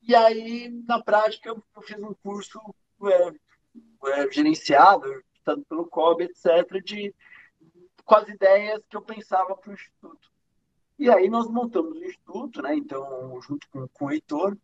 E 0.01 0.15
aí, 0.15 0.71
na 0.89 1.03
prática, 1.03 1.51
eu, 1.51 1.63
fiz 1.83 1.99
um 1.99 2.15
curso 2.15 2.59
é, 3.05 4.23
é, 4.23 4.33
gerenciado, 4.33 5.23
tanto 5.45 5.67
pelo 5.67 5.87
COB, 5.87 6.25
etc., 6.25 6.83
de, 6.83 7.15
com 8.07 8.15
as 8.15 8.29
ideias 8.29 8.83
que 8.89 8.97
eu 8.97 9.03
pensava 9.03 9.55
para 9.55 9.71
o 9.71 9.75
instituto. 9.75 10.33
E 10.99 11.11
aí 11.11 11.29
nós 11.29 11.47
montamos 11.47 11.99
o 11.99 12.05
instituto, 12.05 12.63
né? 12.63 12.75
Então, 12.75 13.39
junto 13.43 13.69
com, 13.69 13.87
com 13.89 14.07
o 14.07 14.11
Heitor, 14.11 14.57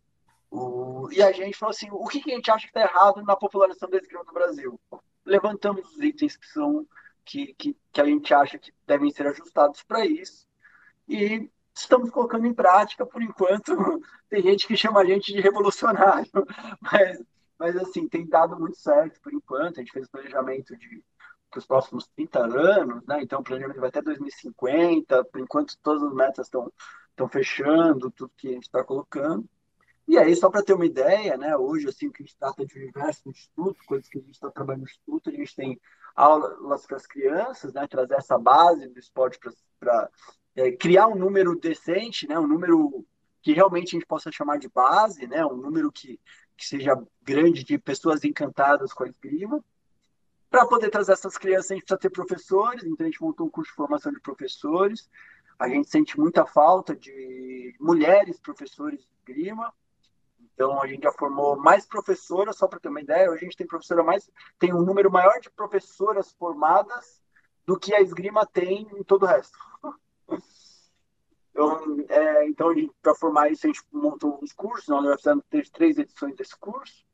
o, 0.51 1.09
e 1.11 1.21
a 1.21 1.31
gente 1.31 1.57
falou 1.57 1.71
assim, 1.71 1.89
o 1.91 2.05
que, 2.07 2.21
que 2.21 2.31
a 2.31 2.35
gente 2.35 2.49
acha 2.49 2.67
que 2.67 2.77
está 2.77 2.81
errado 2.81 3.23
na 3.23 3.35
popularização 3.35 3.89
da 3.89 3.97
esgrima 3.97 4.23
no 4.23 4.33
Brasil? 4.33 4.79
Levantamos 5.25 5.87
os 5.91 5.99
itens 5.99 6.35
que 6.35 6.47
são 6.47 6.87
que, 7.23 7.53
que, 7.53 7.77
que 7.91 8.01
a 8.01 8.05
gente 8.05 8.33
acha 8.33 8.57
que 8.57 8.73
devem 8.87 9.11
ser 9.11 9.27
ajustados 9.27 9.83
para 9.83 10.05
isso 10.05 10.47
e 11.07 11.49
estamos 11.73 12.09
colocando 12.09 12.47
em 12.47 12.53
prática, 12.53 13.05
por 13.05 13.21
enquanto, 13.21 13.75
tem 14.29 14.41
gente 14.41 14.67
que 14.67 14.75
chama 14.75 15.01
a 15.01 15.05
gente 15.05 15.31
de 15.31 15.39
revolucionário, 15.39 16.29
mas, 16.81 17.23
mas 17.57 17.75
assim, 17.77 18.07
tem 18.07 18.27
dado 18.27 18.59
muito 18.59 18.77
certo 18.77 19.19
por 19.21 19.33
enquanto, 19.33 19.77
a 19.77 19.79
gente 19.81 19.91
fez 19.91 20.07
o 20.07 20.11
planejamento 20.11 20.75
de 20.77 21.03
os 21.57 21.65
próximos 21.65 22.07
30 22.15 22.39
anos, 22.45 23.03
né? 23.07 23.23
Então 23.23 23.39
o 23.39 23.43
planejamento 23.43 23.79
vai 23.79 23.89
até 23.89 24.03
2050, 24.03 25.25
por 25.25 25.41
enquanto 25.41 25.75
todas 25.81 26.03
as 26.03 26.13
metas 26.13 26.45
estão 26.45 26.71
estão 27.09 27.27
fechando, 27.27 28.11
tudo 28.11 28.31
que 28.37 28.47
a 28.47 28.51
gente 28.51 28.63
está 28.63 28.83
colocando. 28.83 29.49
E 30.09 30.17
aí, 30.17 30.35
só 30.35 30.49
para 30.49 30.63
ter 30.63 30.73
uma 30.73 30.87
ideia, 30.87 31.37
né, 31.37 31.55
hoje, 31.55 31.87
assim, 31.87 32.07
o 32.07 32.11
que 32.11 32.23
a 32.23 32.25
gente 32.25 32.35
trata 32.35 32.65
de 32.65 32.75
universo 32.79 33.21
no 33.25 33.31
Instituto, 33.31 33.85
coisas 33.85 34.09
que 34.09 34.17
a 34.17 34.21
gente 34.21 34.33
está 34.33 34.49
trabalhando 34.49 34.81
no 34.81 34.87
Instituto, 34.87 35.29
a 35.29 35.33
gente 35.33 35.55
tem 35.55 35.79
aulas 36.15 36.87
para 36.87 36.97
as 36.97 37.05
crianças, 37.05 37.73
né, 37.73 37.85
trazer 37.87 38.15
essa 38.15 38.35
base 38.35 38.87
do 38.87 38.97
esporte 38.97 39.39
para 39.79 40.09
é, 40.55 40.71
criar 40.71 41.05
um 41.05 41.13
número 41.13 41.55
decente, 41.55 42.27
né, 42.27 42.39
um 42.39 42.47
número 42.47 43.05
que 43.43 43.53
realmente 43.53 43.89
a 43.95 43.99
gente 43.99 44.07
possa 44.07 44.31
chamar 44.31 44.57
de 44.57 44.67
base, 44.67 45.27
né, 45.27 45.45
um 45.45 45.55
número 45.55 45.91
que, 45.91 46.19
que 46.57 46.65
seja 46.65 46.99
grande 47.21 47.63
de 47.63 47.77
pessoas 47.77 48.23
encantadas 48.23 48.91
com 48.91 49.03
a 49.03 49.07
esgrima. 49.07 49.63
Para 50.49 50.65
poder 50.65 50.89
trazer 50.89 51.11
essas 51.11 51.37
crianças, 51.37 51.69
a 51.69 51.75
gente 51.75 51.83
precisa 51.83 51.99
ter 51.99 52.09
professores, 52.09 52.83
então 52.83 53.05
a 53.05 53.09
gente 53.11 53.21
montou 53.21 53.45
um 53.45 53.49
curso 53.51 53.69
de 53.69 53.75
formação 53.75 54.11
de 54.11 54.19
professores. 54.21 55.07
A 55.59 55.69
gente 55.69 55.87
sente 55.87 56.19
muita 56.19 56.47
falta 56.47 56.95
de 56.95 57.75
mulheres 57.79 58.39
professores 58.39 59.01
de 59.01 59.07
esgrima. 59.19 59.71
Então 60.59 60.83
a 60.83 60.87
gente 60.87 61.03
já 61.03 61.11
formou 61.13 61.55
mais 61.55 61.85
professoras, 61.85 62.57
só 62.57 62.67
para 62.67 62.81
ter 62.81 62.89
uma 62.89 62.99
ideia, 62.99 63.31
hoje 63.31 63.43
a 63.43 63.45
gente 63.45 63.55
tem 63.55 63.65
professora 63.65 64.03
mais, 64.03 64.29
tem 64.59 64.73
um 64.73 64.81
número 64.81 65.09
maior 65.09 65.39
de 65.39 65.49
professoras 65.49 66.33
formadas 66.33 67.23
do 67.65 67.79
que 67.79 67.95
a 67.95 68.01
esgrima 68.01 68.45
tem 68.45 68.85
em 68.93 69.01
todo 69.01 69.23
o 69.23 69.25
resto. 69.25 69.57
Então, 71.49 72.05
é, 72.09 72.45
então 72.45 72.73
para 73.01 73.15
formar 73.15 73.49
isso, 73.49 73.67
a 73.67 73.69
gente 73.69 73.81
montou 73.89 74.37
uns 74.43 74.51
cursos, 74.51 74.89
nós 74.89 75.05
já 75.05 75.15
fizemos 75.15 75.45
três 75.71 75.97
edições 75.97 76.35
desse 76.35 76.57
curso. 76.57 77.05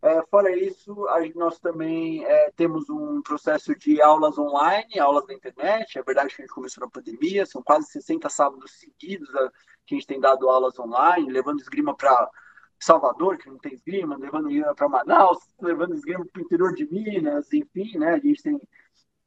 É, 0.00 0.22
fora 0.30 0.50
isso, 0.56 1.06
a, 1.08 1.20
nós 1.34 1.58
também 1.58 2.24
é, 2.24 2.50
temos 2.52 2.88
um 2.88 3.20
processo 3.20 3.74
de 3.76 4.00
aulas 4.00 4.38
online, 4.38 4.98
aulas 4.98 5.26
na 5.26 5.34
internet. 5.34 5.98
É 5.98 6.02
verdade 6.02 6.34
que 6.34 6.40
a 6.40 6.46
gente 6.46 6.54
começou 6.54 6.82
na 6.82 6.90
pandemia, 6.90 7.44
são 7.44 7.62
quase 7.62 7.88
60 7.88 8.26
sábados 8.30 8.72
seguidos 8.72 9.34
a, 9.34 9.52
que 9.84 9.94
a 9.94 9.98
gente 9.98 10.06
tem 10.06 10.18
dado 10.18 10.48
aulas 10.48 10.78
online, 10.78 11.30
levando 11.30 11.60
esgrima 11.60 11.94
para 11.94 12.30
Salvador, 12.78 13.38
que 13.38 13.48
não 13.48 13.58
tem 13.58 13.72
esgrima, 13.72 14.16
levando 14.16 14.48
esgrima 14.48 14.74
para 14.74 14.88
Manaus, 14.88 15.38
levando 15.60 15.94
esgrima 15.94 16.24
para 16.24 16.40
o 16.40 16.44
interior 16.44 16.74
de 16.74 16.86
Minas, 16.90 17.52
enfim, 17.52 17.98
né? 17.98 18.14
A 18.14 18.18
gente 18.18 18.42
tem, 18.42 18.60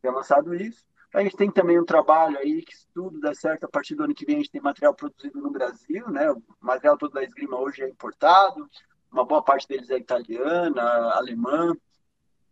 tem 0.01 0.11
lançado 0.11 0.53
isso. 0.53 0.83
A 1.13 1.23
gente 1.23 1.35
tem 1.35 1.49
também 1.49 1.79
um 1.79 1.85
trabalho 1.85 2.37
aí 2.37 2.61
que 2.61 2.75
se 2.75 2.87
tudo 2.93 3.19
der 3.19 3.35
certo, 3.35 3.63
a 3.63 3.67
partir 3.67 3.95
do 3.95 4.03
ano 4.03 4.13
que 4.13 4.25
vem 4.25 4.35
a 4.35 4.39
gente 4.39 4.51
tem 4.51 4.61
material 4.61 4.93
produzido 4.93 5.41
no 5.41 5.49
Brasil, 5.49 6.07
né? 6.09 6.31
O 6.31 6.41
material 6.61 6.97
todo 6.97 7.13
da 7.13 7.23
esgrima 7.23 7.59
hoje 7.59 7.81
é 7.81 7.89
importado 7.89 8.69
uma 9.11 9.25
boa 9.25 9.43
parte 9.43 9.67
deles 9.67 9.89
é 9.89 9.97
italiana, 9.97 10.83
alemã. 11.15 11.75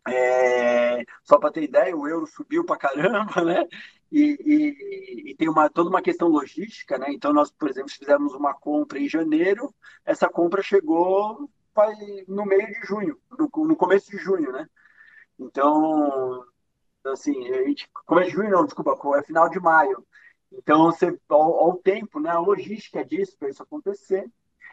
É, 0.06 1.04
só 1.22 1.38
para 1.38 1.52
ter 1.52 1.64
ideia, 1.64 1.96
o 1.96 2.08
euro 2.08 2.26
subiu 2.26 2.64
para 2.64 2.78
caramba, 2.78 3.42
né? 3.44 3.64
E, 4.10 4.38
e, 4.40 5.30
e, 5.30 5.34
tem 5.36 5.48
uma, 5.48 5.68
toda 5.68 5.90
uma 5.90 6.00
questão 6.00 6.28
logística, 6.28 6.96
né? 6.96 7.08
Então, 7.10 7.32
nós, 7.32 7.50
por 7.50 7.68
exemplo, 7.68 7.90
fizemos 7.90 8.34
uma 8.34 8.54
compra 8.54 8.98
em 8.98 9.08
janeiro, 9.08 9.74
essa 10.04 10.28
compra 10.28 10.62
chegou 10.62 11.48
no 12.26 12.44
meio 12.44 12.66
de 12.66 12.86
junho, 12.86 13.20
no, 13.38 13.66
no 13.66 13.76
começo 13.76 14.10
de 14.10 14.16
junho, 14.16 14.50
né? 14.50 14.68
Então, 15.38 16.44
assim, 17.04 17.48
a 17.50 17.64
gente, 17.64 17.88
começo 18.06 18.30
de 18.30 18.36
junho, 18.36 18.50
não, 18.50 18.64
desculpa, 18.64 18.98
é 19.16 19.22
final 19.22 19.48
de 19.48 19.60
maio. 19.60 20.04
Então, 20.50 20.86
você, 20.86 21.16
ao, 21.28 21.54
ao 21.60 21.76
tempo, 21.76 22.18
né, 22.18 22.30
a 22.30 22.38
logística 22.38 23.04
disso, 23.04 23.36
para 23.38 23.50
isso 23.50 23.62
acontecer, 23.62 24.28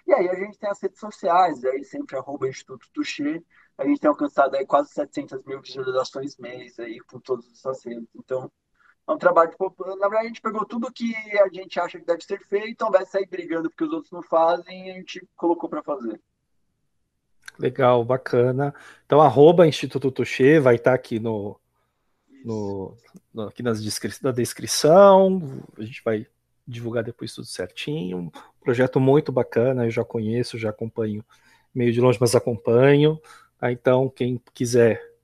e 0.07 0.13
aí 0.13 0.29
a 0.29 0.35
gente 0.35 0.57
tem 0.57 0.69
as 0.69 0.81
redes 0.81 0.99
sociais, 0.99 1.63
aí 1.65 1.83
sempre 1.83 2.15
arroba 2.17 2.47
Instituto 2.47 2.87
Tuxê, 2.93 3.43
a 3.77 3.85
gente 3.85 3.99
tem 3.99 4.09
alcançado 4.09 4.55
aí 4.55 4.65
quase 4.65 4.91
700 4.91 5.43
mil 5.43 5.61
visualizações 5.61 6.37
mês 6.37 6.79
aí 6.79 6.99
com 7.01 7.19
todos 7.19 7.47
os 7.51 7.65
acessos. 7.65 8.07
Então, 8.15 8.51
é 9.07 9.11
um 9.11 9.17
trabalho 9.17 9.51
de 9.51 9.57
Na 9.59 10.07
verdade, 10.07 10.25
a 10.25 10.27
gente 10.27 10.41
pegou 10.41 10.65
tudo 10.65 10.91
que 10.91 11.13
a 11.37 11.47
gente 11.49 11.79
acha 11.79 11.99
que 11.99 12.05
deve 12.05 12.23
ser 12.23 12.39
feito, 12.47 12.81
ao 12.81 12.89
invés 12.89 13.05
de 13.05 13.11
sair 13.11 13.27
brigando 13.27 13.69
porque 13.69 13.83
os 13.83 13.93
outros 13.93 14.11
não 14.11 14.23
fazem, 14.23 14.91
a 14.91 14.95
gente 14.95 15.27
colocou 15.35 15.69
para 15.69 15.83
fazer. 15.83 16.19
Legal, 17.57 18.03
bacana. 18.03 18.73
Então, 19.05 19.21
arroba 19.21 19.67
Instituto 19.67 20.11
Tuxê 20.11 20.59
vai 20.59 20.75
estar 20.75 20.91
tá 20.91 20.95
aqui 20.95 21.19
no, 21.19 21.57
no, 22.43 22.97
no, 23.33 23.43
aqui 23.43 23.63
nas 23.63 23.81
descri 23.81 24.11
na 24.21 24.31
descrição. 24.31 25.61
A 25.77 25.83
gente 25.83 26.03
vai 26.03 26.27
divulgar 26.67 27.03
depois 27.03 27.33
tudo 27.33 27.45
certinho. 27.45 28.17
Um 28.17 28.31
projeto 28.59 28.99
muito 28.99 29.31
bacana, 29.31 29.85
eu 29.85 29.91
já 29.91 30.03
conheço, 30.03 30.57
já 30.57 30.71
acompanho 30.71 31.23
meio 31.73 31.93
de 31.93 32.01
longe, 32.01 32.17
mas 32.19 32.35
acompanho. 32.35 33.21
Tá? 33.57 33.71
Então, 33.71 34.09
quem 34.09 34.41
quiser 34.53 35.14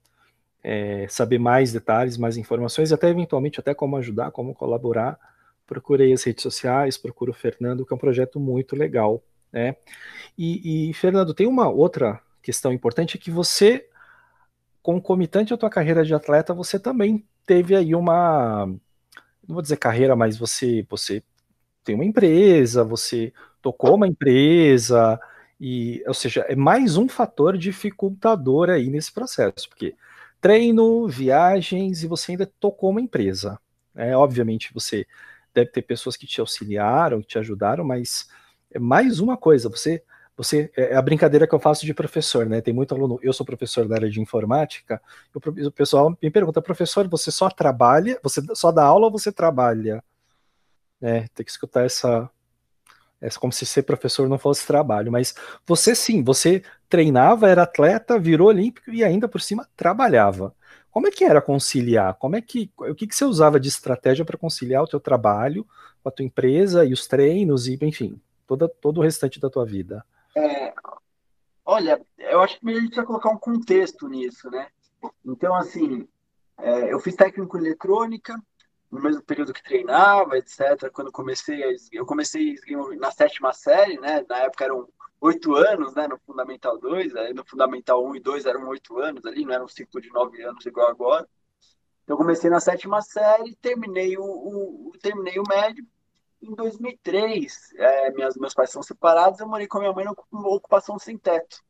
é, 0.64 1.07
saber 1.09 1.39
mais 1.39 1.74
detalhes, 1.74 2.18
mais 2.18 2.38
informações, 2.38 2.91
e 2.91 2.93
até 2.93 3.09
eventualmente 3.09 3.59
até 3.59 3.74
como 3.74 3.97
ajudar, 3.97 4.32
como 4.32 4.53
colaborar, 4.53 5.18
procurei 5.66 6.14
as 6.14 6.24
redes 6.24 6.43
sociais, 6.43 6.97
procuro 6.97 7.32
o 7.32 7.36
Fernando, 7.36 7.86
que 7.86 7.93
é 7.93 7.95
um 7.95 7.99
projeto 7.99 8.39
muito 8.39 8.76
legal. 8.76 9.24
Né? 9.51 9.76
E, 10.38 10.89
e 10.89 10.93
Fernando, 10.93 11.34
tem 11.34 11.47
uma 11.47 11.70
outra 11.70 12.20
questão 12.41 12.72
importante 12.72 13.18
que 13.18 13.32
você, 13.32 13.88
concomitante 14.82 15.53
à 15.53 15.57
tua 15.57 15.70
carreira 15.70 16.03
de 16.03 16.14
atleta, 16.14 16.53
você 16.53 16.80
também 16.80 17.26
teve 17.45 17.76
aí 17.76 17.95
uma, 17.95 18.66
não 19.47 19.55
vou 19.55 19.62
dizer 19.62 19.78
carreira, 19.78 20.16
mas 20.16 20.38
você, 20.38 20.86
você 20.89 21.24
tem 21.83 21.96
uma 21.96 22.05
empresa, 22.05 22.83
você 22.83 23.33
tocou 23.62 23.96
uma 23.96 24.08
empresa, 24.08 25.20
e, 25.59 26.04
ou 26.08 26.13
seja, 26.13 26.42
é 26.47 26.55
mais 26.55 26.97
um 26.97 27.08
fator 27.08 27.58
dificultador 27.58 28.70
aí 28.70 28.89
nesse 28.89 29.12
processo, 29.12 29.70
porque 29.70 29.96
treino, 30.42 31.08
viagens 31.08 32.04
e 32.04 32.08
você 32.08 32.32
ainda 32.34 32.51
tocou 32.59 32.89
uma 32.89 33.01
empresa. 33.01 33.59
É, 33.96 34.16
obviamente 34.16 34.74
você 34.74 35.05
deve 35.54 35.72
ter 35.72 35.82
pessoas 35.84 36.18
que 36.18 36.26
te 36.28 36.42
auxiliaram, 36.42 37.22
que 37.22 37.28
te 37.28 37.39
ajudaram, 37.39 37.84
mas 37.84 38.28
é 38.72 38.80
mais 38.80 39.20
uma 39.20 39.38
coisa, 39.38 39.70
você 39.70 40.04
você 40.36 40.72
é, 40.76 40.93
é 40.93 40.96
a 40.96 41.01
brincadeira 41.01 41.46
que 41.46 41.54
eu 41.54 41.59
faço 41.59 41.86
de 41.86 41.93
professor, 41.93 42.47
né? 42.47 42.62
Tem 42.62 42.74
muito 42.74 42.96
aluno, 42.96 43.20
eu 43.22 43.34
sou 43.34 43.46
professor 43.46 43.88
da 43.88 43.96
área 43.96 44.09
de 44.09 44.20
informática, 44.20 45.01
o 45.36 45.72
pessoal 45.72 46.18
me 46.22 46.32
pergunta, 46.32 46.62
professor, 46.62 47.08
você 47.08 47.30
só 47.32 47.50
trabalha, 47.50 48.20
você 48.24 48.42
só 48.55 48.72
dá 48.72 48.84
aula 48.84 49.05
ou 49.05 49.12
você 49.12 49.32
trabalha? 49.32 50.04
né? 51.01 51.28
Tem 51.34 51.43
que 51.43 51.51
escutar 51.51 51.84
essa, 51.84 52.30
essa 53.21 53.39
como 53.39 53.53
se 53.53 53.65
ser 53.65 53.83
professor 53.83 54.27
não 54.27 54.39
fosse 54.39 54.65
trabalho, 54.65 55.11
mas 55.11 55.35
você 55.65 55.93
sim, 55.93 56.23
você 56.23 56.63
treinava, 56.89 57.47
era 57.47 57.63
atleta, 57.63 58.17
virou 58.17 58.47
olímpico 58.47 58.89
e 58.91 59.03
ainda 59.03 59.27
por 59.27 59.39
cima 59.39 59.67
trabalhava. 59.77 60.53
Como 60.89 61.07
é 61.07 61.11
que 61.11 61.23
era 61.23 61.41
conciliar? 61.41 62.15
Como 62.15 62.35
é 62.35 62.41
que 62.41 62.69
o 62.77 62.95
que, 62.95 63.07
que 63.07 63.15
você 63.15 63.23
usava 63.23 63.59
de 63.59 63.69
estratégia 63.69 64.25
para 64.25 64.37
conciliar 64.37 64.83
o 64.83 64.87
teu 64.87 64.99
trabalho, 64.99 65.65
a 66.03 66.11
tua 66.11 66.25
empresa 66.25 66.83
e 66.83 66.91
os 66.91 67.07
treinos 67.07 67.67
e 67.67 67.77
enfim, 67.81 68.19
toda, 68.47 68.67
todo 68.67 68.97
o 68.97 69.03
restante 69.03 69.39
da 69.39 69.49
tua 69.49 69.65
vida? 69.65 70.03
É, 70.35 70.73
olha, 71.63 72.01
eu 72.17 72.41
acho 72.41 72.59
que 72.59 72.69
a 72.69 72.73
gente 72.73 72.87
precisa 72.87 73.05
colocar 73.05 73.29
um 73.29 73.37
contexto 73.37 74.09
nisso, 74.09 74.49
né? 74.49 74.67
Então, 75.25 75.55
assim, 75.55 76.07
é, 76.57 76.91
eu 76.91 76.99
fiz 76.99 77.15
técnico 77.15 77.57
em 77.57 77.61
eletrônica, 77.61 78.35
no 78.92 79.01
mesmo 79.01 79.24
período 79.24 79.54
que 79.54 79.63
treinava, 79.63 80.38
etc. 80.38 80.92
Quando 80.92 81.12
comecei, 81.12 81.63
eu 81.92 82.05
comecei 82.05 82.55
na 82.97 83.09
sétima 83.09 83.54
série, 83.54 83.97
né? 84.00 84.26
Na 84.28 84.39
época 84.39 84.66
eram 84.66 84.88
oito 85.22 85.55
anos, 85.55 85.96
né? 85.96 86.08
No 86.08 86.20
Fundamental 86.20 86.78
2, 86.78 87.16
aí 87.16 87.34
no 87.34 87.46
Fundamental 87.46 88.05
1 88.05 88.16
e 88.18 88.20
2 88.20 88.46
eram 88.46 88.68
oito 88.68 89.00
anos 89.00 89.26
ali, 89.26 89.46
não 89.46 89.54
era 89.54 89.63
um 89.63 89.68
ciclo 89.68 90.01
de 90.01 90.09
nove 90.09 90.43
anos 90.43 90.66
igual 90.66 90.89
agora. 90.89 91.28
Então 92.04 92.18
comecei 92.18 92.50
na 92.50 92.59
sétima 92.59 93.01
série, 93.01 93.55
terminei 93.55 94.18
o, 94.18 94.24
o 94.24 94.92
terminei 95.01 95.39
o 95.39 95.43
médio 95.47 95.86
Em 96.42 96.54
2003, 96.54 97.74
é, 97.76 98.12
minhas, 98.12 98.36
meus 98.36 98.54
pais 98.54 98.72
são 98.72 98.84
separados, 98.84 99.39
eu 99.39 99.47
morei 99.47 99.68
com 99.68 99.78
a 99.78 99.82
minha 99.82 99.93
mãe 99.93 100.05
numa 100.32 100.50
ocupação 100.50 101.00
sem 101.00 101.18
teto. 101.18 101.63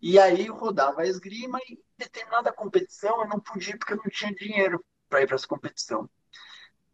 E 0.00 0.18
aí 0.18 0.46
rodava 0.46 1.02
a 1.02 1.06
esgrima 1.06 1.58
e 1.68 1.78
determinada 1.96 2.52
competição 2.52 3.22
eu 3.22 3.28
não 3.28 3.40
podia 3.40 3.76
porque 3.76 3.92
eu 3.92 3.96
não 3.96 4.04
tinha 4.04 4.32
dinheiro 4.32 4.84
para 5.08 5.22
ir 5.22 5.26
para 5.26 5.34
essa 5.34 5.46
competição. 5.46 6.08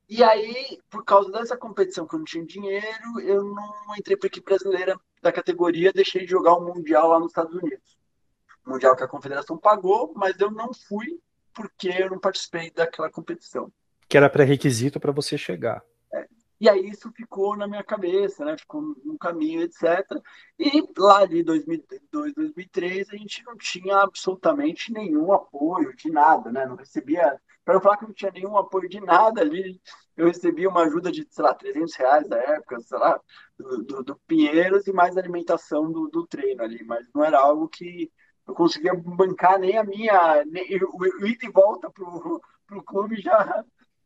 E 0.08 0.22
aí, 0.22 0.78
por 0.90 1.04
causa 1.04 1.30
dessa 1.32 1.56
competição 1.56 2.06
que 2.06 2.14
eu 2.14 2.18
não 2.18 2.24
tinha 2.24 2.44
dinheiro, 2.44 3.20
eu 3.20 3.42
não 3.42 3.96
entrei 3.98 4.16
para 4.16 4.26
a 4.26 4.28
equipe 4.28 4.44
brasileira 4.44 4.98
da 5.22 5.32
categoria, 5.32 5.92
deixei 5.92 6.24
de 6.24 6.30
jogar 6.30 6.54
o 6.54 6.64
Mundial 6.64 7.08
lá 7.08 7.18
nos 7.18 7.28
Estados 7.28 7.54
Unidos. 7.54 7.98
Mundial 8.66 8.96
que 8.96 9.02
a 9.02 9.08
confederação 9.08 9.56
pagou, 9.58 10.12
mas 10.14 10.38
eu 10.38 10.50
não 10.50 10.72
fui 10.72 11.20
porque 11.54 11.88
eu 11.88 12.10
não 12.10 12.18
participei 12.18 12.70
daquela 12.70 13.10
competição. 13.10 13.72
Que 14.08 14.16
era 14.16 14.28
pré-requisito 14.28 15.00
para 15.00 15.12
você 15.12 15.38
chegar. 15.38 15.82
E 16.60 16.68
aí 16.68 16.88
isso 16.88 17.10
ficou 17.12 17.56
na 17.56 17.66
minha 17.66 17.84
cabeça, 17.84 18.44
né? 18.44 18.56
Ficou 18.56 18.80
no 19.04 19.18
caminho, 19.18 19.62
etc. 19.62 20.04
E 20.58 20.82
lá 20.96 21.26
de 21.26 21.42
2002, 21.42 22.34
2003, 22.34 23.10
a 23.10 23.16
gente 23.16 23.44
não 23.44 23.56
tinha 23.56 23.98
absolutamente 23.98 24.92
nenhum 24.92 25.32
apoio 25.32 25.94
de 25.96 26.10
nada, 26.10 26.50
né? 26.52 26.66
Não 26.66 26.76
recebia 26.76 27.38
para 27.64 27.74
não 27.74 27.80
falar 27.80 27.96
que 27.96 28.04
não 28.04 28.12
tinha 28.12 28.30
nenhum 28.30 28.56
apoio 28.56 28.88
de 28.88 29.00
nada 29.00 29.40
ali, 29.40 29.80
eu 30.16 30.26
recebi 30.26 30.66
uma 30.66 30.82
ajuda 30.84 31.10
de, 31.10 31.26
sei 31.30 31.44
lá, 31.44 31.54
300 31.54 31.94
reais 31.96 32.28
na 32.28 32.36
época, 32.36 32.80
sei 32.80 32.98
lá, 32.98 33.20
do, 33.58 33.82
do, 33.82 34.04
do 34.04 34.16
Pinheiros 34.26 34.86
e 34.86 34.92
mais 34.92 35.16
alimentação 35.16 35.90
do, 35.90 36.08
do, 36.08 36.26
treino 36.26 36.62
ali, 36.62 36.84
mas 36.84 37.08
não 37.14 37.24
era 37.24 37.38
algo 37.40 37.68
que 37.68 38.12
eu 38.46 38.54
conseguia 38.54 38.94
bancar 38.94 39.58
nem 39.58 39.78
a 39.78 39.84
minha, 39.84 40.44
nem, 40.44 40.66
o, 40.84 41.22
o 41.22 41.26
ida 41.26 41.46
e 41.46 41.50
volta 41.50 41.90
pro, 41.90 42.40
pro 42.66 42.84
clube 42.84 43.20
já, 43.20 43.64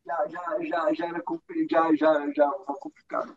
já, 0.09 0.26
já, 0.28 0.64
já, 0.64 0.94
já 0.94 1.06
era 1.06 1.22
já, 1.68 1.94
já, 1.94 2.32
já 2.32 2.51
complicado. 2.80 3.36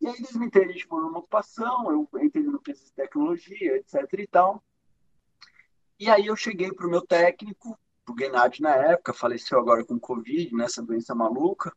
E 0.00 0.06
aí, 0.06 0.14
em 0.14 0.22
2003, 0.22 0.68
a 0.68 0.72
gente 0.72 0.88
morou 0.88 1.06
numa 1.06 1.18
ocupação, 1.18 1.90
eu 1.90 2.20
entrei 2.22 2.44
no 2.44 2.62
curso 2.62 2.84
de 2.84 2.92
tecnologia, 2.92 3.76
etc 3.76 3.94
e 4.18 4.26
tal. 4.26 4.62
E 5.98 6.08
aí 6.08 6.26
eu 6.26 6.36
cheguei 6.36 6.72
para 6.72 6.86
o 6.86 6.90
meu 6.90 7.02
técnico, 7.02 7.78
o 8.08 8.14
Gennady 8.18 8.62
na 8.62 8.74
época, 8.74 9.12
faleceu 9.12 9.58
agora 9.58 9.84
com 9.84 9.98
Covid, 9.98 10.54
nessa 10.54 10.80
né, 10.80 10.88
doença 10.88 11.14
maluca. 11.14 11.74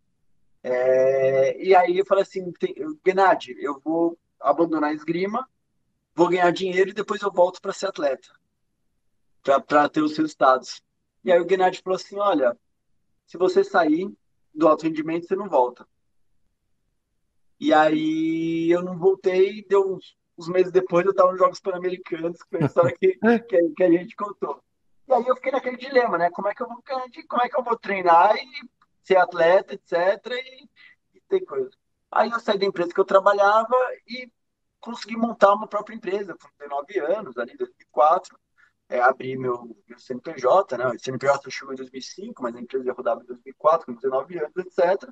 É, 0.62 1.62
e 1.62 1.76
aí 1.76 1.98
eu 1.98 2.06
falei 2.06 2.24
assim, 2.24 2.52
Gennady, 3.06 3.56
eu 3.60 3.80
vou 3.84 4.18
abandonar 4.40 4.92
a 4.92 4.94
esgrima, 4.94 5.48
vou 6.16 6.30
ganhar 6.30 6.52
dinheiro 6.52 6.90
e 6.90 6.94
depois 6.94 7.22
eu 7.22 7.32
volto 7.32 7.62
para 7.62 7.74
ser 7.74 7.88
atleta, 7.88 8.30
para 9.68 9.90
ter 9.90 10.02
os 10.02 10.18
resultados. 10.18 10.82
E 11.24 11.32
aí 11.32 11.40
o 11.40 11.48
Gennady 11.48 11.82
falou 11.82 11.98
assim, 11.98 12.18
olha, 12.18 12.58
se 13.26 13.38
você 13.38 13.64
sair 13.64 14.10
do 14.54 14.68
alto 14.68 14.84
rendimento, 14.84 15.28
você 15.28 15.36
não 15.36 15.50
volta. 15.50 15.88
E 17.60 17.74
aí 17.74 18.70
eu 18.70 18.82
não 18.82 18.98
voltei, 18.98 19.66
deu 19.68 19.96
uns, 19.96 20.18
uns 20.38 20.50
meses 20.50 20.72
depois 20.72 21.06
eu 21.06 21.12
estava 21.12 21.32
nos 21.32 21.40
Jogos 21.40 21.60
Pan-Americanos, 21.60 22.42
que 22.42 22.50
foi 22.50 22.64
a 22.64 22.66
história 22.66 22.96
que, 22.98 23.18
que, 23.48 23.70
que 23.76 23.84
a 23.84 23.92
gente 23.92 24.16
contou. 24.16 24.62
E 25.08 25.14
aí 25.14 25.26
eu 25.26 25.36
fiquei 25.36 25.52
naquele 25.52 25.78
dilema, 25.78 26.18
né? 26.18 26.30
Como 26.32 26.48
é 26.48 26.54
que 26.54 26.62
eu 26.64 26.68
vou, 26.68 26.84
como 27.28 27.42
é 27.42 27.50
que 27.50 27.58
eu 27.58 27.64
vou 27.64 27.78
treinar 27.78 28.36
e 28.36 28.70
ser 29.04 29.18
atleta, 29.18 29.74
etc. 29.74 29.94
E, 30.32 30.70
e 31.18 31.22
ter 31.28 31.42
coisa. 31.42 31.72
Aí 32.12 32.30
eu 32.30 32.40
saí 32.40 32.58
da 32.58 32.66
empresa 32.66 32.94
que 32.94 33.00
eu 33.00 33.06
trabalhava 33.06 33.76
e 34.08 34.32
consegui 34.80 35.16
montar 35.16 35.54
uma 35.54 35.68
própria 35.68 35.96
empresa 35.96 36.36
com 36.36 36.48
19 36.60 37.00
anos, 37.00 37.38
ali 37.38 37.54
em 37.54 37.58
2004. 37.58 38.38
É, 38.94 39.02
abri 39.02 39.36
meu, 39.36 39.76
meu 39.88 39.98
CNPJ, 39.98 40.78
né? 40.78 40.86
O 40.86 41.00
CNPJ 41.00 41.50
chegou 41.50 41.74
em 41.74 41.78
2005, 41.78 42.44
mas 42.44 42.56
a 42.56 42.62
empresa 42.62 42.86
já 42.86 42.94
rodava 42.94 43.24
em 43.24 43.26
2004, 43.26 43.88
com 43.88 43.96
19 43.96 44.38
anos, 44.38 44.56
etc. 44.56 45.12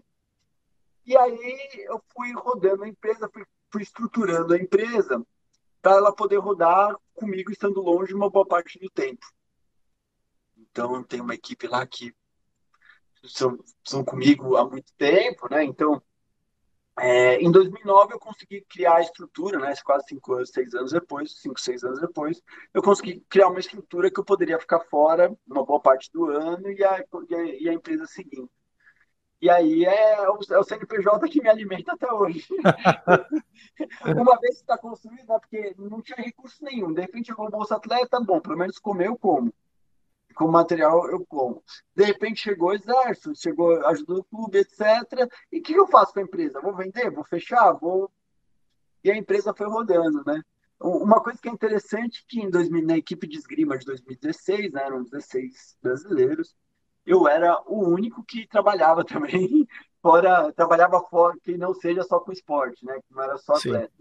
E 1.03 1.17
aí 1.17 1.67
eu 1.89 1.99
fui 2.13 2.31
rodando 2.31 2.83
a 2.83 2.87
empresa, 2.87 3.27
fui, 3.33 3.43
fui 3.71 3.81
estruturando 3.81 4.53
a 4.53 4.57
empresa 4.57 5.25
para 5.81 5.93
ela 5.93 6.15
poder 6.15 6.37
rodar 6.37 6.95
comigo 7.15 7.51
estando 7.51 7.81
longe 7.81 8.13
uma 8.13 8.29
boa 8.29 8.45
parte 8.45 8.77
do 8.77 8.87
tempo. 8.87 9.25
Então, 10.55 11.01
tem 11.03 11.19
uma 11.19 11.33
equipe 11.33 11.65
lá 11.65 11.83
que 11.87 12.13
são, 13.25 13.57
são 13.83 14.05
comigo 14.05 14.57
há 14.57 14.69
muito 14.69 14.93
tempo, 14.95 15.49
né? 15.49 15.63
Então, 15.63 15.99
é, 16.99 17.37
em 17.37 17.51
2009 17.51 18.13
eu 18.13 18.19
consegui 18.19 18.61
criar 18.61 18.95
a 18.95 19.01
estrutura, 19.01 19.59
né? 19.59 19.73
Quase 19.83 20.07
cinco 20.09 20.33
anos, 20.33 20.49
seis 20.49 20.73
anos 20.73 20.91
depois, 20.91 21.39
cinco, 21.39 21.59
seis 21.59 21.83
anos 21.83 22.01
depois, 22.01 22.41
eu 22.73 22.81
consegui 22.81 23.23
criar 23.29 23.47
uma 23.47 23.59
estrutura 23.59 24.11
que 24.11 24.19
eu 24.19 24.25
poderia 24.25 24.59
ficar 24.59 24.81
fora 24.81 25.35
uma 25.47 25.65
boa 25.65 25.79
parte 25.79 26.11
do 26.11 26.25
ano 26.25 26.69
e 26.69 26.83
a, 26.83 27.03
e 27.59 27.69
a, 27.69 27.73
empresa 27.73 28.05
seguindo. 28.05 28.49
E 29.41 29.49
aí 29.49 29.85
é 29.85 30.29
o, 30.29 30.37
é 30.51 30.59
o, 30.59 30.63
CNPJ 30.63 31.27
que 31.29 31.41
me 31.41 31.49
alimenta 31.49 31.93
até 31.93 32.11
hoje. 32.11 32.45
uma 34.05 34.39
vez 34.39 34.57
que 34.57 34.61
está 34.61 34.77
construído, 34.77 35.27
né, 35.27 35.39
porque 35.39 35.73
não 35.79 36.01
tinha 36.01 36.17
recurso 36.17 36.63
nenhum. 36.63 36.93
De 36.93 37.01
repente 37.01 37.27
chegou 37.27 37.47
o 37.47 37.49
Bolsa 37.49 37.77
Atleta, 37.77 38.19
bom, 38.19 38.39
pelo 38.39 38.57
menos 38.57 38.77
comer 38.77 39.07
eu 39.07 39.17
como 39.17 39.51
com 40.41 40.47
material 40.47 41.07
eu 41.07 41.23
como. 41.25 41.63
De 41.95 42.03
repente 42.03 42.41
chegou 42.41 42.69
o 42.69 42.73
exército, 42.73 43.35
chegou 43.35 43.85
ajuda 43.85 44.15
do 44.15 44.23
clube, 44.23 44.57
etc. 44.57 44.81
E 45.51 45.59
o 45.59 45.61
que 45.61 45.73
eu 45.73 45.87
faço 45.87 46.13
com 46.13 46.19
a 46.19 46.23
empresa? 46.23 46.59
Vou 46.59 46.75
vender? 46.75 47.11
Vou 47.11 47.23
fechar? 47.23 47.71
Vou. 47.73 48.09
E 49.03 49.11
a 49.11 49.15
empresa 49.15 49.53
foi 49.53 49.67
rodando, 49.67 50.23
né? 50.25 50.41
Uma 50.79 51.21
coisa 51.21 51.39
que 51.39 51.47
é 51.47 51.51
interessante 51.51 52.25
que 52.27 52.41
em 52.41 52.49
2000, 52.49 52.87
na 52.87 52.97
equipe 52.97 53.27
de 53.27 53.37
esgrima 53.37 53.77
de 53.77 53.85
2016, 53.85 54.71
né, 54.71 54.83
eram 54.83 55.03
16 55.03 55.77
brasileiros, 55.79 56.55
eu 57.05 57.27
era 57.27 57.61
o 57.67 57.87
único 57.87 58.23
que 58.23 58.47
trabalhava 58.47 59.05
também 59.05 59.67
fora, 60.01 60.51
trabalhava 60.53 60.99
fora, 61.01 61.37
que 61.43 61.55
não 61.55 61.75
seja 61.75 62.01
só 62.01 62.19
com 62.19 62.31
esporte, 62.31 62.83
né, 62.83 62.95
que 62.95 63.13
não 63.13 63.21
era 63.21 63.37
só 63.37 63.53
atleta. 63.53 63.93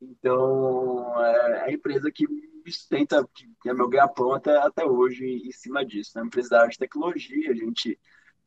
Então, 0.00 1.24
é 1.24 1.64
a 1.64 1.72
empresa 1.72 2.10
que 2.10 2.26
sustenta, 2.66 3.26
que 3.62 3.68
é 3.68 3.74
meu 3.74 3.88
ganha-pão 3.88 4.32
até, 4.32 4.56
até 4.58 4.84
hoje 4.84 5.24
em 5.24 5.52
cima 5.52 5.84
disso. 5.84 6.18
É 6.18 6.20
uma 6.20 6.26
empresa 6.26 6.50
da 6.50 6.58
área 6.60 6.70
de 6.70 6.78
tecnologia, 6.78 7.50
a 7.50 7.54
gente 7.54 7.98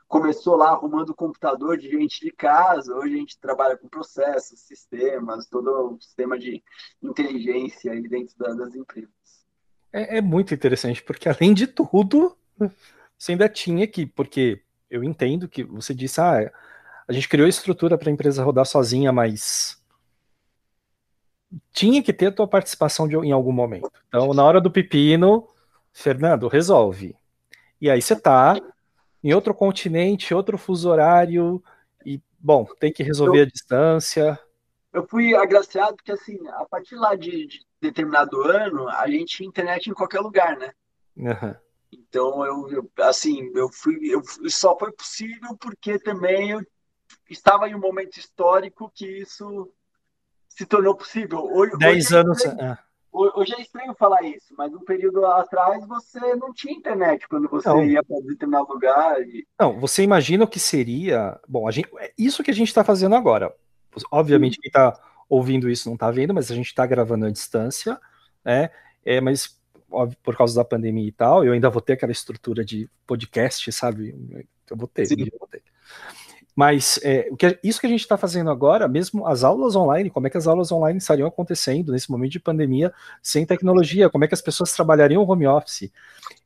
começou 0.07 0.57
lá 0.57 0.72
arrumando 0.72 1.15
computador 1.15 1.78
de 1.78 1.90
gente 1.90 2.19
de 2.19 2.32
casa, 2.32 2.94
hoje 2.94 3.14
a 3.14 3.18
gente 3.18 3.40
trabalha 3.40 3.78
com 3.78 3.88
processos, 3.88 4.60
sistemas, 4.60 5.48
todo 5.48 5.94
o 5.94 6.02
sistema 6.02 6.38
de 6.38 6.61
inteligência 7.02 7.94
aí 7.94 8.02
dentro 8.02 8.38
da, 8.38 8.53
das 8.53 8.76
empresas. 8.76 9.10
É, 9.94 10.18
é, 10.18 10.22
muito 10.22 10.53
interessante, 10.53 11.02
porque 11.02 11.30
além 11.30 11.53
de 11.53 11.65
tudo, 11.65 12.38
você 13.18 13.32
ainda 13.32 13.48
tinha 13.48 13.88
que, 13.88 14.06
porque 14.06 14.61
eu 14.90 15.02
entendo 15.02 15.48
que 15.48 15.64
você 15.64 15.94
disse, 15.94 16.19
ah, 16.19 16.52
a 17.07 17.14
gente 17.14 17.30
criou 17.30 17.48
estrutura 17.48 17.98
para 17.98 18.10
a 18.10 18.14
empresa 18.14 18.44
rodar 18.44 18.65
sozinha, 18.65 19.14
mas 19.14 19.81
tinha 21.72 22.02
que 22.02 22.14
ter 22.14 22.28
a 22.28 22.32
tua 22.32 22.48
participação 22.48 23.07
de, 23.07 23.15
em 23.15 23.32
algum 23.32 23.52
momento. 23.52 23.91
Então, 24.07 24.34
na 24.34 24.44
hora 24.44 24.61
do 24.61 24.72
pepino, 24.72 25.48
Fernando, 25.91 26.48
resolve. 26.48 27.15
E 27.80 27.90
aí 27.90 28.02
você 28.02 28.15
tá 28.15 28.56
em 29.23 29.34
outro 29.34 29.53
continente, 29.53 30.34
outro 30.34 30.57
fuso 30.57 30.90
horário, 30.90 31.64
e, 32.06 32.19
bom, 32.40 32.65
tem 32.80 32.91
que 32.91 33.03
resolver 33.03 33.40
eu, 33.40 33.44
a 33.44 33.48
distância. 33.48 34.40
Eu 34.91 35.07
fui 35.07 35.36
agraciado 35.36 35.95
porque, 35.95 36.11
assim, 36.11 36.40
a 36.49 36.65
partir 36.65 36.95
lá 36.95 37.15
de, 37.15 37.48
de 37.48 37.65
determinado 37.80 38.41
ano, 38.41 38.90
a 38.90 39.07
gente 39.07 39.38
tinha 39.38 39.49
internet 39.49 39.90
em 39.90 39.94
qualquer 39.94 40.19
lugar, 40.19 40.57
né? 40.57 40.72
Uhum. 41.18 41.56
Então, 41.91 42.45
eu, 42.45 42.69
eu, 42.72 42.91
assim, 42.99 43.52
eu 43.53 43.69
fui, 43.69 43.98
eu, 44.03 44.22
só 44.49 44.78
foi 44.78 44.91
possível 44.91 45.56
porque 45.60 45.99
também 45.99 46.52
eu 46.52 46.61
estava 47.30 47.68
em 47.68 47.76
um 47.76 47.80
momento 47.80 48.18
histórico 48.18 48.91
que 48.94 49.06
isso 49.06 49.72
se 50.56 50.65
tornou 50.65 50.95
possível. 50.95 51.44
Hoje, 51.53 51.78
Dez 51.78 52.06
hoje 52.07 52.15
é 52.15 52.19
anos. 52.19 52.45
É 52.45 52.78
hoje 53.11 53.53
é 53.56 53.61
estranho 53.61 53.94
falar 53.94 54.23
isso, 54.23 54.53
mas 54.57 54.73
um 54.73 54.80
período 54.80 55.26
atrás 55.26 55.86
você 55.86 56.34
não 56.36 56.53
tinha 56.53 56.73
internet 56.73 57.28
quando 57.28 57.49
você 57.49 57.68
não. 57.68 57.84
ia 57.84 58.02
para 58.02 58.19
determinado 58.22 58.72
lugar. 58.72 59.22
E... 59.22 59.45
Não, 59.60 59.80
você 59.80 60.02
imagina 60.03 60.45
o 60.45 60.48
que 60.48 60.60
seria. 60.60 61.40
Bom, 61.48 61.68
a 61.68 61.72
gente, 61.72 61.90
é 61.99 62.11
isso 62.18 62.44
que 62.44 62.52
a 62.52 62.53
gente 62.53 62.69
está 62.69 62.84
fazendo 62.84 63.15
agora. 63.15 63.53
Obviamente, 64.10 64.60
quem 64.60 64.69
está 64.69 64.98
ouvindo 65.30 65.69
isso 65.69 65.90
não 65.90 65.95
está 65.95 66.10
vendo, 66.10 66.34
mas 66.34 66.49
a 66.49 66.56
gente 66.56 66.68
está 66.68 66.86
gravando 66.86 67.26
à 67.26 67.30
distância, 67.30 67.99
né? 68.44 68.69
É, 69.03 69.19
mas 69.19 69.60
óbvio, 69.90 70.18
por 70.23 70.38
causa 70.38 70.56
da 70.56 70.64
pandemia 70.64 71.07
e 71.07 71.11
tal, 71.11 71.44
eu 71.44 71.52
ainda 71.52 71.69
vou 71.69 71.82
ter 71.82 71.94
aquela 71.94 72.11
estrutura 72.14 72.64
de 72.64 72.90
podcast, 73.06 73.69
sabe? 73.73 74.15
Eu 74.69 74.78
vou 74.78 74.88
ter, 74.88 75.11
eu 75.11 75.38
vou 75.38 75.48
ter. 75.49 75.61
Mas 76.56 76.99
é, 77.03 77.30
o 77.32 77.38
que, 77.38 77.57
isso 77.64 77.80
que 77.80 77.88
a 77.88 77.90
gente 77.90 78.02
está 78.02 78.18
fazendo 78.18 78.49
agora, 78.49 78.88
mesmo 78.88 79.26
as 79.26 79.44
aulas 79.44 79.76
online, 79.76 80.10
como 80.10 80.28
é 80.28 80.30
que 80.30 80.38
as 80.38 80.48
aulas 80.48 80.72
online 80.72 80.98
estariam 80.98 81.28
acontecendo 81.28 81.94
nesse 81.94 82.11
momento 82.11 82.34
de 82.34 82.40
pandemia 82.40 82.94
sem 83.22 83.45
tecnologia? 83.45 84.10
Como 84.10 84.26
é 84.26 84.28
que 84.28 84.34
as 84.34 84.41
pessoas 84.41 84.73
trabalhariam 84.73 85.23
home 85.23 85.48
office? 85.48 85.91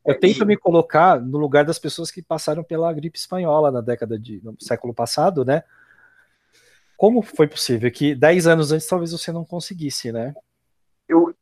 Eu 0.04 0.18
tento 0.18 0.46
me 0.46 0.56
colocar 0.56 1.20
no 1.20 1.38
lugar 1.38 1.64
das 1.64 1.78
pessoas 1.78 2.10
que 2.10 2.22
passaram 2.22 2.62
pela 2.62 2.92
gripe 2.92 3.18
espanhola 3.18 3.72
na 3.72 3.80
década 3.80 4.16
de 4.16 4.40
no 4.44 4.56
século 4.60 4.94
passado, 4.94 5.44
né? 5.44 5.64
Como 6.96 7.20
foi 7.20 7.48
possível 7.48 7.90
que 7.90 8.14
10 8.14 8.46
anos 8.46 8.72
antes 8.72 8.86
talvez 8.86 9.10
você 9.10 9.32
não 9.32 9.44
conseguisse, 9.44 10.12
né? 10.12 10.34
Eu, 11.08 11.34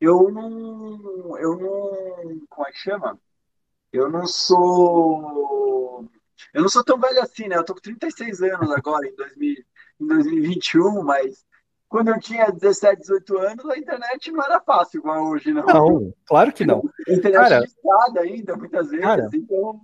eu 0.00 0.30
não. 0.30 1.36
Eu 1.38 1.56
não. 1.58 2.46
Como 2.48 2.66
é 2.66 2.70
que 2.70 2.78
chama? 2.78 3.18
Eu 3.92 4.08
não 4.08 4.26
sou 4.26 6.08
Eu 6.52 6.62
não 6.62 6.68
sou 6.68 6.84
tão 6.84 6.98
velho 6.98 7.20
assim, 7.20 7.48
né? 7.48 7.56
Eu 7.56 7.64
tô 7.64 7.74
com 7.74 7.80
36 7.80 8.42
anos 8.42 8.70
agora, 8.70 9.06
em, 9.06 9.14
2000, 9.14 9.56
em 10.00 10.06
2021, 10.06 11.02
mas 11.02 11.44
quando 11.88 12.08
eu 12.08 12.18
tinha 12.18 12.50
17, 12.50 13.00
18 13.00 13.38
anos, 13.38 13.66
a 13.66 13.76
internet 13.76 14.32
não 14.32 14.42
era 14.42 14.60
fácil 14.60 14.98
igual 14.98 15.28
hoje, 15.28 15.52
não. 15.52 15.66
Não, 15.66 16.14
claro 16.24 16.52
que 16.52 16.64
não. 16.64 16.82
A 17.08 17.12
internet 17.12 17.48
cara, 17.82 18.12
de 18.12 18.18
ainda, 18.18 18.56
muitas 18.56 18.88
vezes. 18.88 19.04
Cara, 19.04 19.28
então, 19.32 19.80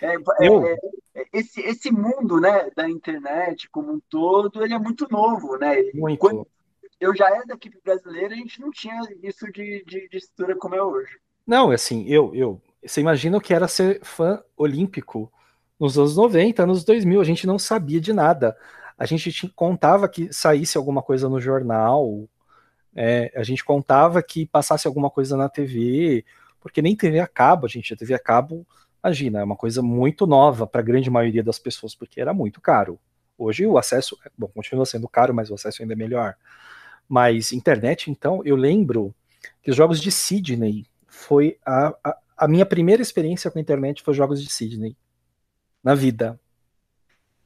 é, 0.00 0.16
eu... 0.40 0.66
é, 0.66 0.76
é, 1.14 1.24
esse, 1.32 1.60
esse 1.60 1.90
mundo 1.90 2.40
né, 2.40 2.70
da 2.74 2.88
internet 2.88 3.68
como 3.70 3.92
um 3.92 4.00
todo, 4.08 4.62
ele 4.62 4.74
é 4.74 4.78
muito 4.78 5.06
novo, 5.10 5.56
né? 5.58 5.76
Muito. 5.92 6.18
Quando 6.18 6.46
eu 7.00 7.14
já 7.14 7.28
era 7.28 7.44
da 7.44 7.54
equipe 7.54 7.78
brasileira, 7.84 8.34
a 8.34 8.36
gente 8.36 8.60
não 8.60 8.70
tinha 8.70 9.00
isso 9.22 9.44
de, 9.52 9.84
de, 9.86 10.08
de 10.08 10.16
estrutura 10.16 10.56
como 10.56 10.74
é 10.74 10.82
hoje. 10.82 11.18
Não, 11.46 11.70
assim, 11.70 12.06
eu, 12.08 12.34
eu, 12.34 12.60
você 12.84 13.00
imagina 13.00 13.36
o 13.36 13.40
que 13.40 13.52
era 13.52 13.68
ser 13.68 14.00
fã 14.02 14.42
olímpico 14.56 15.30
nos 15.78 15.98
anos 15.98 16.16
90, 16.16 16.62
anos 16.62 16.84
2000, 16.84 17.20
a 17.20 17.24
gente 17.24 17.46
não 17.46 17.58
sabia 17.58 18.00
de 18.00 18.12
nada. 18.12 18.56
A 18.96 19.06
gente 19.06 19.48
contava 19.54 20.08
que 20.08 20.32
saísse 20.32 20.78
alguma 20.78 21.02
coisa 21.02 21.28
no 21.28 21.40
jornal, 21.40 22.28
é, 22.94 23.32
a 23.34 23.42
gente 23.42 23.64
contava 23.64 24.22
que 24.22 24.46
passasse 24.46 24.86
alguma 24.86 25.10
coisa 25.10 25.36
na 25.36 25.48
TV, 25.48 26.24
porque 26.60 26.80
nem 26.80 26.94
TV 26.94 27.18
a 27.18 27.26
cabo, 27.26 27.66
a 27.66 27.68
gente, 27.68 27.92
a 27.92 27.96
TV 27.96 28.14
a 28.14 28.18
cabo, 28.18 28.64
imagina, 29.02 29.40
é 29.40 29.44
uma 29.44 29.56
coisa 29.56 29.82
muito 29.82 30.26
nova 30.26 30.66
para 30.66 30.80
a 30.80 30.84
grande 30.84 31.10
maioria 31.10 31.42
das 31.42 31.58
pessoas, 31.58 31.94
porque 31.94 32.20
era 32.20 32.32
muito 32.32 32.60
caro. 32.60 32.98
Hoje 33.36 33.66
o 33.66 33.76
acesso, 33.76 34.16
bom, 34.38 34.46
continua 34.46 34.86
sendo 34.86 35.08
caro, 35.08 35.34
mas 35.34 35.50
o 35.50 35.54
acesso 35.54 35.82
ainda 35.82 35.94
é 35.94 35.96
melhor. 35.96 36.36
Mas 37.08 37.52
internet, 37.52 38.10
então, 38.10 38.40
eu 38.44 38.54
lembro 38.54 39.12
que 39.60 39.70
os 39.70 39.76
jogos 39.76 40.00
de 40.00 40.12
Sydney 40.12 40.86
foi 41.08 41.58
a, 41.66 41.92
a, 42.02 42.16
a 42.38 42.48
minha 42.48 42.64
primeira 42.64 43.02
experiência 43.02 43.50
com 43.50 43.58
a 43.58 43.62
internet 43.62 44.02
foi 44.02 44.14
jogos 44.14 44.42
de 44.42 44.50
Sydney 44.50 44.96
na 45.84 45.94
vida. 45.94 46.40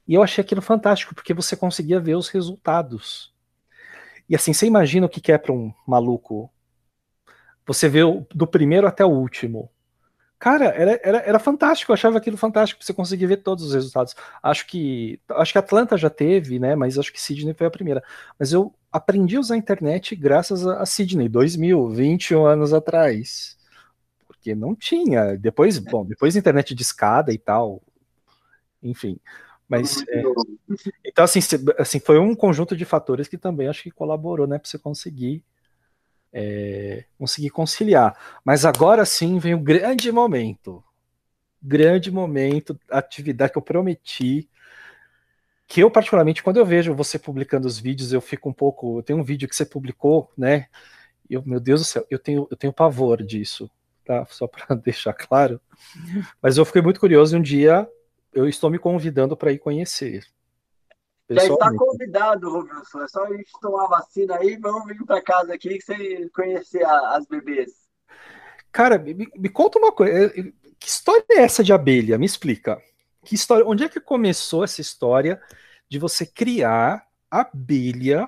E 0.07 0.15
eu 0.15 0.23
achei 0.23 0.41
aquilo 0.41 0.61
fantástico, 0.61 1.13
porque 1.13 1.33
você 1.33 1.55
conseguia 1.55 1.99
ver 1.99 2.15
os 2.15 2.29
resultados. 2.29 3.31
E 4.27 4.35
assim, 4.35 4.53
você 4.53 4.65
imagina 4.65 5.05
o 5.05 5.09
que 5.09 5.31
é 5.31 5.37
para 5.37 5.53
um 5.53 5.73
maluco. 5.85 6.51
Você 7.67 7.87
vê 7.87 7.99
do 8.33 8.47
primeiro 8.47 8.87
até 8.87 9.05
o 9.05 9.09
último. 9.09 9.69
Cara, 10.39 10.67
era, 10.67 10.99
era, 11.03 11.17
era 11.17 11.39
fantástico, 11.39 11.91
eu 11.91 11.93
achava 11.93 12.17
aquilo 12.17 12.37
fantástico, 12.37 12.81
você 12.81 12.93
conseguia 12.93 13.27
ver 13.27 13.37
todos 13.43 13.65
os 13.65 13.73
resultados. 13.73 14.15
Acho 14.41 14.65
que 14.67 15.19
acho 15.29 15.51
que 15.51 15.57
Atlanta 15.57 15.97
já 15.97 16.09
teve, 16.09 16.59
né? 16.59 16.75
Mas 16.75 16.97
acho 16.97 17.11
que 17.11 17.21
Sydney 17.21 17.53
foi 17.53 17.67
a 17.67 17.71
primeira. 17.71 18.01
Mas 18.39 18.53
eu 18.53 18.73
aprendi 18.89 19.35
a 19.35 19.41
usar 19.41 19.55
a 19.55 19.57
internet 19.57 20.15
graças 20.15 20.65
a, 20.65 20.81
a 20.81 20.85
Sydney, 20.85 21.27
2000, 21.27 21.89
21 21.89 22.45
anos 22.45 22.73
atrás. 22.73 23.57
Porque 24.25 24.55
não 24.55 24.73
tinha. 24.73 25.37
Depois, 25.37 25.77
bom, 25.77 26.05
depois 26.05 26.35
internet 26.37 26.73
de 26.73 26.83
escada 26.83 27.33
e 27.33 27.37
tal. 27.37 27.81
Enfim. 28.81 29.19
Mas 29.67 30.03
é, 30.09 30.23
então 31.05 31.23
assim, 31.23 31.39
assim, 31.77 31.99
foi 31.99 32.17
um 32.17 32.33
conjunto 32.33 32.75
de 32.75 32.85
fatores 32.85 33.27
que 33.27 33.37
também 33.37 33.67
acho 33.67 33.83
que 33.83 33.91
colaborou, 33.91 34.47
né, 34.47 34.57
para 34.57 34.67
você 34.67 34.79
conseguir 34.79 35.43
é, 36.33 37.05
conseguir 37.17 37.51
conciliar. 37.51 38.17
Mas 38.43 38.65
agora 38.65 39.05
sim 39.05 39.37
vem 39.37 39.53
o 39.53 39.59
grande 39.59 40.11
momento, 40.11 40.83
grande 41.61 42.09
momento, 42.09 42.79
atividade 42.89 43.51
que 43.51 43.57
eu 43.59 43.61
prometi, 43.61 44.49
que 45.67 45.81
eu 45.81 45.91
particularmente 45.91 46.41
quando 46.41 46.57
eu 46.57 46.65
vejo 46.65 46.95
você 46.95 47.19
publicando 47.19 47.67
os 47.67 47.77
vídeos, 47.77 48.11
eu 48.11 48.21
fico 48.21 48.49
um 48.49 48.53
pouco, 48.53 49.03
tem 49.03 49.15
um 49.15 49.23
vídeo 49.23 49.47
que 49.47 49.55
você 49.55 49.65
publicou, 49.65 50.31
né? 50.35 50.65
Eu, 51.29 51.43
meu 51.45 51.59
Deus 51.59 51.81
do 51.81 51.85
céu, 51.85 52.07
eu 52.09 52.17
tenho, 52.17 52.47
eu 52.49 52.57
tenho 52.57 52.73
pavor 52.73 53.21
disso, 53.21 53.69
tá? 54.03 54.25
Só 54.25 54.47
para 54.47 54.73
deixar 54.75 55.13
claro. 55.13 55.61
Mas 56.41 56.57
eu 56.57 56.65
fiquei 56.65 56.81
muito 56.81 56.99
curioso 56.99 57.35
e 57.35 57.39
um 57.39 57.41
dia 57.41 57.87
eu 58.33 58.47
estou 58.47 58.69
me 58.69 58.79
convidando 58.79 59.35
para 59.35 59.51
ir 59.51 59.59
conhecer. 59.59 60.25
Já 61.29 61.43
está 61.43 61.71
convidado, 61.75 62.49
Robinson. 62.49 63.03
É 63.03 63.07
só 63.07 63.23
a 63.23 63.35
gente 63.35 63.51
tomar 63.61 63.87
vacina 63.87 64.37
aí, 64.37 64.57
vamos 64.57 64.87
vir 64.87 65.05
para 65.05 65.21
casa 65.21 65.53
aqui 65.53 65.77
que 65.77 65.81
você 65.81 66.29
conhecer 66.29 66.83
a, 66.83 67.17
as 67.17 67.27
bebês. 67.27 67.71
Cara, 68.71 68.97
me, 68.97 69.13
me, 69.13 69.49
conta 69.49 69.77
uma 69.77 69.91
coisa. 69.91 70.11
É, 70.11 70.39
é, 70.39 70.43
que 70.79 70.87
história 70.87 71.23
é 71.29 71.41
essa 71.41 71.63
de 71.63 71.71
abelha? 71.71 72.17
Me 72.17 72.25
explica. 72.25 72.81
Que 73.23 73.35
história? 73.35 73.65
Onde 73.65 73.83
é 73.83 73.89
que 73.89 73.99
começou 73.99 74.63
essa 74.63 74.81
história 74.81 75.39
de 75.87 75.99
você 75.99 76.25
criar 76.25 77.05
abelha 77.29 78.27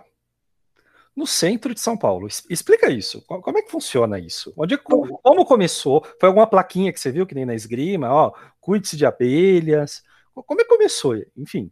no 1.16 1.26
centro 1.26 1.74
de 1.74 1.80
São 1.80 1.98
Paulo? 1.98 2.28
Explica 2.50 2.90
isso. 2.90 3.24
Como 3.26 3.58
é 3.58 3.62
que 3.64 3.72
funciona 3.72 4.20
isso? 4.20 4.54
Onde 4.56 4.76
é, 4.76 4.78
como, 4.78 5.18
como 5.20 5.46
começou? 5.46 6.06
Foi 6.20 6.28
alguma 6.28 6.46
plaquinha 6.46 6.94
que 6.94 7.00
você 7.00 7.12
viu 7.12 7.26
que 7.26 7.34
nem 7.34 7.46
na 7.46 7.56
esgrima? 7.56 8.14
Ó, 8.14 8.34
cuide-se 8.62 8.96
de 8.96 9.06
abelhas. 9.06 10.04
Como 10.34 10.62
é 10.62 10.64
que 10.64 10.70
começou? 10.70 11.16
Enfim, 11.36 11.70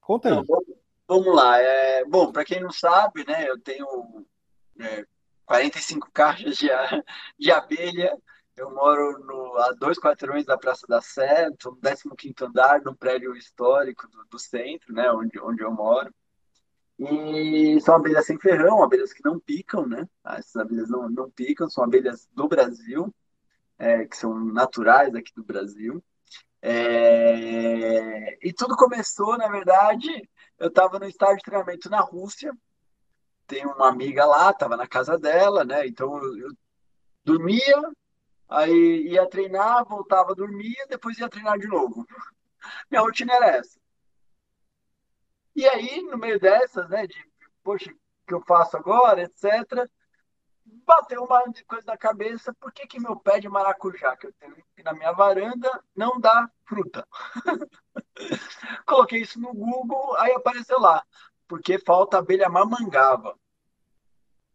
conta 0.00 0.28
aí. 0.28 0.34
Não, 0.34 0.44
vamos 1.08 1.34
lá. 1.34 1.58
É, 1.58 2.04
bom, 2.04 2.30
para 2.30 2.44
quem 2.44 2.60
não 2.60 2.72
sabe, 2.72 3.24
né, 3.26 3.48
eu 3.48 3.58
tenho 3.58 4.26
é, 4.80 5.06
45 5.46 6.10
caixas 6.12 6.56
de, 6.56 6.68
de 7.38 7.50
abelha. 7.50 8.18
Eu 8.54 8.70
moro 8.70 9.18
no, 9.24 9.56
a 9.58 9.72
dois 9.72 9.98
quarteirões 9.98 10.44
da 10.44 10.58
Praça 10.58 10.86
da 10.86 11.00
Sé, 11.00 11.48
no 11.48 12.16
15 12.16 12.34
andar, 12.42 12.82
no 12.82 12.94
prédio 12.94 13.34
histórico 13.34 14.06
do, 14.08 14.24
do, 14.26 14.38
centro, 14.38 14.92
né, 14.92 15.10
onde, 15.10 15.40
onde 15.40 15.62
eu 15.62 15.70
moro. 15.72 16.12
E 16.98 17.80
são 17.80 17.96
abelhas 17.96 18.26
sem 18.26 18.38
ferrão, 18.38 18.82
abelhas 18.82 19.12
que 19.12 19.24
não 19.24 19.40
picam, 19.40 19.86
né? 19.86 20.06
Essas 20.24 20.56
abelhas 20.56 20.90
não, 20.90 21.08
não 21.08 21.30
picam, 21.30 21.68
são 21.68 21.82
abelhas 21.82 22.28
do 22.32 22.46
Brasil, 22.46 23.12
é, 23.78 24.04
que 24.04 24.16
são 24.16 24.38
naturais 24.44 25.14
aqui 25.14 25.32
do 25.34 25.42
Brasil. 25.42 26.04
É... 26.62 28.38
E 28.46 28.52
tudo 28.52 28.76
começou, 28.76 29.36
na 29.36 29.48
verdade, 29.48 30.08
eu 30.58 30.68
estava 30.68 30.98
no 30.98 31.06
estágio 31.06 31.36
de 31.38 31.42
treinamento 31.42 31.90
na 31.90 32.00
Rússia, 32.00 32.52
tem 33.46 33.66
uma 33.66 33.88
amiga 33.88 34.24
lá, 34.24 34.50
estava 34.50 34.76
na 34.76 34.86
casa 34.86 35.18
dela, 35.18 35.64
né? 35.64 35.86
Então 35.86 36.16
eu, 36.36 36.50
dormia, 37.24 37.82
aí 38.48 39.08
ia 39.08 39.28
treinar, 39.28 39.84
voltava, 39.84 40.34
dormia, 40.34 40.86
depois 40.88 41.18
ia 41.18 41.28
treinar 41.28 41.58
de 41.58 41.66
novo. 41.66 42.06
Minha 42.90 43.02
rotina 43.02 43.34
era 43.34 43.56
essa. 43.56 43.78
E 45.54 45.68
aí, 45.68 46.00
no 46.02 46.16
meio 46.16 46.40
dessas, 46.40 46.88
né, 46.88 47.06
de, 47.06 47.14
poxa, 47.62 47.90
o 47.90 48.26
que 48.26 48.34
eu 48.34 48.40
faço 48.42 48.76
agora, 48.76 49.22
etc., 49.22 49.88
bateu 50.86 51.24
uma 51.24 51.42
coisa 51.66 51.86
na 51.86 51.96
cabeça, 51.96 52.54
por 52.54 52.72
que, 52.72 52.86
que 52.86 53.00
meu 53.00 53.16
pé 53.16 53.40
de 53.40 53.48
maracujá, 53.48 54.16
que 54.16 54.26
eu 54.26 54.32
tenho 54.34 54.56
na 54.84 54.92
minha 54.92 55.12
varanda, 55.12 55.82
não 55.94 56.20
dá 56.20 56.50
fruta? 56.64 57.06
Coloquei 58.86 59.20
isso 59.22 59.40
no 59.40 59.52
Google, 59.52 60.16
aí 60.16 60.32
apareceu 60.32 60.78
lá, 60.80 61.04
porque 61.46 61.78
falta 61.78 62.18
abelha 62.18 62.48
mamangava. 62.48 63.38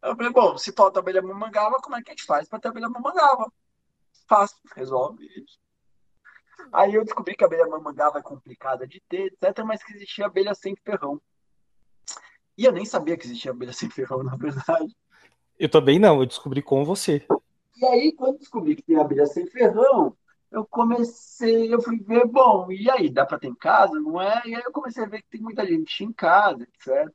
Eu 0.01 0.15
falei, 0.15 0.31
bom, 0.31 0.57
se 0.57 0.71
falta 0.71 0.99
abelha 0.99 1.21
mamangava, 1.21 1.77
como 1.81 1.95
é 1.95 2.01
que 2.01 2.11
a 2.11 2.13
gente 2.13 2.25
faz 2.25 2.47
para 2.47 2.59
ter 2.59 2.69
abelha 2.69 2.89
mamangava? 2.89 3.51
Fácil, 4.27 4.57
resolve 4.75 5.25
isso. 5.25 5.59
Aí 6.71 6.95
eu 6.95 7.03
descobri 7.03 7.35
que 7.35 7.43
a 7.43 7.47
abelha 7.47 7.67
mamangava 7.67 8.19
é 8.19 8.21
complicada 8.21 8.87
de 8.87 9.01
ter, 9.07 9.33
etc., 9.41 9.63
mas 9.65 9.83
que 9.83 9.93
existia 9.93 10.25
abelha 10.25 10.53
sem 10.53 10.75
ferrão. 10.75 11.21
E 12.57 12.65
eu 12.65 12.71
nem 12.71 12.85
sabia 12.85 13.17
que 13.17 13.25
existia 13.25 13.51
abelha 13.51 13.73
sem 13.73 13.89
ferrão, 13.89 14.23
na 14.23 14.35
verdade. 14.35 14.95
Eu 15.59 15.69
também 15.69 15.97
não, 15.97 16.19
eu 16.19 16.25
descobri 16.25 16.61
com 16.61 16.85
você. 16.85 17.25
E 17.75 17.85
aí, 17.85 18.11
quando 18.11 18.39
descobri 18.39 18.75
que 18.75 18.83
tem 18.83 18.97
abelha 18.97 19.25
sem 19.25 19.45
ferrão, 19.47 20.15
eu 20.51 20.65
comecei, 20.65 21.73
eu 21.73 21.81
fui 21.81 21.99
ver, 21.99 22.25
bom, 22.25 22.71
e 22.71 22.89
aí, 22.89 23.09
dá 23.09 23.25
para 23.25 23.39
ter 23.39 23.47
em 23.47 23.55
casa, 23.55 23.99
não 23.99 24.21
é? 24.21 24.41
E 24.45 24.55
aí 24.55 24.61
eu 24.63 24.71
comecei 24.71 25.03
a 25.03 25.07
ver 25.07 25.21
que 25.21 25.29
tem 25.29 25.41
muita 25.41 25.65
gente 25.65 26.03
em 26.03 26.11
casa, 26.11 26.63
etc. 26.63 27.11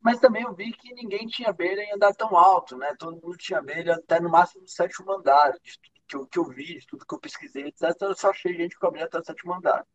Mas 0.00 0.18
também 0.18 0.42
eu 0.42 0.54
vi 0.54 0.72
que 0.72 0.94
ninguém 0.94 1.26
tinha 1.26 1.50
abelha 1.50 1.82
em 1.82 1.92
andar 1.92 2.14
tão 2.14 2.36
alto, 2.36 2.76
né? 2.76 2.94
Todo 2.98 3.20
mundo 3.20 3.36
tinha 3.36 3.58
abelha 3.58 3.94
até 3.94 4.20
no 4.20 4.30
máximo 4.30 4.62
no 4.62 4.68
sétimo 4.68 5.12
andar, 5.12 5.52
de 5.62 5.78
tudo 5.78 6.06
que 6.06 6.16
eu, 6.16 6.26
que 6.26 6.38
eu 6.38 6.44
vi, 6.44 6.78
de 6.78 6.86
tudo 6.86 7.06
que 7.06 7.14
eu 7.14 7.20
pesquisei, 7.20 7.66
etc. 7.66 7.82
Eu 8.02 8.14
só 8.14 8.30
achei 8.30 8.54
gente 8.54 8.78
com 8.78 8.86
abelha 8.86 9.06
até 9.06 9.18
o 9.18 9.24
sétimo 9.24 9.54
andar. 9.54 9.86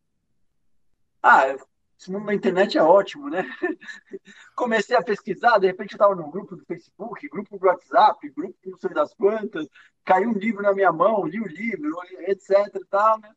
Ah, 1.22 1.48
eu 1.48 1.58
esse 2.02 2.10
mundo 2.10 2.26
da 2.26 2.34
internet 2.34 2.76
é 2.76 2.82
ótimo, 2.82 3.30
né? 3.30 3.44
Comecei 4.56 4.96
a 4.96 5.02
pesquisar, 5.02 5.58
de 5.58 5.68
repente 5.68 5.92
eu 5.92 5.96
estava 5.96 6.16
num 6.16 6.30
grupo 6.30 6.56
do 6.56 6.64
Facebook, 6.64 7.28
grupo 7.28 7.56
do 7.56 7.66
WhatsApp, 7.66 8.28
grupo 8.30 8.56
não 8.66 8.76
sei 8.76 8.90
das 8.90 9.14
quantas, 9.14 9.68
caiu 10.04 10.30
um 10.30 10.34
livro 10.34 10.62
na 10.62 10.72
minha 10.74 10.92
mão, 10.92 11.24
li 11.24 11.40
o 11.40 11.46
livro, 11.46 11.96
etc 12.26 12.50
e 12.74 12.84
tal, 12.86 13.20
né? 13.20 13.30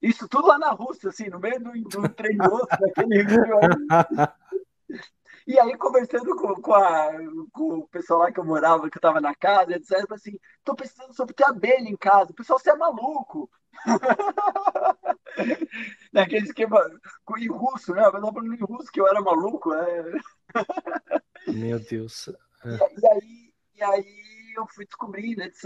Isso 0.00 0.26
tudo 0.26 0.48
lá 0.48 0.58
na 0.58 0.70
Rússia, 0.70 1.10
assim, 1.10 1.28
no 1.28 1.38
meio 1.38 1.60
do, 1.60 1.72
do 1.72 2.08
treinoso, 2.08 2.66
daquele 2.70 3.20
rio. 3.22 3.60
E 5.46 5.58
aí, 5.58 5.76
conversando 5.76 6.36
com, 6.36 6.54
com, 6.54 6.74
a, 6.74 7.10
com, 7.52 7.78
o 7.78 7.88
pessoal 7.88 8.20
lá 8.20 8.32
que 8.32 8.38
eu 8.38 8.44
morava, 8.44 8.90
que 8.90 8.96
eu 8.96 9.00
estava 9.00 9.20
na 9.20 9.34
casa, 9.34 9.74
etc., 9.74 10.12
assim, 10.12 10.38
tô 10.64 10.74
pensando 10.74 11.14
sobre 11.14 11.34
ter 11.34 11.44
abelha 11.44 11.88
em 11.88 11.96
casa. 11.96 12.30
O 12.30 12.34
pessoal, 12.34 12.58
você 12.58 12.70
é 12.70 12.76
maluco. 12.76 13.50
Naquele 16.12 16.46
esquema 16.46 16.78
em 17.38 17.48
russo, 17.48 17.94
né? 17.94 18.02
Eu 18.02 18.08
estava 18.08 18.32
falando 18.32 18.54
em 18.54 18.64
russo 18.64 18.92
que 18.92 19.00
eu 19.00 19.08
era 19.08 19.20
maluco. 19.20 19.70
Né? 19.70 20.20
Meu 21.48 21.80
Deus. 21.80 22.28
É. 22.28 22.34
E, 22.68 23.00
e, 23.00 23.06
aí, 23.06 23.52
e 23.76 23.82
aí 23.82 24.52
eu 24.56 24.66
fui 24.66 24.84
descobrindo, 24.84 25.42
etc. 25.42 25.64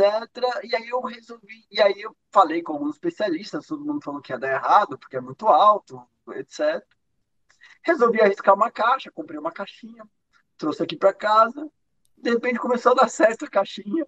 E 0.63 0.77
aí 0.77 0.89
eu 0.89 1.01
resolvi, 1.01 1.67
e 1.71 1.81
aí 1.81 2.01
eu 2.01 2.15
falei 2.31 2.63
com 2.63 2.75
alguns 2.75 2.95
especialistas, 2.95 3.67
todo 3.67 3.85
mundo 3.85 4.03
falou 4.03 4.21
que 4.21 4.33
ia 4.33 4.39
dar 4.39 4.53
errado, 4.53 4.99
porque 4.99 5.17
é 5.17 5.21
muito 5.21 5.49
alto, 5.49 6.07
etc. 6.33 6.85
Resolvi 7.85 8.21
arriscar 8.21 8.55
uma 8.55 8.71
caixa, 8.71 9.11
comprei 9.13 9.39
uma 9.39 9.53
caixinha, 9.53 10.05
trouxe 10.57 10.83
aqui 10.83 10.97
para 10.97 11.13
casa. 11.13 11.71
De 12.17 12.31
repente 12.31 12.59
começou 12.59 12.93
a 12.93 12.95
dar 12.95 13.09
certo 13.09 13.45
a 13.45 13.51
caixinha. 13.51 14.05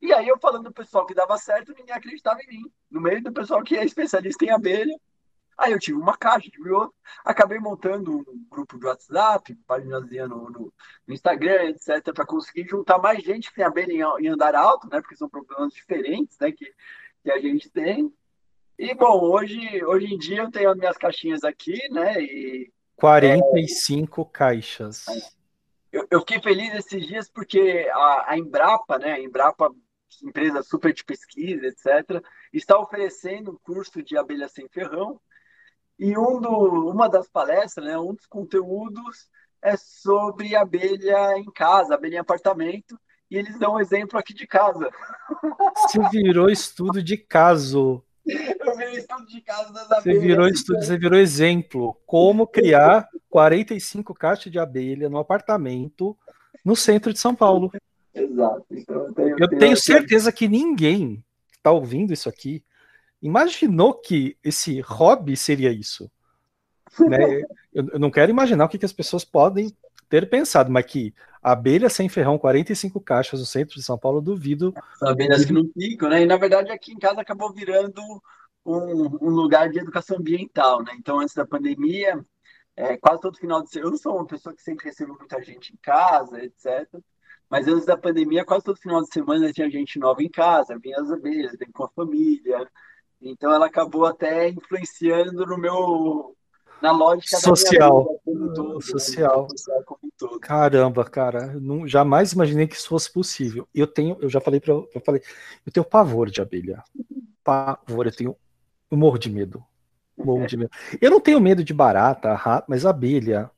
E 0.00 0.12
aí 0.12 0.28
eu 0.28 0.38
falando 0.38 0.64
do 0.64 0.72
pessoal 0.72 1.04
que 1.04 1.14
dava 1.14 1.36
certo, 1.36 1.74
ninguém 1.76 1.94
acreditava 1.94 2.40
em 2.42 2.48
mim. 2.48 2.72
No 2.90 3.00
meio 3.00 3.22
do 3.22 3.32
pessoal 3.32 3.62
que 3.62 3.76
é 3.76 3.84
especialista 3.84 4.44
em 4.44 4.50
abelha. 4.50 4.98
Aí 5.58 5.72
eu 5.72 5.78
tive 5.78 5.98
uma 5.98 6.16
caixa, 6.16 6.48
tive 6.48 6.70
outra. 6.70 6.96
Acabei 7.24 7.58
montando 7.58 8.18
um 8.18 8.46
grupo 8.48 8.78
de 8.78 8.86
WhatsApp, 8.86 9.54
páginazinha 9.66 10.28
no, 10.28 10.48
no, 10.50 10.72
no 11.04 11.14
Instagram, 11.14 11.70
etc., 11.70 12.14
para 12.14 12.24
conseguir 12.24 12.68
juntar 12.68 12.98
mais 12.98 13.24
gente 13.24 13.48
que 13.50 13.56
tem 13.56 13.64
abelha 13.64 13.92
em, 13.92 14.24
em, 14.24 14.28
andar 14.28 14.54
alto, 14.54 14.88
né? 14.88 15.00
Porque 15.00 15.16
são 15.16 15.28
problemas 15.28 15.74
diferentes, 15.74 16.38
né? 16.38 16.52
Que, 16.52 16.72
que 17.24 17.30
a 17.30 17.40
gente 17.40 17.68
tem. 17.70 18.14
E, 18.78 18.94
bom, 18.94 19.20
hoje, 19.20 19.84
hoje 19.84 20.14
em 20.14 20.18
dia 20.18 20.42
eu 20.42 20.50
tenho 20.50 20.70
as 20.70 20.76
minhas 20.76 20.96
caixinhas 20.96 21.42
aqui, 21.42 21.76
né? 21.90 22.22
E, 22.22 22.70
45 22.96 24.22
é, 24.22 24.24
caixas. 24.32 25.04
Eu, 25.92 26.06
eu, 26.10 26.20
fiquei 26.20 26.40
feliz 26.40 26.74
esses 26.74 27.06
dias 27.06 27.28
porque 27.28 27.88
a, 27.92 28.32
a 28.32 28.38
Embrapa, 28.38 28.98
né? 28.98 29.14
A 29.14 29.20
Embrapa 29.20 29.70
empresa 30.22 30.62
super 30.62 30.92
de 30.92 31.04
pesquisa, 31.04 31.66
etc., 31.66 32.22
está 32.52 32.78
oferecendo 32.78 33.52
um 33.52 33.58
curso 33.62 34.02
de 34.02 34.16
abelha 34.16 34.48
sem 34.48 34.68
ferrão. 34.68 35.20
E 35.98 36.16
um 36.16 36.40
do, 36.40 36.90
uma 36.90 37.08
das 37.08 37.28
palestras, 37.28 37.84
né, 37.84 37.98
um 37.98 38.14
dos 38.14 38.26
conteúdos 38.26 39.28
é 39.60 39.76
sobre 39.76 40.54
abelha 40.54 41.36
em 41.36 41.50
casa, 41.52 41.94
abelha 41.94 42.16
em 42.16 42.18
apartamento, 42.18 42.98
e 43.30 43.36
eles 43.36 43.58
dão 43.58 43.74
um 43.74 43.80
exemplo 43.80 44.18
aqui 44.18 44.32
de 44.32 44.46
casa. 44.46 44.88
Você 45.76 45.98
virou 46.10 46.48
estudo 46.48 47.02
de 47.02 47.16
caso. 47.16 48.02
Eu 48.60 48.76
virei 48.76 48.98
estudo 48.98 49.26
de 49.26 49.40
caso 49.40 49.72
das 49.72 49.90
abelhas. 49.90 50.20
Você 50.20 50.26
virou 50.26 50.48
estudo, 50.48 50.84
você 50.84 50.98
virou 50.98 51.18
exemplo. 51.18 51.96
Como 52.06 52.46
criar 52.46 53.08
45 53.30 54.14
caixas 54.14 54.52
de 54.52 54.58
abelha 54.58 55.08
no 55.08 55.18
apartamento 55.18 56.16
no 56.64 56.76
centro 56.76 57.12
de 57.12 57.18
São 57.18 57.34
Paulo. 57.34 57.72
Exato. 58.14 58.66
Então, 58.70 59.06
eu 59.06 59.14
tenho, 59.14 59.36
eu 59.38 59.48
tenho 59.58 59.76
certeza 59.76 60.32
que 60.32 60.48
ninguém 60.48 61.24
que 61.50 61.56
está 61.56 61.70
ouvindo 61.70 62.12
isso 62.12 62.28
aqui 62.28 62.62
imaginou 63.22 63.94
que 63.94 64.36
esse 64.44 64.80
hobby 64.80 65.36
seria 65.36 65.72
isso. 65.72 66.10
Né? 67.00 67.18
eu, 67.72 67.88
eu, 67.92 67.98
não 67.98 68.10
quero 68.10 68.30
imaginar 68.30 68.64
o 68.64 68.68
que, 68.68 68.78
que, 68.78 68.84
as 68.84 68.92
pessoas 68.92 69.24
podem 69.24 69.72
ter 70.08 70.28
pensado, 70.28 70.70
mas 70.70 70.86
que 70.86 71.14
abelha 71.42 71.88
sem 71.88 72.08
ferrão, 72.08 72.38
45 72.38 73.00
caixas 73.00 73.40
no 73.40 73.46
centro 73.46 73.74
de 73.74 73.82
São 73.82 73.98
Paulo, 73.98 74.20
duvido. 74.20 74.74
São 74.98 75.08
abelhas 75.08 75.44
que 75.44 75.52
não 75.52 75.68
ficam, 75.72 76.08
né? 76.08 76.22
E 76.22 76.26
na 76.26 76.36
verdade 76.36 76.70
aqui 76.70 76.92
em 76.92 76.98
casa 76.98 77.20
acabou 77.20 77.52
virando 77.52 78.02
um, 78.64 79.04
um 79.20 79.30
lugar 79.30 79.70
de 79.70 79.78
educação 79.78 80.18
ambiental, 80.18 80.82
né? 80.82 80.92
Então 80.98 81.20
antes 81.20 81.34
da 81.34 81.46
pandemia, 81.46 82.24
é, 82.76 82.96
quase 82.96 83.20
todo 83.20 83.38
final 83.38 83.62
de 83.62 83.70
semana, 83.70 83.88
eu 83.88 83.90
não 83.92 83.98
sou 83.98 84.16
uma 84.16 84.26
pessoa 84.26 84.54
que 84.54 84.62
sempre 84.62 84.86
recebe 84.86 85.10
muita 85.10 85.42
gente 85.42 85.72
em 85.72 85.78
casa, 85.82 86.42
etc. 86.42 86.86
Mas 87.50 87.66
antes 87.66 87.86
da 87.86 87.96
pandemia, 87.96 88.44
quase 88.44 88.64
todo 88.64 88.78
final 88.78 89.02
de 89.02 89.12
semana 89.12 89.52
tinha 89.52 89.70
gente 89.70 89.98
nova 89.98 90.22
em 90.22 90.28
casa, 90.28 90.78
vinha 90.78 91.00
as 91.00 91.10
abelhas, 91.10 91.56
vem 91.58 91.70
com 91.72 91.84
a 91.84 91.88
família. 91.88 92.68
Então 93.20 93.52
ela 93.52 93.66
acabou 93.66 94.06
até 94.06 94.48
influenciando 94.48 95.44
no 95.46 95.58
meu 95.58 96.36
na 96.80 96.92
lógica 96.92 97.36
social, 97.38 98.20
vida, 98.24 98.54
todo, 98.54 98.74
né? 98.74 98.80
social. 98.80 99.48
Né? 100.20 100.38
Caramba, 100.40 101.04
cara, 101.04 101.46
não, 101.60 101.86
jamais 101.86 102.32
imaginei 102.32 102.66
que 102.66 102.76
isso 102.76 102.88
fosse 102.88 103.12
possível. 103.12 103.68
Eu 103.74 103.86
tenho, 103.86 104.16
eu 104.20 104.28
já 104.28 104.40
falei 104.40 104.60
para 104.60 104.72
eu 104.72 105.02
falei, 105.04 105.22
eu 105.64 105.72
tenho 105.72 105.84
pavor 105.84 106.30
de 106.30 106.40
abelha. 106.40 106.82
Pavor, 107.44 108.06
eu 108.06 108.14
tenho 108.14 108.36
eu 108.90 108.96
morro 108.96 109.18
de 109.18 109.30
medo. 109.30 109.62
Morro 110.16 110.46
de 110.46 110.56
medo. 110.56 110.70
Eu 111.00 111.10
não 111.10 111.20
tenho 111.20 111.40
medo 111.40 111.62
de 111.62 111.74
barata, 111.74 112.34
rato, 112.34 112.66
mas 112.68 112.86
abelha. 112.86 113.50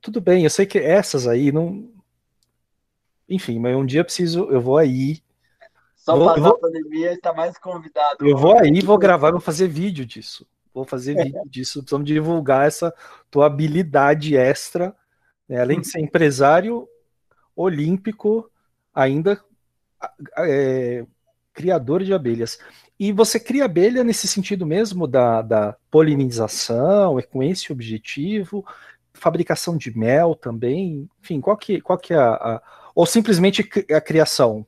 Tudo 0.00 0.20
bem, 0.20 0.44
eu 0.44 0.50
sei 0.50 0.66
que 0.66 0.78
essas 0.78 1.26
aí 1.26 1.50
não 1.50 1.90
enfim, 3.30 3.60
mas 3.60 3.76
um 3.76 3.86
dia 3.86 4.00
eu 4.00 4.04
preciso, 4.04 4.50
eu 4.50 4.60
vou 4.60 4.76
aí. 4.76 5.22
Só 5.94 6.16
vou, 6.16 6.26
passar 6.26 6.40
vou, 6.40 6.56
a 6.56 6.58
pandemia 6.58 7.12
está 7.12 7.32
mais 7.32 7.56
convidado. 7.56 8.26
Eu 8.26 8.36
vou 8.36 8.58
aí, 8.58 8.80
vou 8.80 8.98
gravar, 8.98 9.30
vou 9.30 9.40
fazer 9.40 9.68
vídeo 9.68 10.04
disso. 10.04 10.44
Vou 10.74 10.84
fazer 10.84 11.14
vídeo 11.14 11.42
disso. 11.46 11.80
Precisamos 11.80 12.06
divulgar 12.06 12.66
essa 12.66 12.92
tua 13.30 13.46
habilidade 13.46 14.36
extra, 14.36 14.96
né? 15.50 15.60
além 15.60 15.80
de 15.80 15.88
ser 15.88 15.98
empresário 15.98 16.88
olímpico, 17.56 18.48
ainda 18.94 19.42
é, 20.38 21.04
criador 21.52 22.04
de 22.04 22.14
abelhas. 22.14 22.56
E 22.98 23.12
você 23.12 23.40
cria 23.40 23.64
abelha 23.64 24.04
nesse 24.04 24.28
sentido 24.28 24.64
mesmo 24.64 25.08
da, 25.08 25.42
da 25.42 25.76
polinização, 25.90 27.18
é 27.18 27.22
com 27.22 27.42
esse 27.42 27.72
objetivo, 27.72 28.64
fabricação 29.12 29.76
de 29.76 29.96
mel 29.96 30.36
também, 30.36 31.10
enfim, 31.20 31.40
qual 31.40 31.56
que, 31.56 31.80
qual 31.80 31.98
que 31.98 32.14
é 32.14 32.16
a, 32.16 32.34
a 32.34 32.62
ou 32.94 33.04
simplesmente 33.04 33.68
a 33.92 34.00
criação? 34.00 34.64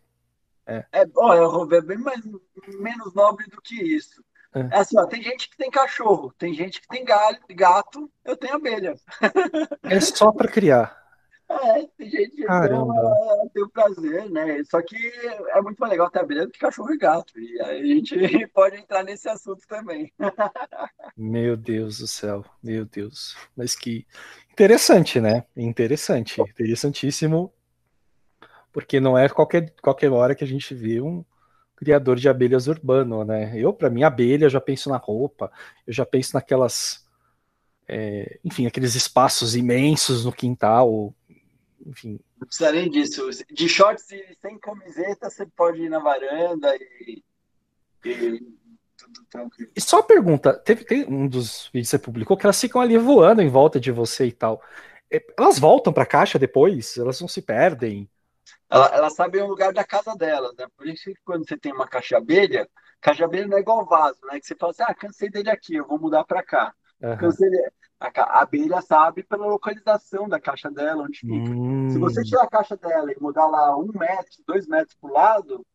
É, 0.66 0.84
é, 0.92 1.06
ó, 1.16 1.66
é 1.72 1.80
bem 1.80 1.98
mais, 1.98 2.20
menos 2.80 3.14
nobre 3.14 3.46
do 3.46 3.60
que 3.60 3.74
isso. 3.74 4.24
É. 4.54 4.60
é. 4.60 4.68
assim, 4.72 4.98
ó, 4.98 5.06
tem 5.06 5.22
gente 5.22 5.48
que 5.48 5.56
tem 5.56 5.70
cachorro, 5.70 6.32
tem 6.38 6.54
gente 6.54 6.80
que 6.80 6.88
tem 6.88 7.04
galho, 7.04 7.38
gato, 7.50 8.10
eu 8.24 8.36
tenho 8.36 8.54
abelha. 8.54 8.94
É 9.84 10.00
só 10.00 10.32
para 10.32 10.50
criar. 10.50 11.00
É, 11.48 11.86
tem 11.98 12.10
gente 12.10 12.36
que 12.36 12.46
tem, 12.46 13.48
tem 13.52 13.62
o 13.62 13.68
prazer, 13.68 14.30
né? 14.30 14.62
Só 14.64 14.80
que 14.80 14.96
é 14.96 15.60
muito 15.60 15.78
mais 15.78 15.90
legal 15.90 16.10
ter 16.10 16.20
abelha 16.20 16.46
do 16.46 16.52
que 16.52 16.58
cachorro 16.58 16.92
e 16.94 16.96
gato. 16.96 17.38
E 17.38 17.60
a 17.60 17.74
gente 17.74 18.16
pode 18.54 18.76
entrar 18.76 19.02
nesse 19.02 19.28
assunto 19.28 19.60
também. 19.68 20.10
Meu 21.14 21.54
Deus 21.54 21.98
do 21.98 22.06
céu, 22.06 22.42
meu 22.62 22.86
Deus. 22.86 23.36
Mas 23.54 23.76
que 23.76 24.06
interessante, 24.50 25.20
né? 25.20 25.44
Interessante, 25.54 26.40
interessantíssimo 26.40 27.52
porque 28.72 28.98
não 28.98 29.16
é 29.16 29.28
qualquer, 29.28 29.70
qualquer 29.82 30.10
hora 30.10 30.34
que 30.34 30.42
a 30.42 30.46
gente 30.46 30.74
vê 30.74 31.00
um 31.00 31.22
criador 31.82 32.16
de 32.16 32.28
abelhas 32.28 32.68
urbano, 32.68 33.24
né? 33.24 33.52
Eu, 33.56 33.72
para 33.72 33.90
mim, 33.90 34.04
abelha, 34.04 34.48
já 34.48 34.60
penso 34.60 34.88
na 34.88 34.96
roupa, 34.96 35.50
eu 35.84 35.92
já 35.92 36.06
penso 36.06 36.34
naquelas, 36.34 37.04
é, 37.88 38.38
enfim, 38.44 38.66
aqueles 38.66 38.94
espaços 38.94 39.56
imensos 39.56 40.24
no 40.24 40.32
quintal, 40.32 41.12
enfim. 41.84 42.20
Não 42.38 42.46
precisa 42.46 42.70
nem 42.70 42.88
disso. 42.88 43.28
De 43.52 43.68
shorts 43.68 44.10
e 44.12 44.36
sem 44.40 44.58
camiseta, 44.58 45.28
você 45.28 45.44
pode 45.44 45.82
ir 45.82 45.90
na 45.90 45.98
varanda 45.98 46.72
e, 46.76 47.22
e 48.04 48.52
e 49.74 49.80
só 49.80 49.96
uma 49.96 50.02
pergunta, 50.02 50.54
teve 50.54 50.84
tem 50.84 51.04
um 51.04 51.26
dos 51.26 51.68
vídeos 51.72 51.90
que 51.90 51.96
você 51.96 51.98
publicou 51.98 52.36
que 52.36 52.46
elas 52.46 52.60
ficam 52.60 52.80
ali 52.80 52.96
voando 52.98 53.42
em 53.42 53.48
volta 53.48 53.80
de 53.80 53.90
você 53.90 54.26
e 54.26 54.32
tal. 54.32 54.62
É, 55.10 55.24
elas 55.36 55.58
voltam 55.58 55.92
para 55.92 56.04
a 56.04 56.06
caixa 56.06 56.38
depois? 56.38 56.96
Elas 56.96 57.20
não 57.20 57.28
se 57.28 57.42
perdem? 57.42 58.08
Ela, 58.72 58.86
elas 58.86 59.14
sabem 59.14 59.42
o 59.42 59.46
lugar 59.46 59.70
da 59.70 59.84
casa 59.84 60.16
delas, 60.16 60.56
né? 60.56 60.66
Por 60.74 60.86
isso 60.86 61.04
que 61.04 61.14
quando 61.26 61.46
você 61.46 61.58
tem 61.58 61.74
uma 61.74 61.86
caixa 61.86 62.16
abelha, 62.16 62.66
caixa 63.02 63.26
abelha 63.26 63.46
não 63.46 63.58
é 63.58 63.60
igual 63.60 63.84
vaso, 63.84 64.18
né? 64.24 64.40
Que 64.40 64.46
você 64.46 64.56
fala 64.56 64.72
assim, 64.72 64.82
ah, 64.86 64.94
cansei 64.94 65.28
dele 65.28 65.50
aqui, 65.50 65.74
eu 65.74 65.86
vou 65.86 65.98
mudar 65.98 66.24
para 66.24 66.42
cá. 66.42 66.74
Uhum. 67.02 67.16
Cansei 67.18 67.50
dele. 67.50 67.70
A, 68.00 68.06
a, 68.06 68.40
abelha 68.40 68.80
sabe 68.80 69.24
pela 69.24 69.46
localização 69.46 70.26
da 70.26 70.40
caixa 70.40 70.70
dela, 70.70 71.04
onde 71.04 71.18
fica. 71.18 71.50
Hum. 71.50 71.90
Se 71.90 71.98
você 71.98 72.24
tirar 72.24 72.44
a 72.44 72.48
caixa 72.48 72.74
dela 72.74 73.12
e 73.12 73.20
mudar 73.20 73.46
lá 73.46 73.76
um 73.76 73.92
metro, 73.92 74.42
dois 74.46 74.66
metros 74.66 74.96
para 74.98 75.10
o 75.10 75.12
lado, 75.12 75.66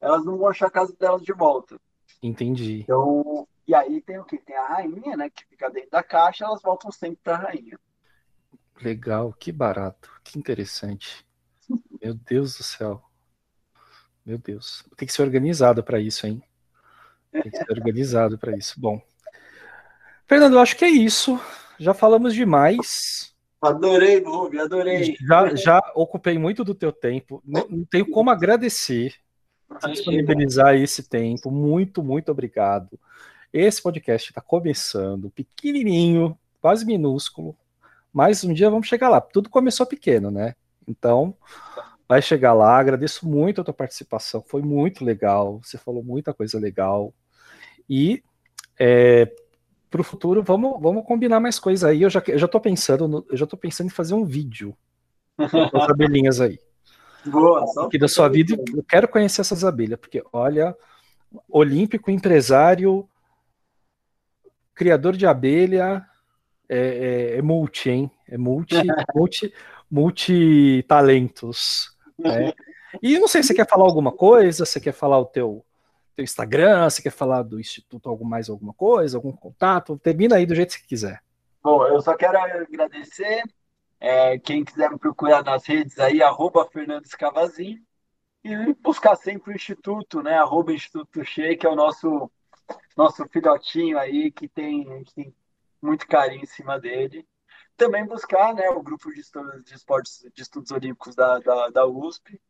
elas 0.00 0.24
não 0.24 0.38
vão 0.38 0.48
achar 0.48 0.68
a 0.68 0.70
casa 0.70 0.96
delas 0.98 1.20
de 1.20 1.34
volta. 1.34 1.78
Entendi. 2.22 2.80
Então, 2.80 3.46
e 3.68 3.74
aí 3.74 4.00
tem 4.00 4.18
o 4.18 4.24
que? 4.24 4.38
Tem 4.38 4.56
a 4.56 4.66
rainha, 4.66 5.14
né? 5.14 5.28
Que 5.28 5.44
fica 5.44 5.68
dentro 5.68 5.90
da 5.90 6.02
caixa, 6.02 6.46
elas 6.46 6.62
voltam 6.62 6.90
sempre 6.90 7.20
para 7.22 7.34
a 7.34 7.40
rainha. 7.40 7.78
Legal, 8.80 9.34
que 9.34 9.52
barato, 9.52 10.10
que 10.24 10.38
interessante. 10.38 11.25
Meu 12.02 12.14
Deus 12.14 12.56
do 12.56 12.62
céu. 12.62 13.02
Meu 14.24 14.38
Deus. 14.38 14.84
Tem 14.96 15.06
que 15.06 15.12
ser 15.12 15.22
organizado 15.22 15.82
para 15.82 16.00
isso, 16.00 16.26
hein? 16.26 16.42
Tem 17.30 17.42
que 17.42 17.56
ser 17.56 17.70
organizado 17.70 18.38
para 18.38 18.56
isso. 18.56 18.80
Bom. 18.80 19.00
Fernando, 20.26 20.54
eu 20.54 20.60
acho 20.60 20.76
que 20.76 20.84
é 20.84 20.90
isso. 20.90 21.40
Já 21.78 21.94
falamos 21.94 22.34
demais. 22.34 23.34
Adorei, 23.60 24.22
Rubi, 24.22 24.58
adorei. 24.58 25.16
Já, 25.20 25.54
já 25.54 25.92
ocupei 25.94 26.38
muito 26.38 26.64
do 26.64 26.74
teu 26.74 26.92
tempo. 26.92 27.42
Não, 27.44 27.66
não 27.68 27.84
tenho 27.84 28.10
como 28.10 28.30
agradecer 28.30 29.14
disponibilizar 29.88 30.74
esse 30.74 31.08
tempo. 31.08 31.50
Muito, 31.50 32.02
muito 32.02 32.30
obrigado. 32.30 32.98
Esse 33.52 33.82
podcast 33.82 34.30
está 34.30 34.40
começando 34.40 35.30
pequenininho, 35.30 36.38
quase 36.60 36.84
minúsculo, 36.84 37.56
mas 38.12 38.44
um 38.44 38.52
dia 38.52 38.70
vamos 38.70 38.86
chegar 38.86 39.08
lá. 39.08 39.20
Tudo 39.20 39.48
começou 39.48 39.86
pequeno, 39.86 40.30
né? 40.30 40.54
Então, 40.86 41.34
vai 42.08 42.22
chegar 42.22 42.52
lá. 42.52 42.78
Agradeço 42.78 43.28
muito 43.28 43.60
a 43.60 43.64
tua 43.64 43.74
participação, 43.74 44.42
foi 44.46 44.62
muito 44.62 45.04
legal. 45.04 45.60
Você 45.62 45.78
falou 45.78 46.02
muita 46.02 46.32
coisa 46.32 46.58
legal. 46.58 47.12
E 47.88 48.22
é, 48.78 49.30
para 49.90 50.00
o 50.00 50.04
futuro, 50.04 50.42
vamos, 50.42 50.80
vamos 50.80 51.04
combinar 51.04 51.40
mais 51.40 51.58
coisas 51.58 51.84
aí. 51.88 52.02
Eu 52.02 52.10
já, 52.10 52.22
eu 52.26 52.38
já 52.38 52.48
tô 52.48 52.60
pensando, 52.60 53.08
no, 53.08 53.26
eu 53.30 53.36
já 53.36 53.46
tô 53.46 53.56
pensando 53.56 53.86
em 53.86 53.90
fazer 53.90 54.14
um 54.14 54.24
vídeo 54.24 54.76
com 55.36 55.76
as 55.78 55.88
abelhinhas 55.88 56.40
aí. 56.40 56.58
Boa, 57.24 57.64
aqui 57.84 57.98
da 57.98 58.08
sua 58.08 58.28
vida. 58.28 58.56
Eu 58.74 58.84
quero 58.84 59.08
conhecer 59.08 59.40
essas 59.40 59.64
abelhas, 59.64 59.98
porque 59.98 60.22
olha, 60.32 60.76
olímpico, 61.48 62.10
empresário, 62.10 63.08
criador 64.74 65.16
de 65.16 65.26
abelha, 65.26 66.06
é, 66.68 66.78
é, 66.78 67.38
é 67.38 67.42
multi, 67.42 67.90
hein? 67.90 68.10
É 68.28 68.36
multi, 68.36 68.76
multi, 69.14 69.52
multi 69.90 70.84
talentos. 70.88 71.96
Né? 72.18 72.52
E 73.02 73.18
não 73.18 73.28
sei, 73.28 73.42
você 73.42 73.54
quer 73.54 73.68
falar 73.68 73.84
alguma 73.84 74.12
coisa? 74.12 74.64
Você 74.64 74.80
quer 74.80 74.92
falar 74.92 75.18
o 75.18 75.26
teu, 75.26 75.64
teu 76.14 76.22
Instagram? 76.22 76.88
Você 76.88 77.02
quer 77.02 77.10
falar 77.10 77.42
do 77.42 77.60
Instituto 77.60 78.08
algo 78.08 78.24
mais 78.24 78.48
alguma 78.48 78.72
coisa? 78.74 79.16
Algum 79.16 79.32
contato? 79.32 79.98
Termina 79.98 80.36
aí 80.36 80.46
do 80.46 80.54
jeito 80.54 80.76
que 80.76 80.86
quiser. 80.86 81.22
Bom, 81.62 81.86
eu 81.86 82.00
só 82.00 82.16
quero 82.16 82.38
agradecer. 82.38 83.42
É, 83.98 84.38
quem 84.38 84.64
quiser 84.64 84.90
me 84.90 84.98
procurar 84.98 85.42
nas 85.42 85.66
redes 85.66 85.98
aí, 85.98 86.22
arroba 86.22 86.68
Fernando 86.70 87.06
Escavazin, 87.06 87.82
e 88.44 88.74
buscar 88.74 89.16
sempre 89.16 89.52
o 89.52 89.56
Instituto, 89.56 90.22
né? 90.22 90.38
Arroba 90.38 90.72
Instituto 90.72 91.24
Shea, 91.24 91.56
que 91.56 91.66
é 91.66 91.68
o 91.68 91.74
nosso, 91.74 92.30
nosso 92.96 93.26
filhotinho 93.28 93.98
aí, 93.98 94.30
que 94.30 94.48
tem, 94.48 94.88
a 94.92 94.98
gente 94.98 95.14
tem 95.14 95.34
muito 95.82 96.06
carinho 96.06 96.42
em 96.42 96.46
cima 96.46 96.78
dele. 96.78 97.26
Também 97.76 98.06
buscar 98.06 98.54
né, 98.54 98.68
o 98.70 98.82
grupo 98.82 99.12
de 99.12 99.20
estudos, 99.20 99.64
de 99.64 99.74
esportes 99.74 100.26
de 100.34 100.42
estudos 100.42 100.70
olímpicos 100.70 101.14
da, 101.14 101.38
da, 101.38 101.68
da 101.68 101.86
USP. 101.86 102.40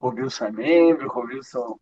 O 0.00 0.08
Wilson 0.08 0.46
é 0.46 0.50
membro, 0.50 1.10
o 1.14 1.20
Wilson 1.20 1.78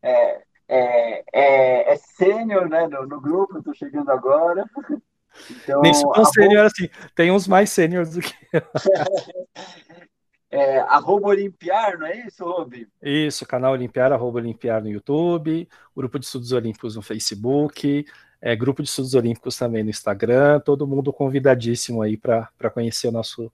é, 0.00 0.42
é, 0.68 1.24
é, 1.32 1.92
é 1.92 1.96
sênior 1.96 2.68
né, 2.68 2.86
no, 2.86 3.06
no 3.06 3.20
grupo, 3.20 3.58
estou 3.58 3.74
chegando 3.74 4.10
agora. 4.10 4.64
Então, 5.48 5.80
Nem 5.80 5.94
sou 5.94 6.10
tão 6.12 6.24
sênior 6.24 6.66
assim, 6.66 6.88
tem 7.14 7.30
uns 7.30 7.46
mais 7.46 7.70
sêniores 7.70 8.14
do 8.14 8.20
que 8.20 8.34
eu. 8.52 8.62
é, 10.50 10.80
arroba 10.80 11.28
Olimpiar, 11.28 11.98
não 11.98 12.06
é 12.06 12.26
isso, 12.26 12.44
Robi? 12.44 12.88
Isso, 13.00 13.46
canal 13.46 13.72
Olimpiar, 13.72 14.12
arroba 14.12 14.40
Olimpiar 14.40 14.82
no 14.82 14.88
YouTube, 14.88 15.68
grupo 15.96 16.18
de 16.18 16.26
estudos 16.26 16.50
olímpicos 16.50 16.96
no 16.96 17.02
Facebook, 17.02 18.04
é, 18.40 18.56
grupo 18.56 18.82
de 18.82 18.88
estudos 18.88 19.14
olímpicos 19.14 19.56
também 19.56 19.84
no 19.84 19.90
Instagram, 19.90 20.60
todo 20.60 20.86
mundo 20.86 21.12
convidadíssimo 21.12 22.02
aí 22.02 22.16
para 22.16 22.70
conhecer 22.72 23.08
o 23.08 23.12
nosso 23.12 23.52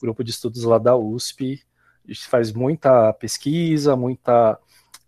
grupo 0.00 0.22
de 0.22 0.30
estudos 0.30 0.62
lá 0.62 0.78
da 0.78 0.96
USP. 0.96 1.62
A 2.04 2.12
gente 2.12 2.26
faz 2.26 2.52
muita 2.52 3.12
pesquisa, 3.12 3.96
muita, 3.96 4.58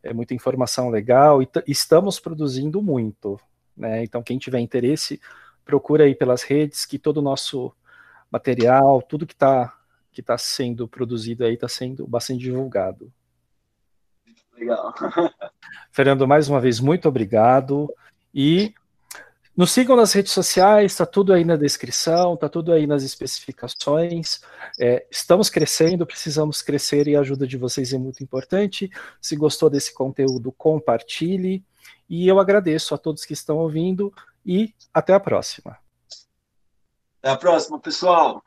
é, 0.02 0.12
muita 0.12 0.35
informação 0.35 0.90
legal 0.90 1.43
e 1.43 1.48
estamos 1.66 2.19
produzindo 2.19 2.82
muito. 2.82 3.39
Né? 3.77 4.02
Então, 4.02 4.23
quem 4.23 4.39
tiver 4.39 4.59
interesse, 4.59 5.20
procura 5.65 6.05
aí 6.05 6.15
pelas 6.15 6.43
redes 6.43 6.85
que 6.85 6.98
todo 6.98 7.19
o 7.19 7.23
nosso 7.23 7.73
material, 8.31 9.01
tudo 9.02 9.27
que 9.27 9.32
está 9.32 9.77
que 10.12 10.23
tá 10.23 10.36
sendo 10.36 10.89
produzido 10.89 11.44
aí 11.44 11.55
está 11.55 11.69
sendo 11.69 12.05
bastante 12.05 12.40
divulgado. 12.40 13.12
Legal. 14.57 14.93
Fernando, 15.93 16.27
mais 16.27 16.48
uma 16.48 16.61
vez, 16.61 16.81
muito 16.81 17.09
obrigado. 17.09 17.89
E 18.35 18.74
nos 19.61 19.73
sigam 19.73 19.95
nas 19.95 20.15
redes 20.15 20.32
sociais, 20.32 20.93
está 20.93 21.05
tudo 21.05 21.35
aí 21.35 21.45
na 21.45 21.55
descrição, 21.55 22.32
está 22.32 22.49
tudo 22.49 22.73
aí 22.73 22.87
nas 22.87 23.03
especificações. 23.03 24.41
É, 24.81 25.07
estamos 25.11 25.51
crescendo, 25.51 26.07
precisamos 26.07 26.62
crescer 26.62 27.07
e 27.07 27.15
a 27.15 27.20
ajuda 27.20 27.47
de 27.47 27.59
vocês 27.59 27.93
é 27.93 27.99
muito 27.99 28.24
importante. 28.24 28.91
Se 29.20 29.37
gostou 29.37 29.69
desse 29.69 29.93
conteúdo, 29.93 30.51
compartilhe. 30.51 31.62
E 32.09 32.27
eu 32.27 32.41
agradeço 32.41 32.95
a 32.95 32.99
todos 32.99 33.27
que 33.27 33.35
estão 33.35 33.59
ouvindo 33.59 34.11
e 34.47 34.74
até 34.95 35.12
a 35.12 35.20
próxima. 35.20 35.77
Até 37.19 37.31
a 37.31 37.37
próxima, 37.37 37.78
pessoal. 37.78 38.43